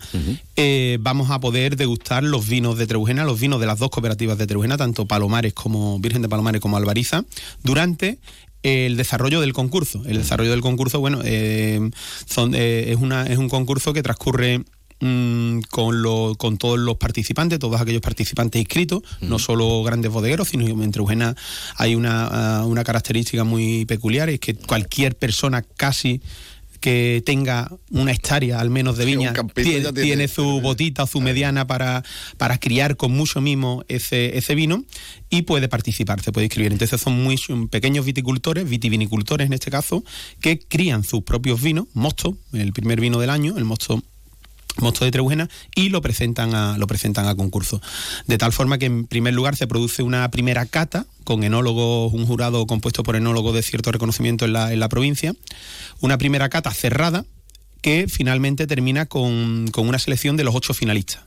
eh, 0.56 0.98
vamos 1.02 1.30
a 1.30 1.40
poder 1.40 1.76
degustar 1.76 2.24
los 2.24 2.48
vinos 2.48 2.78
de 2.78 2.88
Trebujena, 2.88 3.26
los 3.26 3.40
vinos 3.40 3.60
de 3.60 3.66
las 3.66 3.80
dos 3.80 3.90
cooperativas 3.90 4.38
de 4.38 4.48
Trebujena, 4.48 4.78
tanto 4.78 5.06
Palomares 5.06 5.54
como 5.54 6.00
Virgen 6.00 6.22
de 6.22 6.30
Palomares 6.30 6.62
como 6.62 6.78
Alvariza, 6.78 7.26
durante 7.64 8.20
el 8.64 8.98
desarrollo 8.98 9.42
del 9.42 9.54
concurso. 9.54 10.04
El 10.06 10.18
desarrollo 10.18 10.52
del 10.52 10.62
concurso, 10.62 11.00
bueno, 11.00 11.22
eh, 11.24 11.90
son, 12.26 12.54
eh, 12.56 12.92
es, 12.92 12.98
una, 12.98 13.26
es 13.26 13.38
un 13.38 13.50
concurso 13.50 13.94
que 13.94 14.04
transcurre 14.04 14.64
mm, 15.00 15.60
con, 15.70 16.02
lo- 16.02 16.36
con 16.38 16.58
todos 16.58 16.78
los 16.80 16.97
participantes, 16.97 17.60
todos 17.60 17.80
aquellos 17.80 18.02
participantes 18.02 18.60
inscritos, 18.60 19.02
no 19.22 19.39
solo 19.39 19.84
grandes 19.84 20.12
bodegueros, 20.12 20.50
sino 20.50 20.66
que 20.66 20.72
en 20.72 20.91
Trebujena 20.91 21.36
hay 21.76 21.95
una, 21.95 22.60
ah, 22.60 22.66
una 22.66 22.84
característica 22.84 23.43
muy 23.43 23.86
peculiar, 23.86 24.30
es 24.30 24.39
que 24.39 24.56
cualquier 24.56 25.16
persona 25.18 25.62
casi 25.62 26.22
que 26.80 27.22
tenga 27.26 27.70
una 27.91 28.14
hectárea 28.14 28.62
al 28.62 28.70
menos 28.70 28.95
de 28.97 29.04
viña 29.04 29.34
tiene, 30.02 30.28
su 30.30 30.62
botita 30.62 31.04
o 31.04 31.08
su 31.08 31.20
mediana 31.20 31.68
para, 31.68 32.06
para 32.38 32.58
criar 32.58 32.95
con 32.95 33.12
mucho 33.12 33.41
mimo 33.41 33.84
ese, 33.89 34.38
ese 34.38 34.56
vino 34.56 34.86
y 35.30 35.41
puede 35.41 35.68
participar, 35.68 36.22
se 36.22 36.32
puede 36.32 36.45
inscribir. 36.45 36.72
Entonces 36.72 37.02
son 37.02 37.22
muy 37.22 37.36
son 37.38 37.68
pequeños 37.68 38.06
viticultores, 38.06 38.70
vitivinicultores 38.70 39.47
en 39.47 39.54
este 39.54 39.70
caso, 39.70 40.06
que 40.39 40.58
crían 40.60 41.04
sus 41.04 41.22
propios 41.24 41.62
vinos, 41.62 41.88
mosto, 41.93 42.38
el 42.54 42.72
primer 42.72 43.02
vino 43.02 43.20
del 43.20 43.30
año, 43.32 43.58
el 43.58 43.66
mosto 43.66 44.02
mosto 44.78 45.05
de 45.05 45.11
Trebujena 45.11 45.49
y 45.76 45.89
lo 45.89 46.01
presentan 46.01 46.53
a 46.53 46.78
lo 46.78 46.88
presentan 46.88 47.28
a 47.28 47.36
concurso. 47.36 47.82
De 48.28 48.38
tal 48.38 48.53
forma 48.53 48.78
que 48.78 48.86
en 48.86 49.07
primer 49.07 49.34
lugar 49.34 49.55
se 49.55 49.67
produce 49.67 50.03
una 50.03 50.30
primera 50.32 50.65
cata 50.65 51.05
con 51.24 51.43
enólogos 51.43 52.13
un 52.13 52.26
jurado 52.26 52.65
compuesto 52.67 53.03
por 53.03 53.15
enólogos 53.15 53.53
de 53.53 53.61
cierto 53.61 53.91
reconocimiento 53.91 54.45
en 54.45 54.53
la, 54.53 54.74
en 54.74 54.80
la 54.80 54.89
provincia 54.89 55.34
una 55.99 56.17
primera 56.17 56.49
cata 56.49 56.72
cerrada 56.72 57.26
que 57.82 58.07
finalmente 58.09 58.67
termina 58.67 59.05
con, 59.05 59.70
con 59.72 59.88
una 59.88 59.99
selección 59.99 60.38
de 60.38 60.43
los 60.43 60.55
ocho 60.55 60.74
finalistas. 60.74 61.24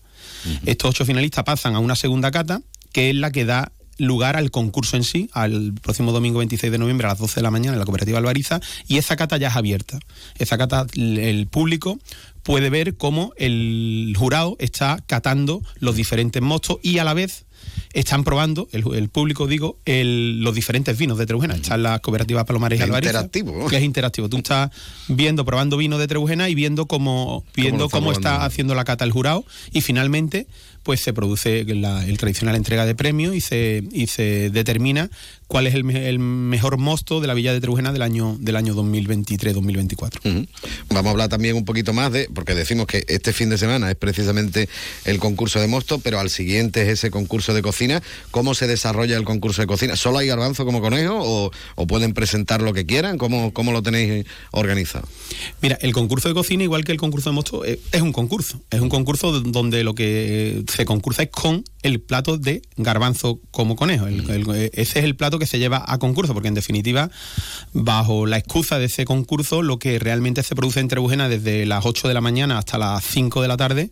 Estos 0.67 0.91
ocho 0.91 1.05
finalistas 1.05 1.45
pasan 1.45 1.77
a 1.77 1.79
una 1.79 1.95
segunda 1.95 2.31
cata 2.31 2.63
que 2.93 3.11
es 3.11 3.17
la 3.17 3.31
que 3.31 3.45
da 3.45 3.73
lugar 3.99 4.37
al 4.37 4.51
concurso 4.51 4.97
en 4.97 5.05
sí, 5.05 5.31
al 5.33 5.75
próximo 5.81 6.13
domingo 6.13 6.39
26 6.39 6.73
de 6.73 6.79
noviembre 6.79 7.07
a 7.07 7.11
las 7.11 7.19
12 7.19 7.37
de 7.37 7.43
la 7.43 7.51
mañana 7.51 7.75
en 7.75 7.79
la 7.79 7.85
cooperativa 7.85 8.19
Albariza, 8.19 8.61
y 8.89 8.99
esa 8.99 9.17
cata 9.17 9.37
ya 9.37 9.49
es 9.49 9.57
abierta. 9.57 9.99
Esa 10.39 10.59
cata, 10.59 10.87
el 10.95 11.47
público 11.47 11.99
puede 12.43 12.71
ver 12.71 12.97
cómo 12.97 13.33
el 13.37 14.15
jurado 14.19 14.57
está 14.59 15.03
catando 15.07 15.63
los 15.79 15.97
diferentes 15.97 16.43
mostos 16.43 16.79
y 16.83 16.99
a 16.99 17.05
la 17.05 17.15
vez 17.15 17.47
están 17.93 18.25
probando, 18.25 18.69
el, 18.73 19.09
público 19.09 19.47
digo, 19.47 19.79
los 19.85 20.55
diferentes 20.55 20.97
vinos 20.97 21.19
de 21.19 21.27
Trebujena. 21.27 21.55
Está 21.55 21.77
la 21.77 21.99
cooperativa 21.99 22.45
Palomares 22.45 22.81
y 22.81 22.83
Alvariza. 22.83 23.11
interactivo. 23.11 23.69
Que 23.69 23.77
es 23.77 23.83
interactivo. 23.83 24.29
Tú 24.29 24.39
estás 24.39 24.71
viendo, 25.09 25.45
probando 25.45 25.77
vino 25.77 25.99
de 25.99 26.09
Trebujena 26.09 26.49
y 26.49 26.55
viendo 26.55 26.87
cómo, 26.87 27.45
viendo 27.55 27.89
cómo, 27.89 28.13
está 28.13 28.45
haciendo 28.45 28.75
la 28.75 28.85
cata 28.85 29.05
el 29.05 29.13
jurado 29.13 29.45
y 29.73 29.81
finalmente 29.83 30.47
pues 30.83 31.01
se 31.01 31.13
produce 31.13 31.61
el 31.61 32.19
tradicional 32.19 32.57
entrega 32.57 32.85
de 32.85 32.95
premios 32.95 33.37
y 33.37 33.41
se, 33.41 33.85
y 33.93 34.09
se 34.09 34.51
determina 34.51 35.11
cuál 35.47 35.67
es 35.67 35.75
el, 35.75 35.85
mejor 36.19 36.79
mosto 36.79 37.21
de 37.21 37.27
la 37.27 37.35
Villa 37.35 37.53
de 37.53 37.61
Trebujena 37.61 37.93
del 37.93 38.03
año, 38.03 38.37
del 38.41 38.57
año 38.57 38.75
2023-2024. 38.75 40.49
Vamos 40.89 41.07
a 41.07 41.11
hablar 41.11 41.29
también 41.29 41.57
un 41.57 41.65
poquito 41.65 41.93
más 41.93 42.11
de, 42.11 42.29
porque 42.35 42.55
decimos 42.55 42.87
que 42.87 43.05
este 43.07 43.33
fin 43.33 43.51
de 43.51 43.59
semana 43.59 43.91
es 43.91 43.97
precisamente 43.97 44.69
el 45.05 45.19
concurso 45.19 45.61
de 45.61 45.69
mosto, 45.69 45.99
pero 45.99 46.19
al 46.19 46.31
siguiente 46.31 46.83
es 46.83 46.89
ese 46.89 47.11
concurso 47.11 47.52
de 47.55 47.63
cocina. 47.63 48.03
¿Cómo 48.31 48.55
se 48.55 48.67
desarrolla 48.67 49.17
el 49.17 49.25
concurso 49.25 49.63
de 49.63 49.67
cocina? 49.67 49.97
¿Solo 49.97 50.19
hay 50.19 50.27
garbanzo 50.27 50.65
como 50.65 50.81
conejo 50.81 51.19
o, 51.21 51.87
pueden 51.87 52.15
presentar 52.15 52.63
lo 52.63 52.73
que 52.73 52.87
quieran? 52.87 53.19
¿Cómo, 53.19 53.53
¿Cómo, 53.53 53.73
lo 53.73 53.83
tenéis 53.83 54.25
organizado? 54.53 55.07
Mira, 55.61 55.79
el 55.83 55.93
concurso 55.93 56.29
de 56.29 56.35
cocina, 56.35 56.63
igual 56.63 56.85
que 56.85 56.93
el 56.93 56.99
concurso 56.99 57.31
de 57.31 57.35
mosto, 57.35 57.65
eh, 57.65 57.81
es 57.91 58.01
un 58.01 58.13
concurso. 58.13 58.61
Es 58.71 58.81
un 58.81 58.89
concurso 58.89 59.41
donde 59.41 59.85
lo 59.85 59.95
que 59.95 60.65
se 60.73 60.85
concursa 60.85 61.25
es 61.25 61.31
con 61.31 61.65
el 61.83 62.01
plato 62.01 62.39
de 62.39 62.63
garbanzo 62.77 63.41
como 63.51 63.77
conejo. 63.77 64.07
ese 64.07 64.71
es 64.73 65.05
el 65.05 65.17
plato 65.17 65.39
que 65.39 65.47
se 65.47 65.59
lleva 65.59 65.85
a 65.87 65.99
concurso, 65.99 66.33
porque 66.35 66.49
en 66.49 66.55
definitiva, 66.55 67.11
bajo 67.73 68.27
la 68.27 68.39
excusa 68.39 68.79
de 68.79 68.87
ese 68.87 69.05
concurso, 69.05 69.63
lo 69.63 69.79
que 69.79 69.99
realmente 69.99 70.43
se 70.43 70.55
produce 70.55 70.81
en 70.81 70.89
Trebujena 70.89 71.29
desde 71.29 71.67
las 71.67 71.85
8 71.85 72.09
de 72.09 72.15
la 72.15 72.21
mañana 72.21 72.59
hasta 72.59 72.79
las 72.79 73.05
5 73.05 73.43
de 73.43 73.49
la 73.49 73.57
tarde 73.57 73.91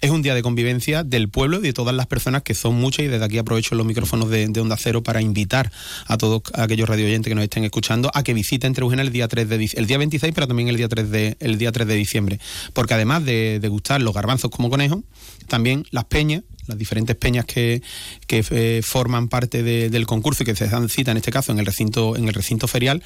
es 0.00 0.10
un 0.10 0.22
día 0.22 0.34
de 0.34 0.42
convivencia 0.42 1.04
del 1.04 1.28
pueblo 1.28 1.58
y 1.58 1.62
de 1.62 1.72
todas 1.72 1.94
las 1.94 2.06
personas 2.06 2.42
que 2.42 2.54
son 2.54 2.74
muchas 2.74 3.04
y 3.04 3.08
desde 3.08 3.24
aquí 3.24 3.38
aprovecho 3.38 3.74
los 3.74 3.86
micrófonos 3.86 4.30
de, 4.30 4.50
Onda 4.60 4.76
Cero 4.78 5.02
para 5.02 5.20
invitar 5.22 5.70
a 6.06 6.16
todos 6.16 6.42
aquellos 6.54 6.88
radio 6.88 7.06
oyentes 7.06 7.30
que 7.30 7.34
nos 7.34 7.44
estén 7.44 7.64
escuchando 7.64 8.10
a 8.14 8.22
que 8.22 8.34
visiten 8.34 8.72
Trebujena 8.72 9.02
el 9.02 9.12
día 9.12 9.28
3 9.28 9.48
de 9.48 9.70
el 9.74 9.86
día 9.86 9.98
26 9.98 10.32
pero 10.34 10.46
también 10.46 10.68
el 10.68 10.76
día 10.76 10.88
3 10.88 11.10
de 11.10 11.36
el 11.40 11.58
día 11.58 11.72
3 11.72 11.86
de 11.86 11.94
diciembre. 11.94 12.40
Porque 12.72 12.94
además 12.94 13.24
de, 13.24 13.58
de 13.60 13.68
gustar 13.68 14.00
los 14.00 14.14
garbanzos 14.14 14.50
como 14.50 14.70
conejos 14.70 15.00
también 15.48 15.84
las 15.90 16.04
peñas 16.04 16.42
las 16.70 16.78
diferentes 16.78 17.16
peñas 17.16 17.44
que, 17.44 17.82
eh, 18.28 18.80
forman 18.82 19.28
parte 19.28 19.62
del 19.62 20.06
concurso 20.06 20.42
y 20.42 20.46
que 20.46 20.54
se 20.54 20.68
dan 20.68 20.88
cita 20.88 21.10
en 21.10 21.18
este 21.18 21.30
caso 21.30 21.52
en 21.52 21.58
el 21.58 21.66
recinto, 21.66 22.16
en 22.16 22.28
el 22.28 22.34
recinto 22.34 22.68
ferial, 22.68 23.02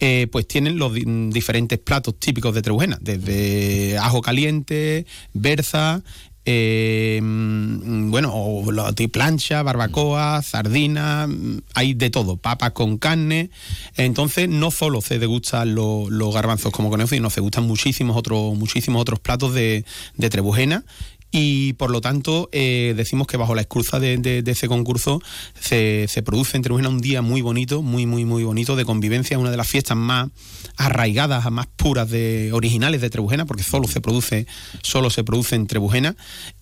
eh, 0.00 0.28
pues 0.30 0.46
tienen 0.46 0.78
los 0.78 0.94
diferentes 0.94 1.78
platos 1.78 2.18
típicos 2.18 2.54
de 2.54 2.62
Trebujena, 2.62 2.96
desde 3.00 3.98
ajo 3.98 4.22
caliente, 4.22 5.04
berza, 5.34 6.02
eh, 6.50 7.20
bueno, 7.22 8.32
o 8.32 8.64
plancha, 9.12 9.62
barbacoa, 9.62 10.40
sardina, 10.40 11.28
hay 11.74 11.92
de 11.92 12.08
todo, 12.08 12.38
papas 12.38 12.72
con 12.72 12.96
carne. 12.96 13.50
Entonces, 13.98 14.48
no 14.48 14.70
solo 14.70 15.02
se 15.02 15.18
degustan 15.18 15.74
los, 15.74 16.08
garbanzos 16.32 16.72
como 16.72 16.88
conejos, 16.88 17.10
sino 17.10 17.28
se 17.28 17.42
gustan 17.42 17.64
muchísimos 17.64 18.16
otros, 18.16 18.56
muchísimos 18.56 19.02
otros 19.02 19.20
platos 19.20 19.52
de 19.52 19.84
Trebujena 20.16 20.84
y 21.30 21.74
por 21.74 21.90
lo 21.90 22.00
tanto 22.00 22.48
eh, 22.52 22.94
decimos 22.96 23.26
que 23.26 23.36
bajo 23.36 23.54
la 23.54 23.60
excusa 23.60 24.00
de, 24.00 24.42
ese 24.46 24.68
concurso 24.68 25.20
se, 25.60 26.06
se 26.08 26.22
produce 26.22 26.56
entre 26.56 26.72
un 26.72 27.00
día 27.00 27.20
muy 27.20 27.42
bonito, 27.42 27.82
muy, 27.82 28.06
muy, 28.06 28.24
muy 28.24 28.44
bonito 28.44 28.76
de 28.76 28.84
convivencia, 28.84 29.38
una 29.38 29.50
de 29.50 29.56
las 29.56 29.68
fiestas 29.68 29.96
más 29.96 30.28
arraigadas, 30.76 31.50
más 31.50 31.66
puras, 31.66 32.08
de 32.08 32.50
originales 32.52 33.00
de 33.00 33.10
Trebujena, 33.10 33.44
porque 33.44 33.62
solo 33.62 33.88
se 33.88 34.00
produce, 34.00 34.46
solo 34.82 35.10
se 35.10 35.24
produce 35.24 35.56
en 35.56 35.66
Trebujena 35.66 36.16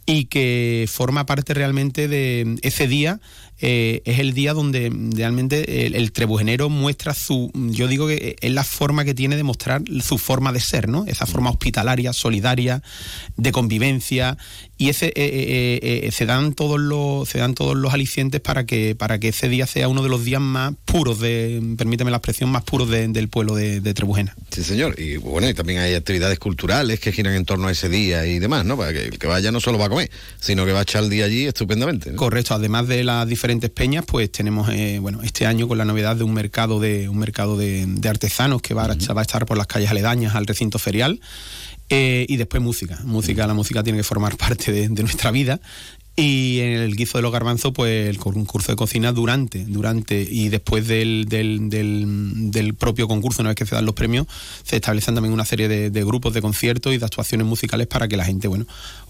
y 0.05 0.24
que 0.24 0.88
forma 0.90 1.26
parte 1.26 1.55
realmente 1.55 2.09
de 2.09 2.59
ese 2.62 2.88
día 2.88 3.20
eh, 3.60 4.02
es 4.04 4.18
el 4.18 4.34
día 4.34 4.52
donde 4.52 4.92
realmente 5.14 5.86
el, 5.86 6.12
trebujenero 6.12 6.68
muestra 6.68 7.14
su, 7.14 7.50
yo 7.54 7.88
digo 7.88 8.06
que 8.06 8.36
es 8.40 8.52
la 8.52 8.64
forma 8.64 9.04
que 9.04 9.14
tiene 9.14 9.36
de 9.36 9.42
mostrar 9.42 9.82
su 10.02 10.18
forma 10.18 10.52
de 10.52 10.60
ser, 10.60 10.88
¿no? 10.88 11.04
Esa 11.06 11.26
forma 11.26 11.50
hospitalaria, 11.50 12.12
solidaria, 12.12 12.82
de 13.36 13.52
convivencia 13.52 14.36
y 14.78 14.90
ese 14.90 15.06
eh, 15.16 15.80
eh, 15.82 16.10
se 16.12 16.26
dan 16.26 16.52
todos 16.52 16.78
los 16.78 17.28
se 17.28 17.38
dan 17.38 17.54
todos 17.54 17.76
los 17.76 17.94
alicientes 17.94 18.40
para 18.40 18.66
que 18.66 18.94
para 18.94 19.18
que 19.18 19.28
ese 19.28 19.48
día 19.48 19.66
sea 19.66 19.88
uno 19.88 20.02
de 20.02 20.10
los 20.10 20.24
días 20.24 20.40
más 20.40 20.74
puros 20.84 21.20
de, 21.20 21.62
permíteme 21.76 22.10
la 22.10 22.18
expresión, 22.18 22.50
más 22.50 22.62
puros 22.64 22.90
del 22.90 23.28
pueblo 23.28 23.54
de, 23.54 23.94
Trebujena. 23.94 24.34
Sí, 24.50 24.62
señor. 24.62 24.98
Y 25.00 25.16
bueno, 25.16 25.48
y 25.48 25.54
también 25.54 25.78
hay 25.78 25.94
actividades 25.94 26.38
culturales 26.38 27.00
que 27.00 27.12
giran 27.12 27.34
en 27.34 27.44
torno 27.44 27.68
a 27.68 27.72
ese 27.72 27.88
día 27.88 28.26
y 28.26 28.38
demás, 28.38 28.64
¿no? 28.64 28.76
Para 28.76 28.92
que 28.92 29.06
el 29.06 29.18
que 29.18 29.26
vaya 29.26 29.50
no 29.50 29.60
solo 29.60 29.78
va 29.78 29.86
a 29.86 29.88
comer, 29.88 30.10
sino 30.40 30.66
que 30.66 30.72
va 30.72 30.80
a 30.80 30.82
echar 30.82 31.04
el 31.04 31.10
día 31.10 31.24
allí 31.24 31.46
estupendamente. 31.46 32.14
Correcto. 32.14 32.54
Además 32.54 32.88
de 32.88 33.04
las 33.04 33.26
diferentes 33.26 33.45
diferentes 33.47 33.70
peñas, 33.70 34.05
pues 34.05 34.32
tenemos, 34.32 34.68
eh, 34.70 34.98
bueno, 35.01 35.23
este 35.23 35.47
año 35.47 35.68
con 35.68 35.78
la 35.78 35.85
novedad 35.85 36.16
de 36.16 36.24
un 36.24 36.35
mercado 36.35 36.81
de 36.81 37.09
un 37.09 37.16
mercado 37.16 37.56
de, 37.56 37.86
artesanos 38.09 38.60
que 38.60 38.74
va 38.74 38.86
a, 38.86 38.89
va 38.89 39.20
a 39.20 39.23
estar 39.23 39.47
por 39.47 39.56
las 39.56 39.68
calles 39.68 39.89
aledañas 39.89 40.35
al 40.35 40.47
recinto 40.47 40.81
ferial. 40.81 41.20
Eh, 41.89 42.27
y 42.28 42.36
después 42.36 42.60
música. 42.60 42.98
Música, 43.05 43.47
la 43.47 43.55
música 43.55 43.85
tiene 43.85 44.01
que 44.01 44.02
formar 44.02 44.36
parte 44.44 44.73
de, 44.73 44.89
de, 44.89 45.02
nuestra 45.05 45.31
vida 45.31 45.60
y 46.16 46.60
en 46.60 46.81
el 46.81 46.97
guizo 46.97 47.18
de 47.18 47.23
los 47.23 47.31
garbanzos, 47.31 47.73
pues 47.74 48.09
el 48.09 48.16
concurso 48.16 48.73
de 48.73 48.77
cocina 48.77 49.12
durante, 49.12 49.66
durante 49.66 50.18
y 50.23 50.48
después 50.48 50.89
del, 50.89 51.27
del, 51.28 51.68
del, 51.68 52.74
propio 52.74 53.06
concurso, 53.06 53.43
una 53.43 53.51
vez 53.51 53.56
que 53.56 53.66
se 53.66 53.74
dan 53.74 53.85
los 53.85 53.94
premios, 53.94 54.27
se 54.64 54.77
establecen 54.77 55.14
también 55.14 55.35
una 55.35 55.44
serie 55.44 55.68
de, 55.68 56.05
grupos 56.05 56.32
de 56.32 56.40
conciertos 56.40 56.94
y 56.94 56.98
de 56.98 57.05
actuaciones 57.05 57.47
musicales 57.47 57.86
para 57.86 58.09
que 58.09 58.16
la 58.16 58.24
gente, 58.24 58.48
bueno, 58.48 58.66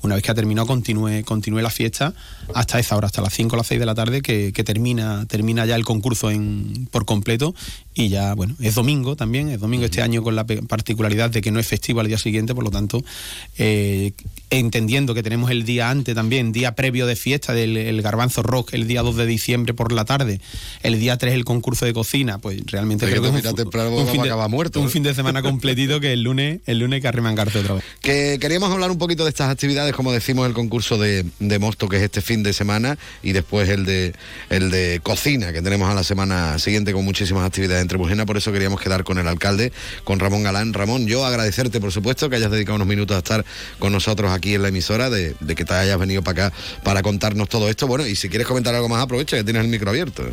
una 0.07 0.15
vez 0.15 0.25
que 0.25 0.31
ha 0.31 0.35
terminado, 0.35 0.67
continúe, 0.67 1.23
continúe 1.25 1.61
la 1.61 1.71
fiesta 1.71 2.15
hasta 2.55 2.79
esa 2.79 2.97
hora, 2.97 3.07
hasta 3.07 3.21
las 3.21 3.35
5 3.35 3.55
o 3.55 3.57
las 3.57 3.67
6 3.67 3.81
de 3.81 3.87
la 3.87 3.95
tarde, 3.95 4.23
que, 4.23 4.53
termina, 4.65 5.27
termina 5.27 5.67
ya 5.67 5.75
el 5.75 5.85
concurso 5.85 6.31
en, 6.31 6.89
por 6.91 7.05
completo. 7.05 7.55
Y 7.95 8.09
ya, 8.09 8.35
bueno, 8.35 8.55
es 8.61 8.75
domingo 8.75 9.17
también, 9.17 9.49
es 9.49 9.59
domingo 9.59 9.87
este 9.87 10.03
año 10.03 10.23
con 10.23 10.37
la 10.37 10.45
particularidad 10.45 11.31
de 11.31 11.41
que 11.41 11.51
no 11.51 11.59
es 11.59 11.67
festivo 11.67 12.01
al 12.01 12.09
día 12.09 12.19
siguiente, 12.19 12.55
por 12.55 12.63
lo 12.63 12.71
tanto, 12.71 13.03
eh, 13.57 14.13
entendiendo 14.51 15.15
que 15.15 15.23
tenemos 15.23 15.51
el 15.51 15.65
día 15.65 15.89
antes 15.89 16.15
también, 16.15 16.53
día 16.53 16.75
previo 16.75 17.07
de 17.07 17.17
fiesta 17.17 17.55
del 17.55 18.03
Garbanzo 18.03 18.43
Rock, 18.43 18.75
el 18.75 18.87
día 18.87 19.03
2 19.03 19.17
de 19.17 19.27
diciembre 19.27 19.73
por 19.73 19.93
la 19.93 20.05
tarde, 20.05 20.41
el 20.83 21.01
día 21.01 21.17
3 21.17 21.35
el 21.35 21.45
concurso 21.45 21.87
de 21.87 21.95
cocina, 21.95 22.39
pues 22.39 22.61
realmente 22.67 23.07
creo 23.07 23.23
que, 23.23 23.29
es 23.29 23.35
un, 23.35 23.41
fin 23.41 24.23
de, 24.23 24.49
muerto, 24.49 24.81
un 24.81 24.91
fin 24.91 25.03
de 25.03 25.15
semana 25.15 25.43
completito 25.43 25.99
que 25.99 26.13
el 26.13 26.23
lunes, 26.23 26.61
el 26.67 26.79
lunes 26.79 27.01
que 27.01 27.09
arremangarse 27.09 27.59
otra 27.59 27.75
vez. 27.75 27.85
Que 28.01 28.39
queríamos 28.41 28.71
hablar 28.71 28.91
un 28.91 28.99
poquito 28.99 29.25
de 29.25 29.31
estas 29.31 29.51
actividades, 29.51 29.95
como 29.97 30.13
decimos, 30.13 30.47
el 30.47 30.53
concurso 30.53 30.99
de, 30.99 31.25
de 31.41 31.59
Mosto, 31.59 31.89
que 31.89 31.97
es 31.97 32.03
este 32.03 32.21
fin 32.21 32.43
de 32.43 32.53
semana, 32.53 32.99
y 33.23 33.33
después 33.33 33.69
el 33.69 33.85
de 33.85 34.15
el 34.51 34.71
de 34.71 35.01
cocina, 35.03 35.53
que 35.53 35.63
tenemos 35.63 35.91
a 35.91 35.95
la 35.95 36.05
semana 36.05 36.59
siguiente 36.59 36.93
con 36.93 37.05
muchísimas 37.05 37.47
actividades 37.47 37.83
entre 37.83 37.97
Trebujena, 37.97 38.27
por 38.27 38.37
eso 38.37 38.53
queríamos 38.53 38.79
quedar 38.79 39.05
con 39.05 39.17
el 39.17 39.27
alcalde, 39.27 39.73
con 40.05 40.19
Ramón 40.19 40.43
Galán. 40.43 40.75
Ramón, 40.75 41.07
yo 41.07 41.25
agradecerte, 41.25 41.81
por 41.81 41.93
supuesto, 41.93 42.29
que 42.29 42.37
hayas 42.37 42.51
dedicado 42.51 42.77
unos 42.77 42.87
minutos 42.87 43.15
a 43.15 43.19
estar 43.19 43.43
con 43.79 43.91
nosotros 43.91 44.31
aquí 44.33 44.55
en 44.55 44.63
la 44.63 44.69
emisora, 44.69 45.09
de, 45.09 45.35
que 45.57 45.65
te 45.65 45.73
hayas 45.73 45.99
venido 45.99 46.23
para 46.23 46.49
acá 46.49 46.57
para 46.85 47.03
contarnos 47.03 47.49
todo 47.49 47.71
esto. 47.71 47.87
Bueno, 47.87 48.07
y 48.07 48.17
si 48.17 48.29
quieres 48.29 48.47
comentar 48.47 48.75
algo 48.75 48.91
más, 48.91 49.03
aprovecha 49.03 49.39
que 49.39 49.45
tienes 49.45 49.65
el 49.65 49.71
micro 49.71 49.89
abierto. 49.89 50.25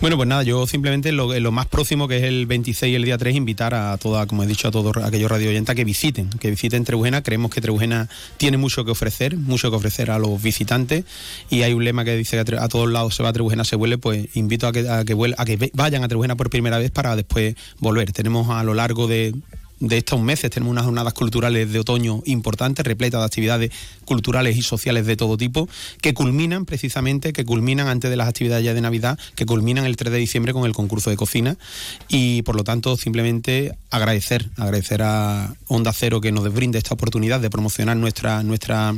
Bueno, 0.00 0.16
pues 0.16 0.28
nada, 0.28 0.44
yo 0.44 0.64
simplemente 0.68 1.10
lo, 1.10 1.36
lo 1.36 1.50
más 1.50 1.66
próximo, 1.66 2.06
que 2.06 2.18
es 2.18 2.22
el 2.22 2.46
26 2.46 2.92
y 2.92 2.94
el 2.94 3.04
día 3.04 3.18
3, 3.18 3.34
invitar 3.34 3.74
a 3.74 3.96
toda, 3.98 4.26
como 4.26 4.44
he 4.44 4.46
dicho, 4.46 4.68
a 4.68 4.70
todos 4.70 4.96
aquellos 4.98 5.28
radio 5.28 5.50
oyentes 5.50 5.74
que 5.74 5.84
visiten, 5.84 6.30
que 6.30 6.50
visiten 6.50 6.84
Trebujena. 6.84 7.22
Creemos 7.22 7.50
que 7.50 7.60
Trebujena 7.60 8.08
tiene 8.36 8.58
mucho 8.58 8.84
que 8.84 8.92
ofrecer, 8.92 8.97
mucho 9.36 9.70
que 9.70 9.76
ofrecer 9.76 10.10
a 10.10 10.18
los 10.18 10.40
visitantes. 10.42 11.04
Y 11.50 11.62
hay 11.62 11.72
un 11.72 11.84
lema 11.84 12.04
que 12.04 12.16
dice 12.16 12.42
que 12.44 12.56
a 12.56 12.68
todos 12.68 12.90
lados 12.90 13.14
se 13.14 13.22
va 13.22 13.30
a 13.30 13.32
Trebujena, 13.32 13.64
se 13.64 13.76
vuelve, 13.76 13.98
pues 13.98 14.28
invito 14.36 14.66
a 14.66 14.72
que, 14.72 14.88
a 14.88 15.04
que, 15.04 15.16
a 15.36 15.44
que 15.44 15.70
vayan 15.74 16.04
a 16.04 16.08
Trebujena 16.08 16.36
por 16.36 16.50
primera 16.50 16.78
vez 16.78 16.90
para 16.90 17.16
después 17.16 17.54
volver. 17.78 18.12
Tenemos 18.12 18.50
a 18.50 18.62
lo 18.64 18.74
largo 18.74 19.06
de 19.06 19.34
de 19.80 19.98
estos 19.98 20.20
meses 20.20 20.50
tenemos 20.50 20.72
unas 20.72 20.84
jornadas 20.84 21.14
culturales 21.14 21.72
de 21.72 21.78
otoño 21.78 22.22
importantes, 22.24 22.84
repletas 22.84 23.20
de 23.20 23.26
actividades 23.26 23.70
culturales 24.04 24.56
y 24.56 24.62
sociales 24.62 25.06
de 25.06 25.16
todo 25.16 25.36
tipo, 25.36 25.68
que 26.00 26.14
culminan 26.14 26.64
precisamente, 26.64 27.32
que 27.32 27.44
culminan 27.44 27.88
antes 27.88 28.10
de 28.10 28.16
las 28.16 28.28
actividades 28.28 28.64
ya 28.64 28.74
de 28.74 28.80
Navidad, 28.80 29.18
que 29.34 29.46
culminan 29.46 29.84
el 29.84 29.96
3 29.96 30.12
de 30.12 30.18
diciembre 30.18 30.52
con 30.52 30.64
el 30.64 30.72
concurso 30.72 31.10
de 31.10 31.16
cocina. 31.16 31.56
Y 32.08 32.42
por 32.42 32.56
lo 32.56 32.64
tanto, 32.64 32.96
simplemente 32.96 33.76
agradecer, 33.90 34.48
agradecer 34.56 35.02
a 35.02 35.54
Onda 35.66 35.92
Cero 35.92 36.20
que 36.20 36.32
nos 36.32 36.52
brinde 36.52 36.78
esta 36.78 36.94
oportunidad 36.94 37.40
de 37.40 37.50
promocionar 37.50 37.96
nuestra, 37.96 38.42
nuestra 38.42 38.94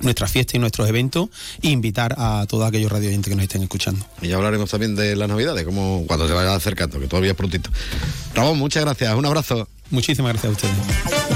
nuestra 0.00 0.26
fiesta 0.26 0.56
y 0.56 0.60
nuestros 0.60 0.88
eventos 0.88 1.28
e 1.62 1.68
invitar 1.68 2.14
a 2.18 2.46
todos 2.48 2.66
aquellos 2.66 2.90
radioyentes 2.90 3.30
que 3.30 3.36
nos 3.36 3.44
estén 3.44 3.62
escuchando. 3.62 4.04
Y 4.22 4.28
ya 4.28 4.36
hablaremos 4.36 4.70
también 4.70 4.94
de 4.96 5.16
las 5.16 5.28
navidades, 5.28 5.64
como 5.64 6.04
cuando 6.06 6.26
se 6.28 6.34
vaya 6.34 6.54
acercando, 6.54 7.00
que 7.00 7.06
todavía 7.06 7.32
es 7.32 7.36
prontito. 7.36 7.70
Ramón, 8.34 8.58
muchas 8.58 8.84
gracias, 8.84 9.14
un 9.14 9.26
abrazo. 9.26 9.68
Muchísimas 9.90 10.32
gracias 10.32 10.50
a 10.50 10.54
ustedes. 10.54 11.35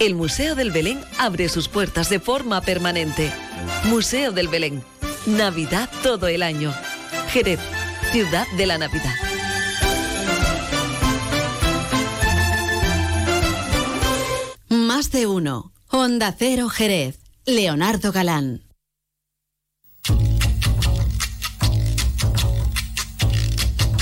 El 0.00 0.14
Museo 0.14 0.54
del 0.54 0.70
Belén 0.70 1.00
abre 1.18 1.48
sus 1.48 1.68
puertas 1.68 2.08
de 2.10 2.20
forma 2.20 2.60
permanente. 2.60 3.32
Museo 3.84 4.32
del 4.32 4.48
Belén. 4.48 4.82
Navidad 5.26 5.88
todo 6.02 6.26
el 6.28 6.42
año. 6.42 6.74
Jerez, 7.28 7.60
ciudad 8.10 8.46
de 8.56 8.66
la 8.66 8.78
Navidad. 8.78 9.14
Más 14.68 15.10
de 15.10 15.26
uno. 15.26 15.72
Honda 15.88 16.34
Cero 16.36 16.68
Jerez. 16.68 17.20
Leonardo 17.46 18.10
Galán. 18.10 18.62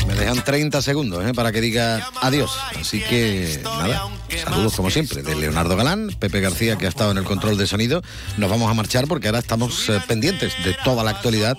Me 0.06 0.14
dejan 0.14 0.44
30 0.44 0.82
segundos 0.82 1.24
¿eh? 1.26 1.32
para 1.34 1.52
que 1.52 1.60
diga 1.60 2.10
adiós. 2.20 2.56
Así 2.78 3.00
que 3.00 3.60
nada, 3.64 4.08
saludos 4.38 4.74
como 4.74 4.90
siempre 4.90 5.22
de 5.22 5.34
Leonardo 5.34 5.76
Galán, 5.76 6.10
Pepe 6.18 6.40
García 6.40 6.76
que 6.76 6.86
ha 6.86 6.88
estado 6.88 7.10
en 7.10 7.18
el 7.18 7.24
control 7.24 7.56
de 7.56 7.66
sonido. 7.66 8.02
Nos 8.36 8.50
vamos 8.50 8.70
a 8.70 8.74
marchar 8.74 9.06
porque 9.06 9.28
ahora 9.28 9.40
estamos 9.40 9.88
eh, 9.88 10.00
pendientes 10.06 10.52
de 10.64 10.74
toda 10.84 11.04
la 11.04 11.10
actualidad 11.10 11.56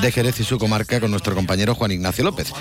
de 0.00 0.12
Jerez 0.12 0.40
y 0.40 0.44
su 0.44 0.58
comarca 0.58 1.00
con 1.00 1.10
nuestro 1.10 1.34
compañero 1.34 1.74
Juan 1.74 1.92
Ignacio 1.92 2.24
López. 2.24 2.52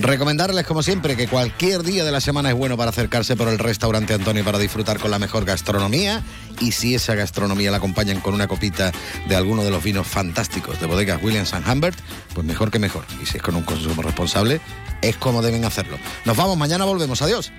Recomendarles 0.00 0.66
como 0.66 0.82
siempre 0.82 1.16
que 1.16 1.28
cualquier 1.28 1.82
día 1.82 2.04
de 2.04 2.12
la 2.12 2.20
semana 2.20 2.50
es 2.50 2.56
bueno 2.56 2.76
para 2.76 2.90
acercarse 2.90 3.36
por 3.36 3.48
el 3.48 3.58
restaurante 3.58 4.14
Antonio 4.14 4.44
para 4.44 4.58
disfrutar 4.58 4.98
con 4.98 5.10
la 5.10 5.18
mejor 5.18 5.44
gastronomía 5.44 6.22
y 6.60 6.72
si 6.72 6.94
esa 6.94 7.14
gastronomía 7.14 7.70
la 7.70 7.78
acompañan 7.78 8.20
con 8.20 8.34
una 8.34 8.48
copita 8.48 8.92
de 9.28 9.36
alguno 9.36 9.64
de 9.64 9.70
los 9.70 9.82
vinos 9.82 10.06
fantásticos 10.06 10.80
de 10.80 10.86
bodegas 10.86 11.22
Williams 11.22 11.52
and 11.54 11.68
Humbert, 11.68 11.98
pues 12.34 12.46
mejor 12.46 12.70
que 12.70 12.78
mejor. 12.78 13.04
Y 13.22 13.26
si 13.26 13.38
es 13.38 13.42
con 13.42 13.56
un 13.56 13.62
consumo 13.62 14.02
responsable, 14.02 14.60
es 15.02 15.16
como 15.16 15.42
deben 15.42 15.64
hacerlo. 15.64 15.98
Nos 16.24 16.36
vamos, 16.36 16.56
mañana 16.56 16.84
volvemos. 16.84 17.20
Adiós. 17.22 17.52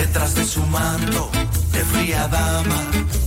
detrás 0.00 0.34
de 0.34 0.44
su 0.44 0.62
manto 0.66 1.30
de 1.72 1.84
fría 1.84 2.26
dama. 2.28 2.80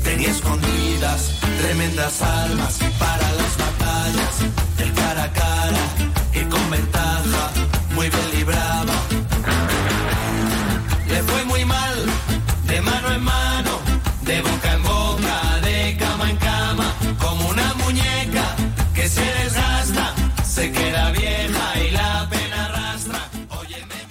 Tenía 0.04 0.32
escondidas 0.32 1.32
tremendas 1.62 2.22
armas 2.22 2.80
para 3.00 3.28
las 3.40 3.54
batallas, 3.64 4.36
el 4.80 4.92
cara 4.94 5.24
a 5.26 5.34
cara 5.34 5.86
y 6.34 6.42
con 6.46 6.70
ventaja 6.72 7.44
muy 7.96 8.10
bien 8.10 8.30
librado 8.32 8.83